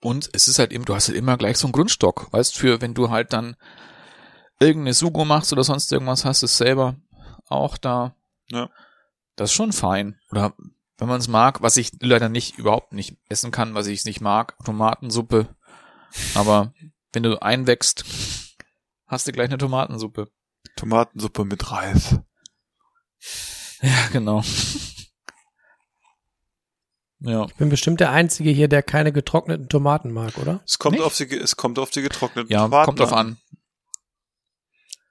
Und 0.00 0.30
es 0.32 0.48
ist 0.48 0.58
halt 0.58 0.72
eben, 0.72 0.86
du 0.86 0.94
hast 0.94 1.08
halt 1.08 1.18
immer 1.18 1.36
gleich 1.36 1.58
so 1.58 1.66
einen 1.66 1.72
Grundstock, 1.72 2.32
weißt, 2.32 2.56
für 2.56 2.80
wenn 2.80 2.94
du 2.94 3.10
halt 3.10 3.34
dann 3.34 3.56
irgendeine 4.60 4.94
Sugo 4.94 5.26
machst 5.26 5.52
oder 5.52 5.64
sonst 5.64 5.92
irgendwas, 5.92 6.24
hast 6.24 6.40
du 6.40 6.46
es 6.46 6.56
selber 6.56 6.96
auch 7.46 7.76
da. 7.76 8.14
Ja. 8.50 8.70
Das 9.36 9.50
ist 9.50 9.54
schon 9.54 9.72
fein. 9.72 10.18
Oder 10.30 10.54
wenn 10.98 11.08
man 11.08 11.20
es 11.20 11.28
mag, 11.28 11.62
was 11.62 11.76
ich 11.76 11.92
leider 12.00 12.28
nicht, 12.28 12.58
überhaupt 12.58 12.92
nicht 12.92 13.16
essen 13.28 13.50
kann, 13.50 13.74
was 13.74 13.86
ich 13.86 14.04
nicht 14.04 14.20
mag, 14.20 14.56
Tomatensuppe. 14.64 15.48
Aber 16.34 16.72
wenn 17.12 17.22
du 17.22 17.40
einwächst, 17.40 18.04
hast 19.06 19.26
du 19.28 19.32
gleich 19.32 19.48
eine 19.48 19.58
Tomatensuppe. 19.58 20.28
Tomatensuppe 20.76 21.44
mit 21.44 21.70
Reis. 21.70 22.18
Ja, 23.80 24.08
genau. 24.12 24.42
ja. 27.20 27.44
Ich 27.46 27.54
bin 27.54 27.68
bestimmt 27.68 28.00
der 28.00 28.10
Einzige 28.10 28.50
hier, 28.50 28.68
der 28.68 28.82
keine 28.82 29.12
getrockneten 29.12 29.68
Tomaten 29.68 30.12
mag, 30.12 30.36
oder? 30.38 30.60
Es 30.66 30.78
kommt 30.78 30.96
Nicht? 30.96 31.04
auf 31.04 31.16
die, 31.16 31.32
es 31.36 31.56
kommt 31.56 31.78
auf 31.78 31.90
die 31.90 32.02
getrockneten 32.02 32.50
Ja, 32.50 32.62
Tomaten 32.62 32.86
kommt 32.86 33.00
drauf 33.00 33.12
an. 33.12 33.38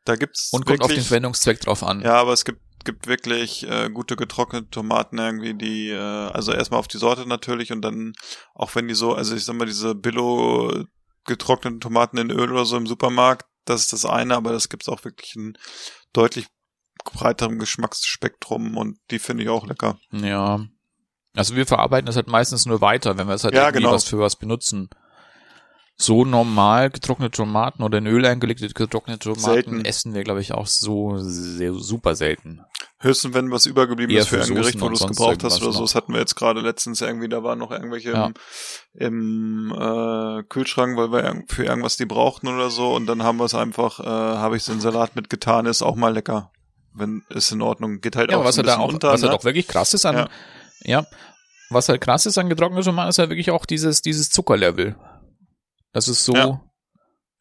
Da 0.07 0.15
gibt's 0.15 0.49
Und 0.53 0.65
kommt 0.65 0.81
auf 0.81 0.87
den 0.87 0.95
wirklich, 0.95 1.07
Verwendungszweck 1.07 1.59
drauf 1.59 1.83
an. 1.83 2.01
Ja, 2.01 2.15
aber 2.15 2.33
es 2.33 2.45
gibt 2.45 2.61
gibt 2.85 3.07
wirklich 3.07 3.67
äh, 3.69 3.89
gute 3.89 4.15
getrocknete 4.15 4.69
Tomaten 4.69 5.17
irgendwie, 5.17 5.53
die 5.53 5.89
äh, 5.89 5.97
also 5.97 6.53
erstmal 6.53 6.79
auf 6.79 6.87
die 6.87 6.99
Sorte 6.99 7.27
natürlich 7.27 7.73
und 7.73 7.81
dann 7.81 8.13
auch 8.55 8.75
wenn 8.75 8.87
die 8.87 8.93
so, 8.93 9.13
also 9.13 9.35
ich 9.35 9.43
sag 9.43 9.57
mal 9.57 9.65
diese 9.65 9.93
Billo 9.93 10.85
getrockneten 11.25 11.81
Tomaten 11.81 12.17
in 12.17 12.31
Öl 12.31 12.49
oder 12.49 12.63
so 12.63 12.77
im 12.77 12.87
Supermarkt, 12.87 13.45
das 13.65 13.81
ist 13.81 13.91
das 13.91 14.05
eine, 14.05 14.37
aber 14.37 14.53
das 14.53 14.69
gibt's 14.69 14.87
auch 14.87 15.03
wirklich 15.03 15.35
ein 15.35 15.57
deutlich 16.13 16.47
breiterem 17.03 17.59
Geschmacksspektrum 17.59 18.77
und 18.77 18.97
die 19.11 19.19
finde 19.19 19.43
ich 19.43 19.49
auch 19.49 19.67
lecker. 19.67 19.99
Ja. 20.11 20.65
Also 21.35 21.57
wir 21.57 21.65
verarbeiten 21.65 22.05
das 22.05 22.15
halt 22.15 22.27
meistens 22.27 22.65
nur 22.65 22.79
weiter, 22.79 23.17
wenn 23.17 23.27
wir 23.27 23.35
es 23.35 23.43
halt 23.43 23.53
Ja, 23.53 23.63
irgendwie 23.63 23.83
genau. 23.83 23.91
was 23.93 24.05
für 24.05 24.19
was 24.19 24.37
benutzen. 24.37 24.89
So 25.99 26.25
normal 26.25 26.91
getrocknete 26.91 27.31
Tomaten 27.37 27.81
oder 27.81 27.97
in 27.97 28.05
Öl 28.05 28.23
eingelegte 28.25 28.67
getrocknete 28.67 29.19
Tomaten 29.33 29.41
Selten. 29.41 29.83
essen 29.85 30.13
wir, 30.13 30.23
glaube 30.23 30.41
ich, 30.41 30.53
auch 30.53 30.67
so 30.67 31.17
sehr, 31.17 31.73
super 31.73 32.13
selten. 32.15 32.61
Höchstens 32.99 33.33
wenn 33.33 33.49
was 33.51 33.65
übergeblieben 33.65 34.13
Eher 34.15 34.21
ist 34.21 34.27
für 34.27 34.43
für 34.43 34.51
ein 34.53 34.55
Gericht, 34.55 34.79
wo 34.79 34.89
du 34.89 34.93
es 34.95 35.05
gebraucht 35.07 35.43
hast 35.43 35.61
oder 35.63 35.71
so. 35.73 35.81
Das 35.81 35.95
hatten 35.95 36.13
wir 36.13 36.19
jetzt 36.19 36.35
gerade 36.35 36.61
letztens 36.61 37.01
irgendwie, 37.01 37.29
da 37.29 37.41
waren 37.43 37.57
noch 37.57 37.71
irgendwelche 37.71 38.11
Ja. 38.11 38.27
im, 38.27 38.33
im 38.93 39.71
äh, 39.75 40.43
Kühlschrank, 40.43 40.97
weil 40.97 41.11
wir 41.11 41.43
für 41.47 41.65
irgendwas 41.65 41.97
die 41.97 42.05
brauchten 42.05 42.47
oder 42.47 42.69
so 42.69 42.93
und 42.95 43.07
dann 43.07 43.23
haben 43.23 43.37
wir 43.37 43.45
es 43.45 43.55
einfach, 43.55 43.99
äh, 43.99 44.03
habe 44.05 44.55
ich 44.55 44.63
es 44.63 44.69
in 44.69 44.79
Salat 44.79 45.15
mitgetan, 45.15 45.65
ist 45.65 45.81
auch 45.81 45.95
mal 45.95 46.13
lecker. 46.13 46.51
Wenn 46.93 47.23
ist 47.29 47.51
in 47.51 47.61
Ordnung. 47.61 48.01
Geht 48.01 48.15
halt 48.15 48.31
Ja, 48.31 48.37
auch 48.37 48.45
was 48.45 48.55
ein 48.59 48.65
halt 48.65 48.67
da 48.67 48.71
bisschen 48.77 48.89
auch, 48.89 48.93
unter, 48.93 49.11
was 49.13 49.21
halt 49.23 49.31
ne? 49.31 49.37
auch 49.37 49.43
wirklich 49.43 49.67
krass 49.67 49.93
ist 49.95 50.05
an, 50.05 50.15
ja. 50.15 50.29
Ja. 50.83 51.05
was 51.69 51.89
halt 51.89 52.01
krass 52.01 52.25
ist 52.27 52.37
an 52.37 52.49
getrockneten 52.49 52.85
Tomaten, 52.85 53.09
ist 53.09 53.17
halt 53.19 53.29
wirklich 53.29 53.49
auch 53.51 53.65
dieses, 53.65 54.01
dieses 54.03 54.29
Zuckerlevel. 54.29 54.95
Dass 55.93 56.07
es 56.07 56.23
so 56.25 56.33
Ja. 56.33 56.61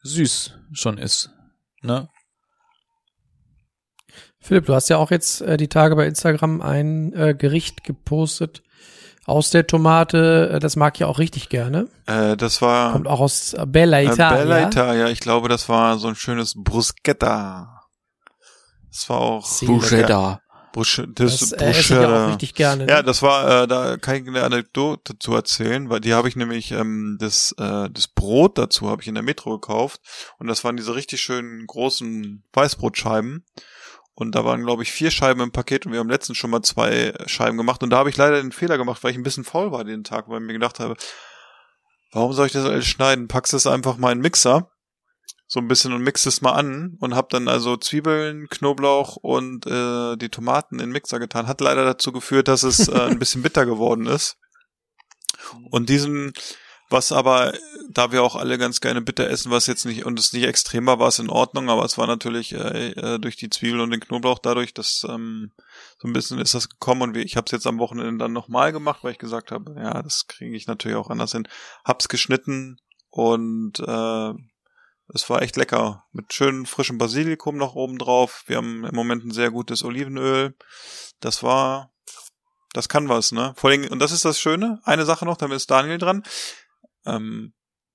süß 0.02 0.54
schon 0.72 0.98
ist. 0.98 1.30
Ne? 1.82 2.08
Philipp, 4.40 4.66
du 4.66 4.74
hast 4.74 4.88
ja 4.88 4.98
auch 4.98 5.10
jetzt 5.10 5.40
äh, 5.42 5.56
die 5.56 5.68
Tage 5.68 5.96
bei 5.96 6.06
Instagram 6.06 6.62
ein 6.62 7.12
äh, 7.14 7.34
Gericht 7.34 7.82
gepostet 7.84 8.62
aus 9.24 9.50
der 9.50 9.66
Tomate. 9.66 10.50
Äh, 10.54 10.58
das 10.60 10.76
mag 10.76 10.96
ich 10.96 11.04
auch 11.04 11.18
richtig 11.18 11.48
gerne. 11.48 11.88
Äh, 12.06 12.36
das 12.36 12.62
war 12.62 12.92
Kommt 12.92 13.08
auch 13.08 13.20
aus 13.20 13.56
Bella 13.66 13.98
äh, 13.98 14.04
Italia. 14.04 14.36
Bella 14.36 14.66
Italia. 14.68 15.08
Ich 15.08 15.20
glaube, 15.20 15.48
das 15.48 15.68
war 15.68 15.98
so 15.98 16.08
ein 16.08 16.14
schönes 16.14 16.54
Bruschetta. 16.56 17.82
Das 18.88 19.08
war 19.10 19.18
auch 19.18 19.60
Bruschetta. 19.60 20.40
Brusch 20.76 21.00
das, 21.08 21.38
Das 21.38 21.52
äh, 21.52 21.70
esse 21.70 21.80
ich 21.80 21.88
ja 21.88 22.26
auch 22.26 22.28
richtig 22.28 22.54
gerne. 22.54 22.84
ne? 22.84 22.92
Ja, 22.92 23.02
das 23.02 23.22
war, 23.22 23.62
äh, 23.62 23.66
da 23.66 23.96
kann 23.96 24.16
ich 24.16 24.28
eine 24.28 24.42
Anekdote 24.42 25.18
zu 25.18 25.34
erzählen, 25.34 25.88
weil 25.88 26.00
die 26.00 26.12
habe 26.12 26.28
ich 26.28 26.36
nämlich, 26.36 26.70
ähm, 26.72 27.16
das, 27.18 27.52
äh, 27.58 27.88
das 27.90 28.08
Brot 28.08 28.58
dazu 28.58 28.90
habe 28.90 29.00
ich 29.00 29.08
in 29.08 29.14
der 29.14 29.22
Metro 29.24 29.58
gekauft 29.58 30.02
und 30.38 30.48
das 30.48 30.64
waren 30.64 30.76
diese 30.76 30.94
richtig 30.94 31.22
schönen 31.22 31.66
großen 31.66 32.44
Weißbrotscheiben 32.52 33.46
und 34.12 34.34
da 34.34 34.44
waren, 34.44 34.64
glaube 34.64 34.82
ich, 34.82 34.92
vier 34.92 35.10
Scheiben 35.10 35.40
im 35.40 35.50
Paket 35.50 35.86
und 35.86 35.92
wir 35.92 35.98
haben 35.98 36.10
letztens 36.10 36.36
schon 36.36 36.50
mal 36.50 36.60
zwei 36.60 37.14
Scheiben 37.24 37.56
gemacht 37.56 37.82
und 37.82 37.88
da 37.88 37.96
habe 37.96 38.10
ich 38.10 38.16
leider 38.18 38.36
den 38.36 38.52
Fehler 38.52 38.76
gemacht, 38.76 39.02
weil 39.02 39.12
ich 39.12 39.16
ein 39.16 39.22
bisschen 39.22 39.44
faul 39.44 39.72
war 39.72 39.82
den 39.82 40.04
Tag, 40.04 40.28
weil 40.28 40.42
ich 40.42 40.46
mir 40.46 40.52
gedacht 40.52 40.78
habe, 40.78 40.94
warum 42.12 42.34
soll 42.34 42.48
ich 42.48 42.52
das 42.52 42.66
alles 42.66 42.86
schneiden? 42.86 43.28
Packst 43.28 43.54
es 43.54 43.66
einfach 43.66 43.96
mal 43.96 44.12
in 44.12 44.18
den 44.18 44.22
Mixer 44.22 44.70
so 45.46 45.60
ein 45.60 45.68
bisschen 45.68 45.92
und 45.92 46.02
mix 46.02 46.26
es 46.26 46.40
mal 46.42 46.52
an 46.52 46.96
und 47.00 47.14
hab 47.14 47.28
dann 47.28 47.46
also 47.46 47.76
Zwiebeln, 47.76 48.48
Knoblauch 48.48 49.16
und 49.16 49.66
äh, 49.66 50.16
die 50.16 50.28
Tomaten 50.28 50.76
in 50.76 50.86
den 50.86 50.90
Mixer 50.90 51.20
getan. 51.20 51.46
Hat 51.46 51.60
leider 51.60 51.84
dazu 51.84 52.10
geführt, 52.12 52.48
dass 52.48 52.64
es 52.64 52.88
äh, 52.88 53.00
ein 53.00 53.18
bisschen 53.18 53.42
bitter 53.42 53.64
geworden 53.64 54.06
ist. 54.06 54.38
Und 55.70 55.88
diesen, 55.88 56.32
was 56.90 57.12
aber, 57.12 57.52
da 57.88 58.10
wir 58.10 58.24
auch 58.24 58.34
alle 58.34 58.58
ganz 58.58 58.80
gerne 58.80 59.00
bitter 59.00 59.30
essen, 59.30 59.52
was 59.52 59.68
jetzt 59.68 59.84
nicht, 59.84 60.04
und 60.04 60.18
es 60.18 60.32
nicht 60.32 60.44
extrem 60.44 60.86
war, 60.86 60.98
war 60.98 61.08
es 61.08 61.20
in 61.20 61.30
Ordnung, 61.30 61.70
aber 61.70 61.84
es 61.84 61.96
war 61.96 62.08
natürlich 62.08 62.52
äh, 62.52 62.90
äh, 62.90 63.18
durch 63.20 63.36
die 63.36 63.50
Zwiebel 63.50 63.80
und 63.80 63.90
den 63.90 64.00
Knoblauch 64.00 64.40
dadurch, 64.40 64.74
dass 64.74 65.06
ähm, 65.08 65.52
so 65.98 66.08
ein 66.08 66.12
bisschen 66.12 66.40
ist 66.40 66.54
das 66.54 66.68
gekommen 66.68 67.02
und 67.02 67.14
wie, 67.14 67.22
ich 67.22 67.36
habe 67.36 67.44
es 67.46 67.52
jetzt 67.52 67.68
am 67.68 67.78
Wochenende 67.78 68.18
dann 68.18 68.32
nochmal 68.32 68.72
gemacht, 68.72 69.04
weil 69.04 69.12
ich 69.12 69.18
gesagt 69.18 69.52
habe, 69.52 69.76
ja, 69.78 70.02
das 70.02 70.26
kriege 70.26 70.56
ich 70.56 70.66
natürlich 70.66 70.96
auch 70.96 71.10
anders 71.10 71.30
hin. 71.30 71.46
Hab's 71.84 72.08
geschnitten 72.08 72.78
und 73.10 73.78
äh, 73.78 74.32
es 75.14 75.28
war 75.30 75.42
echt 75.42 75.56
lecker. 75.56 76.04
Mit 76.12 76.32
schönem 76.32 76.66
frischem 76.66 76.98
Basilikum 76.98 77.56
noch 77.56 77.74
oben 77.74 77.98
drauf. 77.98 78.42
Wir 78.46 78.56
haben 78.56 78.84
im 78.84 78.94
Moment 78.94 79.24
ein 79.24 79.30
sehr 79.30 79.50
gutes 79.50 79.84
Olivenöl. 79.84 80.56
Das 81.20 81.42
war, 81.42 81.90
das 82.72 82.88
kann 82.88 83.08
was, 83.08 83.32
ne? 83.32 83.54
Vor 83.56 83.70
allem, 83.70 83.88
und 83.90 84.00
das 84.00 84.12
ist 84.12 84.24
das 84.24 84.40
Schöne. 84.40 84.80
Eine 84.84 85.04
Sache 85.04 85.24
noch, 85.24 85.36
damit 85.36 85.56
ist 85.56 85.70
Daniel 85.70 85.98
dran. 85.98 86.22
Ähm, 87.04 87.54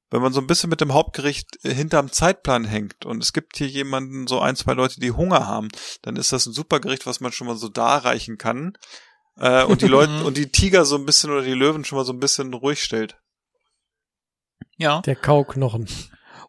wenn 0.09 0.21
man 0.21 0.33
so 0.33 0.41
ein 0.41 0.47
bisschen 0.47 0.69
mit 0.69 0.81
dem 0.81 0.93
Hauptgericht 0.93 1.63
äh, 1.63 1.73
hinterm 1.73 2.11
Zeitplan 2.11 2.65
hängt 2.65 3.05
und 3.05 3.23
es 3.23 3.33
gibt 3.33 3.57
hier 3.57 3.67
jemanden, 3.67 4.27
so 4.27 4.39
ein, 4.39 4.55
zwei 4.55 4.73
Leute, 4.73 4.99
die 4.99 5.11
Hunger 5.11 5.47
haben, 5.47 5.69
dann 6.01 6.15
ist 6.17 6.33
das 6.33 6.45
ein 6.45 6.53
super 6.53 6.79
Gericht, 6.79 7.05
was 7.05 7.21
man 7.21 7.31
schon 7.31 7.47
mal 7.47 7.57
so 7.57 7.69
darreichen 7.69 8.37
kann. 8.37 8.73
Äh, 9.37 9.63
und 9.63 9.81
die 9.81 9.87
Leute, 9.89 10.23
und 10.23 10.37
die 10.37 10.51
Tiger 10.51 10.85
so 10.85 10.95
ein 10.95 11.05
bisschen 11.05 11.31
oder 11.31 11.41
die 11.41 11.53
Löwen 11.53 11.83
schon 11.85 11.97
mal 11.97 12.05
so 12.05 12.13
ein 12.13 12.19
bisschen 12.19 12.53
ruhig 12.53 12.83
stellt. 12.83 13.17
Ja. 14.77 15.01
Der 15.01 15.15
Kauknochen. 15.15 15.87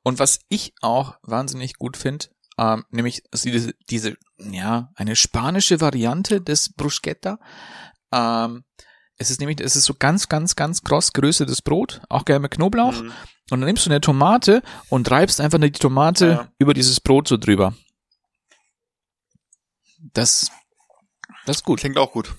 Und 0.03 0.19
was 0.19 0.41
ich 0.49 0.75
auch 0.81 1.17
wahnsinnig 1.23 1.75
gut 1.75 1.97
finde, 1.97 2.27
ähm, 2.59 2.85
nämlich 2.91 3.23
diese, 3.33 3.73
diese, 3.89 4.17
ja, 4.39 4.91
eine 4.97 5.17
spanische 5.17 5.81
Variante 5.81 6.41
des 6.41 6.73
Bruschetta. 6.73 7.39
Ähm, 8.13 8.65
es 9.17 9.31
ist 9.31 9.41
nämlich, 9.41 9.61
es 9.61 9.77
ist 9.77 9.85
so 9.85 9.95
ganz, 9.95 10.29
ganz, 10.29 10.57
ganz 10.57 10.83
kross 10.83 11.13
geröstetes 11.13 11.63
Brot, 11.63 12.03
auch 12.09 12.25
gerne 12.25 12.41
mit 12.41 12.53
Knoblauch. 12.53 13.01
Mhm. 13.01 13.13
Und 13.51 13.61
dann 13.61 13.67
nimmst 13.67 13.87
du 13.87 13.91
eine 13.91 14.01
Tomate 14.01 14.63
und 14.89 15.11
reibst 15.11 15.41
einfach 15.41 15.59
die 15.59 15.71
Tomate 15.73 16.27
Ja. 16.27 16.49
über 16.59 16.75
dieses 16.75 17.01
Brot 17.01 17.29
so 17.29 17.37
drüber. 17.37 17.75
Das, 20.13 20.51
das 21.47 21.59
ist 21.59 21.65
gut. 21.65 21.81
Klingt 21.81 21.99
auch 21.99 22.13
gut. 22.13 22.35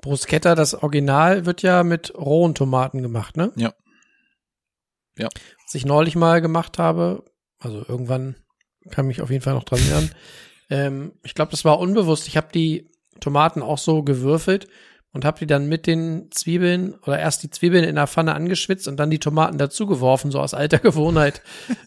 Bruschetta, 0.00 0.54
das 0.54 0.74
Original, 0.74 1.46
wird 1.46 1.62
ja 1.62 1.82
mit 1.82 2.14
rohen 2.14 2.54
Tomaten 2.54 3.02
gemacht, 3.02 3.36
ne? 3.36 3.52
Ja. 3.56 3.72
Ja. 5.20 5.28
Was 5.64 5.74
ich 5.74 5.84
neulich 5.84 6.16
mal 6.16 6.40
gemacht 6.40 6.78
habe, 6.78 7.24
also 7.58 7.84
irgendwann 7.86 8.36
kann 8.90 9.06
mich 9.06 9.20
auf 9.20 9.30
jeden 9.30 9.42
Fall 9.42 9.54
noch 9.54 9.64
dran 9.64 9.80
erinnern. 9.80 10.10
ähm, 10.70 11.12
ich 11.22 11.34
glaube, 11.34 11.50
das 11.50 11.64
war 11.64 11.78
unbewusst. 11.78 12.26
Ich 12.28 12.36
habe 12.36 12.48
die 12.52 12.90
Tomaten 13.20 13.62
auch 13.62 13.78
so 13.78 14.02
gewürfelt 14.02 14.66
und 15.12 15.24
habe 15.24 15.38
die 15.38 15.46
dann 15.46 15.66
mit 15.66 15.86
den 15.86 16.30
Zwiebeln 16.30 16.94
oder 17.06 17.18
erst 17.18 17.42
die 17.42 17.50
Zwiebeln 17.50 17.84
in 17.84 17.96
der 17.96 18.06
Pfanne 18.06 18.34
angeschwitzt 18.34 18.88
und 18.88 18.96
dann 18.96 19.10
die 19.10 19.18
Tomaten 19.18 19.58
dazu 19.58 19.86
geworfen, 19.86 20.30
so 20.30 20.40
aus 20.40 20.54
alter 20.54 20.78
Gewohnheit, 20.80 21.42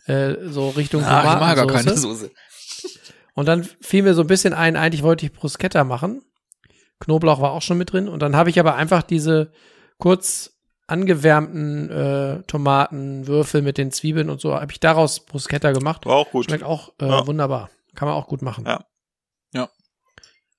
äh, 0.05 0.35
so 0.45 0.69
Richtung 0.69 1.03
Ah, 1.03 1.19
ich 1.19 1.39
mag 1.39 1.55
gar 1.55 1.67
Tomatensoße. 1.67 1.95
keine 1.95 1.97
Soße. 1.97 2.31
Und 3.35 3.47
dann 3.47 3.63
fiel 3.81 4.03
mir 4.03 4.13
so 4.13 4.21
ein 4.21 4.27
bisschen 4.27 4.53
ein, 4.53 4.75
eigentlich 4.75 5.03
wollte 5.03 5.25
ich 5.25 5.33
Bruschetta 5.33 5.83
machen. 5.83 6.21
Knoblauch 6.99 7.41
war 7.41 7.51
auch 7.51 7.61
schon 7.61 7.77
mit 7.77 7.91
drin. 7.91 8.07
Und 8.07 8.21
dann 8.21 8.35
habe 8.35 8.49
ich 8.49 8.59
aber 8.59 8.75
einfach 8.75 9.01
diese 9.01 9.51
kurz 9.97 10.52
angewärmten 10.87 11.89
äh, 11.89 12.43
Tomatenwürfel 12.43 13.61
mit 13.61 13.77
den 13.77 13.91
Zwiebeln 13.91 14.29
und 14.29 14.41
so, 14.41 14.53
habe 14.55 14.71
ich 14.71 14.79
daraus 14.79 15.19
Bruschetta 15.25 15.71
gemacht. 15.71 16.05
War 16.05 16.15
auch 16.15 16.31
gut. 16.31 16.45
Schmeckt 16.45 16.63
auch 16.63 16.93
äh, 16.99 17.07
Ja. 17.07 17.25
wunderbar. 17.27 17.69
Kann 17.95 18.07
man 18.07 18.17
auch 18.17 18.27
gut 18.27 18.41
machen. 18.41 18.65
Ja. 18.65 18.85
Ja. 19.53 19.69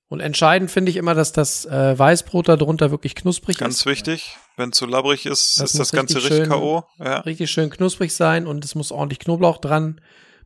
Und 0.07 0.19
entscheidend 0.19 0.71
finde 0.71 0.89
ich 0.91 0.97
immer, 0.97 1.13
dass 1.15 1.31
das 1.31 1.65
äh, 1.65 1.97
Weißbrot 1.97 2.47
darunter 2.47 2.91
wirklich 2.91 3.15
knusprig 3.15 3.57
Ganz 3.57 3.77
ist. 3.79 3.85
wichtig. 3.85 4.37
Wenn 4.55 4.71
zu 4.71 4.85
labbrig 4.85 5.25
ist, 5.25 5.59
Das 5.59 5.71
ist 5.73 5.79
das 5.79 5.91
Ganze 5.91 6.17
richtig 6.17 6.31
richtig 6.31 6.49
K.O. 6.49 6.83
Ja. 6.99 7.19
Richtig 7.21 7.51
schön 7.51 7.69
knusprig 7.69 8.13
sein 8.15 8.47
und 8.47 8.63
es 8.63 8.75
muss 8.75 8.91
ordentlich 8.91 9.19
Knoblauch 9.19 9.57
dran. 9.57 9.99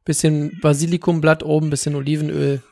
Bisschen 0.06 0.60
Basilikumblatt 0.62 1.44
oben, 1.44 1.70
bisschen 1.70 1.96
Olivenöl. 1.96 2.64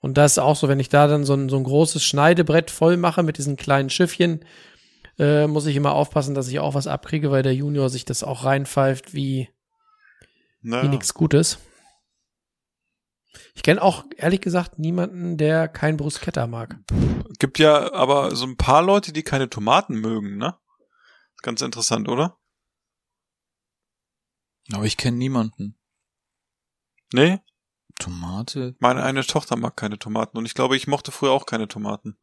Und 0.00 0.16
das 0.16 0.32
ist 0.32 0.38
auch 0.38 0.54
so, 0.54 0.68
wenn 0.68 0.78
ich 0.78 0.88
da 0.90 1.08
dann 1.08 1.24
so 1.24 1.34
ein, 1.34 1.48
so 1.48 1.56
ein 1.56 1.64
großes 1.64 2.04
Schneidebrett 2.04 2.70
voll 2.70 2.96
mache 2.96 3.24
mit 3.24 3.38
diesen 3.38 3.56
kleinen 3.56 3.90
Schiffchen, 3.90 4.44
äh, 5.18 5.46
muss 5.46 5.66
ich 5.66 5.76
immer 5.76 5.92
aufpassen, 5.92 6.34
dass 6.34 6.48
ich 6.48 6.60
auch 6.60 6.74
was 6.74 6.86
abkriege, 6.86 7.30
weil 7.30 7.42
der 7.42 7.54
Junior 7.54 7.90
sich 7.90 8.04
das 8.04 8.22
auch 8.22 8.44
reinpfeift 8.44 9.14
wie, 9.14 9.48
Na, 10.60 10.82
wie 10.82 10.88
nichts 10.88 11.14
Gutes. 11.14 11.58
Ich 13.54 13.62
kenne 13.62 13.82
auch 13.82 14.04
ehrlich 14.16 14.40
gesagt 14.40 14.78
niemanden, 14.78 15.36
der 15.36 15.68
kein 15.68 15.96
Bruschetta 15.96 16.46
mag. 16.46 16.78
Gibt 17.38 17.58
ja 17.58 17.92
aber 17.92 18.34
so 18.34 18.46
ein 18.46 18.56
paar 18.56 18.82
Leute, 18.82 19.12
die 19.12 19.22
keine 19.22 19.50
Tomaten 19.50 19.94
mögen, 19.96 20.36
ne? 20.36 20.56
Ganz 21.42 21.62
interessant, 21.62 22.08
oder? 22.08 22.38
Aber 24.72 24.84
ich 24.84 24.96
kenne 24.96 25.16
niemanden. 25.16 25.78
Nee? 27.12 27.40
Tomate? 27.98 28.76
Meine 28.78 29.02
eine 29.02 29.24
Tochter 29.24 29.56
mag 29.56 29.76
keine 29.76 29.98
Tomaten 29.98 30.38
und 30.38 30.46
ich 30.46 30.54
glaube, 30.54 30.76
ich 30.76 30.86
mochte 30.86 31.10
früher 31.10 31.32
auch 31.32 31.46
keine 31.46 31.68
Tomaten. 31.68 32.16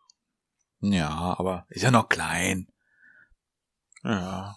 Ja, 0.80 1.36
aber 1.38 1.66
ist 1.70 1.84
ja 1.84 1.92
noch 1.92 2.10
klein. 2.10 2.68
Ja. 4.06 4.56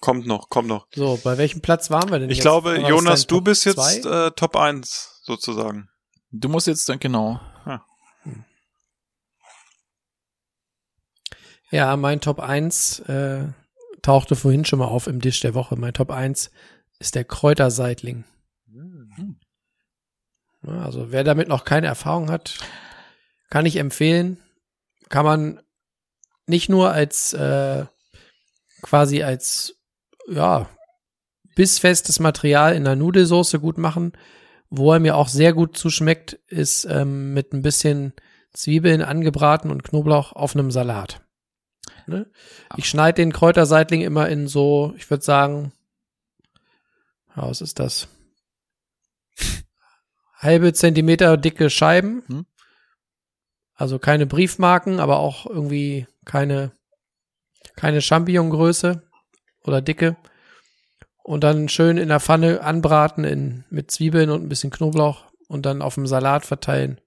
Kommt 0.00 0.26
noch, 0.26 0.48
kommt 0.48 0.68
noch. 0.68 0.86
So, 0.94 1.18
bei 1.22 1.36
welchem 1.38 1.60
Platz 1.60 1.90
waren 1.90 2.10
wir 2.10 2.18
denn 2.18 2.30
Ich 2.30 2.38
jetzt? 2.38 2.44
glaube, 2.44 2.78
Jonas, 2.80 3.26
du 3.26 3.36
Top 3.36 3.44
bist 3.44 3.64
jetzt 3.64 4.04
äh, 4.06 4.30
Top 4.32 4.56
1 4.56 5.20
sozusagen. 5.24 5.88
Du 6.30 6.48
musst 6.48 6.66
jetzt 6.66 6.88
dann 6.88 6.98
genau. 6.98 7.40
Ja, 11.70 11.96
mein 11.96 12.20
Top 12.20 12.38
1 12.40 13.00
äh, 13.00 13.48
tauchte 14.02 14.36
vorhin 14.36 14.64
schon 14.64 14.78
mal 14.78 14.86
auf 14.86 15.06
im 15.08 15.20
Dish 15.20 15.40
der 15.40 15.54
Woche. 15.54 15.76
Mein 15.76 15.94
Top 15.94 16.10
1 16.10 16.50
ist 17.00 17.14
der 17.14 17.24
Kräuterseitling. 17.24 18.24
Ja, 20.62 20.72
Also 20.82 21.10
wer 21.10 21.24
damit 21.24 21.48
noch 21.48 21.64
keine 21.64 21.88
Erfahrung 21.88 22.30
hat, 22.30 22.58
kann 23.50 23.66
ich 23.66 23.76
empfehlen. 23.76 24.40
Kann 25.08 25.24
man 25.24 25.60
nicht 26.46 26.68
nur 26.68 26.92
als 26.92 27.32
äh, 27.32 27.86
quasi 28.86 29.22
als 29.22 29.74
ja 30.28 30.68
bissfestes 31.56 32.20
Material 32.20 32.74
in 32.74 32.84
der 32.84 32.96
Nudelsoße 32.96 33.58
gut 33.58 33.78
machen, 33.78 34.12
wo 34.70 34.92
er 34.92 35.00
mir 35.00 35.16
auch 35.16 35.28
sehr 35.28 35.52
gut 35.52 35.76
zuschmeckt, 35.76 36.34
ist 36.46 36.84
ähm, 36.84 37.34
mit 37.34 37.52
ein 37.52 37.62
bisschen 37.62 38.12
Zwiebeln 38.52 39.02
angebraten 39.02 39.70
und 39.70 39.82
Knoblauch 39.82 40.32
auf 40.32 40.54
einem 40.54 40.70
Salat. 40.70 41.20
Ne? 42.06 42.30
Ich 42.76 42.88
schneide 42.88 43.16
den 43.16 43.32
Kräuterseitling 43.32 44.02
immer 44.02 44.28
in 44.28 44.48
so, 44.48 44.94
ich 44.96 45.10
würde 45.10 45.24
sagen, 45.24 45.72
ja, 47.34 47.48
was 47.48 47.60
ist 47.60 47.80
das? 47.80 48.08
Halbe 50.38 50.72
Zentimeter 50.72 51.36
dicke 51.36 51.70
Scheiben. 51.70 52.22
Hm. 52.28 52.46
Also 53.74 53.98
keine 53.98 54.26
Briefmarken, 54.26 55.00
aber 55.00 55.18
auch 55.18 55.46
irgendwie 55.46 56.06
keine, 56.24 56.75
keine 57.76 58.00
Champignongröße 58.00 59.02
oder 59.64 59.80
Dicke. 59.80 60.16
Und 61.22 61.42
dann 61.42 61.68
schön 61.68 61.96
in 61.98 62.08
der 62.08 62.20
Pfanne 62.20 62.60
anbraten 62.62 63.24
in, 63.24 63.64
mit 63.70 63.90
Zwiebeln 63.90 64.30
und 64.30 64.42
ein 64.44 64.48
bisschen 64.48 64.70
Knoblauch 64.70 65.24
und 65.48 65.66
dann 65.66 65.82
auf 65.82 65.94
dem 65.94 66.06
Salat 66.06 66.46
verteilen. 66.46 67.00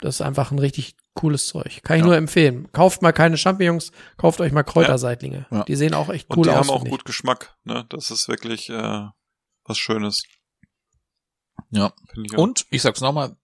Das 0.00 0.14
ist 0.16 0.20
einfach 0.22 0.50
ein 0.50 0.58
richtig 0.58 0.96
cooles 1.12 1.46
Zeug. 1.46 1.82
Kann 1.82 1.96
ich 1.96 2.00
Ja. 2.00 2.06
nur 2.06 2.16
empfehlen. 2.16 2.72
Kauft 2.72 3.02
mal 3.02 3.12
keine 3.12 3.36
Champignons, 3.36 3.92
kauft 4.16 4.40
euch 4.40 4.52
mal 4.52 4.62
Kräuterseitlinge. 4.62 5.46
Ja. 5.50 5.64
Die 5.64 5.76
sehen 5.76 5.92
auch 5.92 6.08
echt 6.08 6.30
Und 6.30 6.38
cool 6.38 6.44
die 6.44 6.50
aus. 6.50 6.56
haben 6.56 6.70
auch 6.70 6.84
gut 6.84 7.04
Geschmack, 7.04 7.54
ne? 7.64 7.84
Das 7.90 8.10
ist 8.10 8.26
wirklich 8.28 8.70
äh, 8.70 9.02
was 9.64 9.76
Schönes. 9.78 10.22
Ja. 11.70 11.92
Ich. 12.24 12.36
Und, 12.38 12.64
ich 12.70 12.80
sag's 12.80 13.02
nochmal, 13.02 13.36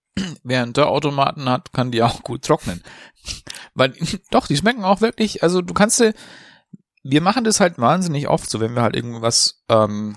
wer 0.43 0.63
einen 0.63 0.73
Dörrautomaten 0.73 1.49
hat, 1.49 1.73
kann 1.73 1.91
die 1.91 2.03
auch 2.03 2.23
gut 2.23 2.45
trocknen. 2.45 2.83
Weil, 3.75 3.95
doch, 4.31 4.47
die 4.47 4.57
schmecken 4.57 4.85
auch 4.85 5.01
wirklich, 5.01 5.43
also 5.43 5.63
du 5.63 5.75
kannst 5.75 5.99
sie, 5.99 6.15
wir 7.03 7.21
machen 7.21 7.45
das 7.45 7.61
halt 7.61 7.79
wahnsinnig 7.79 8.29
oft 8.29 8.51
so, 8.51 8.61
wenn 8.61 8.75
wir 8.75 8.83
halt 8.83 8.97
irgendwas 8.97 9.63
ähm, 9.69 10.17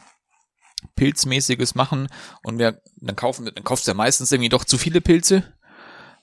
Pilzmäßiges 0.95 1.75
machen 1.75 2.07
und 2.43 2.57
wir, 2.57 2.81
dann 2.97 3.15
kaufen 3.15 3.45
wir, 3.45 3.51
dann 3.51 3.63
kaufst 3.63 3.87
du 3.87 3.91
ja 3.91 3.95
meistens 3.95 4.31
irgendwie 4.31 4.49
doch 4.49 4.65
zu 4.65 4.77
viele 4.77 5.01
Pilze. 5.01 5.43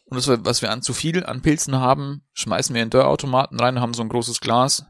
Und 0.06 0.16
das, 0.16 0.28
was 0.28 0.62
wir 0.62 0.70
an 0.70 0.82
zu 0.82 0.92
viel 0.94 1.24
an 1.26 1.42
Pilzen 1.42 1.76
haben, 1.76 2.22
schmeißen 2.32 2.74
wir 2.74 2.82
in 2.82 2.90
Dörrautomaten 2.90 3.58
rein, 3.58 3.80
haben 3.80 3.92
so 3.92 4.02
ein 4.02 4.08
großes 4.08 4.40
Glas 4.40 4.86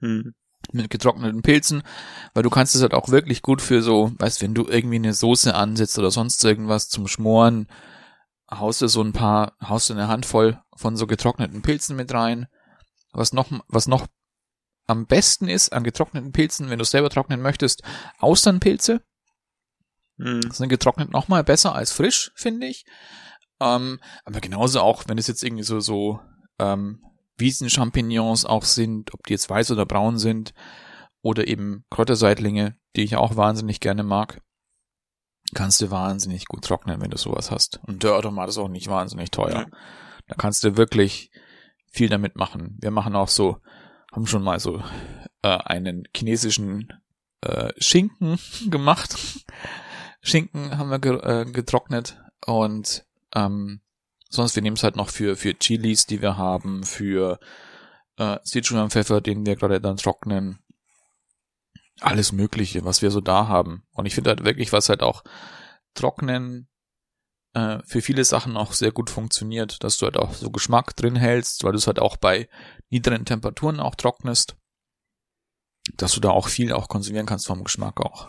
Hm. 0.00 0.34
mit 0.72 0.90
getrockneten 0.90 1.42
Pilzen, 1.42 1.82
weil 2.32 2.42
du 2.42 2.50
kannst 2.50 2.74
es 2.74 2.82
halt 2.82 2.94
auch 2.94 3.08
wirklich 3.08 3.42
gut 3.42 3.60
für 3.60 3.82
so, 3.82 4.12
weißt, 4.18 4.40
wenn 4.42 4.54
du 4.54 4.66
irgendwie 4.66 4.96
eine 4.96 5.14
Soße 5.14 5.54
ansetzt 5.54 5.98
oder 5.98 6.10
sonst 6.10 6.42
irgendwas 6.44 6.88
zum 6.88 7.06
Schmoren, 7.06 7.66
haust 8.50 8.82
du 8.82 8.88
so 8.88 9.02
ein 9.02 9.12
paar, 9.12 9.56
haust 9.62 9.88
du 9.88 9.94
eine 9.94 10.08
Handvoll 10.08 10.60
von 10.76 10.96
so 10.96 11.06
getrockneten 11.06 11.62
Pilzen 11.62 11.96
mit 11.96 12.12
rein. 12.12 12.46
Was 13.12 13.32
noch, 13.32 13.50
was 13.68 13.86
noch 13.86 14.06
am 14.86 15.06
besten 15.06 15.48
ist 15.48 15.72
an 15.72 15.84
getrockneten 15.84 16.32
Pilzen, 16.32 16.68
wenn 16.68 16.78
du 16.78 16.84
selber 16.84 17.10
trocknen 17.10 17.40
möchtest, 17.40 17.82
Austernpilze. 18.18 19.02
Hm. 20.18 20.42
sind 20.50 20.68
getrocknet 20.68 21.10
noch 21.10 21.28
mal 21.28 21.44
besser 21.44 21.74
als 21.74 21.92
frisch, 21.92 22.30
finde 22.34 22.66
ich. 22.66 22.84
Ähm, 23.60 24.00
aber 24.24 24.40
genauso 24.40 24.80
auch, 24.80 25.04
wenn 25.06 25.16
es 25.16 25.28
jetzt 25.28 25.42
irgendwie 25.42 25.62
so, 25.62 25.80
so 25.80 26.20
ähm, 26.58 27.02
Wiesenchampignons 27.36 28.44
auch 28.44 28.64
sind, 28.64 29.14
ob 29.14 29.24
die 29.26 29.32
jetzt 29.32 29.48
weiß 29.48 29.70
oder 29.70 29.86
braun 29.86 30.18
sind, 30.18 30.52
oder 31.22 31.46
eben 31.46 31.84
Kräuterseitlinge, 31.90 32.76
die 32.96 33.02
ich 33.02 33.16
auch 33.16 33.36
wahnsinnig 33.36 33.80
gerne 33.80 34.02
mag, 34.02 34.40
kannst 35.54 35.80
du 35.80 35.90
wahnsinnig 35.90 36.46
gut 36.46 36.64
trocknen, 36.64 37.00
wenn 37.00 37.10
du 37.10 37.16
sowas 37.16 37.50
hast. 37.50 37.80
Und 37.86 38.02
Dörrautomat 38.04 38.48
ist 38.48 38.58
auch 38.58 38.68
nicht 38.68 38.88
wahnsinnig 38.88 39.30
teuer. 39.30 39.66
Nee. 39.66 39.76
Da 40.28 40.34
kannst 40.36 40.62
du 40.64 40.76
wirklich 40.76 41.30
viel 41.90 42.08
damit 42.08 42.36
machen. 42.36 42.78
Wir 42.80 42.90
machen 42.90 43.16
auch 43.16 43.28
so, 43.28 43.58
haben 44.12 44.26
schon 44.26 44.44
mal 44.44 44.60
so 44.60 44.82
äh, 45.42 45.48
einen 45.48 46.04
chinesischen 46.14 46.92
äh, 47.40 47.72
Schinken 47.78 48.38
gemacht. 48.70 49.16
Schinken 50.22 50.78
haben 50.78 50.90
wir 50.90 50.98
ge 50.98 51.18
äh, 51.22 51.44
getrocknet 51.46 52.20
und 52.46 53.04
ähm, 53.34 53.80
sonst 54.28 54.54
wir 54.54 54.62
nehmen 54.62 54.76
es 54.76 54.82
halt 54.82 54.96
noch 54.96 55.08
für 55.08 55.36
für 55.36 55.58
Chilis, 55.58 56.06
die 56.06 56.20
wir 56.20 56.36
haben, 56.36 56.84
für 56.84 57.40
äh, 58.16 58.38
Sichuan-Pfeffer, 58.42 59.20
den 59.20 59.46
wir 59.46 59.56
gerade 59.56 59.80
dann 59.80 59.96
trocknen. 59.96 60.58
Alles 62.00 62.32
Mögliche, 62.32 62.84
was 62.84 63.02
wir 63.02 63.10
so 63.10 63.20
da 63.20 63.48
haben. 63.48 63.84
Und 63.92 64.06
ich 64.06 64.14
finde 64.14 64.30
halt 64.30 64.44
wirklich, 64.44 64.72
was 64.72 64.88
halt 64.88 65.02
auch 65.02 65.22
trocknen 65.94 66.68
äh, 67.54 67.78
für 67.84 68.00
viele 68.00 68.24
Sachen 68.24 68.56
auch 68.56 68.72
sehr 68.72 68.92
gut 68.92 69.10
funktioniert, 69.10 69.82
dass 69.84 69.98
du 69.98 70.06
halt 70.06 70.16
auch 70.16 70.34
so 70.34 70.50
Geschmack 70.50 70.96
drin 70.96 71.16
hältst, 71.16 71.64
weil 71.64 71.72
du 71.72 71.78
es 71.78 71.86
halt 71.86 71.98
auch 71.98 72.16
bei 72.16 72.48
niedrigen 72.88 73.24
Temperaturen 73.24 73.80
auch 73.80 73.94
trocknest, 73.94 74.56
dass 75.96 76.12
du 76.12 76.20
da 76.20 76.30
auch 76.30 76.48
viel 76.48 76.72
auch 76.72 76.88
konsumieren 76.88 77.26
kannst 77.26 77.46
vom 77.46 77.64
Geschmack 77.64 78.00
auch. 78.00 78.28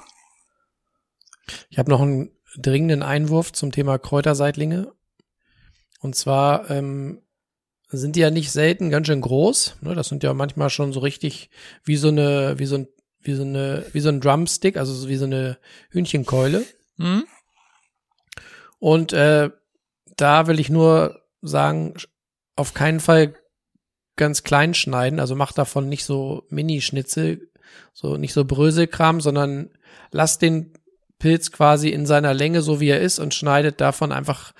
Ich 1.69 1.77
habe 1.77 1.91
noch 1.91 2.01
einen 2.01 2.31
dringenden 2.57 3.03
Einwurf 3.03 3.53
zum 3.53 3.71
Thema 3.71 3.97
Kräuterseitlinge. 3.97 4.93
Und 5.99 6.15
zwar 6.15 6.69
ähm, 6.69 7.21
sind 7.89 8.15
die 8.15 8.21
ja 8.21 8.31
nicht 8.31 8.51
selten 8.51 8.89
ganz 8.89 9.07
schön 9.07 9.21
groß. 9.21 9.77
Ne? 9.81 9.95
Das 9.95 10.07
sind 10.07 10.23
ja 10.23 10.33
manchmal 10.33 10.69
schon 10.69 10.93
so 10.93 10.99
richtig 10.99 11.49
wie 11.83 11.97
so 11.97 12.07
eine, 12.07 12.57
wie 12.57 12.65
so 12.65 12.77
ein, 12.77 12.87
wie 13.21 13.33
so 13.33 13.43
eine, 13.43 13.85
wie 13.93 13.99
so 13.99 14.09
ein 14.09 14.21
Drumstick, 14.21 14.77
also 14.77 14.93
so 14.93 15.07
wie 15.07 15.17
so 15.17 15.25
eine 15.25 15.57
Hühnchenkeule. 15.89 16.65
Hm? 16.97 17.25
Und 18.79 19.13
äh, 19.13 19.49
da 20.17 20.47
will 20.47 20.59
ich 20.59 20.69
nur 20.69 21.21
sagen, 21.41 21.93
auf 22.55 22.73
keinen 22.73 22.99
Fall 22.99 23.35
ganz 24.15 24.43
klein 24.43 24.73
schneiden. 24.73 25.19
Also 25.19 25.35
mach 25.35 25.51
davon 25.51 25.89
nicht 25.89 26.05
so 26.05 26.43
Mini-Schnitzel, 26.49 27.49
so 27.93 28.17
nicht 28.17 28.33
so 28.33 28.45
Bröselkram, 28.45 29.21
sondern 29.21 29.71
lass 30.11 30.37
den 30.37 30.73
Pilz 31.19 31.51
quasi 31.51 31.89
in 31.89 32.05
seiner 32.05 32.33
Länge, 32.33 32.61
so 32.61 32.79
wie 32.79 32.89
er 32.89 33.01
ist, 33.01 33.19
und 33.19 33.33
schneidet 33.33 33.79
davon 33.79 34.11
einfach 34.11 34.53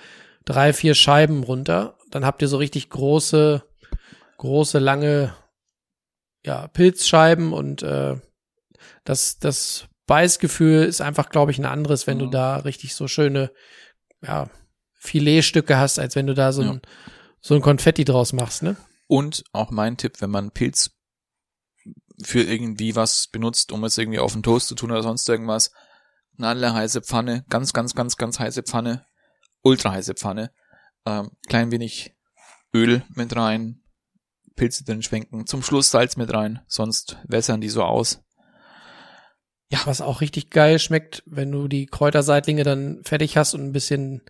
drei, 0.44 0.72
vier 0.72 0.94
Scheiben 0.94 1.42
runter. 1.42 1.98
Dann 2.10 2.24
habt 2.24 2.42
ihr 2.42 2.48
so 2.48 2.56
richtig 2.56 2.90
große, 2.90 3.62
große, 4.38 4.78
lange, 4.78 5.34
ja, 6.44 6.68
Pilzscheiben 6.68 7.52
und 7.52 7.82
äh, 7.82 8.16
das, 9.04 9.38
das 9.38 9.86
Beißgefühl 10.06 10.84
ist 10.84 11.00
einfach, 11.00 11.30
glaube 11.30 11.50
ich, 11.52 11.58
ein 11.58 11.64
anderes, 11.64 12.06
wenn 12.06 12.18
du 12.18 12.26
Mhm. 12.26 12.30
da 12.32 12.56
richtig 12.56 12.94
so 12.94 13.08
schöne, 13.08 13.52
ja, 14.20 14.48
Filetstücke 14.94 15.76
hast, 15.78 15.98
als 15.98 16.14
wenn 16.14 16.26
du 16.26 16.34
da 16.34 16.52
so 16.52 16.62
ein, 16.62 16.82
so 17.40 17.54
ein 17.54 17.60
Konfetti 17.60 18.04
draus 18.04 18.32
machst, 18.32 18.62
ne? 18.62 18.76
Und 19.08 19.44
auch 19.52 19.70
mein 19.70 19.96
Tipp, 19.96 20.20
wenn 20.20 20.30
man 20.30 20.52
Pilz 20.52 20.92
für 22.22 22.42
irgendwie 22.42 22.94
was 22.94 23.28
benutzt, 23.28 23.72
um 23.72 23.82
es 23.84 23.98
irgendwie 23.98 24.20
auf 24.20 24.32
den 24.32 24.42
Toast 24.44 24.68
zu 24.68 24.74
tun 24.76 24.92
oder 24.92 25.02
sonst 25.02 25.28
irgendwas, 25.28 25.72
eine 26.38 26.72
heiße 26.74 27.02
Pfanne, 27.02 27.44
ganz, 27.48 27.72
ganz, 27.72 27.94
ganz, 27.94 28.16
ganz 28.16 28.38
heiße 28.38 28.62
Pfanne, 28.62 29.06
ultra 29.62 29.92
heiße 29.92 30.14
Pfanne, 30.14 30.52
ähm, 31.04 31.30
klein 31.48 31.70
wenig 31.70 32.14
Öl 32.74 33.04
mit 33.14 33.34
rein, 33.34 33.82
Pilze 34.54 34.84
drin 34.84 35.02
schwenken, 35.02 35.46
zum 35.46 35.62
Schluss 35.62 35.90
Salz 35.90 36.16
mit 36.16 36.32
rein, 36.32 36.60
sonst 36.68 37.18
wässern 37.24 37.60
die 37.60 37.68
so 37.68 37.82
aus. 37.82 38.22
Was 39.84 40.00
auch 40.00 40.20
richtig 40.20 40.50
geil 40.50 40.78
schmeckt, 40.78 41.22
wenn 41.26 41.50
du 41.50 41.68
die 41.68 41.86
Kräuterseitlinge 41.86 42.62
dann 42.64 43.00
fertig 43.04 43.36
hast 43.36 43.54
und 43.54 43.64
ein 43.64 43.72
bisschen 43.72 44.22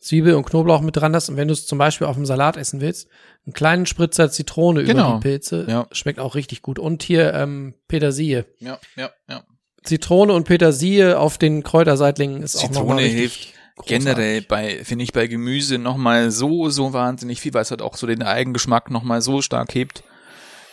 Zwiebel 0.00 0.34
und 0.34 0.44
Knoblauch 0.44 0.80
mit 0.82 0.96
dran 0.96 1.14
hast 1.14 1.28
und 1.30 1.36
wenn 1.36 1.48
du 1.48 1.54
es 1.54 1.66
zum 1.66 1.78
Beispiel 1.78 2.06
auf 2.06 2.16
dem 2.16 2.26
Salat 2.26 2.56
essen 2.56 2.80
willst, 2.80 3.08
einen 3.46 3.54
kleinen 3.54 3.86
Spritzer 3.86 4.30
Zitrone 4.30 4.84
Genau. 4.84 5.08
über 5.08 5.16
die 5.18 5.22
Pilze, 5.28 5.66
Ja. 5.68 5.86
schmeckt 5.90 6.18
auch 6.20 6.34
richtig 6.34 6.62
gut. 6.62 6.78
Und 6.78 7.02
hier 7.02 7.32
ähm, 7.34 7.74
Petersilie. 7.88 8.44
Ja, 8.58 8.78
ja, 8.96 9.10
ja. 9.28 9.42
Zitrone 9.84 10.32
und 10.32 10.44
Petersilie 10.44 11.18
auf 11.18 11.38
den 11.38 11.62
Kräuterseitlingen 11.62 12.42
ist 12.42 12.56
auch 12.56 12.62
Zitrone 12.62 12.80
nochmal 12.80 12.98
richtig. 13.04 13.18
hilft, 13.20 13.54
großartig. 13.76 13.86
generell 14.04 14.42
bei, 14.42 14.84
finde 14.84 15.04
ich 15.04 15.12
bei 15.12 15.26
Gemüse 15.28 15.78
nochmal 15.78 16.30
so, 16.30 16.68
so 16.70 16.92
wahnsinnig 16.92 17.40
viel, 17.40 17.54
weil 17.54 17.62
es 17.62 17.70
halt 17.70 17.82
auch 17.82 17.96
so 17.96 18.06
den 18.06 18.22
Eigengeschmack 18.22 18.90
nochmal 18.90 19.22
so 19.22 19.42
stark 19.42 19.74
hebt. 19.74 20.02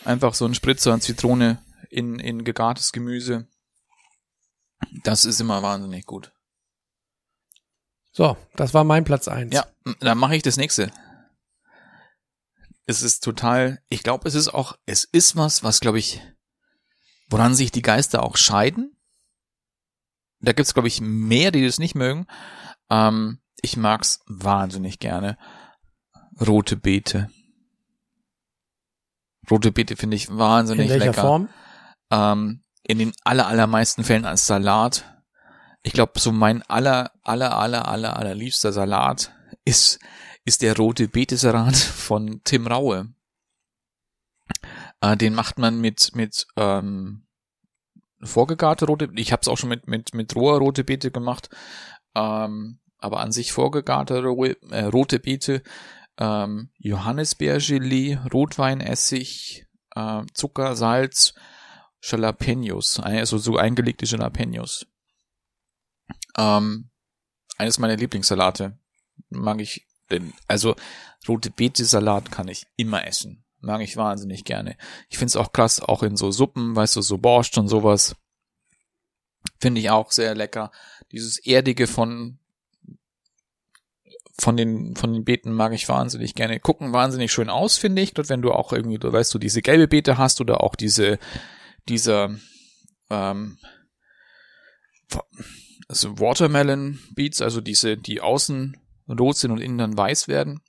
Einfach 0.04 0.34
so 0.34 0.44
ein 0.44 0.54
Spritzer 0.54 0.92
an 0.92 1.00
Zitrone 1.00 1.58
in, 1.90 2.18
in 2.18 2.44
gegartes 2.44 2.92
Gemüse. 2.92 3.46
Das 5.02 5.24
ist 5.24 5.40
immer 5.40 5.62
wahnsinnig 5.62 6.06
gut. 6.06 6.32
So, 8.12 8.36
das 8.54 8.74
war 8.74 8.84
mein 8.84 9.04
Platz 9.04 9.28
eins. 9.28 9.52
Ja, 9.54 9.66
dann 10.00 10.18
mache 10.18 10.36
ich 10.36 10.42
das 10.42 10.56
nächste. 10.56 10.92
Es 12.86 13.02
ist 13.02 13.24
total, 13.24 13.82
ich 13.88 14.02
glaube, 14.02 14.28
es 14.28 14.34
ist 14.34 14.48
auch, 14.48 14.76
es 14.86 15.04
ist 15.04 15.36
was, 15.36 15.64
was 15.64 15.80
glaube 15.80 15.98
ich, 15.98 16.20
woran 17.28 17.54
sich 17.54 17.72
die 17.72 17.82
Geister 17.82 18.22
auch 18.22 18.36
scheiden. 18.36 18.96
Da 20.40 20.52
gibt's 20.52 20.74
glaube 20.74 20.88
ich 20.88 21.00
mehr, 21.00 21.50
die 21.50 21.64
das 21.64 21.78
nicht 21.78 21.94
mögen. 21.94 22.26
Ähm, 22.90 23.40
ich 23.62 23.76
mag's 23.76 24.20
wahnsinnig 24.26 24.98
gerne. 24.98 25.38
Rote 26.40 26.76
Beete. 26.76 27.30
Rote 29.50 29.72
Beete 29.72 29.96
finde 29.96 30.16
ich 30.16 30.28
wahnsinnig 30.28 30.86
In 30.86 30.92
welcher 30.92 31.06
lecker. 31.06 31.20
Form? 31.22 31.48
Ähm, 32.10 32.63
in 32.84 32.98
den 32.98 33.12
aller, 33.24 33.46
allermeisten 33.46 34.04
Fällen 34.04 34.24
als 34.24 34.46
Salat. 34.46 35.04
Ich 35.82 35.92
glaube, 35.92 36.18
so 36.18 36.32
mein 36.32 36.62
aller, 36.62 37.12
aller, 37.22 37.56
aller, 37.56 37.88
aller, 37.88 38.16
allerliebster 38.16 38.72
Salat 38.72 39.34
ist, 39.64 39.98
ist 40.44 40.62
der 40.62 40.76
rote 40.76 41.08
Betesalat 41.08 41.76
von 41.76 42.40
Tim 42.44 42.66
Raue. 42.66 43.12
Äh, 45.00 45.16
den 45.16 45.34
macht 45.34 45.58
man 45.58 45.80
mit, 45.80 46.12
mit, 46.14 46.46
ähm, 46.56 47.26
vorgegarte 48.22 48.86
rote, 48.86 49.10
ich 49.16 49.32
habe 49.32 49.40
es 49.40 49.48
auch 49.48 49.58
schon 49.58 49.68
mit, 49.68 49.86
mit, 49.86 50.14
mit 50.14 50.34
roher 50.34 50.58
rote 50.58 50.84
Beete 50.84 51.10
gemacht, 51.10 51.50
ähm, 52.14 52.80
aber 52.98 53.20
an 53.20 53.32
sich 53.32 53.52
vorgegarte 53.52 54.16
äh, 54.70 54.84
rote 54.84 55.18
Beete, 55.18 55.62
ähm, 56.18 56.70
Johannisbeergelee, 56.78 58.18
Rotweinessig, 58.32 59.66
äh, 59.94 60.22
Zucker, 60.32 60.76
Salz, 60.76 61.34
Jalapenos, 62.06 63.00
also 63.00 63.38
so 63.38 63.56
eingelegte 63.56 64.04
Jalapenos. 64.04 64.86
Ähm, 66.36 66.90
eines 67.56 67.78
meiner 67.78 67.96
Lieblingssalate. 67.96 68.78
Mag 69.30 69.60
ich, 69.60 69.86
denn, 70.10 70.32
also 70.48 70.76
rote 71.26 71.50
Beete 71.50 71.84
Salat 71.84 72.30
kann 72.30 72.48
ich 72.48 72.66
immer 72.76 73.06
essen. 73.06 73.44
Mag 73.60 73.80
ich 73.80 73.96
wahnsinnig 73.96 74.44
gerne. 74.44 74.76
Ich 75.08 75.16
find's 75.16 75.36
auch 75.36 75.52
krass, 75.52 75.80
auch 75.80 76.02
in 76.02 76.16
so 76.16 76.30
Suppen, 76.30 76.76
weißt 76.76 76.96
du, 76.96 77.00
so 77.00 77.16
Borscht 77.16 77.56
und 77.56 77.68
sowas. 77.68 78.14
Finde 79.58 79.80
ich 79.80 79.90
auch 79.90 80.12
sehr 80.12 80.34
lecker. 80.34 80.70
Dieses 81.12 81.38
Erdige 81.38 81.86
von, 81.86 82.38
von 84.38 84.56
den, 84.58 84.94
von 84.96 85.14
den 85.14 85.24
Beeten 85.24 85.52
mag 85.52 85.72
ich 85.72 85.88
wahnsinnig 85.88 86.34
gerne. 86.34 86.60
Gucken 86.60 86.92
wahnsinnig 86.92 87.32
schön 87.32 87.48
aus, 87.48 87.78
finde 87.78 88.02
ich. 88.02 88.12
Dort, 88.12 88.28
wenn 88.28 88.42
du 88.42 88.52
auch 88.52 88.72
irgendwie, 88.72 88.98
weißt 89.00 89.32
du, 89.32 89.38
diese 89.38 89.62
gelbe 89.62 89.88
Beete 89.88 90.18
hast 90.18 90.42
oder 90.42 90.62
auch 90.62 90.74
diese, 90.74 91.18
dieser, 91.88 92.36
ähm, 93.10 93.58
also 95.88 96.18
Watermelon 96.18 96.98
Beets, 97.14 97.42
also 97.42 97.60
diese, 97.60 97.96
die 97.96 98.20
außen 98.20 98.76
rot 99.08 99.36
sind 99.36 99.50
und 99.50 99.60
innen 99.60 99.78
dann 99.78 99.96
weiß 99.96 100.28
werden, 100.28 100.60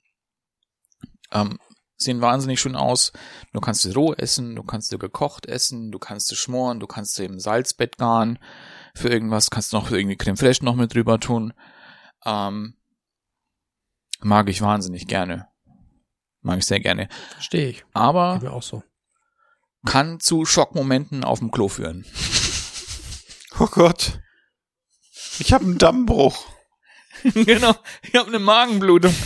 ähm, 1.32 1.58
sehen 1.96 2.20
wahnsinnig 2.20 2.60
schön 2.60 2.76
aus. 2.76 3.12
Du 3.52 3.60
kannst 3.60 3.82
sie 3.82 3.92
roh 3.92 4.12
essen, 4.12 4.54
du 4.54 4.62
kannst 4.62 4.90
sie 4.90 4.98
gekocht 4.98 5.46
essen, 5.46 5.90
du 5.90 5.98
kannst 5.98 6.28
sie 6.28 6.36
schmoren, 6.36 6.80
du 6.80 6.86
kannst 6.86 7.14
sie 7.14 7.24
im 7.24 7.40
Salzbett 7.40 7.96
garen 7.96 8.38
für 8.94 9.08
irgendwas, 9.08 9.50
kannst 9.50 9.72
noch 9.72 9.90
irgendwie 9.90 10.16
Creme 10.16 10.36
Fraiche 10.36 10.64
noch 10.64 10.76
mit 10.76 10.94
drüber 10.94 11.18
tun. 11.18 11.54
Ähm, 12.24 12.76
mag 14.20 14.48
ich 14.48 14.60
wahnsinnig 14.60 15.06
gerne. 15.06 15.48
Mag 16.42 16.58
ich 16.58 16.66
sehr 16.66 16.80
gerne. 16.80 17.08
Verstehe 17.30 17.68
ich. 17.68 17.84
Aber 17.92 18.38
mir 18.40 18.52
auch 18.52 18.62
so. 18.62 18.82
Kann 19.86 20.20
zu 20.20 20.44
Schockmomenten 20.44 21.24
auf 21.24 21.38
dem 21.38 21.50
Klo 21.50 21.68
führen. 21.68 22.04
Oh 23.58 23.68
Gott. 23.68 24.20
Ich 25.38 25.54
habe 25.54 25.64
einen 25.64 25.78
Dammbruch. 25.78 26.44
genau, 27.24 27.74
ich 28.02 28.14
habe 28.14 28.28
eine 28.28 28.38
Magenblutung. 28.38 29.14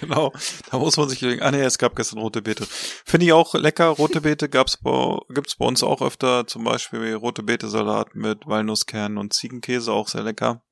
Genau. 0.00 0.32
Da 0.70 0.78
muss 0.78 0.96
man 0.98 1.08
sich 1.08 1.22
überlegen. 1.22 1.40
Ah 1.42 1.50
nee, 1.52 1.62
es 1.62 1.78
gab 1.78 1.94
gestern 1.96 2.18
rote 2.18 2.42
Beete. 2.42 2.66
Finde 2.68 3.24
ich 3.26 3.32
auch 3.32 3.54
lecker. 3.54 3.86
Rote 3.86 4.20
Beete 4.20 4.48
gab's 4.50 4.76
bei, 4.76 5.16
gibt's 5.30 5.56
bei 5.56 5.64
uns 5.64 5.82
auch 5.82 6.02
öfter. 6.02 6.46
Zum 6.46 6.64
Beispiel 6.64 7.14
rote 7.14 7.42
Beete-Salat 7.42 8.14
mit 8.14 8.44
Walnusskernen 8.46 9.16
und 9.16 9.32
Ziegenkäse, 9.32 9.92
auch 9.92 10.08
sehr 10.08 10.22
lecker. 10.24 10.62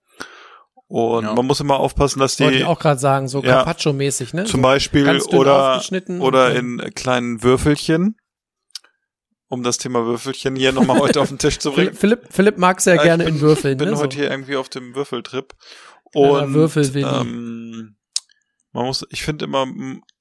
Und 0.89 1.25
Ja. 1.25 1.35
man 1.35 1.47
muss 1.47 1.61
immer 1.61 1.79
aufpassen, 1.79 2.19
dass 2.19 2.39
Wollte 2.41 2.55
ich 2.55 2.61
die 2.63 2.67
auch 2.67 2.79
gerade 2.81 3.01
sagen, 3.01 3.29
so 3.29 3.43
Ja. 3.43 3.63
Carpaccio-mäßig, 3.63 4.35
ne? 4.35 4.45
zum 4.45 4.59
so 4.61 4.63
Beispiel 4.63 5.05
ganz 5.05 5.27
dünn 5.29 5.39
oder, 5.39 5.77
aufgeschnitten 5.77 6.21
oder 6.21 6.55
in 6.55 6.79
kleinen 6.95 7.43
Würfelchen, 7.43 8.17
um 9.53 9.63
das 9.63 9.77
Thema 9.77 10.07
Würfelchen 10.07 10.57
hier 10.57 10.73
nochmal 10.73 10.99
heute 10.99 11.21
auf 11.21 11.29
den 11.29 11.37
Tisch 11.39 11.59
zu 11.59 11.73
bringen. 11.75 11.93
Philipp, 11.93 12.23
Philipp, 12.31 12.57
mag 12.57 12.81
sehr 12.81 12.95
Ja, 12.95 13.03
gerne 13.03 13.25
ich 13.25 13.27
bin, 13.27 13.35
in 13.37 13.41
Würfeln. 13.43 13.77
bin 13.77 13.91
ne? 13.91 13.99
heute 13.99 14.17
so. 14.17 14.23
hier 14.23 14.31
irgendwie 14.31 14.57
auf 14.57 14.71
dem 14.71 14.95
Würfeltrip. 14.95 15.53
Und 16.15 16.55
Würfelwilli. 16.55 17.07
ähm, 17.07 17.97
man 18.73 18.87
muss, 18.87 19.05
ich 19.11 19.23
finde 19.23 19.45
immer 19.45 19.67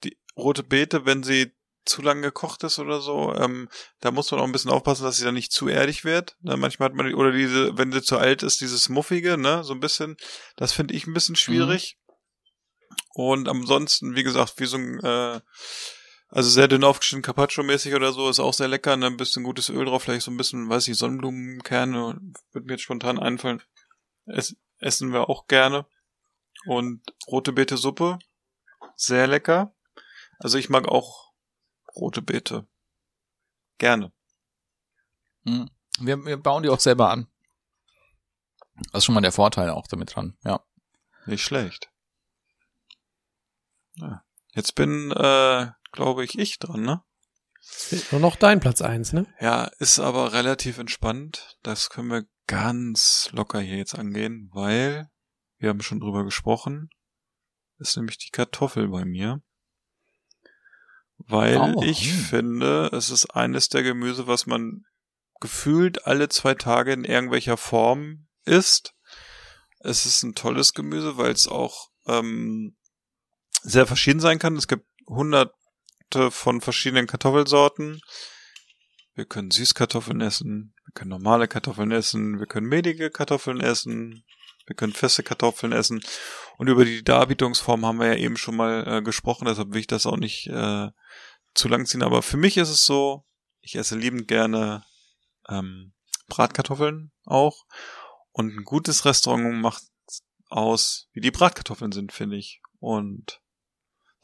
die 0.04 0.18
rote 0.36 0.64
Beete, 0.64 1.06
wenn 1.06 1.24
sie 1.24 1.54
zu 1.86 2.02
lang 2.02 2.22
gekocht 2.22 2.64
ist 2.64 2.78
oder 2.78 3.00
so, 3.00 3.34
ähm, 3.34 3.70
da 4.02 4.12
muss 4.12 4.30
man 4.32 4.42
auch 4.42 4.46
ein 4.46 4.52
bisschen 4.52 4.70
aufpassen, 4.70 5.04
dass 5.06 5.16
sie 5.16 5.24
dann 5.24 5.34
nicht 5.34 5.54
zu 5.54 5.70
erdig 5.70 6.04
wird. 6.04 6.36
Ne, 6.42 6.58
manchmal 6.58 6.90
hat 6.90 6.96
man 6.96 7.08
die, 7.08 7.16
oder 7.16 7.32
diese, 7.32 7.78
wenn 7.78 7.94
sie 7.94 8.02
zu 8.02 8.18
alt 8.18 8.44
ist, 8.44 8.60
dieses 8.60 8.90
muffige, 8.90 9.38
ne, 9.38 9.64
so 9.64 9.74
ein 9.74 9.80
bisschen. 9.80 10.18
Das 10.58 10.74
finde 10.74 10.94
ich 10.94 11.08
ein 11.08 11.14
bisschen 11.14 11.38
schwierig. 11.38 11.98
Und 13.14 13.48
ansonsten, 13.48 14.14
wie 14.14 14.24
gesagt, 14.24 14.56
wie 14.58 14.66
so 14.66 14.76
ein 14.76 15.00
äh, 15.00 15.40
also 16.32 16.50
sehr 16.50 16.70
dünn 16.70 16.86
aufgeschnitten 16.86 17.24
Carpaccio-mäßig 17.24 17.94
oder 17.94 18.14
so, 18.14 18.30
ist 18.30 18.40
auch 18.40 18.54
sehr 18.54 18.70
lecker. 18.70 18.96
Ne? 18.96 19.08
Ein 19.08 19.18
bisschen 19.18 19.44
gutes 19.44 19.70
Öl 19.70 19.86
drauf, 19.86 20.04
vielleicht 20.04 20.24
so 20.24 20.32
ein 20.32 20.38
bisschen, 20.38 20.70
weiß 20.70 20.88
ich, 20.88 20.98
Sonnenblumenkerne, 20.98 22.20
wird 22.54 22.66
mir 22.66 22.74
jetzt 22.74 22.84
spontan 22.84 23.20
einfallen. 23.20 23.62
Es, 24.26 24.56
essen 24.80 25.12
wir 25.12 25.30
auch 25.30 25.48
gerne. 25.48 25.86
Und 26.66 27.02
rote 27.28 27.52
Beete 27.52 27.76
Suppe, 27.76 28.18
sehr 28.96 29.28
lecker. 29.28 29.76
Also 30.40 30.58
ich 30.58 30.70
mag 30.70 30.88
auch 30.88 31.34
rote 31.96 32.22
Beete. 32.22 32.66
Gerne. 33.78 34.14
Mhm. 35.44 35.70
Wir, 36.00 36.24
wir 36.26 36.38
bauen 36.38 36.64
die 36.64 36.70
auch 36.70 36.80
selber 36.80 37.10
an. 37.10 37.28
Das 38.92 39.00
ist 39.00 39.06
schon 39.06 39.16
mal 39.16 39.22
der 39.22 39.34
Vorteil 39.34 39.70
auch 39.70 39.88
damit 39.88 40.16
dran, 40.16 40.38
ja. 40.46 40.64
Nicht 41.26 41.44
schlecht. 41.44 41.90
Ja. 43.96 44.24
Jetzt 44.54 44.76
bin, 44.76 45.12
äh, 45.12 45.72
glaube 45.92 46.24
ich, 46.24 46.38
ich 46.38 46.60
dran, 46.60 46.82
ne? 46.82 47.04
Fehlt 47.62 48.12
nur 48.12 48.22
noch 48.22 48.36
dein 48.36 48.60
Platz 48.60 48.82
eins, 48.82 49.14
ne? 49.14 49.26
Ja, 49.40 49.66
ist 49.80 50.00
aber 50.00 50.34
relativ 50.34 50.78
entspannt. 50.78 51.58
Das 51.62 51.90
können 51.90 52.10
wir 52.10 52.26
ganz 52.48 53.30
locker 53.32 53.60
hier 53.60 53.78
jetzt 53.78 53.96
angehen, 53.96 54.50
weil 54.52 55.10
wir 55.58 55.70
haben 55.70 55.82
schon 55.82 56.00
drüber 56.00 56.24
gesprochen. 56.24 56.90
Ist 57.78 57.98
nämlich 57.98 58.18
die 58.18 58.32
Kartoffel 58.32 58.88
bei 58.90 59.06
mir. 59.06 59.42
Weil 61.18 61.58
Oh, 61.58 61.84
ich 61.84 62.12
hm. 62.12 62.20
finde, 62.20 62.90
es 62.94 63.10
ist 63.10 63.36
eines 63.36 63.70
der 63.70 63.84
Gemüse, 63.84 64.28
was 64.28 64.48
man 64.48 64.86
gefühlt 65.40 66.08
alle 66.08 66.30
zwei 66.30 66.56
Tage 66.56 66.94
in 66.94 67.04
irgendwelcher 67.04 67.58
Form 67.58 68.28
isst. 68.46 68.96
Es 69.80 70.06
ist 70.06 70.24
ein 70.24 70.36
tolles 70.36 70.74
Gemüse, 70.74 71.18
weil 71.18 71.32
es 71.32 71.48
auch 71.48 71.90
ähm, 72.06 72.76
sehr 73.62 73.86
verschieden 73.86 74.20
sein 74.20 74.40
kann. 74.40 74.56
Es 74.56 74.68
gibt 74.68 74.86
hunderte 76.12 76.32
von 76.32 76.62
verschiedenen 76.62 77.08
Kartoffelsorten. 77.08 78.02
Wir 79.14 79.26
können 79.26 79.52
Süßkartoffeln 79.52 80.22
essen, 80.22 80.74
wir 80.86 80.94
können 80.94 81.10
normale 81.10 81.48
Kartoffeln 81.48 81.92
essen, 81.92 82.40
wir 82.40 82.48
können 82.48 82.68
mehlige 82.68 83.10
Kartoffeln 83.10 83.60
essen, 83.60 84.24
wir 84.66 84.76
können 84.76 84.94
feste 84.94 85.24
Kartoffeln 85.24 85.74
essen. 85.74 86.02
Und 86.58 86.68
über 86.68 86.86
die 86.86 87.04
Darbietungsform 87.04 87.86
haben 87.86 88.00
wir 88.00 88.08
ja 88.08 88.16
eben 88.16 88.38
schon 88.38 88.56
mal 88.56 88.88
äh, 88.88 89.02
gesprochen, 89.02 89.46
deshalb 89.46 89.74
will 89.74 89.82
ich 89.82 89.88
das 89.88 90.06
auch 90.06 90.18
nicht 90.18 90.48
äh, 90.48 90.90
zu 91.54 91.68
lang 91.68 91.86
ziehen. 91.86 92.04
Aber 92.04 92.22
für 92.22 92.38
mich 92.38 92.58
ist 92.58 92.70
es 92.70 92.86
so, 92.86 93.26
ich 93.60 93.76
esse 93.76 93.98
liebend 93.98 94.28
gerne 94.28 94.86
ähm, 95.50 95.94
Bratkartoffeln 96.28 97.12
auch. 97.26 97.66
Und 98.32 98.56
ein 98.56 98.64
gutes 98.64 99.04
Restaurant 99.04 99.62
macht 99.62 99.84
aus, 100.50 101.10
wie 101.12 101.22
die 101.22 101.32
Bratkartoffeln 101.32 101.92
sind, 101.92 102.14
finde 102.14 102.38
ich. 102.38 102.62
Und 102.80 103.42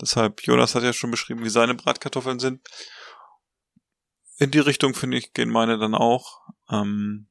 deshalb, 0.02 0.44
Jonas 0.44 0.76
hat 0.76 0.84
ja 0.84 0.94
schon 0.94 1.12
beschrieben, 1.12 1.44
wie 1.44 1.50
seine 1.50 1.76
Bratkartoffeln 1.76 2.40
sind. 2.40 2.68
In 4.38 4.52
die 4.52 4.60
Richtung, 4.60 4.94
finde 4.94 5.18
ich, 5.18 5.34
gehen 5.34 5.50
meine 5.50 5.78
dann 5.78 5.96
auch. 5.96 6.42
Ähm, 6.70 7.28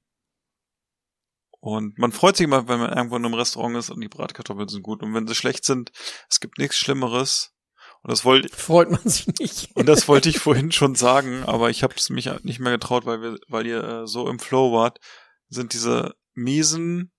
und 1.61 1.99
man 1.99 2.13
freut 2.13 2.37
sich 2.37 2.45
immer, 2.45 2.69
wenn 2.69 2.79
man 2.79 2.93
irgendwo 2.93 3.17
in 3.17 3.25
einem 3.25 3.35
Restaurant 3.35 3.77
ist 3.77 3.91
und 3.91 4.01
die 4.01 4.09
Bratkartoffeln 4.09 4.69
sind 4.69 4.83
gut. 4.83 5.03
Und 5.03 5.15
wenn 5.15 5.27
sie 5.27 5.35
schlecht 5.35 5.65
sind, 5.65 5.91
es 6.29 6.39
gibt 6.39 6.59
nichts 6.59 6.77
Schlimmeres. 6.77 7.55
Und 8.03 8.13
das 8.13 8.25
wollte 8.25 8.49
Freut 8.57 8.91
man 8.91 9.03
sich 9.03 9.27
nicht. 9.41 9.71
und 9.75 9.87
das 9.87 10.07
wollte 10.07 10.29
ich 10.29 10.39
vorhin 10.39 10.71
schon 10.71 10.95
sagen, 10.95 11.43
aber 11.43 11.71
ich 11.71 11.83
habe 11.83 11.95
es 11.97 12.09
mich 12.09 12.31
nicht 12.45 12.61
mehr 12.61 12.71
getraut, 12.71 13.05
weil 13.05 13.21
wir, 13.21 13.39
weil 13.49 13.67
ihr 13.67 13.83
äh, 13.83 14.07
so 14.07 14.29
im 14.29 14.39
Flow 14.39 14.73
wart, 14.73 15.01
sind 15.49 15.73
diese 15.73 16.15
miesen 16.35 17.13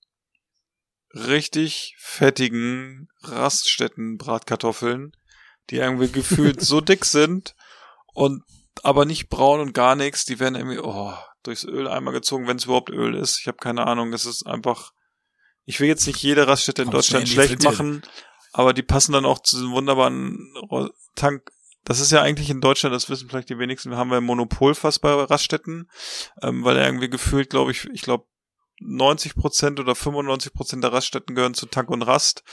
richtig 1.14 1.96
fettigen 2.00 3.10
Raststätten-Bratkartoffeln, 3.24 5.17
die 5.70 5.78
irgendwie 5.78 6.12
gefühlt 6.12 6.62
so 6.62 6.82
dick 6.82 7.06
sind 7.06 7.56
und 8.14 8.44
aber 8.84 9.06
nicht 9.06 9.30
braun 9.30 9.60
und 9.60 9.74
gar 9.74 9.96
nichts. 9.96 10.26
Die 10.26 10.40
werden 10.40 10.56
irgendwie 10.56 10.80
oh, 10.80 11.14
durchs 11.44 11.64
Öl 11.64 11.88
einmal 11.88 12.14
gezogen, 12.14 12.48
wenn 12.48 12.58
es 12.58 12.66
überhaupt 12.66 12.90
Öl 12.90 13.16
ist. 13.16 13.40
Ich 13.40 13.48
habe 13.48 13.58
keine 13.58 13.88
Ahnung. 13.88 14.14
Es 14.14 14.26
ist 14.26 14.46
einfach. 14.46 14.94
Ich 15.66 15.80
will 15.80 15.88
jetzt 15.88 16.08
nicht 16.08 16.22
jede 16.22 16.48
Raststätte 16.48 16.84
in 16.84 16.88
schnell 16.88 16.98
Deutschland 16.98 17.30
schlecht 17.30 17.64
machen, 17.64 18.02
aber 18.54 18.74
die 18.74 18.84
passen 18.84 19.12
dann 19.12 19.26
auch 19.26 19.40
zu 19.40 19.58
diesem 19.58 19.72
wunderbaren 19.72 20.54
Tank. 21.16 21.52
Das 21.84 22.00
ist 22.00 22.12
ja 22.12 22.22
eigentlich 22.22 22.50
in 22.50 22.62
Deutschland, 22.62 22.94
das 22.94 23.10
wissen 23.10 23.30
vielleicht 23.30 23.50
die 23.50 23.60
wenigsten, 23.60 23.90
wir 23.92 23.98
haben 23.98 24.12
ja 24.12 24.18
ein 24.18 24.24
Monopol 24.24 24.76
fast 24.76 25.02
bei 25.02 25.12
Raststätten, 25.12 25.90
ähm, 26.42 26.66
weil 26.66 26.76
irgendwie 26.78 27.10
gefühlt, 27.10 27.50
glaube 27.50 27.72
ich, 27.72 27.86
ich 27.94 28.02
glaube 28.02 28.26
90 28.80 29.36
Prozent 29.36 29.80
oder 29.80 29.96
95 29.96 30.54
Prozent 30.54 30.84
der 30.84 30.94
Raststätten 30.94 31.36
gehören 31.36 31.54
zu 31.54 31.66
Tank 31.66 31.90
und 31.90 32.04
Rast. 32.04 32.44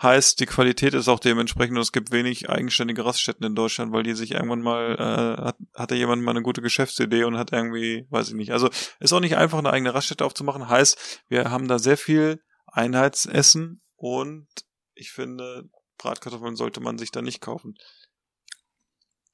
Heißt, 0.00 0.38
die 0.40 0.46
Qualität 0.46 0.94
ist 0.94 1.08
auch 1.08 1.18
dementsprechend 1.18 1.76
und 1.76 1.82
es 1.82 1.92
gibt 1.92 2.12
wenig 2.12 2.48
eigenständige 2.48 3.04
Raststätten 3.04 3.44
in 3.44 3.54
Deutschland, 3.54 3.92
weil 3.92 4.02
die 4.02 4.14
sich 4.14 4.32
irgendwann 4.32 4.62
mal, 4.62 4.94
äh, 4.94 5.42
hat, 5.42 5.56
hatte 5.74 5.94
jemand 5.94 6.22
mal 6.22 6.30
eine 6.30 6.42
gute 6.42 6.62
Geschäftsidee 6.62 7.24
und 7.24 7.36
hat 7.36 7.52
irgendwie, 7.52 8.06
weiß 8.10 8.28
ich 8.28 8.34
nicht. 8.34 8.52
Also 8.52 8.70
ist 9.00 9.12
auch 9.12 9.20
nicht 9.20 9.36
einfach, 9.36 9.58
eine 9.58 9.72
eigene 9.72 9.94
Raststätte 9.94 10.24
aufzumachen. 10.24 10.68
Heißt, 10.68 11.24
wir 11.28 11.50
haben 11.50 11.68
da 11.68 11.78
sehr 11.78 11.96
viel 11.96 12.40
Einheitsessen 12.66 13.82
und 13.96 14.46
ich 14.94 15.10
finde, 15.10 15.68
Bratkartoffeln 15.98 16.56
sollte 16.56 16.80
man 16.80 16.98
sich 16.98 17.10
da 17.10 17.22
nicht 17.22 17.40
kaufen. 17.40 17.76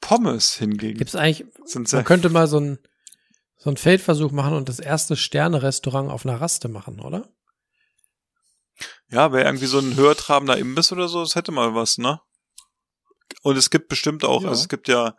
Pommes 0.01 0.55
hingegen 0.55 0.99
Gibt's 0.99 1.17
eigentlich, 1.17 1.47
man 1.93 2.05
könnte 2.05 2.31
mal 2.31 2.47
so 2.47 2.61
ein, 2.61 2.79
so 3.59 3.71
ein 3.71 3.77
Feldversuch 3.77 4.31
machen 4.31 4.55
und 4.55 4.69
das 4.69 4.79
erste 4.79 5.17
Sterne-Restaurant 5.17 6.11
auf 6.11 6.25
einer 6.25 6.41
Raste 6.41 6.69
machen, 6.69 7.01
oder? 7.01 7.29
Ja, 9.11 9.33
wäre 9.33 9.45
irgendwie 9.47 9.67
so 9.67 9.79
ein 9.79 9.97
höher 9.97 10.15
trabender 10.17 10.57
Imbiss 10.59 10.93
oder 10.93 11.09
so, 11.09 11.23
das 11.23 11.35
hätte 11.35 11.51
mal 11.53 11.75
was, 11.75 11.99
ne? 11.99 12.21
Und 13.43 13.57
es 13.57 13.71
gibt 13.71 13.89
bestimmt 13.89 14.25
auch, 14.25 14.43
Ja. 14.43 14.51
also 14.51 14.63
es 14.63 14.69
gibt 14.69 14.87
ja, 14.89 15.17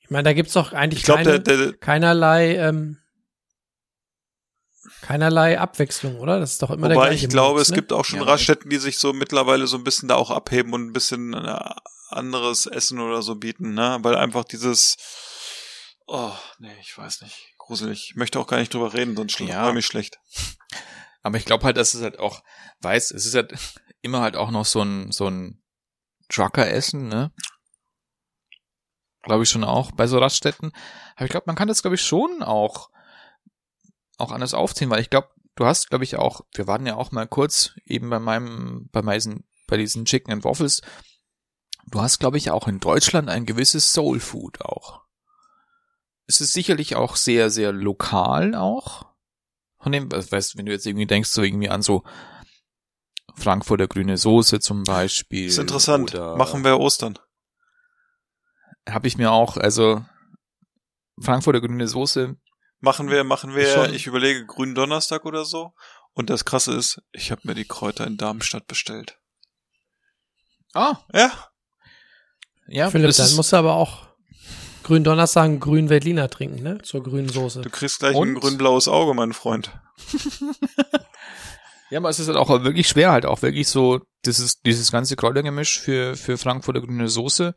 Ich 0.00 0.10
meine, 0.10 0.24
da 0.24 0.32
gibt's 0.32 0.52
doch 0.52 0.72
eigentlich 0.72 1.00
ich 1.00 1.04
glaube, 1.04 1.24
der, 1.24 1.42
keine, 1.42 1.58
der, 1.66 1.72
keinerlei, 1.78 2.56
ähm, 2.56 2.98
keinerlei 5.00 5.58
Abwechslung, 5.58 6.18
oder? 6.20 6.38
Das 6.40 6.52
ist 6.52 6.62
doch 6.62 6.70
immer 6.70 6.88
der 6.88 6.96
wobei 6.96 7.08
gleiche 7.08 7.26
ich 7.26 7.30
glaube, 7.30 7.54
Murks, 7.54 7.62
es 7.62 7.70
ne? 7.70 7.74
gibt 7.76 7.92
auch 7.92 8.04
schon 8.04 8.20
Ja, 8.20 8.26
Raststätten, 8.26 8.70
die 8.70 8.78
sich 8.78 8.98
so 8.98 9.12
mittlerweile 9.12 9.66
so 9.66 9.76
ein 9.76 9.84
bisschen 9.84 10.08
da 10.08 10.16
auch 10.16 10.30
abheben 10.30 10.72
und 10.72 10.86
ein 10.88 10.92
bisschen 10.92 11.34
äh, 11.34 11.58
anderes 12.10 12.66
Essen 12.66 13.00
oder 13.00 13.22
so 13.22 13.36
bieten, 13.36 13.74
ne? 13.74 13.98
Weil 14.02 14.16
einfach 14.16 14.44
dieses, 14.44 14.96
oh, 16.06 16.32
nee, 16.58 16.76
ich 16.80 16.96
weiß 16.96 17.22
nicht, 17.22 17.51
gruselig. 17.72 18.10
Ich 18.10 18.16
möchte 18.16 18.38
auch 18.38 18.46
gar 18.46 18.58
nicht 18.58 18.74
drüber 18.74 18.92
reden, 18.92 19.16
sonst 19.16 19.38
Ja. 19.40 19.66
ja. 19.66 19.72
mich 19.72 19.86
schlecht. 19.86 20.20
Aber 21.22 21.38
ich 21.38 21.46
glaube 21.46 21.64
halt, 21.64 21.78
dass 21.78 21.94
es 21.94 22.02
halt 22.02 22.18
auch, 22.18 22.42
weiß, 22.80 23.12
es 23.12 23.24
ist 23.24 23.34
halt 23.34 23.54
immer 24.02 24.20
halt 24.20 24.36
auch 24.36 24.50
noch 24.50 24.66
so 24.66 24.82
ein, 24.82 25.10
so 25.10 25.26
ein 25.26 25.62
Trucker-Essen, 26.28 27.08
ne? 27.08 27.32
Glaube 29.22 29.44
ich 29.44 29.48
schon 29.48 29.64
auch 29.64 29.90
bei 29.92 30.06
so 30.06 30.18
Raststätten. 30.18 30.72
Aber 31.14 31.24
ich 31.24 31.30
glaube, 31.30 31.44
man 31.46 31.56
kann 31.56 31.68
das, 31.68 31.80
glaube 31.80 31.94
ich, 31.94 32.02
schon 32.02 32.42
auch, 32.42 32.90
auch 34.18 34.32
anders 34.32 34.52
aufziehen, 34.52 34.90
weil 34.90 35.00
ich 35.00 35.08
glaube, 35.08 35.28
du 35.54 35.64
hast, 35.64 35.88
glaube 35.88 36.04
ich, 36.04 36.16
auch, 36.16 36.42
wir 36.54 36.66
waren 36.66 36.84
ja 36.84 36.96
auch 36.96 37.10
mal 37.10 37.26
kurz 37.26 37.72
eben 37.86 38.10
bei 38.10 38.18
meinem, 38.18 38.90
bei 38.92 39.00
meinen, 39.00 39.48
bei 39.66 39.78
diesen 39.78 40.04
Chicken 40.04 40.32
and 40.32 40.44
Waffles. 40.44 40.82
Du 41.86 42.02
hast, 42.02 42.18
glaube 42.18 42.36
ich, 42.36 42.50
auch 42.50 42.68
in 42.68 42.80
Deutschland 42.80 43.30
ein 43.30 43.46
gewisses 43.46 43.92
Soul 43.92 44.20
Food 44.20 44.60
auch. 44.60 45.02
Es 46.26 46.40
ist 46.40 46.52
sicherlich 46.52 46.96
auch 46.96 47.16
sehr, 47.16 47.50
sehr 47.50 47.72
lokal 47.72 48.54
auch. 48.54 49.06
Von 49.80 49.92
dem, 49.92 50.10
weißt 50.10 50.54
du, 50.54 50.58
wenn 50.58 50.66
du 50.66 50.72
jetzt 50.72 50.86
irgendwie 50.86 51.06
denkst, 51.06 51.30
so 51.30 51.42
irgendwie 51.42 51.68
an 51.68 51.82
so 51.82 52.04
Frankfurter 53.34 53.88
grüne 53.88 54.16
Soße 54.16 54.60
zum 54.60 54.84
Beispiel. 54.84 55.48
ist 55.48 55.58
interessant. 55.58 56.14
Machen 56.14 56.64
wir 56.64 56.78
Ostern. 56.78 57.18
Habe 58.88 59.08
ich 59.08 59.16
mir 59.18 59.32
auch, 59.32 59.56
also 59.56 60.04
Frankfurter 61.20 61.60
grüne 61.60 61.88
Soße. 61.88 62.36
Machen 62.80 63.10
wir, 63.10 63.24
machen 63.24 63.54
wir, 63.54 63.66
Schon. 63.66 63.94
ich 63.94 64.06
überlege 64.06 64.44
grünen 64.46 64.74
Donnerstag 64.74 65.24
oder 65.24 65.44
so. 65.44 65.72
Und 66.14 66.30
das 66.30 66.44
krasse 66.44 66.74
ist, 66.74 67.00
ich 67.12 67.30
habe 67.30 67.42
mir 67.44 67.54
die 67.54 67.64
Kräuter 67.64 68.06
in 68.06 68.16
Darmstadt 68.16 68.66
bestellt. 68.66 69.18
Ah, 70.74 70.96
Ja, 71.12 71.30
ja, 72.66 72.90
Philipp, 72.90 73.08
das 73.08 73.16
dann 73.16 73.36
musst 73.36 73.52
du 73.52 73.56
aber 73.56 73.74
auch 73.74 74.06
grünen 74.82 75.04
Donnerstag 75.04 75.44
einen 75.44 75.60
grünen 75.60 75.88
Veltliner 75.88 76.28
trinken, 76.28 76.62
ne? 76.62 76.78
Zur 76.82 77.02
grünen 77.02 77.28
Soße. 77.28 77.62
du 77.62 77.70
kriegst 77.70 78.00
gleich 78.00 78.14
Und? 78.16 78.28
ein 78.28 78.34
grün-blaues 78.34 78.88
Auge, 78.88 79.14
mein 79.14 79.32
Freund. 79.32 79.70
ja, 81.90 81.98
aber 81.98 82.08
es 82.08 82.18
ist 82.18 82.28
halt 82.28 82.36
auch 82.38 82.48
wirklich 82.48 82.88
schwer, 82.88 83.12
halt 83.12 83.26
auch 83.26 83.42
wirklich 83.42 83.68
so 83.68 84.00
dieses, 84.24 84.60
dieses 84.62 84.90
ganze 84.92 85.16
Kräutergemisch 85.16 85.80
für, 85.80 86.16
für 86.16 86.38
Frankfurter 86.38 86.80
grüne 86.80 87.08
Soße, 87.08 87.54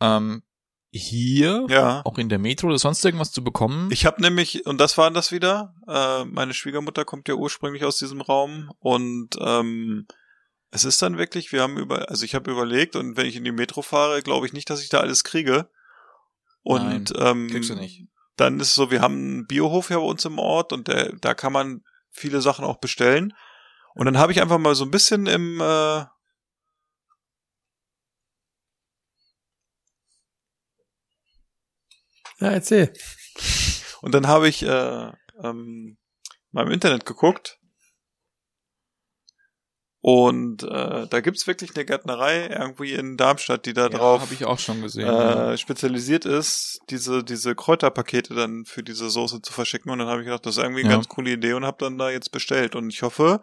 ähm, 0.00 0.42
hier, 0.92 1.66
Ja. 1.68 2.02
auch 2.04 2.16
in 2.18 2.28
der 2.28 2.38
Metro 2.38 2.68
oder 2.68 2.78
sonst 2.78 3.04
irgendwas 3.04 3.32
zu 3.32 3.44
bekommen. 3.44 3.90
Ich 3.92 4.06
habe 4.06 4.22
nämlich, 4.22 4.66
und 4.66 4.78
das 4.80 4.96
war 4.96 5.10
das 5.10 5.32
wieder, 5.32 5.74
äh, 5.88 6.24
meine 6.24 6.54
Schwiegermutter 6.54 7.04
kommt 7.04 7.28
ja 7.28 7.34
ursprünglich 7.34 7.84
aus 7.84 7.98
diesem 7.98 8.20
Raum 8.20 8.70
und 8.78 9.30
ähm, 9.40 10.06
es 10.70 10.84
ist 10.84 11.00
dann 11.02 11.18
wirklich, 11.18 11.52
wir 11.52 11.62
haben 11.62 11.76
über, 11.76 12.08
also 12.10 12.24
ich 12.24 12.34
habe 12.34 12.50
überlegt 12.50 12.96
und 12.96 13.16
wenn 13.16 13.26
ich 13.26 13.36
in 13.36 13.44
die 13.44 13.52
Metro 13.52 13.82
fahre, 13.82 14.22
glaube 14.22 14.46
ich 14.46 14.52
nicht, 14.52 14.68
dass 14.70 14.82
ich 14.82 14.88
da 14.88 15.00
alles 15.00 15.24
kriege. 15.24 15.68
Und 16.66 17.12
ähm, 17.18 17.48
kriegst 17.48 17.70
du 17.70 17.76
nicht. 17.76 18.08
dann 18.36 18.58
ist 18.58 18.70
es 18.70 18.74
so, 18.74 18.90
wir 18.90 19.00
haben 19.00 19.14
einen 19.14 19.46
Biohof 19.46 19.90
ja 19.90 19.98
bei 19.98 20.04
uns 20.04 20.24
im 20.24 20.40
Ort 20.40 20.72
und 20.72 20.88
der, 20.88 21.12
da 21.20 21.32
kann 21.32 21.52
man 21.52 21.84
viele 22.10 22.40
Sachen 22.40 22.64
auch 22.64 22.78
bestellen. 22.78 23.32
Und 23.94 24.06
dann 24.06 24.18
habe 24.18 24.32
ich 24.32 24.42
einfach 24.42 24.58
mal 24.58 24.74
so 24.74 24.84
ein 24.84 24.90
bisschen 24.90 25.26
im 25.26 25.60
äh, 25.60 26.04
Ja, 32.38 32.50
erzähl. 32.50 32.92
Und 34.02 34.12
dann 34.12 34.26
habe 34.26 34.48
ich 34.48 34.62
äh, 34.62 35.12
ähm, 35.42 35.96
mal 36.50 36.66
im 36.66 36.72
Internet 36.72 37.06
geguckt. 37.06 37.55
Und 40.08 40.62
äh, 40.62 41.08
da 41.08 41.20
gibt's 41.20 41.48
wirklich 41.48 41.74
eine 41.74 41.84
Gärtnerei 41.84 42.46
irgendwie 42.46 42.92
in 42.92 43.16
Darmstadt, 43.16 43.66
die 43.66 43.72
da 43.74 43.88
Ja, 43.88 43.88
drauf 43.88 44.20
habe 44.22 44.34
ich 44.34 44.44
auch 44.44 44.60
schon 44.60 44.80
gesehen. 44.80 45.04
ja. 45.04 45.50
äh, 45.52 45.58
spezialisiert 45.58 46.24
ist, 46.24 46.78
diese 46.90 47.24
diese 47.24 47.56
Kräuterpakete 47.56 48.32
dann 48.34 48.66
für 48.66 48.84
diese 48.84 49.10
Soße 49.10 49.42
zu 49.42 49.52
verschicken. 49.52 49.90
Und 49.90 49.98
dann 49.98 50.06
habe 50.06 50.20
ich 50.20 50.26
gedacht, 50.26 50.46
das 50.46 50.58
ist 50.58 50.62
irgendwie 50.62 50.82
eine 50.82 50.90
Ja. 50.90 50.94
ganz 50.94 51.08
coole 51.08 51.32
Idee 51.32 51.54
und 51.54 51.64
habe 51.66 51.78
dann 51.80 51.98
da 51.98 52.08
jetzt 52.08 52.30
bestellt. 52.30 52.76
Und 52.76 52.88
ich 52.90 53.02
hoffe, 53.02 53.40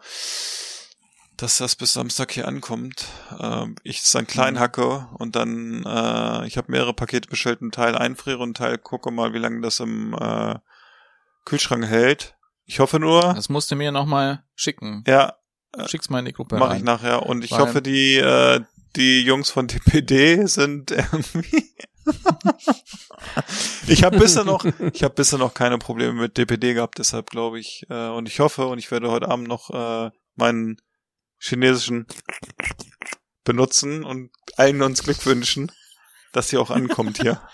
dass 1.36 1.58
das 1.58 1.76
bis 1.76 1.92
Samstag 1.92 2.32
hier 2.32 2.48
ankommt. 2.48 3.08
Ähm, 3.38 3.76
ich 3.82 3.98
es 3.98 4.10
dann 4.12 4.26
klein 4.26 4.54
Mhm. 4.54 4.58
hacke 4.60 5.06
und 5.18 5.36
dann, 5.36 5.84
äh, 5.84 6.46
ich 6.46 6.56
habe 6.56 6.72
mehrere 6.72 6.94
Pakete 6.94 7.28
bestellt, 7.28 7.60
einen 7.60 7.72
Teil 7.72 7.94
einfriere 7.94 8.38
und 8.38 8.44
einen 8.44 8.54
Teil 8.54 8.78
gucke 8.78 9.10
mal, 9.10 9.34
wie 9.34 9.38
lange 9.38 9.60
das 9.60 9.80
im 9.80 10.14
äh, 10.18 10.54
Kühlschrank 11.44 11.84
hält. 11.84 12.36
Ich 12.64 12.80
hoffe 12.80 12.98
nur, 12.98 13.20
Das 13.34 13.50
musst 13.50 13.70
du 13.70 13.76
mir 13.76 13.92
nochmal 13.92 14.44
schicken. 14.54 15.04
ja, 15.06 15.34
Schick's 15.88 16.08
mal 16.10 16.20
in 16.20 16.24
die 16.26 16.32
Gruppe 16.32 16.56
mache 16.56 16.70
rein. 16.70 16.78
ich 16.78 16.84
nachher. 16.84 17.26
Und 17.26 17.44
ich 17.44 17.50
Weil- 17.52 17.60
hoffe, 17.60 17.82
die 17.82 18.16
äh, 18.16 18.60
die 18.96 19.22
Jungs 19.22 19.50
von 19.50 19.66
DPD 19.66 20.46
sind 20.46 20.90
irgendwie. 20.90 21.74
ich 23.88 24.04
habe 24.04 24.18
bisher 24.18 24.44
noch, 24.44 24.64
ich 24.92 25.02
habe 25.02 25.14
bisher 25.14 25.38
noch 25.38 25.54
keine 25.54 25.78
Probleme 25.78 26.12
mit 26.12 26.36
DPD 26.36 26.74
gehabt, 26.74 26.98
deshalb 26.98 27.30
glaube 27.30 27.58
ich 27.58 27.86
äh, 27.88 28.08
und 28.08 28.28
ich 28.28 28.40
hoffe 28.40 28.66
und 28.66 28.78
ich 28.78 28.90
werde 28.90 29.10
heute 29.10 29.28
Abend 29.28 29.48
noch 29.48 29.70
äh, 29.70 30.10
meinen 30.36 30.76
chinesischen 31.38 32.06
benutzen 33.44 34.04
und 34.04 34.30
allen 34.56 34.82
uns 34.82 35.02
Glück 35.02 35.24
wünschen, 35.26 35.72
dass 36.32 36.48
sie 36.48 36.58
auch 36.58 36.70
ankommt 36.70 37.20
hier. 37.20 37.40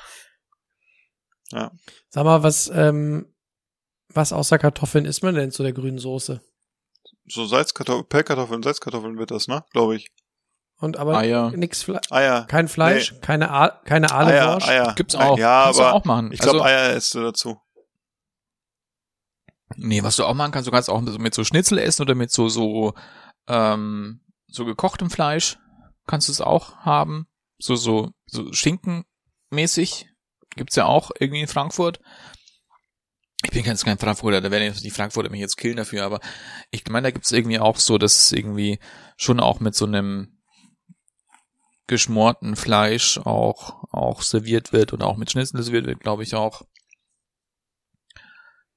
Ja. 1.52 1.72
Sag 2.10 2.22
mal, 2.26 2.44
was, 2.44 2.70
ähm, 2.72 3.26
was 4.08 4.32
außer 4.32 4.56
Kartoffeln 4.56 5.04
isst 5.04 5.24
man 5.24 5.34
denn 5.34 5.50
zu 5.50 5.64
der 5.64 5.72
grünen 5.72 5.98
Soße? 5.98 6.40
So 7.30 7.44
Salzkartoffeln, 7.46 8.06
Pellkartoffeln, 8.08 8.62
Salzkartoffeln 8.62 9.18
wird 9.18 9.30
das, 9.30 9.46
ne? 9.48 9.64
Glaube 9.72 9.96
ich. 9.96 10.10
Und 10.78 10.96
aber 10.96 11.18
Eier. 11.18 11.50
nix 11.50 11.82
Fle 11.82 12.00
Eier. 12.10 12.46
kein 12.46 12.66
Fleisch, 12.66 13.14
keine, 13.20 13.50
A 13.50 13.68
keine 13.84 14.10
Eier, 14.10 14.16
Aaleworscht. 14.46 14.68
Eier. 14.68 14.94
Gibt's 14.96 15.14
auch. 15.14 15.38
Ja, 15.38 15.64
Kannst 15.64 15.78
du 15.78 15.84
aber 15.84 15.94
auch 15.94 16.04
machen. 16.06 16.32
ich 16.32 16.40
glaube, 16.40 16.62
Also- 16.62 16.64
Eier 16.68 16.94
isst 16.94 17.14
du 17.14 17.20
dazu. 17.22 17.60
Nee, 19.76 20.02
was 20.02 20.16
du 20.16 20.24
auch 20.24 20.34
machen 20.34 20.52
kannst, 20.52 20.66
du 20.66 20.72
kannst 20.72 20.90
auch 20.90 21.00
mit, 21.00 21.18
mit 21.18 21.34
so 21.34 21.44
Schnitzel 21.44 21.78
essen 21.78 22.02
oder 22.02 22.14
mit 22.14 22.30
so, 22.32 22.48
so, 22.48 22.94
ähm, 23.46 24.20
so 24.48 24.64
gekochtem 24.64 25.10
Fleisch 25.10 25.58
kannst 26.06 26.28
du 26.28 26.32
es 26.32 26.40
auch 26.40 26.78
haben. 26.78 27.28
So, 27.58 27.76
so, 27.76 28.10
so 28.26 28.52
Schinkenmäßig. 28.52 30.08
Gibt's 30.56 30.74
ja 30.74 30.86
auch 30.86 31.12
irgendwie 31.18 31.42
in 31.42 31.46
Frankfurt. 31.46 32.00
Ich 33.42 33.50
bin 33.50 33.64
ganz 33.64 33.84
kein 33.84 33.98
Frankfurter, 33.98 34.40
da 34.40 34.50
werden 34.50 34.74
die 34.74 34.90
Frankfurter 34.90 35.30
mich 35.30 35.40
jetzt 35.40 35.56
killen 35.56 35.76
dafür, 35.76 36.04
aber 36.04 36.20
ich 36.70 36.84
meine, 36.88 37.06
da 37.06 37.10
gibt's 37.10 37.32
irgendwie 37.32 37.58
auch 37.58 37.78
so, 37.78 37.96
dass 37.96 38.18
es 38.18 38.32
irgendwie 38.32 38.78
schon 39.16 39.40
auch 39.40 39.60
mit 39.60 39.74
so 39.74 39.86
einem 39.86 40.40
geschmorten 41.86 42.54
Fleisch 42.54 43.18
auch, 43.18 43.84
auch 43.92 44.22
serviert 44.22 44.72
wird 44.72 44.92
und 44.92 45.02
auch 45.02 45.16
mit 45.16 45.30
Schnitzel 45.30 45.62
serviert 45.62 45.86
wird, 45.86 46.00
glaube 46.00 46.22
ich 46.22 46.34
auch. 46.34 46.62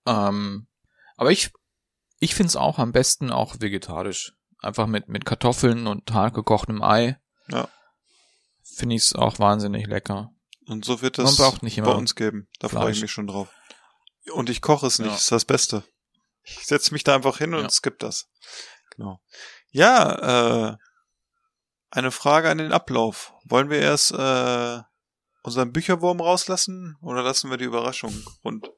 Ähm, 0.05 0.67
aber 1.17 1.31
ich, 1.31 1.51
ich 2.19 2.33
find's 2.33 2.55
auch 2.55 2.79
am 2.79 2.91
besten 2.91 3.31
auch 3.31 3.57
vegetarisch. 3.59 4.33
einfach 4.59 4.87
mit, 4.87 5.09
mit 5.09 5.25
Kartoffeln 5.25 5.87
und 5.87 6.11
hart 6.11 6.33
gekochtem 6.33 6.81
Ei. 6.81 7.19
Ja. 7.49 7.67
Finde 8.63 8.95
ich 8.95 9.03
es 9.03 9.13
auch 9.13 9.39
wahnsinnig 9.39 9.87
lecker. 9.87 10.31
Und 10.65 10.85
so 10.85 11.01
wird 11.01 11.19
es 11.19 11.37
bei 11.37 11.91
uns 11.91 12.15
geben. 12.15 12.47
Da 12.59 12.69
freue 12.69 12.91
ich 12.91 13.01
mich 13.01 13.11
schon 13.11 13.27
drauf. 13.27 13.49
Und 14.31 14.49
ich 14.49 14.61
koche 14.61 14.87
es 14.87 14.99
nicht, 14.99 15.09
Ja. 15.09 15.15
ist 15.15 15.31
das 15.31 15.45
Beste. 15.45 15.83
Ich 16.43 16.65
setze 16.65 16.93
mich 16.93 17.03
da 17.03 17.15
einfach 17.15 17.37
hin 17.37 17.53
und 17.53 17.61
Ja. 17.61 17.67
es 17.67 17.81
gibt 17.81 18.03
das. 18.03 18.27
Genau. 18.95 19.19
Ja, 19.71 20.71
äh, 20.71 20.77
eine 21.91 22.11
Frage 22.11 22.49
an 22.49 22.57
den 22.57 22.71
Ablauf. 22.71 23.33
Wollen 23.45 23.69
wir 23.69 23.79
erst 23.79 24.11
äh, 24.11 24.79
unseren 25.43 25.71
Bücherwurm 25.73 26.21
rauslassen 26.21 26.97
oder 27.01 27.21
lassen 27.23 27.49
wir 27.49 27.57
die 27.57 27.65
Überraschung 27.65 28.13
rund 28.43 28.69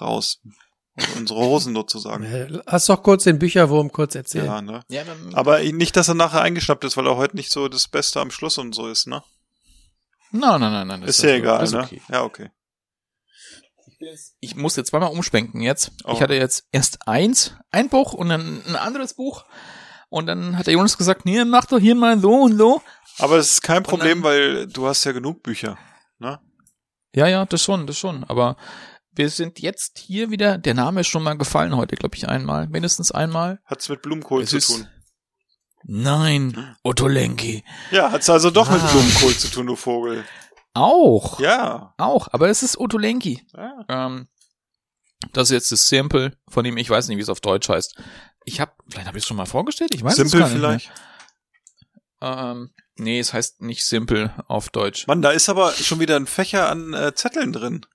raus? 0.00 0.40
Also 0.94 1.18
unsere 1.18 1.40
Hosen 1.40 1.74
sozusagen. 1.74 2.24
Äh, 2.24 2.46
Lass 2.66 2.86
doch 2.86 3.02
kurz 3.02 3.24
den 3.24 3.38
Bücherwurm 3.38 3.92
kurz 3.92 4.14
erzählen. 4.14 4.46
Ja, 4.46 4.62
ne? 4.62 4.82
Ja, 4.88 5.04
Aber 5.34 5.60
nicht, 5.62 5.94
dass 5.96 6.08
er 6.08 6.14
nachher 6.14 6.40
eingeschnappt 6.40 6.84
ist, 6.84 6.96
weil 6.96 7.06
er 7.06 7.16
heute 7.16 7.36
nicht 7.36 7.52
so 7.52 7.68
das 7.68 7.86
Beste 7.88 8.20
am 8.20 8.30
Schluss 8.30 8.56
und 8.58 8.74
so 8.74 8.88
ist, 8.88 9.06
ne? 9.06 9.22
nein, 10.30 10.60
nein, 10.60 10.72
nein, 10.72 10.86
nein. 10.88 11.02
Ist 11.02 11.22
ja 11.22 11.30
egal, 11.30 11.68
ne? 11.70 11.82
okay. 11.84 12.02
Ja, 12.08 12.22
okay. 12.22 12.50
Ich 14.40 14.56
muss 14.56 14.76
jetzt 14.76 14.90
zweimal 14.90 15.10
umschwenken 15.10 15.60
jetzt. 15.62 15.92
Oh. 16.04 16.12
Ich 16.12 16.20
hatte 16.20 16.34
jetzt 16.34 16.64
erst 16.72 17.06
eins, 17.08 17.54
ein 17.70 17.88
Buch 17.88 18.12
und 18.12 18.28
dann 18.28 18.62
ein 18.66 18.76
anderes 18.76 19.14
Buch. 19.14 19.44
Und 20.08 20.26
dann 20.26 20.56
hat 20.56 20.66
der 20.66 20.74
Jonas 20.74 20.96
gesagt, 20.98 21.24
nee, 21.24 21.44
mach 21.44 21.64
doch 21.66 21.78
hier 21.78 21.94
mal 21.94 22.18
so 22.20 22.42
und 22.42 22.56
so. 22.56 22.82
Aber 23.18 23.36
es 23.38 23.52
ist 23.52 23.62
kein 23.62 23.82
Problem, 23.82 24.22
dann- 24.22 24.24
weil 24.24 24.66
du 24.66 24.86
hast 24.86 25.04
ja 25.04 25.12
genug 25.12 25.42
Bücher. 25.42 25.78
Ne? 26.18 26.38
Ja, 27.14 27.26
ja, 27.26 27.44
das 27.46 27.62
schon, 27.62 27.86
das 27.86 27.98
schon. 27.98 28.24
Aber 28.24 28.56
wir 29.12 29.30
sind 29.30 29.58
jetzt 29.60 29.98
hier 29.98 30.30
wieder, 30.30 30.58
der 30.58 30.74
Name 30.74 31.00
ist 31.00 31.06
schon 31.08 31.22
mal 31.22 31.36
gefallen 31.38 31.74
heute, 31.76 31.96
glaube 31.96 32.14
ich, 32.16 32.28
einmal. 32.28 32.68
Mindestens 32.68 33.10
einmal. 33.10 33.58
Hat's 33.64 33.88
mit 33.88 34.02
Blumenkohl 34.02 34.42
Es 34.42 34.50
zu 34.50 34.60
tun. 34.60 34.88
Nein, 35.88 36.76
Otto 36.82 37.06
Lenki. 37.06 37.64
Ja, 37.90 38.10
hat's 38.10 38.28
also 38.28 38.50
doch 38.50 38.68
mit 38.70 38.80
Ah. 38.82 38.90
Blumenkohl 38.90 39.34
zu 39.36 39.48
tun, 39.50 39.66
du 39.66 39.76
Vogel. 39.76 40.24
Auch. 40.76 41.40
Ja. 41.40 41.94
Auch, 41.98 42.28
aber 42.32 42.48
es 42.48 42.62
ist 42.62 42.78
Otto 42.78 42.98
Lenki. 42.98 43.46
ja. 43.56 43.84
Ähm, 43.88 44.28
das 45.32 45.48
ist 45.48 45.54
jetzt 45.54 45.72
das 45.72 45.88
Simple, 45.88 46.36
von 46.48 46.62
dem 46.64 46.76
ich 46.76 46.90
weiß 46.90 47.08
nicht, 47.08 47.16
wie 47.16 47.22
es 47.22 47.30
auf 47.30 47.40
Deutsch 47.40 47.68
heißt. 47.68 47.96
Ich 48.44 48.60
habe, 48.60 48.72
vielleicht 48.88 49.08
habe 49.08 49.16
ich 49.18 49.24
es 49.24 49.28
schon 49.28 49.36
mal 49.38 49.46
vorgestellt, 49.46 49.94
ich 49.94 50.04
weiß 50.04 50.12
es 50.18 50.30
Simpel 50.30 50.40
gar 50.40 50.48
nicht 50.48 50.56
vielleicht. 50.56 50.90
Mehr. 52.20 52.50
Ähm, 52.50 52.70
nee, 52.96 53.18
es 53.18 53.32
heißt 53.32 53.62
nicht 53.62 53.84
Simple 53.84 54.32
auf 54.46 54.68
Deutsch. 54.68 55.06
Mann, 55.06 55.22
da 55.22 55.30
ist 55.30 55.48
aber 55.48 55.72
schon 55.72 56.00
wieder 56.00 56.16
ein 56.16 56.26
Fächer 56.26 56.68
an 56.68 56.92
äh, 56.94 57.14
Zetteln 57.14 57.52
drin. 57.52 57.86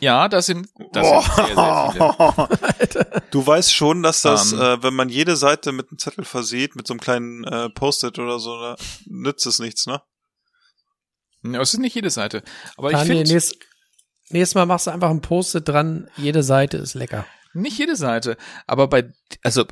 Ja, 0.00 0.28
das 0.28 0.46
sind, 0.46 0.68
das 0.92 1.06
sind 1.08 1.34
sehr, 1.34 1.56
sehr 1.56 1.92
viele. 1.92 3.22
Du 3.30 3.46
weißt 3.46 3.74
schon, 3.74 4.02
dass 4.02 4.22
das, 4.22 4.52
Ähm. 4.52 4.60
äh, 4.60 4.82
wenn 4.82 4.94
man 4.94 5.08
jede 5.08 5.36
Seite 5.36 5.72
mit 5.72 5.90
einem 5.90 5.98
Zettel 5.98 6.24
versieht, 6.24 6.76
mit 6.76 6.86
so 6.86 6.94
einem 6.94 7.00
kleinen 7.00 7.44
äh, 7.44 7.68
Post-it 7.68 8.18
oder 8.18 8.38
so, 8.38 8.58
da 8.58 8.76
nützt 9.06 9.46
es 9.46 9.58
nichts, 9.58 9.86
ne? 9.86 10.00
Ja, 11.42 11.60
Es 11.60 11.74
ist 11.74 11.80
nicht 11.80 11.94
jede 11.94 12.10
Seite. 12.10 12.42
Aber 12.76 12.90
ich 12.90 12.96
Daniel, 12.96 13.16
finde, 13.18 13.32
nächst, 13.32 13.56
nächstes 14.30 14.54
Mal 14.54 14.66
machst 14.66 14.86
du 14.86 14.90
einfach 14.90 15.10
ein 15.10 15.20
Post-it 15.20 15.68
dran, 15.68 16.08
jede 16.16 16.42
Seite 16.42 16.78
ist 16.78 16.94
lecker. 16.94 17.26
nicht 17.52 17.78
jede 17.78 17.96
Seite. 17.96 18.36
Aber 18.66 18.88
bei, 18.88 19.12
also 19.42 19.64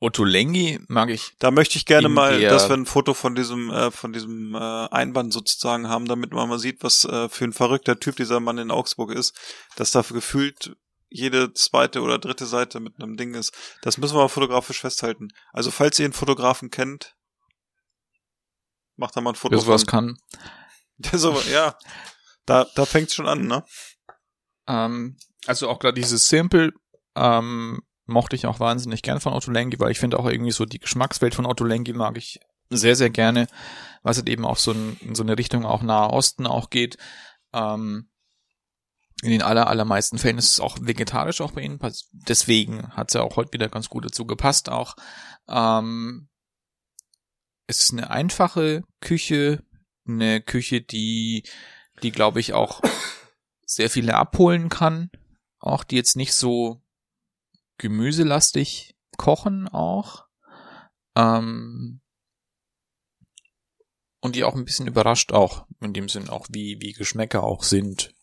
Otto 0.00 0.24
Lengi 0.24 0.80
mag 0.88 1.08
ich 1.08 1.32
Da 1.38 1.50
möchte 1.50 1.78
ich 1.78 1.86
gerne 1.86 2.08
mal, 2.10 2.40
dass 2.40 2.68
wir 2.68 2.76
ein 2.76 2.84
Foto 2.86 3.14
von 3.14 3.34
diesem, 3.34 3.70
äh, 3.70 3.90
von 3.90 4.12
diesem 4.12 4.54
äh, 4.54 4.58
Einband 4.58 5.32
sozusagen 5.32 5.88
haben, 5.88 6.06
damit 6.06 6.32
man 6.32 6.48
mal 6.48 6.58
sieht, 6.58 6.82
was 6.82 7.04
äh, 7.04 7.28
für 7.30 7.44
ein 7.44 7.54
verrückter 7.54 7.98
Typ 7.98 8.16
dieser 8.16 8.40
Mann 8.40 8.58
in 8.58 8.70
Augsburg 8.70 9.12
ist, 9.12 9.34
dass 9.76 9.92
da 9.92 10.02
gefühlt 10.02 10.76
jede 11.08 11.54
zweite 11.54 12.02
oder 12.02 12.18
dritte 12.18 12.44
Seite 12.44 12.80
mit 12.80 13.00
einem 13.00 13.16
Ding 13.16 13.34
ist. 13.34 13.52
Das 13.82 13.96
müssen 13.98 14.14
wir 14.14 14.22
mal 14.22 14.28
fotografisch 14.28 14.80
festhalten. 14.80 15.28
Also 15.52 15.70
falls 15.70 15.98
ihr 15.98 16.04
einen 16.04 16.12
Fotografen 16.12 16.70
kennt, 16.70 17.14
macht 18.96 19.16
da 19.16 19.20
mal 19.20 19.30
ein 19.30 19.36
Foto 19.36 19.56
sowas 19.58 19.82
von. 19.82 19.88
kann. 19.88 20.18
So, 21.12 21.38
ja, 21.52 21.76
da, 22.46 22.66
da 22.74 22.84
fängt's 22.84 23.14
schon 23.14 23.26
an, 23.26 23.46
ne? 23.46 23.64
Ähm, 24.68 25.16
also 25.46 25.68
auch 25.68 25.78
gerade 25.78 26.00
dieses 26.00 26.28
Simple 26.28 26.72
ähm, 27.16 27.80
mochte 28.06 28.36
ich 28.36 28.46
auch 28.46 28.60
wahnsinnig 28.60 29.02
gern 29.02 29.20
von 29.20 29.32
Otto 29.32 29.50
Lengi, 29.50 29.78
weil 29.78 29.90
ich 29.90 29.98
finde 29.98 30.18
auch 30.18 30.26
irgendwie 30.26 30.52
so 30.52 30.64
die 30.64 30.78
Geschmackswelt 30.78 31.34
von 31.34 31.46
Otto 31.46 31.64
Lengi 31.64 31.92
mag 31.92 32.16
ich 32.16 32.40
sehr, 32.70 32.96
sehr 32.96 33.10
gerne, 33.10 33.46
was 34.02 34.16
halt 34.18 34.28
eben 34.28 34.44
auch 34.44 34.56
so 34.56 34.72
in, 34.72 34.96
in 35.00 35.14
so 35.14 35.22
eine 35.22 35.38
Richtung 35.38 35.64
auch 35.64 35.82
Nahe 35.82 36.10
Osten 36.10 36.46
auch 36.46 36.70
geht. 36.70 36.96
Ähm, 37.52 38.08
in 39.22 39.30
den 39.30 39.42
aller, 39.42 39.68
allermeisten 39.68 40.18
Fällen 40.18 40.38
ist 40.38 40.50
es 40.50 40.60
auch 40.60 40.76
vegetarisch 40.80 41.40
auch 41.40 41.52
bei 41.52 41.62
ihnen. 41.62 41.78
Deswegen 42.12 42.90
hat 42.90 43.08
es 43.08 43.14
ja 43.14 43.22
auch 43.22 43.36
heute 43.36 43.52
wieder 43.52 43.68
ganz 43.68 43.88
gut 43.88 44.04
dazu 44.04 44.26
gepasst 44.26 44.68
auch. 44.68 44.96
Ähm, 45.48 46.28
es 47.66 47.84
ist 47.84 47.92
eine 47.92 48.10
einfache 48.10 48.82
Küche, 49.00 49.62
eine 50.06 50.40
Küche, 50.40 50.80
die, 50.80 51.44
die 52.02 52.10
glaube 52.10 52.40
ich 52.40 52.52
auch 52.52 52.80
sehr 53.66 53.90
viele 53.90 54.14
abholen 54.14 54.68
kann. 54.68 55.10
Auch 55.58 55.84
die 55.84 55.96
jetzt 55.96 56.16
nicht 56.16 56.34
so 56.34 56.82
gemüselastig 57.78 58.96
kochen 59.16 59.68
auch. 59.68 60.26
Ähm, 61.16 62.00
und 64.20 64.36
die 64.36 64.44
auch 64.44 64.54
ein 64.54 64.64
bisschen 64.64 64.86
überrascht 64.86 65.32
auch, 65.32 65.66
in 65.80 65.92
dem 65.92 66.08
Sinn 66.08 66.28
auch, 66.28 66.46
wie, 66.50 66.80
wie 66.80 66.92
Geschmäcker 66.92 67.42
auch 67.42 67.62
sind. 67.62 68.14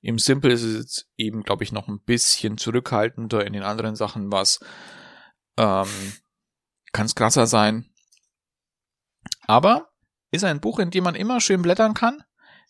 Im 0.00 0.18
Simple 0.18 0.52
ist 0.52 0.62
es 0.62 0.76
jetzt 0.76 1.10
eben, 1.16 1.42
glaube 1.42 1.64
ich, 1.64 1.72
noch 1.72 1.88
ein 1.88 2.00
bisschen 2.00 2.58
zurückhaltender. 2.58 3.44
In 3.44 3.52
den 3.52 3.64
anderen 3.64 3.96
Sachen 3.96 4.30
was 4.30 4.60
ähm, 5.56 5.88
kann 6.92 7.06
es 7.06 7.14
krasser 7.14 7.46
sein. 7.46 7.90
Aber 9.46 9.92
ist 10.30 10.44
ein 10.44 10.60
Buch, 10.60 10.78
in 10.78 10.90
dem 10.90 11.04
man 11.04 11.14
immer 11.14 11.40
schön 11.40 11.62
blättern 11.62 11.94
kann, 11.94 12.22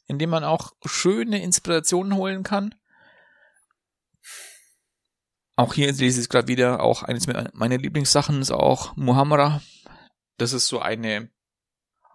in 0.07 0.19
dem 0.19 0.31
man 0.31 0.45
auch 0.45 0.73
schöne 0.85 1.43
Inspirationen 1.43 2.15
holen 2.15 2.43
kann. 2.43 2.75
Auch 5.57 5.73
hier 5.75 5.87
lese 5.87 6.05
ich 6.05 6.25
es 6.25 6.29
gerade 6.29 6.49
wieder, 6.49 6.81
auch 6.81 7.03
eines 7.03 7.27
meiner 7.27 7.79
Lieblingssachen 7.79 8.43
ist 8.43 8.51
auch 8.51 8.95
Muhammara. 8.97 9.63
Das 10.37 10.53
ist 10.53 10.67
so 10.67 10.81
eine 10.81 11.31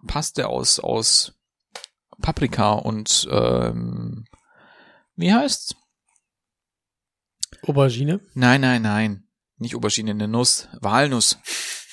Paste 0.06 0.48
aus, 0.48 0.78
aus 0.78 1.34
Paprika 2.20 2.72
und 2.72 3.28
ähm, 3.30 4.24
wie 5.16 5.32
heißt's? 5.32 5.74
Aubergine. 7.66 8.20
Nein, 8.34 8.60
nein, 8.60 8.82
nein. 8.82 9.28
Nicht 9.56 9.74
Aubergine, 9.74 10.12
eine 10.12 10.28
Nuss. 10.28 10.68
Walnuss. 10.80 11.38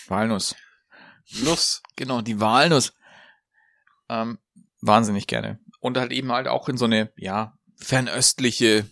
Walnuss. 0.08 0.56
Nuss. 1.44 1.82
Genau, 1.96 2.22
die 2.22 2.40
Walnuss. 2.40 2.94
Ähm, 4.10 4.40
wahnsinnig 4.82 5.28
gerne. 5.28 5.60
Und 5.80 5.98
halt 5.98 6.12
eben 6.12 6.32
halt 6.32 6.48
auch 6.48 6.68
in 6.70 6.78
so 6.78 6.86
eine, 6.86 7.12
ja, 7.16 7.58
fernöstliche 7.78 8.86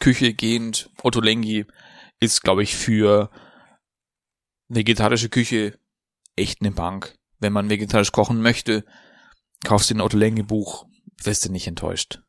Küche 0.00 0.34
gehend. 0.34 0.90
Otto 1.02 1.20
Lengi 1.20 1.66
ist, 2.20 2.42
glaube 2.42 2.62
ich, 2.62 2.76
für 2.76 3.30
vegetarische 4.68 5.28
Küche 5.28 5.78
echt 6.36 6.60
eine 6.60 6.72
Bank. 6.72 7.16
Wenn 7.38 7.52
man 7.52 7.70
vegetarisch 7.70 8.12
kochen 8.12 8.40
möchte, 8.40 8.84
kaufst 9.64 9.90
du 9.90 9.94
ein 9.94 10.00
Otto 10.00 10.16
Lengi 10.16 10.42
Buch, 10.42 10.86
wirst 11.22 11.44
du 11.44 11.52
nicht 11.52 11.66
enttäuscht. 11.66 12.20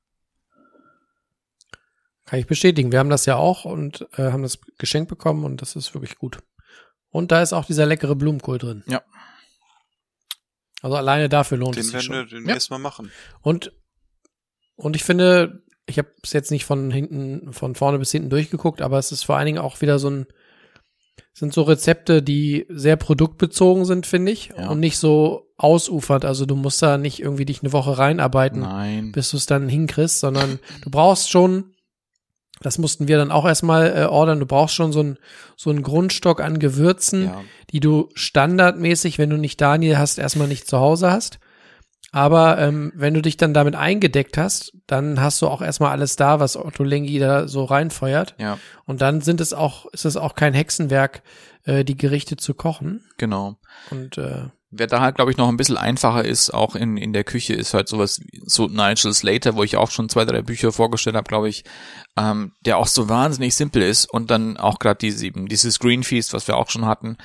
Kann 2.25 2.39
ich 2.39 2.47
bestätigen. 2.47 2.91
Wir 2.91 2.99
haben 2.99 3.09
das 3.09 3.27
ja 3.27 3.35
auch 3.35 3.65
und 3.65 4.07
äh, 4.17 4.31
haben 4.31 4.41
das 4.41 4.59
geschenkt 4.79 5.09
bekommen 5.09 5.43
und 5.43 5.61
das 5.61 5.75
ist 5.75 5.93
wirklich 5.93 6.15
gut. 6.15 6.39
Und 7.09 7.31
da 7.31 7.41
ist 7.41 7.53
auch 7.53 7.65
dieser 7.65 7.85
leckere 7.85 8.15
Blumenkohl 8.15 8.57
drin. 8.57 8.83
Ja. 8.87 9.03
Also 10.81 10.95
alleine 10.97 11.29
dafür 11.29 11.57
lohnt 11.57 11.75
Den 11.75 11.81
es 11.81 11.87
sich 11.91 12.09
werden 12.09 12.29
wir 12.29 12.37
demnächst 12.39 12.69
mal 12.69 12.77
machen. 12.79 13.11
Und 13.41 13.71
und 14.75 14.95
ich 14.95 15.03
finde, 15.03 15.63
ich 15.85 15.97
habe 15.97 16.09
es 16.23 16.33
jetzt 16.33 16.51
nicht 16.51 16.65
von 16.65 16.91
hinten, 16.91 17.53
von 17.53 17.75
vorne 17.75 17.97
bis 17.99 18.11
hinten 18.11 18.29
durchgeguckt, 18.29 18.81
aber 18.81 18.97
es 18.99 19.11
ist 19.11 19.23
vor 19.23 19.37
allen 19.37 19.45
Dingen 19.45 19.59
auch 19.59 19.79
wieder 19.81 19.99
so 19.99 20.09
ein, 20.09 20.25
sind 21.33 21.53
so 21.53 21.61
Rezepte, 21.61 22.21
die 22.21 22.65
sehr 22.69 22.97
produktbezogen 22.97 23.85
sind, 23.85 24.05
finde 24.05 24.31
ich, 24.31 24.51
Ja. 24.57 24.69
und 24.69 24.79
nicht 24.79 24.97
so 24.97 25.53
ausufernd. 25.57 26.25
Also 26.25 26.45
du 26.45 26.55
musst 26.55 26.81
da 26.81 26.97
nicht 26.97 27.21
irgendwie 27.21 27.45
dich 27.45 27.61
eine 27.61 27.71
Woche 27.71 27.97
reinarbeiten, 27.97 28.61
Nein. 28.61 29.11
bis 29.13 29.31
du 29.31 29.37
es 29.37 29.45
dann 29.45 29.69
hinkriegst, 29.69 30.19
sondern 30.19 30.59
du 30.83 30.89
brauchst 30.89 31.29
schon, 31.29 31.74
das 32.61 32.77
mussten 32.77 33.07
wir 33.07 33.17
dann 33.17 33.31
auch 33.31 33.45
erstmal 33.45 33.95
äh, 33.97 34.05
ordern, 34.05 34.39
du 34.39 34.45
brauchst 34.45 34.75
schon 34.75 34.91
so 34.91 35.01
einen 35.01 35.17
so 35.57 35.69
einen 35.69 35.83
Grundstock 35.83 36.41
an 36.41 36.59
Gewürzen, 36.59 37.25
Ja. 37.25 37.41
die 37.71 37.79
du 37.79 38.09
standardmäßig, 38.15 39.17
wenn 39.17 39.29
du 39.29 39.37
nicht 39.37 39.59
Daniel 39.61 39.97
hast, 39.97 40.17
erstmal 40.17 40.47
nicht 40.47 40.67
zu 40.67 40.79
Hause 40.79 41.11
hast. 41.11 41.39
Aber 42.11 42.57
ähm, 42.59 42.93
wenn 42.95 43.13
du 43.13 43.21
dich 43.21 43.35
dann 43.35 43.53
damit 43.53 43.75
eingedeckt 43.75 44.37
hast, 44.37 44.71
dann 44.87 45.19
hast 45.19 45.41
du 45.41 45.47
auch 45.47 45.61
erstmal 45.61 45.91
alles 45.91 46.15
da, 46.15 46.39
was 46.39 46.55
Otto 46.55 46.83
Lengi 46.85 47.19
da 47.19 47.47
so 47.49 47.65
reinfeuert. 47.65 48.35
Ja, 48.39 48.57
Und 48.85 49.01
dann 49.01 49.19
sind 49.19 49.41
es 49.41 49.53
auch, 49.53 49.85
ist 49.87 50.05
es 50.05 50.15
auch 50.15 50.33
kein 50.35 50.53
Hexenwerk, 50.53 51.23
äh, 51.65 51.83
die 51.83 51.97
Gerichte 51.97 52.37
zu 52.37 52.53
kochen. 52.53 53.03
genau. 53.17 53.57
Und 53.91 54.17
äh, 54.17 54.43
wer 54.69 54.87
da 54.87 55.01
halt, 55.01 55.15
glaube 55.15 55.31
ich, 55.31 55.37
noch 55.37 55.47
ein 55.47 55.57
bisschen 55.57 55.77
einfacher 55.77 56.25
ist, 56.25 56.53
auch 56.53 56.75
in, 56.75 56.97
in 56.97 57.13
der 57.13 57.23
Küche, 57.23 57.53
ist 57.53 57.73
halt 57.73 57.87
sowas 57.87 58.19
wie 58.19 58.41
so 58.45 58.67
Nigel 58.67 59.13
Slater, 59.13 59.55
wo 59.55 59.63
ich 59.63 59.77
auch 59.77 59.91
schon 59.91 60.09
zwei, 60.09 60.25
drei 60.25 60.41
Bücher 60.41 60.71
vorgestellt 60.71 61.15
habe, 61.15 61.27
glaube 61.27 61.49
ich, 61.49 61.63
ähm, 62.17 62.53
der 62.61 62.77
auch 62.77 62.87
so 62.87 63.09
wahnsinnig 63.09 63.55
simpel 63.55 63.81
ist 63.81 64.05
und 64.05 64.31
dann 64.31 64.57
auch 64.57 64.79
gerade 64.79 64.97
diese, 64.97 65.31
dieses 65.31 65.79
Green 65.79 66.03
Feast, 66.03 66.33
was 66.33 66.47
wir 66.47 66.57
auch 66.57 66.69
schon 66.69 66.85
hatten, 66.85 67.17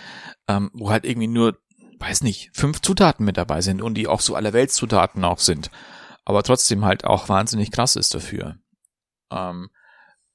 ähm, 0.48 0.70
wo 0.74 0.90
halt 0.90 1.04
irgendwie 1.04 1.28
nur, 1.28 1.58
weiß 1.98 2.22
nicht, 2.22 2.50
fünf 2.52 2.80
Zutaten 2.80 3.24
mit 3.24 3.36
dabei 3.36 3.60
sind 3.60 3.82
und 3.82 3.94
die 3.94 4.06
auch 4.06 4.20
so 4.20 4.34
alle 4.34 4.52
Weltzutaten 4.52 5.24
auch 5.24 5.38
sind, 5.38 5.70
aber 6.24 6.42
trotzdem 6.42 6.84
halt 6.84 7.04
auch 7.04 7.28
wahnsinnig 7.28 7.70
krass 7.70 7.96
ist 7.96 8.14
dafür. 8.14 8.56
Ähm, 9.32 9.70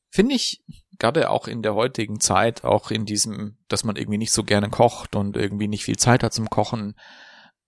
Finde 0.10 0.36
ich 0.36 0.64
gerade 1.00 1.30
auch 1.30 1.48
in 1.48 1.62
der 1.62 1.76
heutigen 1.76 2.20
Zeit, 2.20 2.64
auch 2.64 2.92
in 2.92 3.06
diesem, 3.06 3.58
dass 3.68 3.84
man 3.84 3.96
irgendwie 3.96 4.18
nicht 4.18 4.32
so 4.32 4.44
gerne 4.44 4.70
kocht 4.70 5.16
und 5.16 5.38
irgendwie 5.38 5.68
nicht 5.68 5.84
viel 5.84 5.98
Zeit 5.98 6.24
hat 6.24 6.34
zum 6.34 6.50
Kochen. 6.50 6.96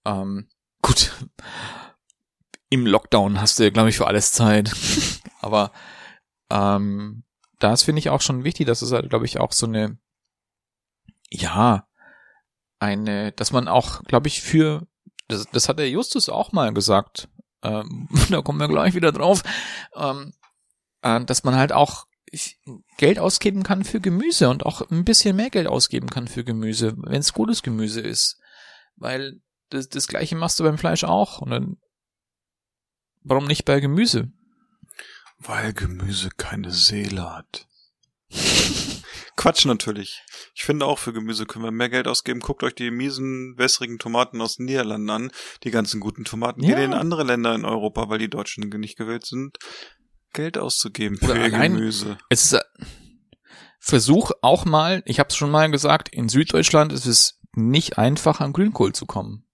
Ähm, 0.05 0.49
gut, 0.81 1.13
im 2.69 2.85
Lockdown 2.85 3.41
hast 3.41 3.59
du, 3.59 3.71
glaube 3.71 3.89
ich, 3.89 3.97
für 3.97 4.07
alles 4.07 4.31
Zeit. 4.31 4.71
Aber 5.41 5.71
ähm, 6.49 7.23
das 7.59 7.83
finde 7.83 7.99
ich 7.99 8.09
auch 8.09 8.21
schon 8.21 8.43
wichtig, 8.43 8.67
dass 8.67 8.81
es 8.81 8.91
halt, 8.91 9.09
glaube 9.09 9.25
ich, 9.25 9.39
auch 9.39 9.51
so 9.51 9.65
eine, 9.65 9.97
ja, 11.29 11.87
eine, 12.79 13.31
dass 13.31 13.51
man 13.51 13.67
auch, 13.67 14.03
glaube 14.03 14.27
ich, 14.27 14.41
für, 14.41 14.87
das, 15.27 15.47
das 15.51 15.67
hat 15.67 15.79
der 15.79 15.89
Justus 15.89 16.29
auch 16.29 16.51
mal 16.51 16.73
gesagt, 16.73 17.29
ähm, 17.63 18.07
da 18.29 18.41
kommen 18.41 18.59
wir 18.59 18.67
gleich 18.67 18.93
wieder 18.93 19.11
drauf, 19.11 19.43
ähm, 19.95 20.33
äh, 21.01 21.23
dass 21.25 21.43
man 21.43 21.55
halt 21.55 21.71
auch 21.71 22.06
Geld 22.97 23.19
ausgeben 23.19 23.63
kann 23.63 23.83
für 23.83 23.99
Gemüse 24.01 24.49
und 24.49 24.65
auch 24.65 24.81
ein 24.89 25.05
bisschen 25.05 25.35
mehr 25.35 25.49
Geld 25.49 25.67
ausgeben 25.67 26.09
kann 26.09 26.27
für 26.27 26.43
Gemüse, 26.43 26.93
wenn 26.97 27.19
es 27.19 27.33
gutes 27.33 27.63
Gemüse 27.63 28.01
ist. 28.01 28.39
Weil 28.95 29.41
das, 29.69 29.89
das 29.89 30.07
gleiche 30.07 30.35
machst 30.35 30.59
du 30.59 30.63
beim 30.63 30.77
Fleisch 30.77 31.03
auch. 31.03 31.39
Und 31.39 31.51
dann 31.51 31.77
warum 33.23 33.45
nicht 33.45 33.65
bei 33.65 33.79
Gemüse? 33.79 34.31
Weil 35.39 35.73
Gemüse 35.73 36.29
keine 36.35 36.71
Seele 36.71 37.33
hat. 37.35 37.67
Quatsch 39.37 39.65
natürlich. 39.65 40.23
Ich 40.55 40.63
finde 40.63 40.87
auch 40.87 40.97
für 40.97 41.13
Gemüse 41.13 41.45
können 41.45 41.63
wir 41.63 41.71
mehr 41.71 41.89
Geld 41.89 42.07
ausgeben. 42.07 42.39
Guckt 42.39 42.63
euch 42.63 42.73
die 42.73 42.89
miesen, 42.89 43.55
wässrigen 43.57 43.99
Tomaten 43.99 44.41
aus 44.41 44.57
den 44.57 44.65
Niederlanden 44.65 45.09
an. 45.11 45.31
Die 45.63 45.69
ganzen 45.69 45.99
guten 45.99 46.25
Tomaten 46.25 46.63
Ja. 46.63 46.75
gehen 46.75 46.85
in 46.85 46.93
andere 46.93 47.23
Länder 47.23 47.53
in 47.53 47.63
Europa, 47.63 48.09
weil 48.09 48.17
die 48.17 48.29
Deutschen 48.31 48.67
nicht 48.67 48.97
gewillt 48.97 49.27
sind, 49.27 49.57
Geld 50.33 50.57
auszugeben 50.57 51.17
für 51.17 51.35
ihr 51.37 51.43
allein- 51.45 51.73
Gemüse. 51.73 52.17
Es 52.29 52.45
ist 52.45 52.53
äh, 52.53 52.61
Versuch 53.79 54.31
auch 54.41 54.65
mal, 54.65 55.01
ich 55.05 55.19
habe 55.19 55.29
es 55.29 55.35
schon 55.37 55.49
mal 55.51 55.69
gesagt, 55.71 56.09
in 56.09 56.27
Süddeutschland 56.29 56.91
ist 56.91 57.05
es 57.05 57.39
nicht 57.53 57.97
einfach 57.97 58.41
an 58.41 58.51
Grünkohl 58.53 58.93
zu 58.93 59.05
kommen. 59.05 59.45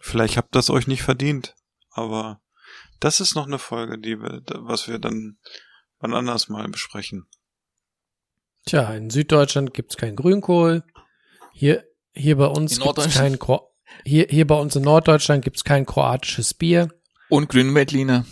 Vielleicht 0.00 0.36
habt 0.36 0.54
das 0.54 0.70
euch 0.70 0.86
nicht 0.86 1.02
verdient, 1.02 1.54
aber 1.90 2.40
das 3.00 3.20
ist 3.20 3.34
noch 3.34 3.46
eine 3.46 3.58
Folge, 3.58 3.98
die 3.98 4.20
wir, 4.20 4.42
was 4.60 4.88
wir 4.88 4.98
dann 4.98 5.38
wann 5.98 6.14
anders 6.14 6.48
mal 6.48 6.66
besprechen. 6.68 7.26
Tja, 8.64 8.94
in 8.94 9.10
Süddeutschland 9.10 9.74
gibt's 9.74 9.96
keinen 9.96 10.16
Grünkohl. 10.16 10.84
Hier, 11.52 11.84
hier 12.12 12.36
bei 12.36 12.46
uns 12.46 12.72
In 12.72 12.78
gibt's 12.78 12.84
Norddeutschland? 12.84 13.30
kein 13.32 13.38
Kro 13.38 13.74
hier, 14.04 14.26
hier 14.28 14.46
bei 14.46 14.54
uns 14.54 14.76
in 14.76 14.82
Norddeutschland 14.82 15.42
gibt's 15.44 15.64
kein 15.64 15.86
kroatisches 15.86 16.54
Bier. 16.54 16.88
Und 17.28 17.48
Grünweltliner. 17.48 18.24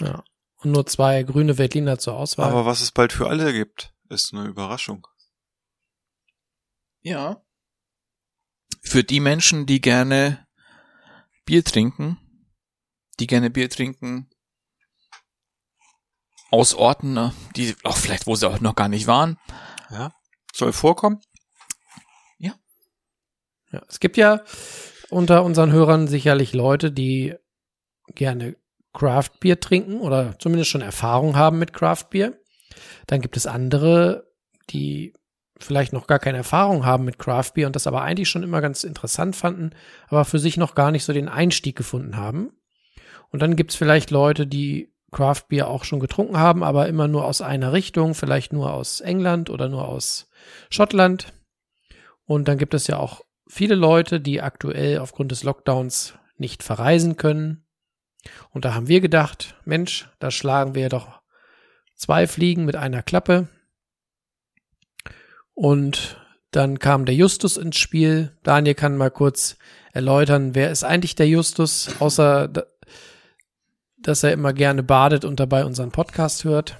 Ja. 0.00 0.24
Und 0.56 0.72
nur 0.72 0.86
zwei 0.86 1.22
grüne 1.22 1.58
Veltliner 1.58 1.98
zur 1.98 2.16
Auswahl. 2.16 2.50
Aber 2.50 2.66
was 2.66 2.80
es 2.80 2.90
bald 2.90 3.12
für 3.12 3.28
alle 3.28 3.52
gibt, 3.52 3.94
ist 4.08 4.32
eine 4.32 4.46
Überraschung. 4.46 5.06
Ja. 7.00 7.42
Für 8.82 9.04
die 9.04 9.20
Menschen, 9.20 9.66
die 9.66 9.80
gerne 9.80 10.46
Bier 11.44 11.64
trinken, 11.64 12.18
die 13.20 13.26
gerne 13.26 13.50
Bier 13.50 13.70
trinken, 13.70 14.28
aus 16.50 16.74
Orten, 16.74 17.12
ne, 17.12 17.34
die 17.56 17.76
auch 17.84 17.96
vielleicht, 17.96 18.26
wo 18.26 18.34
sie 18.34 18.48
auch 18.48 18.60
noch 18.60 18.74
gar 18.74 18.88
nicht 18.88 19.06
waren. 19.06 19.38
Ja? 19.90 20.12
Soll 20.52 20.72
vorkommen? 20.72 21.20
Ja, 23.70 23.82
es 23.88 24.00
gibt 24.00 24.16
ja 24.16 24.42
unter 25.10 25.44
unseren 25.44 25.72
Hörern 25.72 26.08
sicherlich 26.08 26.52
Leute, 26.52 26.92
die 26.92 27.34
gerne 28.14 28.56
Craft 28.92 29.40
Bier 29.40 29.60
trinken 29.60 30.00
oder 30.00 30.38
zumindest 30.38 30.70
schon 30.70 30.80
Erfahrung 30.80 31.36
haben 31.36 31.58
mit 31.58 31.72
Craft 31.72 32.06
Bier. 32.10 32.38
Dann 33.06 33.20
gibt 33.20 33.36
es 33.36 33.46
andere, 33.46 34.30
die 34.70 35.14
vielleicht 35.58 35.92
noch 35.92 36.06
gar 36.06 36.18
keine 36.18 36.38
Erfahrung 36.38 36.84
haben 36.84 37.04
mit 37.04 37.18
Craft 37.18 37.52
Bier 37.54 37.66
und 37.66 37.76
das 37.76 37.86
aber 37.86 38.02
eigentlich 38.02 38.28
schon 38.28 38.42
immer 38.42 38.60
ganz 38.60 38.84
interessant 38.84 39.34
fanden, 39.36 39.70
aber 40.08 40.24
für 40.24 40.38
sich 40.38 40.56
noch 40.56 40.74
gar 40.74 40.90
nicht 40.90 41.04
so 41.04 41.12
den 41.12 41.28
Einstieg 41.28 41.76
gefunden 41.76 42.16
haben. 42.16 42.52
Und 43.30 43.42
dann 43.42 43.56
gibt 43.56 43.72
es 43.72 43.76
vielleicht 43.76 44.10
Leute, 44.10 44.46
die 44.46 44.92
Craft 45.10 45.44
Bier 45.48 45.68
auch 45.68 45.84
schon 45.84 46.00
getrunken 46.00 46.38
haben, 46.38 46.62
aber 46.62 46.88
immer 46.88 47.08
nur 47.08 47.24
aus 47.24 47.40
einer 47.40 47.72
Richtung, 47.72 48.14
vielleicht 48.14 48.52
nur 48.52 48.72
aus 48.72 49.00
England 49.00 49.50
oder 49.50 49.68
nur 49.68 49.88
aus 49.88 50.30
Schottland. 50.70 51.32
Und 52.24 52.46
dann 52.46 52.58
gibt 52.58 52.74
es 52.74 52.86
ja 52.86 52.98
auch 52.98 53.22
viele 53.48 53.74
Leute, 53.74 54.20
die 54.20 54.40
aktuell 54.42 54.98
aufgrund 54.98 55.32
des 55.32 55.42
Lockdowns 55.42 56.14
nicht 56.36 56.62
verreisen 56.62 57.16
können. 57.16 57.64
Und 58.50 58.64
da 58.64 58.74
haben 58.74 58.88
wir 58.88 59.00
gedacht, 59.00 59.56
Mensch, 59.64 60.08
da 60.18 60.30
schlagen 60.30 60.74
wir 60.74 60.88
doch 60.88 61.20
zwei 61.96 62.26
Fliegen 62.26 62.64
mit 62.64 62.76
einer 62.76 63.02
Klappe. 63.02 63.48
Und 65.54 66.20
dann 66.50 66.78
kam 66.78 67.04
der 67.04 67.14
Justus 67.14 67.56
ins 67.56 67.76
Spiel. 67.78 68.36
Daniel 68.42 68.74
kann 68.74 68.96
mal 68.96 69.10
kurz 69.10 69.56
erläutern, 69.92 70.54
wer 70.54 70.70
ist 70.70 70.84
eigentlich 70.84 71.14
der 71.14 71.28
Justus, 71.28 71.90
außer 72.00 72.48
da- 72.48 72.66
dass 74.00 74.22
er 74.22 74.32
immer 74.32 74.52
gerne 74.52 74.82
badet 74.82 75.24
und 75.24 75.40
dabei 75.40 75.64
unseren 75.64 75.90
Podcast 75.90 76.44
hört. 76.44 76.78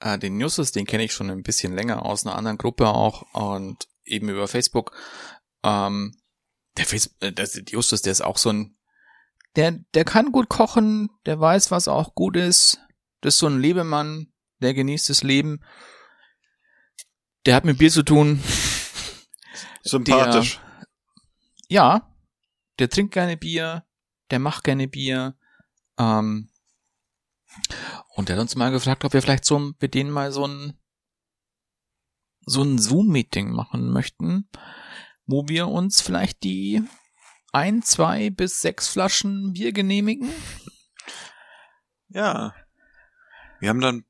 Äh, 0.00 0.18
den 0.18 0.40
Justus, 0.40 0.72
den 0.72 0.86
kenne 0.86 1.04
ich 1.04 1.12
schon 1.12 1.30
ein 1.30 1.42
bisschen 1.42 1.74
länger 1.74 2.04
aus 2.04 2.26
einer 2.26 2.36
anderen 2.36 2.58
Gruppe 2.58 2.88
auch 2.88 3.22
und 3.34 3.86
eben 4.04 4.28
über 4.28 4.48
Facebook. 4.48 4.92
Ähm, 5.64 6.16
der, 6.76 6.86
Face 6.86 7.16
äh, 7.20 7.32
der 7.32 7.48
Justus, 7.68 8.02
der 8.02 8.12
ist 8.12 8.20
auch 8.20 8.38
so 8.38 8.50
ein, 8.50 8.76
der, 9.56 9.72
der 9.94 10.04
kann 10.04 10.30
gut 10.30 10.48
kochen, 10.48 11.10
der 11.26 11.40
weiß, 11.40 11.70
was 11.70 11.88
auch 11.88 12.14
gut 12.14 12.36
ist. 12.36 12.80
Das 13.22 13.34
ist 13.34 13.40
so 13.40 13.46
ein 13.46 13.58
Lebemann, 13.58 14.32
der 14.60 14.74
genießt 14.74 15.08
das 15.08 15.22
Leben. 15.22 15.64
Der 17.46 17.56
hat 17.56 17.64
mit 17.64 17.78
Bier 17.78 17.90
zu 17.90 18.02
tun. 18.02 18.42
Sympathisch. 19.82 20.60
Ja, 21.68 22.14
der 22.78 22.90
trinkt 22.90 23.14
gerne 23.14 23.36
Bier, 23.36 23.84
der 24.30 24.38
macht 24.38 24.64
gerne 24.64 24.86
Bier. 24.86 25.36
Ähm, 25.98 26.50
und 28.14 28.28
der 28.28 28.36
hat 28.36 28.42
uns 28.42 28.56
mal 28.56 28.70
gefragt, 28.70 29.04
ob 29.04 29.12
wir 29.12 29.22
vielleicht 29.22 29.44
so 29.44 29.72
mit 29.80 29.94
denen 29.94 30.10
mal 30.10 30.32
so 30.32 30.46
ein 30.46 30.78
so 32.46 32.62
ein 32.62 32.78
Zoom-Meeting 32.78 33.50
machen 33.50 33.90
möchten, 33.90 34.48
wo 35.26 35.48
wir 35.48 35.68
uns 35.68 36.00
vielleicht 36.00 36.42
die 36.42 36.82
ein, 37.52 37.82
zwei 37.82 38.30
bis 38.30 38.60
sechs 38.60 38.88
Flaschen 38.88 39.52
Bier 39.52 39.72
genehmigen. 39.72 40.30
Ja. 42.08 42.54
Wir 43.60 43.68
haben 43.68 43.80
dann 43.80 44.04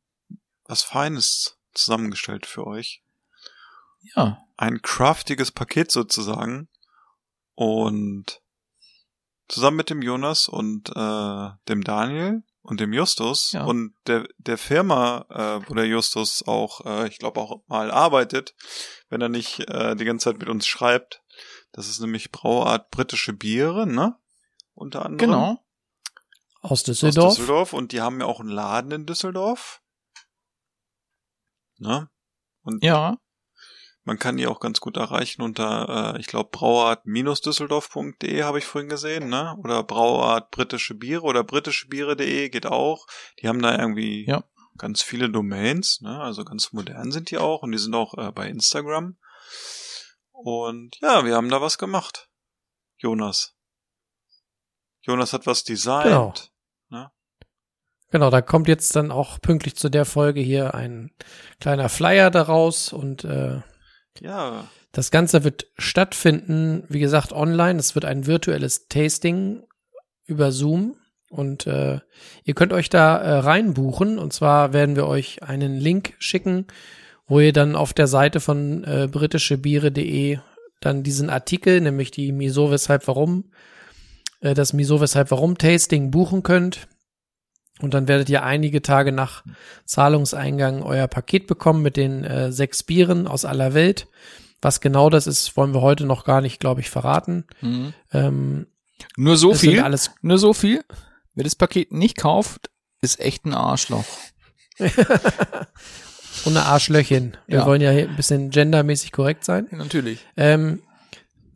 was 0.65 0.83
Feines 0.83 1.59
zusammengestellt 1.73 2.47
für 2.47 2.67
euch. 2.67 3.03
Ja, 4.15 4.43
Ein 4.57 4.83
craftiges 4.83 5.53
Paket 5.53 5.91
sozusagen. 5.91 6.69
Und 7.55 8.43
zusammen 9.49 9.77
mit 9.77 9.91
dem 9.91 10.03
Jonas 10.03 10.49
und 10.49 10.91
äh, 10.91 11.51
dem 11.69 11.85
Daniel 11.85 12.43
und 12.65 12.81
dem 12.81 12.93
Justus 12.93 13.53
Ja. 13.53 13.65
und 13.65 13.95
der, 14.07 14.27
der 14.39 14.59
Firma, 14.59 15.27
äh, 15.29 15.69
wo 15.69 15.75
der 15.75 15.87
Justus 15.87 16.43
auch, 16.47 16.85
äh, 16.85 17.07
ich 17.09 17.19
glaube, 17.19 17.41
auch 17.41 17.63
mal 17.67 17.91
arbeitet, 17.91 18.55
wenn 19.11 19.21
er 19.21 19.29
nicht 19.29 19.61
äh, 19.69 19.95
die 19.95 20.05
ganze 20.05 20.25
Zeit 20.31 20.39
mit 20.41 20.49
uns 20.49 20.67
schreibt. 20.67 21.23
Das 21.73 21.89
ist 21.89 22.01
nämlich 22.01 22.33
Brauart 22.33 22.91
britische 22.91 23.33
Biere, 23.33 23.87
ne? 23.87 24.17
Unter 24.73 25.05
anderem. 25.05 25.19
genau. 25.31 25.65
Aus 26.63 26.71
aus 26.73 26.83
Düsseldorf. 26.85 27.35
Düsseldorf 27.37 27.73
und 27.75 27.93
die 27.93 28.01
haben 28.01 28.21
ja 28.21 28.27
auch 28.27 28.41
einen 28.41 28.49
Laden 28.49 28.91
in 28.91 29.07
Düsseldorf. 29.07 29.83
Ne? 31.79 32.09
Und 32.63 32.83
Ja, 32.83 33.19
man 34.05 34.19
kann 34.19 34.37
die 34.37 34.47
auch 34.47 34.61
ganz 34.61 34.81
gut 34.81 34.97
erreichen 34.97 35.43
unter, 35.43 36.15
äh, 36.15 36.21
ich 36.21 36.27
glaube, 36.27 36.51
brauart-düsseldorf.de 36.53 38.43
habe 38.43 38.59
ich 38.59 38.65
vorhin 38.65 38.89
gesehen, 38.89 39.29
ne? 39.29 39.57
Oder 39.63 39.83
Brauart 39.83 40.51
britische 40.51 40.95
Biere 40.95 41.23
oder 41.23 41.43
britischebiere.de 41.45 42.49
geht 42.51 42.67
auch. 42.67 43.07
Die 43.41 43.49
haben 43.49 43.63
da 43.63 43.79
irgendwie 43.79 44.27
Ja. 44.27 44.45
ganz 44.79 45.03
viele 45.03 45.31
Domains, 45.31 46.01
ne? 46.01 46.21
Also 46.21 46.45
ganz 46.45 46.73
modern 46.73 47.13
sind 47.13 47.31
die 47.31 47.39
auch 47.39 47.63
und 47.63 47.73
die 47.73 47.79
sind 47.79 47.95
auch 47.95 48.15
äh, 48.19 48.31
bei 48.33 48.49
Instagram. 48.49 49.17
Und 50.33 50.99
ja, 51.01 51.25
wir 51.25 51.35
haben 51.37 51.49
da 51.49 51.61
was 51.61 51.79
gemacht. 51.79 52.29
Jonas. 52.99 53.55
Jonas 55.01 55.33
hat 55.33 55.47
was 55.47 55.65
designt. 55.65 56.05
Genau. 56.05 56.35
Genau, 58.11 58.31
da 58.31 58.43
kommt 58.43 58.69
jetzt 58.69 58.95
dann 58.95 59.11
auch 59.11 59.41
pünktlich 59.41 59.75
zu 59.75 59.89
der 59.89 60.05
Folge 60.05 60.41
hier 60.41 60.75
ein 60.75 61.11
kleiner 61.61 61.89
Flyer 61.89 62.31
daraus 62.31 62.93
und 62.93 63.25
äh, 63.25 63.61
Ja. 64.21 64.69
Das 64.93 65.11
Ganze 65.11 65.45
wird 65.45 65.67
stattfinden, 65.77 66.85
wie 66.89 67.01
gesagt, 67.01 67.33
online. 67.33 67.79
Es 67.79 67.95
wird 67.95 68.05
ein 68.05 68.27
virtuelles 68.27 68.89
Tasting 68.89 69.63
über 70.27 70.53
Zoom. 70.53 70.97
Und 71.31 71.67
äh, 71.67 71.99
ihr 72.45 72.55
könnt 72.55 72.73
euch 72.73 72.91
da 72.91 73.17
äh, 73.17 73.39
reinbuchen. 73.39 74.19
Und 74.19 74.33
zwar 74.33 74.73
werden 74.73 74.95
wir 74.95 75.07
euch 75.07 75.43
einen 75.43 75.79
Link 75.79 76.15
schicken, 76.19 76.67
wo 77.27 77.41
ihr 77.41 77.53
dann 77.53 77.75
auf 77.75 77.93
der 77.93 78.07
Seite 78.07 78.39
von 78.41 78.85
äh, 78.85 79.09
britischebiere.de 79.11 80.39
dann 80.81 81.03
diesen 81.03 81.31
Artikel, 81.31 81.81
nämlich 81.81 82.11
die 82.11 82.31
Miso 82.31 82.71
weshalb 82.71 83.09
warum, 83.09 83.51
äh, 84.41 84.55
das 84.55 84.73
Miso 84.73 85.01
weshalb 85.01 85.31
warum 85.31 85.59
Tasting 85.59 86.11
buchen 86.11 86.43
könnt. 86.43 86.87
Und 87.81 87.93
dann 87.95 88.07
werdet 88.09 88.29
ihr 88.31 88.43
einige 88.45 88.83
Tage 88.83 89.11
nach 89.13 89.43
Zahlungseingang 89.85 90.83
euer 90.83 91.09
Paket 91.09 91.47
bekommen 91.47 91.83
mit 91.83 91.97
den 91.97 92.23
äh, 92.25 92.53
sechs 92.53 92.83
Bieren 92.83 93.27
aus 93.27 93.45
aller 93.45 93.75
Welt. 93.75 94.07
Was 94.63 94.81
genau 94.81 95.11
das 95.11 95.27
ist, 95.27 95.57
wollen 95.57 95.75
wir 95.75 95.83
heute 95.83 96.07
noch 96.07 96.25
gar 96.25 96.41
nicht, 96.41 96.61
glaube 96.61 96.81
ich, 96.81 96.89
verraten. 96.89 97.45
Ähm, 98.13 98.67
Nur 99.17 99.37
so 99.37 99.55
viel. 99.55 99.81
alles 99.83 100.13
Nur 100.23 100.39
so 100.39 100.53
viel. 100.55 100.85
Wer 101.35 101.45
das 101.45 101.57
Paket 101.57 101.93
nicht 101.93 102.17
kauft, 102.17 102.71
ist 103.03 103.21
echt 103.21 103.45
ein 103.45 103.55
Arschloch. 103.55 104.05
und 104.79 106.57
eine 106.57 106.65
Arschlöchin. 106.67 107.37
Wir 107.47 107.59
Ja. 107.61 107.67
wollen 107.67 107.81
ja 107.81 107.91
ein 107.91 108.17
bisschen 108.17 108.51
gendermäßig 108.51 109.13
korrekt 109.13 109.45
sein. 109.45 109.67
Natürlich. 109.71 110.25
Ähm, 110.37 110.83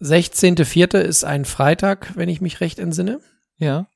16.04. 0.00 0.98
ist 0.98 1.24
ein 1.24 1.44
Freitag, 1.44 2.12
wenn 2.16 2.28
ich 2.28 2.40
mich 2.40 2.60
recht 2.60 2.78
entsinne. 2.78 3.20
Ja. 3.58 3.86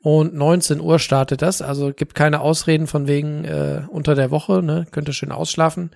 Und 0.00 0.34
19 0.34 0.80
Uhr 0.80 0.98
startet 0.98 1.42
das. 1.42 1.60
Also 1.60 1.92
gibt 1.92 2.14
keine 2.14 2.40
Ausreden 2.40 2.86
von 2.86 3.08
wegen 3.08 3.44
äh, 3.44 3.82
unter 3.88 4.14
der 4.14 4.30
Woche, 4.30 4.62
ne? 4.62 4.86
Könnt 4.90 5.08
ihr 5.08 5.14
schön 5.14 5.32
ausschlafen. 5.32 5.90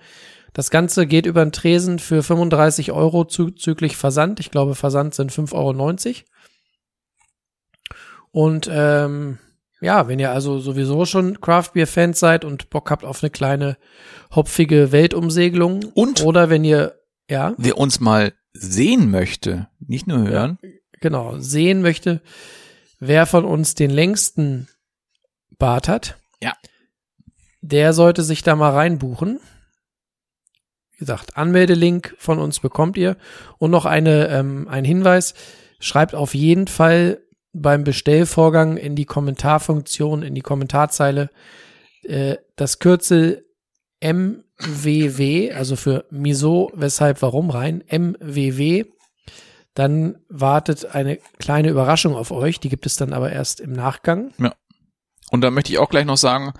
Das 0.53 0.69
Ganze 0.69 1.07
geht 1.07 1.25
über 1.25 1.43
den 1.43 1.51
Tresen 1.51 1.99
für 1.99 2.21
35 2.21 2.91
Euro 2.91 3.25
zuzüglich 3.25 3.97
Versand. 3.97 4.39
Ich 4.39 4.51
glaube, 4.51 4.75
Versand 4.75 5.15
sind 5.15 5.31
5,90 5.31 5.53
Euro. 5.53 6.15
Und 8.31 8.69
ähm, 8.71 9.39
ja, 9.81 10.07
wenn 10.07 10.19
ihr 10.19 10.31
also 10.31 10.59
sowieso 10.59 11.05
schon 11.05 11.41
Craft 11.41 11.71
Beer 11.73 11.87
Fans 11.87 12.19
seid 12.19 12.45
und 12.45 12.69
Bock 12.69 12.89
habt 12.91 13.03
auf 13.03 13.23
eine 13.23 13.29
kleine 13.29 13.77
hopfige 14.33 14.91
Weltumsegelung 14.91 15.85
Und? 15.93 16.23
oder 16.23 16.49
wenn 16.49 16.63
ihr 16.63 16.99
ja 17.29 17.53
Wer 17.57 17.77
uns 17.77 17.99
mal 17.99 18.33
sehen 18.53 19.11
möchte, 19.11 19.67
nicht 19.79 20.07
nur 20.07 20.27
hören, 20.27 20.59
genau 21.01 21.37
sehen 21.39 21.81
möchte, 21.81 22.21
wer 23.07 23.25
von 23.25 23.45
uns 23.45 23.75
den 23.75 23.89
längsten 23.91 24.67
Bart 25.57 25.87
hat, 25.87 26.17
Ja. 26.41 26.53
der 27.61 27.93
sollte 27.93 28.23
sich 28.23 28.43
da 28.43 28.55
mal 28.55 28.71
reinbuchen. 28.71 29.39
Wie 30.91 30.97
gesagt, 30.97 31.37
Anmeldelink 31.37 32.15
von 32.17 32.39
uns 32.39 32.59
bekommt 32.59 32.97
ihr 32.97 33.17
und 33.57 33.71
noch 33.71 33.85
eine 33.85 34.27
ähm, 34.29 34.67
ein 34.67 34.85
Hinweis: 34.85 35.33
Schreibt 35.79 36.15
auf 36.15 36.33
jeden 36.33 36.67
Fall 36.67 37.19
beim 37.51 37.83
Bestellvorgang 37.83 38.77
in 38.77 38.95
die 38.95 39.05
Kommentarfunktion, 39.05 40.23
in 40.23 40.33
die 40.35 40.41
Kommentarzeile 40.41 41.29
äh, 42.03 42.37
das 42.55 42.79
Kürzel 42.79 43.45
MWW, 44.01 45.51
also 45.53 45.75
für 45.75 46.05
Miso, 46.09 46.71
weshalb, 46.75 47.21
warum 47.21 47.49
rein, 47.49 47.83
MWW. 47.89 48.85
Dann 49.73 50.19
wartet 50.29 50.85
eine 50.85 51.17
kleine 51.39 51.69
Überraschung 51.69 52.15
auf 52.15 52.31
euch, 52.31 52.59
die 52.59 52.69
gibt 52.69 52.85
es 52.85 52.95
dann 52.95 53.13
aber 53.13 53.31
erst 53.31 53.59
im 53.59 53.73
Nachgang. 53.73 54.33
und 55.31 55.41
da 55.41 55.49
möchte 55.49 55.71
ich 55.71 55.79
auch 55.79 55.89
gleich 55.89 56.05
noch 56.05 56.17
sagen, 56.17 56.53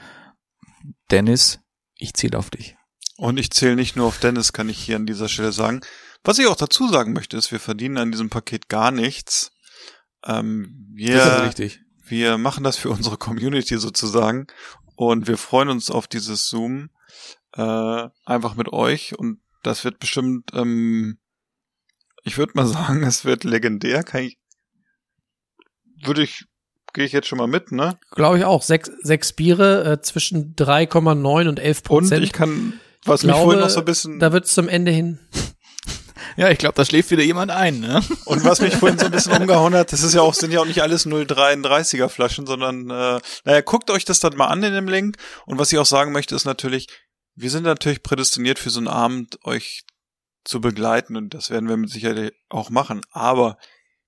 Dennis, 1.11 1.60
ich 1.95 2.14
zähle 2.15 2.38
auf 2.40 2.49
dich. 2.49 2.76
Und 3.18 3.38
ich 3.40 3.52
zähle 3.52 3.76
nicht 3.76 3.95
nur 3.95 4.07
auf 4.07 4.19
Dennis, 4.19 4.53
kann 4.53 4.69
ich 4.69 4.80
hier 4.80 4.95
an 4.95 5.06
dieser 5.06 5.30
Stelle 5.30 5.52
sagen. 5.52 5.81
Was 6.23 6.40
ich 6.40 6.48
auch 6.48 6.56
dazu 6.56 6.88
sagen 6.88 7.14
möchte, 7.14 7.38
ist, 7.38 7.52
wir 7.52 7.60
verdienen 7.60 7.98
an 7.98 8.11
diesem 8.11 8.30
Paket 8.30 8.69
gar 8.69 8.91
nichts. 8.91 9.52
Ähm, 10.26 10.90
wir, 10.94 11.15
Das 11.18 11.38
ist 11.38 11.44
richtig. 11.60 11.81
wir 12.06 12.38
machen 12.38 12.64
das 12.64 12.77
für 12.77 12.90
unsere 12.90 13.18
Community 13.18 13.77
sozusagen 13.77 14.48
und 14.95 15.27
wir 15.27 15.38
freuen 15.38 15.69
uns 15.69 15.91
auf 15.91 16.07
dieses 16.07 16.48
Zoom 16.48 16.90
äh, 17.56 18.07
einfach 18.26 18.56
mit 18.56 18.72
euch 18.73 19.18
und 19.19 19.40
das 19.64 19.84
wird 19.84 19.99
bestimmt, 19.99 20.52
ähm, 20.53 21.19
ich 22.24 22.38
würde 22.38 22.54
mal 22.56 22.66
sagen, 22.68 23.04
es 23.04 23.26
wird 23.26 23.44
legendär. 23.44 24.04
Kann 24.04 24.24
ich, 24.24 24.38
würde 26.04 26.24
ich, 26.24 26.45
gehe 26.94 27.06
ich 27.06 27.12
jetzt 27.12 27.28
schon 27.28 27.38
mal 27.38 27.48
mit, 27.48 27.72
ne? 27.72 27.98
Glaube 28.12 28.38
ich 28.38 28.45
auch. 28.45 28.62
Sechs, 28.62 28.90
sechs 29.02 29.34
Biere 29.34 29.94
äh, 29.94 30.02
zwischen 30.02 30.56
3,9 30.56 31.50
und 31.50 31.60
11 31.60 31.78
Und 31.80 31.84
Prozent. 31.84 32.24
ich 32.24 32.34
kann, 32.34 32.80
was 33.06 33.22
Ich 33.22 33.28
mich 33.28 33.34
glaube, 33.36 33.44
vorhin 33.45 33.62
noch 33.62 33.70
so 33.70 33.80
ein 33.80 33.86
bisschen 33.86 34.20
Da 34.20 34.32
wird 34.32 34.45
es 34.45 34.54
zum 34.54 34.68
Ende 34.68 34.91
hin. 34.91 35.20
Ja, 36.36 36.50
ich 36.50 36.58
glaube, 36.58 36.74
da 36.76 36.84
schläft 36.84 37.12
wieder 37.12 37.22
jemand 37.22 37.52
ein, 37.52 37.80
ne? 37.80 38.02
Und 38.26 38.44
was 38.44 38.60
mich 38.60 38.76
vorhin 38.76 38.98
so 38.98 39.06
ein 39.06 39.12
bisschen 39.12 39.34
umgehauen 39.34 39.76
hat, 39.76 39.94
das 39.94 40.02
ist 40.02 40.16
ja 40.16 40.22
auch, 40.22 40.34
sind 40.34 40.52
ja 40.52 40.62
auch 40.62 40.66
nicht 40.66 40.82
alles 40.82 41.06
0,33er 41.06 42.10
Flaschen, 42.10 42.48
sondern 42.48 42.90
äh, 42.90 43.20
naja, 43.44 43.62
guckt 43.62 43.91
euch 43.91 44.04
das 44.06 44.20
dann 44.20 44.36
mal 44.36 44.48
an 44.48 44.64
in 44.64 44.74
dem 44.74 44.88
Link. 44.88 45.18
Und 45.45 45.60
was 45.60 45.72
ich 45.72 45.78
auch 45.78 45.86
sagen 45.86 46.12
möchte, 46.12 46.34
ist 46.34 46.45
natürlich, 46.45 46.88
wir 47.36 47.52
sind 47.52 47.64
natürlich 47.64 48.02
prädestiniert 48.02 48.58
für 48.58 48.72
so 48.72 48.80
einen 48.80 48.88
Abend, 48.88 49.38
euch 49.44 49.84
zu 50.44 50.61
begleiten 50.61 51.15
und 51.15 51.34
das 51.34 51.49
werden 51.49 51.70
wir 51.70 51.78
mit 51.78 51.90
Sicherheit 51.90 52.34
auch 52.49 52.70
machen. 52.70 53.02
Aber 53.11 53.57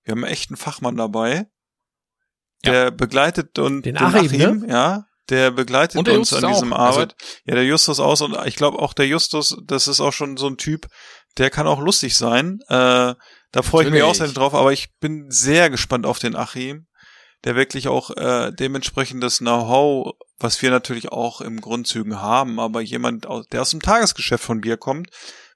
wir 0.03 0.12
haben 0.12 0.24
echt 0.24 0.49
einen 0.49 0.57
Fachmann 0.57 0.98
dabei, 0.98 1.48
der 2.66 2.91
begleitet 2.91 3.60
und 3.60 3.84
Den 3.86 3.98
Achim, 3.98 4.60
ne? 4.60 4.68
ja, 4.68 5.06
der 5.30 5.52
begleitet 5.52 6.06
der 6.06 6.18
uns 6.20 6.34
an 6.34 6.52
diesem 6.52 6.74
auch. 6.74 6.80
Also- 6.80 6.99
Arbeit. 7.02 7.16
ja, 7.45 7.56
der 7.56 7.66
Justus 7.66 7.99
aus 7.99 8.22
und 8.22 8.38
ich 8.45 8.56
glaube 8.56 8.80
auch 8.80 8.94
der 8.94 9.07
Justus, 9.07 9.57
das 9.66 9.88
ist 9.88 9.99
auch 9.99 10.14
schon 10.14 10.38
so 10.38 10.48
ein 10.48 10.57
Typ, 10.57 10.88
der 11.38 11.49
kann 11.49 11.68
auch 11.68 11.80
lustig 11.80 12.16
sein. 12.16 12.60
Äh, 12.68 13.16
da 13.52 13.62
freue 13.62 13.86
ich 13.86 13.91
mich 13.91 14.03
auch 14.03 14.16
sehr 14.16 14.28
drauf, 14.28 14.53
aber 14.53 14.74
ich 14.74 14.98
bin 14.99 15.30
sehr 15.30 15.70
gespannt 15.70 16.06
auf 16.06 16.20
den 16.20 16.36
Achim, 16.36 16.88
der 17.44 17.56
wirklich 17.56 17.88
auch 17.88 18.12
äh, 18.12 18.52
dementsprechend 18.52 19.24
das 19.24 19.38
Know-how, 19.40 20.14
was 20.38 20.62
wir 20.62 20.72
natürlich 20.72 21.12
auch 21.12 21.41
im 21.41 21.62
Grundzügen 21.62 22.22
haben, 22.22 22.60
aber 22.60 22.82
jemand, 22.82 23.26
der 23.52 23.62
aus 23.62 23.70
dem 23.70 23.82
Tagesgeschäft 23.82 24.44
von 24.44 24.62
Bier 24.62 24.78
kommt, 24.78 25.10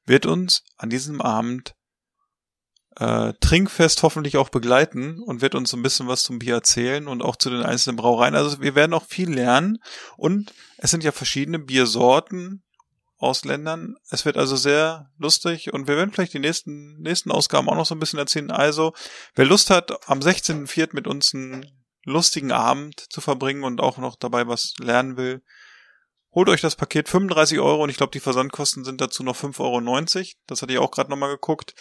wird 0.10 0.26
uns 0.26 0.64
an 0.78 0.90
diesem 0.90 1.22
Abend 1.22 1.76
äh, 2.98 3.34
trinkfest 3.40 4.04
hoffentlich 4.04 4.36
auch 4.36 4.50
begleiten 4.50 5.22
und 5.24 5.42
wird 5.42 5.56
uns 5.56 5.74
ein 5.74 5.82
bisschen 5.82 6.08
was 6.08 6.24
zum 6.24 6.40
Bier 6.40 6.56
erzählen 6.56 7.08
und 7.08 7.22
auch 7.22 7.38
zu 7.38 7.50
den 7.50 7.64
einzelnen 7.64 7.96
Brauereien. 7.96 8.36
Also 8.36 8.62
wir 8.62 8.76
werden 8.76 8.94
auch 8.94 9.06
viel 9.06 9.32
lernen 9.32 9.78
und 10.18 10.54
es 10.78 10.92
sind 10.92 11.04
ja 11.04 11.14
verschiedene 11.14 11.60
Biersorten 11.60 12.64
aus 13.18 13.46
Ländern. 13.46 13.96
Es 14.10 14.26
wird 14.26 14.38
also 14.38 14.56
sehr 14.56 15.12
lustig 15.18 15.72
und 15.74 15.88
wir 15.88 15.96
werden 15.96 16.12
vielleicht 16.12 16.34
die 16.34 16.40
nächsten, 16.40 17.00
nächsten 17.00 17.32
Ausgaben 17.32 17.70
auch 17.70 17.76
noch 17.76 17.86
so 17.86 17.96
ein 17.96 18.00
bisschen 18.00 18.20
erzählen. 18.20 18.52
Also, 18.52 18.94
wer 19.36 19.46
Lust 19.46 19.70
hat, 19.70 20.10
am 20.10 20.20
16.04. 20.20 20.90
mit 20.94 21.08
uns 21.08 21.34
einen 21.34 21.66
lustigen 22.04 22.52
Abend 22.52 23.00
zu 23.00 23.22
verbringen 23.22 23.64
und 23.64 23.82
auch 23.82 23.98
noch 23.98 24.16
dabei 24.16 24.48
was 24.48 24.74
lernen 24.80 25.18
will, 25.18 25.42
holt 26.34 26.50
euch 26.50 26.62
das 26.62 26.76
Paket 26.76 27.10
35 27.10 27.60
Euro 27.60 27.84
und 27.84 27.90
ich 27.90 27.98
glaube, 27.98 28.12
die 28.12 28.20
Versandkosten 28.20 28.84
sind 28.84 29.02
dazu 29.02 29.24
noch 29.24 29.36
5,90 29.36 29.60
Euro. 30.18 30.26
Das 30.48 30.62
hatte 30.62 30.74
ich 30.74 30.80
auch 30.80 30.92
gerade 30.92 31.10
nochmal 31.10 31.32
geguckt. 31.32 31.74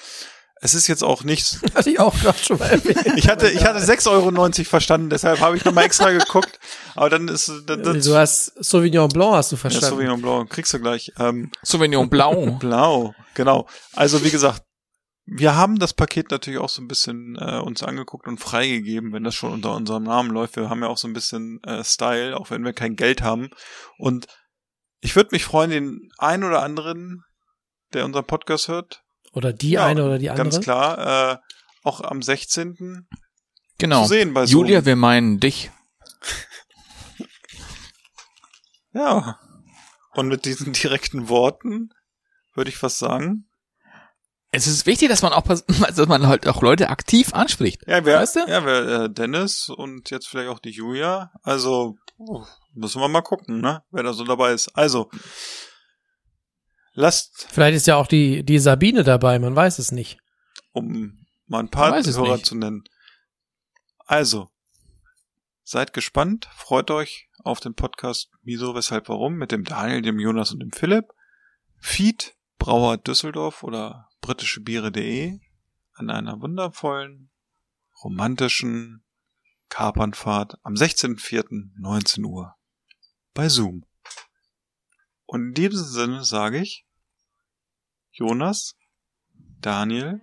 Es 0.61 0.75
ist 0.75 0.89
jetzt 0.89 1.05
auch 1.05 1.23
nichts. 1.23 1.61
Hatte 1.75 1.89
ich 1.89 2.01
auch 2.01 2.19
gerade 2.19 2.39
schon 2.39 2.59
mal 2.59 2.69
erwähnt. 2.69 3.17
Ich 3.17 3.29
hatte, 3.29 3.49
ich 3.49 3.65
hatte 3.65 3.79
6,90 3.79 4.09
Euro 4.11 4.65
verstanden, 4.65 5.09
deshalb 5.09 5.39
habe 5.39 5.57
ich 5.57 5.65
nochmal 5.65 5.85
extra 5.85 6.11
geguckt. 6.19 6.59
Aber 6.97 7.09
dann 7.11 7.29
ist 7.29 7.49
dann, 7.67 7.85
das, 7.85 8.05
du 8.05 8.17
hast 8.17 8.53
Sauvignon 8.65 9.09
Blanc 9.09 9.37
hast 9.37 9.53
du 9.53 9.57
ja, 9.57 9.61
verstanden. 9.61 9.91
Sauvignon 9.91 10.21
Blanc, 10.21 10.51
kriegst 10.51 10.75
du 10.75 10.81
gleich. 10.81 11.13
Ähm, 11.19 11.53
Sauvignon 11.63 12.11
Blau. 12.11 12.47
Blau, 12.61 13.15
genau. 13.35 13.69
Also 13.95 14.25
wie 14.25 14.31
gesagt, 14.31 14.65
wir 15.31 15.55
haben 15.57 15.79
das 15.79 15.93
Paket 15.93 16.31
natürlich 16.31 16.59
auch 16.59 16.71
so 16.71 16.81
ein 16.81 16.89
bisschen 16.89 17.37
äh, 17.37 17.59
uns 17.59 17.83
angeguckt 17.83 18.27
und 18.27 18.39
freigegeben, 18.39 19.13
wenn 19.13 19.25
das 19.25 19.35
schon 19.35 19.53
unter 19.53 19.75
unserem 19.75 20.05
Namen 20.05 20.31
läuft. 20.31 20.57
Wir 20.57 20.71
haben 20.71 20.83
ja 20.83 20.89
auch 20.89 20.97
so 20.97 21.07
ein 21.07 21.13
bisschen 21.13 21.63
äh, 21.65 21.85
Style, 21.85 22.37
auch 22.37 22.51
wenn 22.51 22.65
wir 22.65 22.73
kein 22.73 22.97
Geld 22.97 23.21
haben. 23.23 23.51
Und 23.99 24.27
ich 25.01 25.15
würde 25.17 25.31
mich 25.33 25.45
freuen, 25.45 25.71
den 25.71 26.11
einen 26.17 26.45
oder 26.45 26.63
anderen, 26.63 27.25
der 27.93 28.05
unseren 28.05 28.25
Podcast 28.27 28.69
hört, 28.69 29.03
Oder 29.33 29.53
die 29.53 29.73
Ja, 29.73 29.87
eine 29.87 30.05
oder 30.05 30.19
die 30.19 30.31
andere. 30.31 30.45
ganz 30.49 30.61
klar, 30.61 31.33
äh, 31.33 31.37
auch 31.85 32.01
am 32.01 32.23
16. 32.23 33.07
Genau. 33.79 34.03
zu 34.03 34.09
sehen 34.09 34.33
bei 34.35 34.47
Zoom. 34.47 34.63
Julia, 34.63 34.85
wir 34.85 34.97
meinen 34.97 35.41
dich. 35.41 35.71
Ja. 38.93 39.39
Und 40.15 40.29
mit 40.29 40.47
diesen 40.47 40.73
direkten 40.73 41.29
Worten 41.29 41.91
würde 42.55 42.71
ich 42.71 42.77
fast 42.77 42.99
sagen. 42.99 43.48
Es 44.51 44.67
ist 44.67 44.87
wichtig, 44.87 45.09
dass 45.09 45.23
man 45.23 45.33
auch, 45.33 45.43
dass 45.47 46.07
man 46.09 46.27
halt 46.27 46.47
auch 46.49 46.63
Leute 46.63 46.89
aktiv 46.89 47.35
anspricht. 47.35 47.87
Ja, 47.87 48.05
wer, 48.05 48.21
Weißt 48.21 48.37
du? 48.37 48.41
ja, 48.49 48.65
wer 48.65 48.89
äh, 49.05 49.11
Dennis 49.11 49.69
und 49.69 50.11
jetzt 50.11 50.29
vielleicht 50.29 50.49
auch 50.49 50.59
die 50.59 50.71
Julia. 50.71 51.31
Also 51.43 51.97
oh, 52.17 52.45
müssen 52.73 53.01
wir 53.01 53.09
mal 53.09 53.23
gucken, 53.23 53.61
ne? 53.61 53.83
Wer 53.91 54.03
da 54.05 54.13
so 54.13 54.25
dabei 54.25 54.53
ist. 54.53 54.69
Also 54.69 55.11
lasst, 56.95 57.47
Vielleicht 57.51 57.77
ist 57.77 57.87
ja 57.87 57.97
auch 57.97 58.07
die, 58.07 58.43
die 58.45 58.59
Sabine 58.59 59.05
dabei, 59.05 59.39
man 59.39 59.55
weiß 59.55 59.79
es 59.79 59.93
nicht. 59.93 60.19
um 60.73 61.27
mal 61.47 61.61
ein 61.61 61.71
paar 61.71 61.93
Hörer 61.93 62.43
zu 62.43 62.55
nennen. 62.57 62.85
Also 64.07 64.51
seid 65.63 65.93
gespannt, 65.93 66.49
freut 66.55 66.91
euch 66.91 67.29
auf 67.45 67.61
den 67.61 67.75
Podcast 67.75 68.31
Wieso, 68.43 68.75
Weshalb, 68.75 69.09
Warum 69.09 69.35
mit 69.35 69.53
dem 69.53 69.65
Daniel, 69.65 70.03
dem 70.03 70.19
Jonas 70.19 70.53
und 70.53 70.61
dem 70.61 70.73
Philipp. 70.73 71.07
Feed 71.79 72.35
Brauer 72.59 72.97
Düsseldorf 72.97 73.63
oder 73.63 74.08
britischebiere.de 74.21 75.39
an 75.95 76.11
einer 76.11 76.41
wundervollen, 76.41 77.31
romantischen 78.03 79.03
Kapernfahrt 79.69 80.59
am 80.63 80.75
16.04.19 80.75 82.25
Uhr 82.25 82.55
bei 83.35 83.49
Zoom. 83.49 83.85
Und 85.27 85.49
in 85.49 85.55
diesem 85.55 85.85
Sinne 85.85 86.25
sage 86.25 86.59
ich, 86.59 86.87
Jonas, 88.13 88.77
Daniel, 89.61 90.21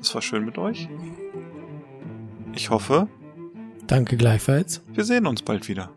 es 0.00 0.14
war 0.14 0.22
schön 0.22 0.44
mit 0.44 0.58
euch. 0.58 0.88
Ich 2.54 2.70
hoffe, 2.70 3.08
Danke 3.86 4.16
gleichfalls. 4.16 4.82
wir 4.88 5.04
sehen 5.04 5.26
uns 5.26 5.42
bald 5.42 5.68
wieder. 5.68 5.94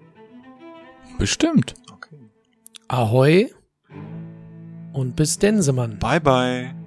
Bestimmt. 1.17 1.73
Okay. 1.91 2.29
Ahoi 2.87 3.51
und 4.93 5.15
bis 5.15 5.39
Densemann. 5.39 5.99
Bye 5.99 6.21
bye. 6.21 6.86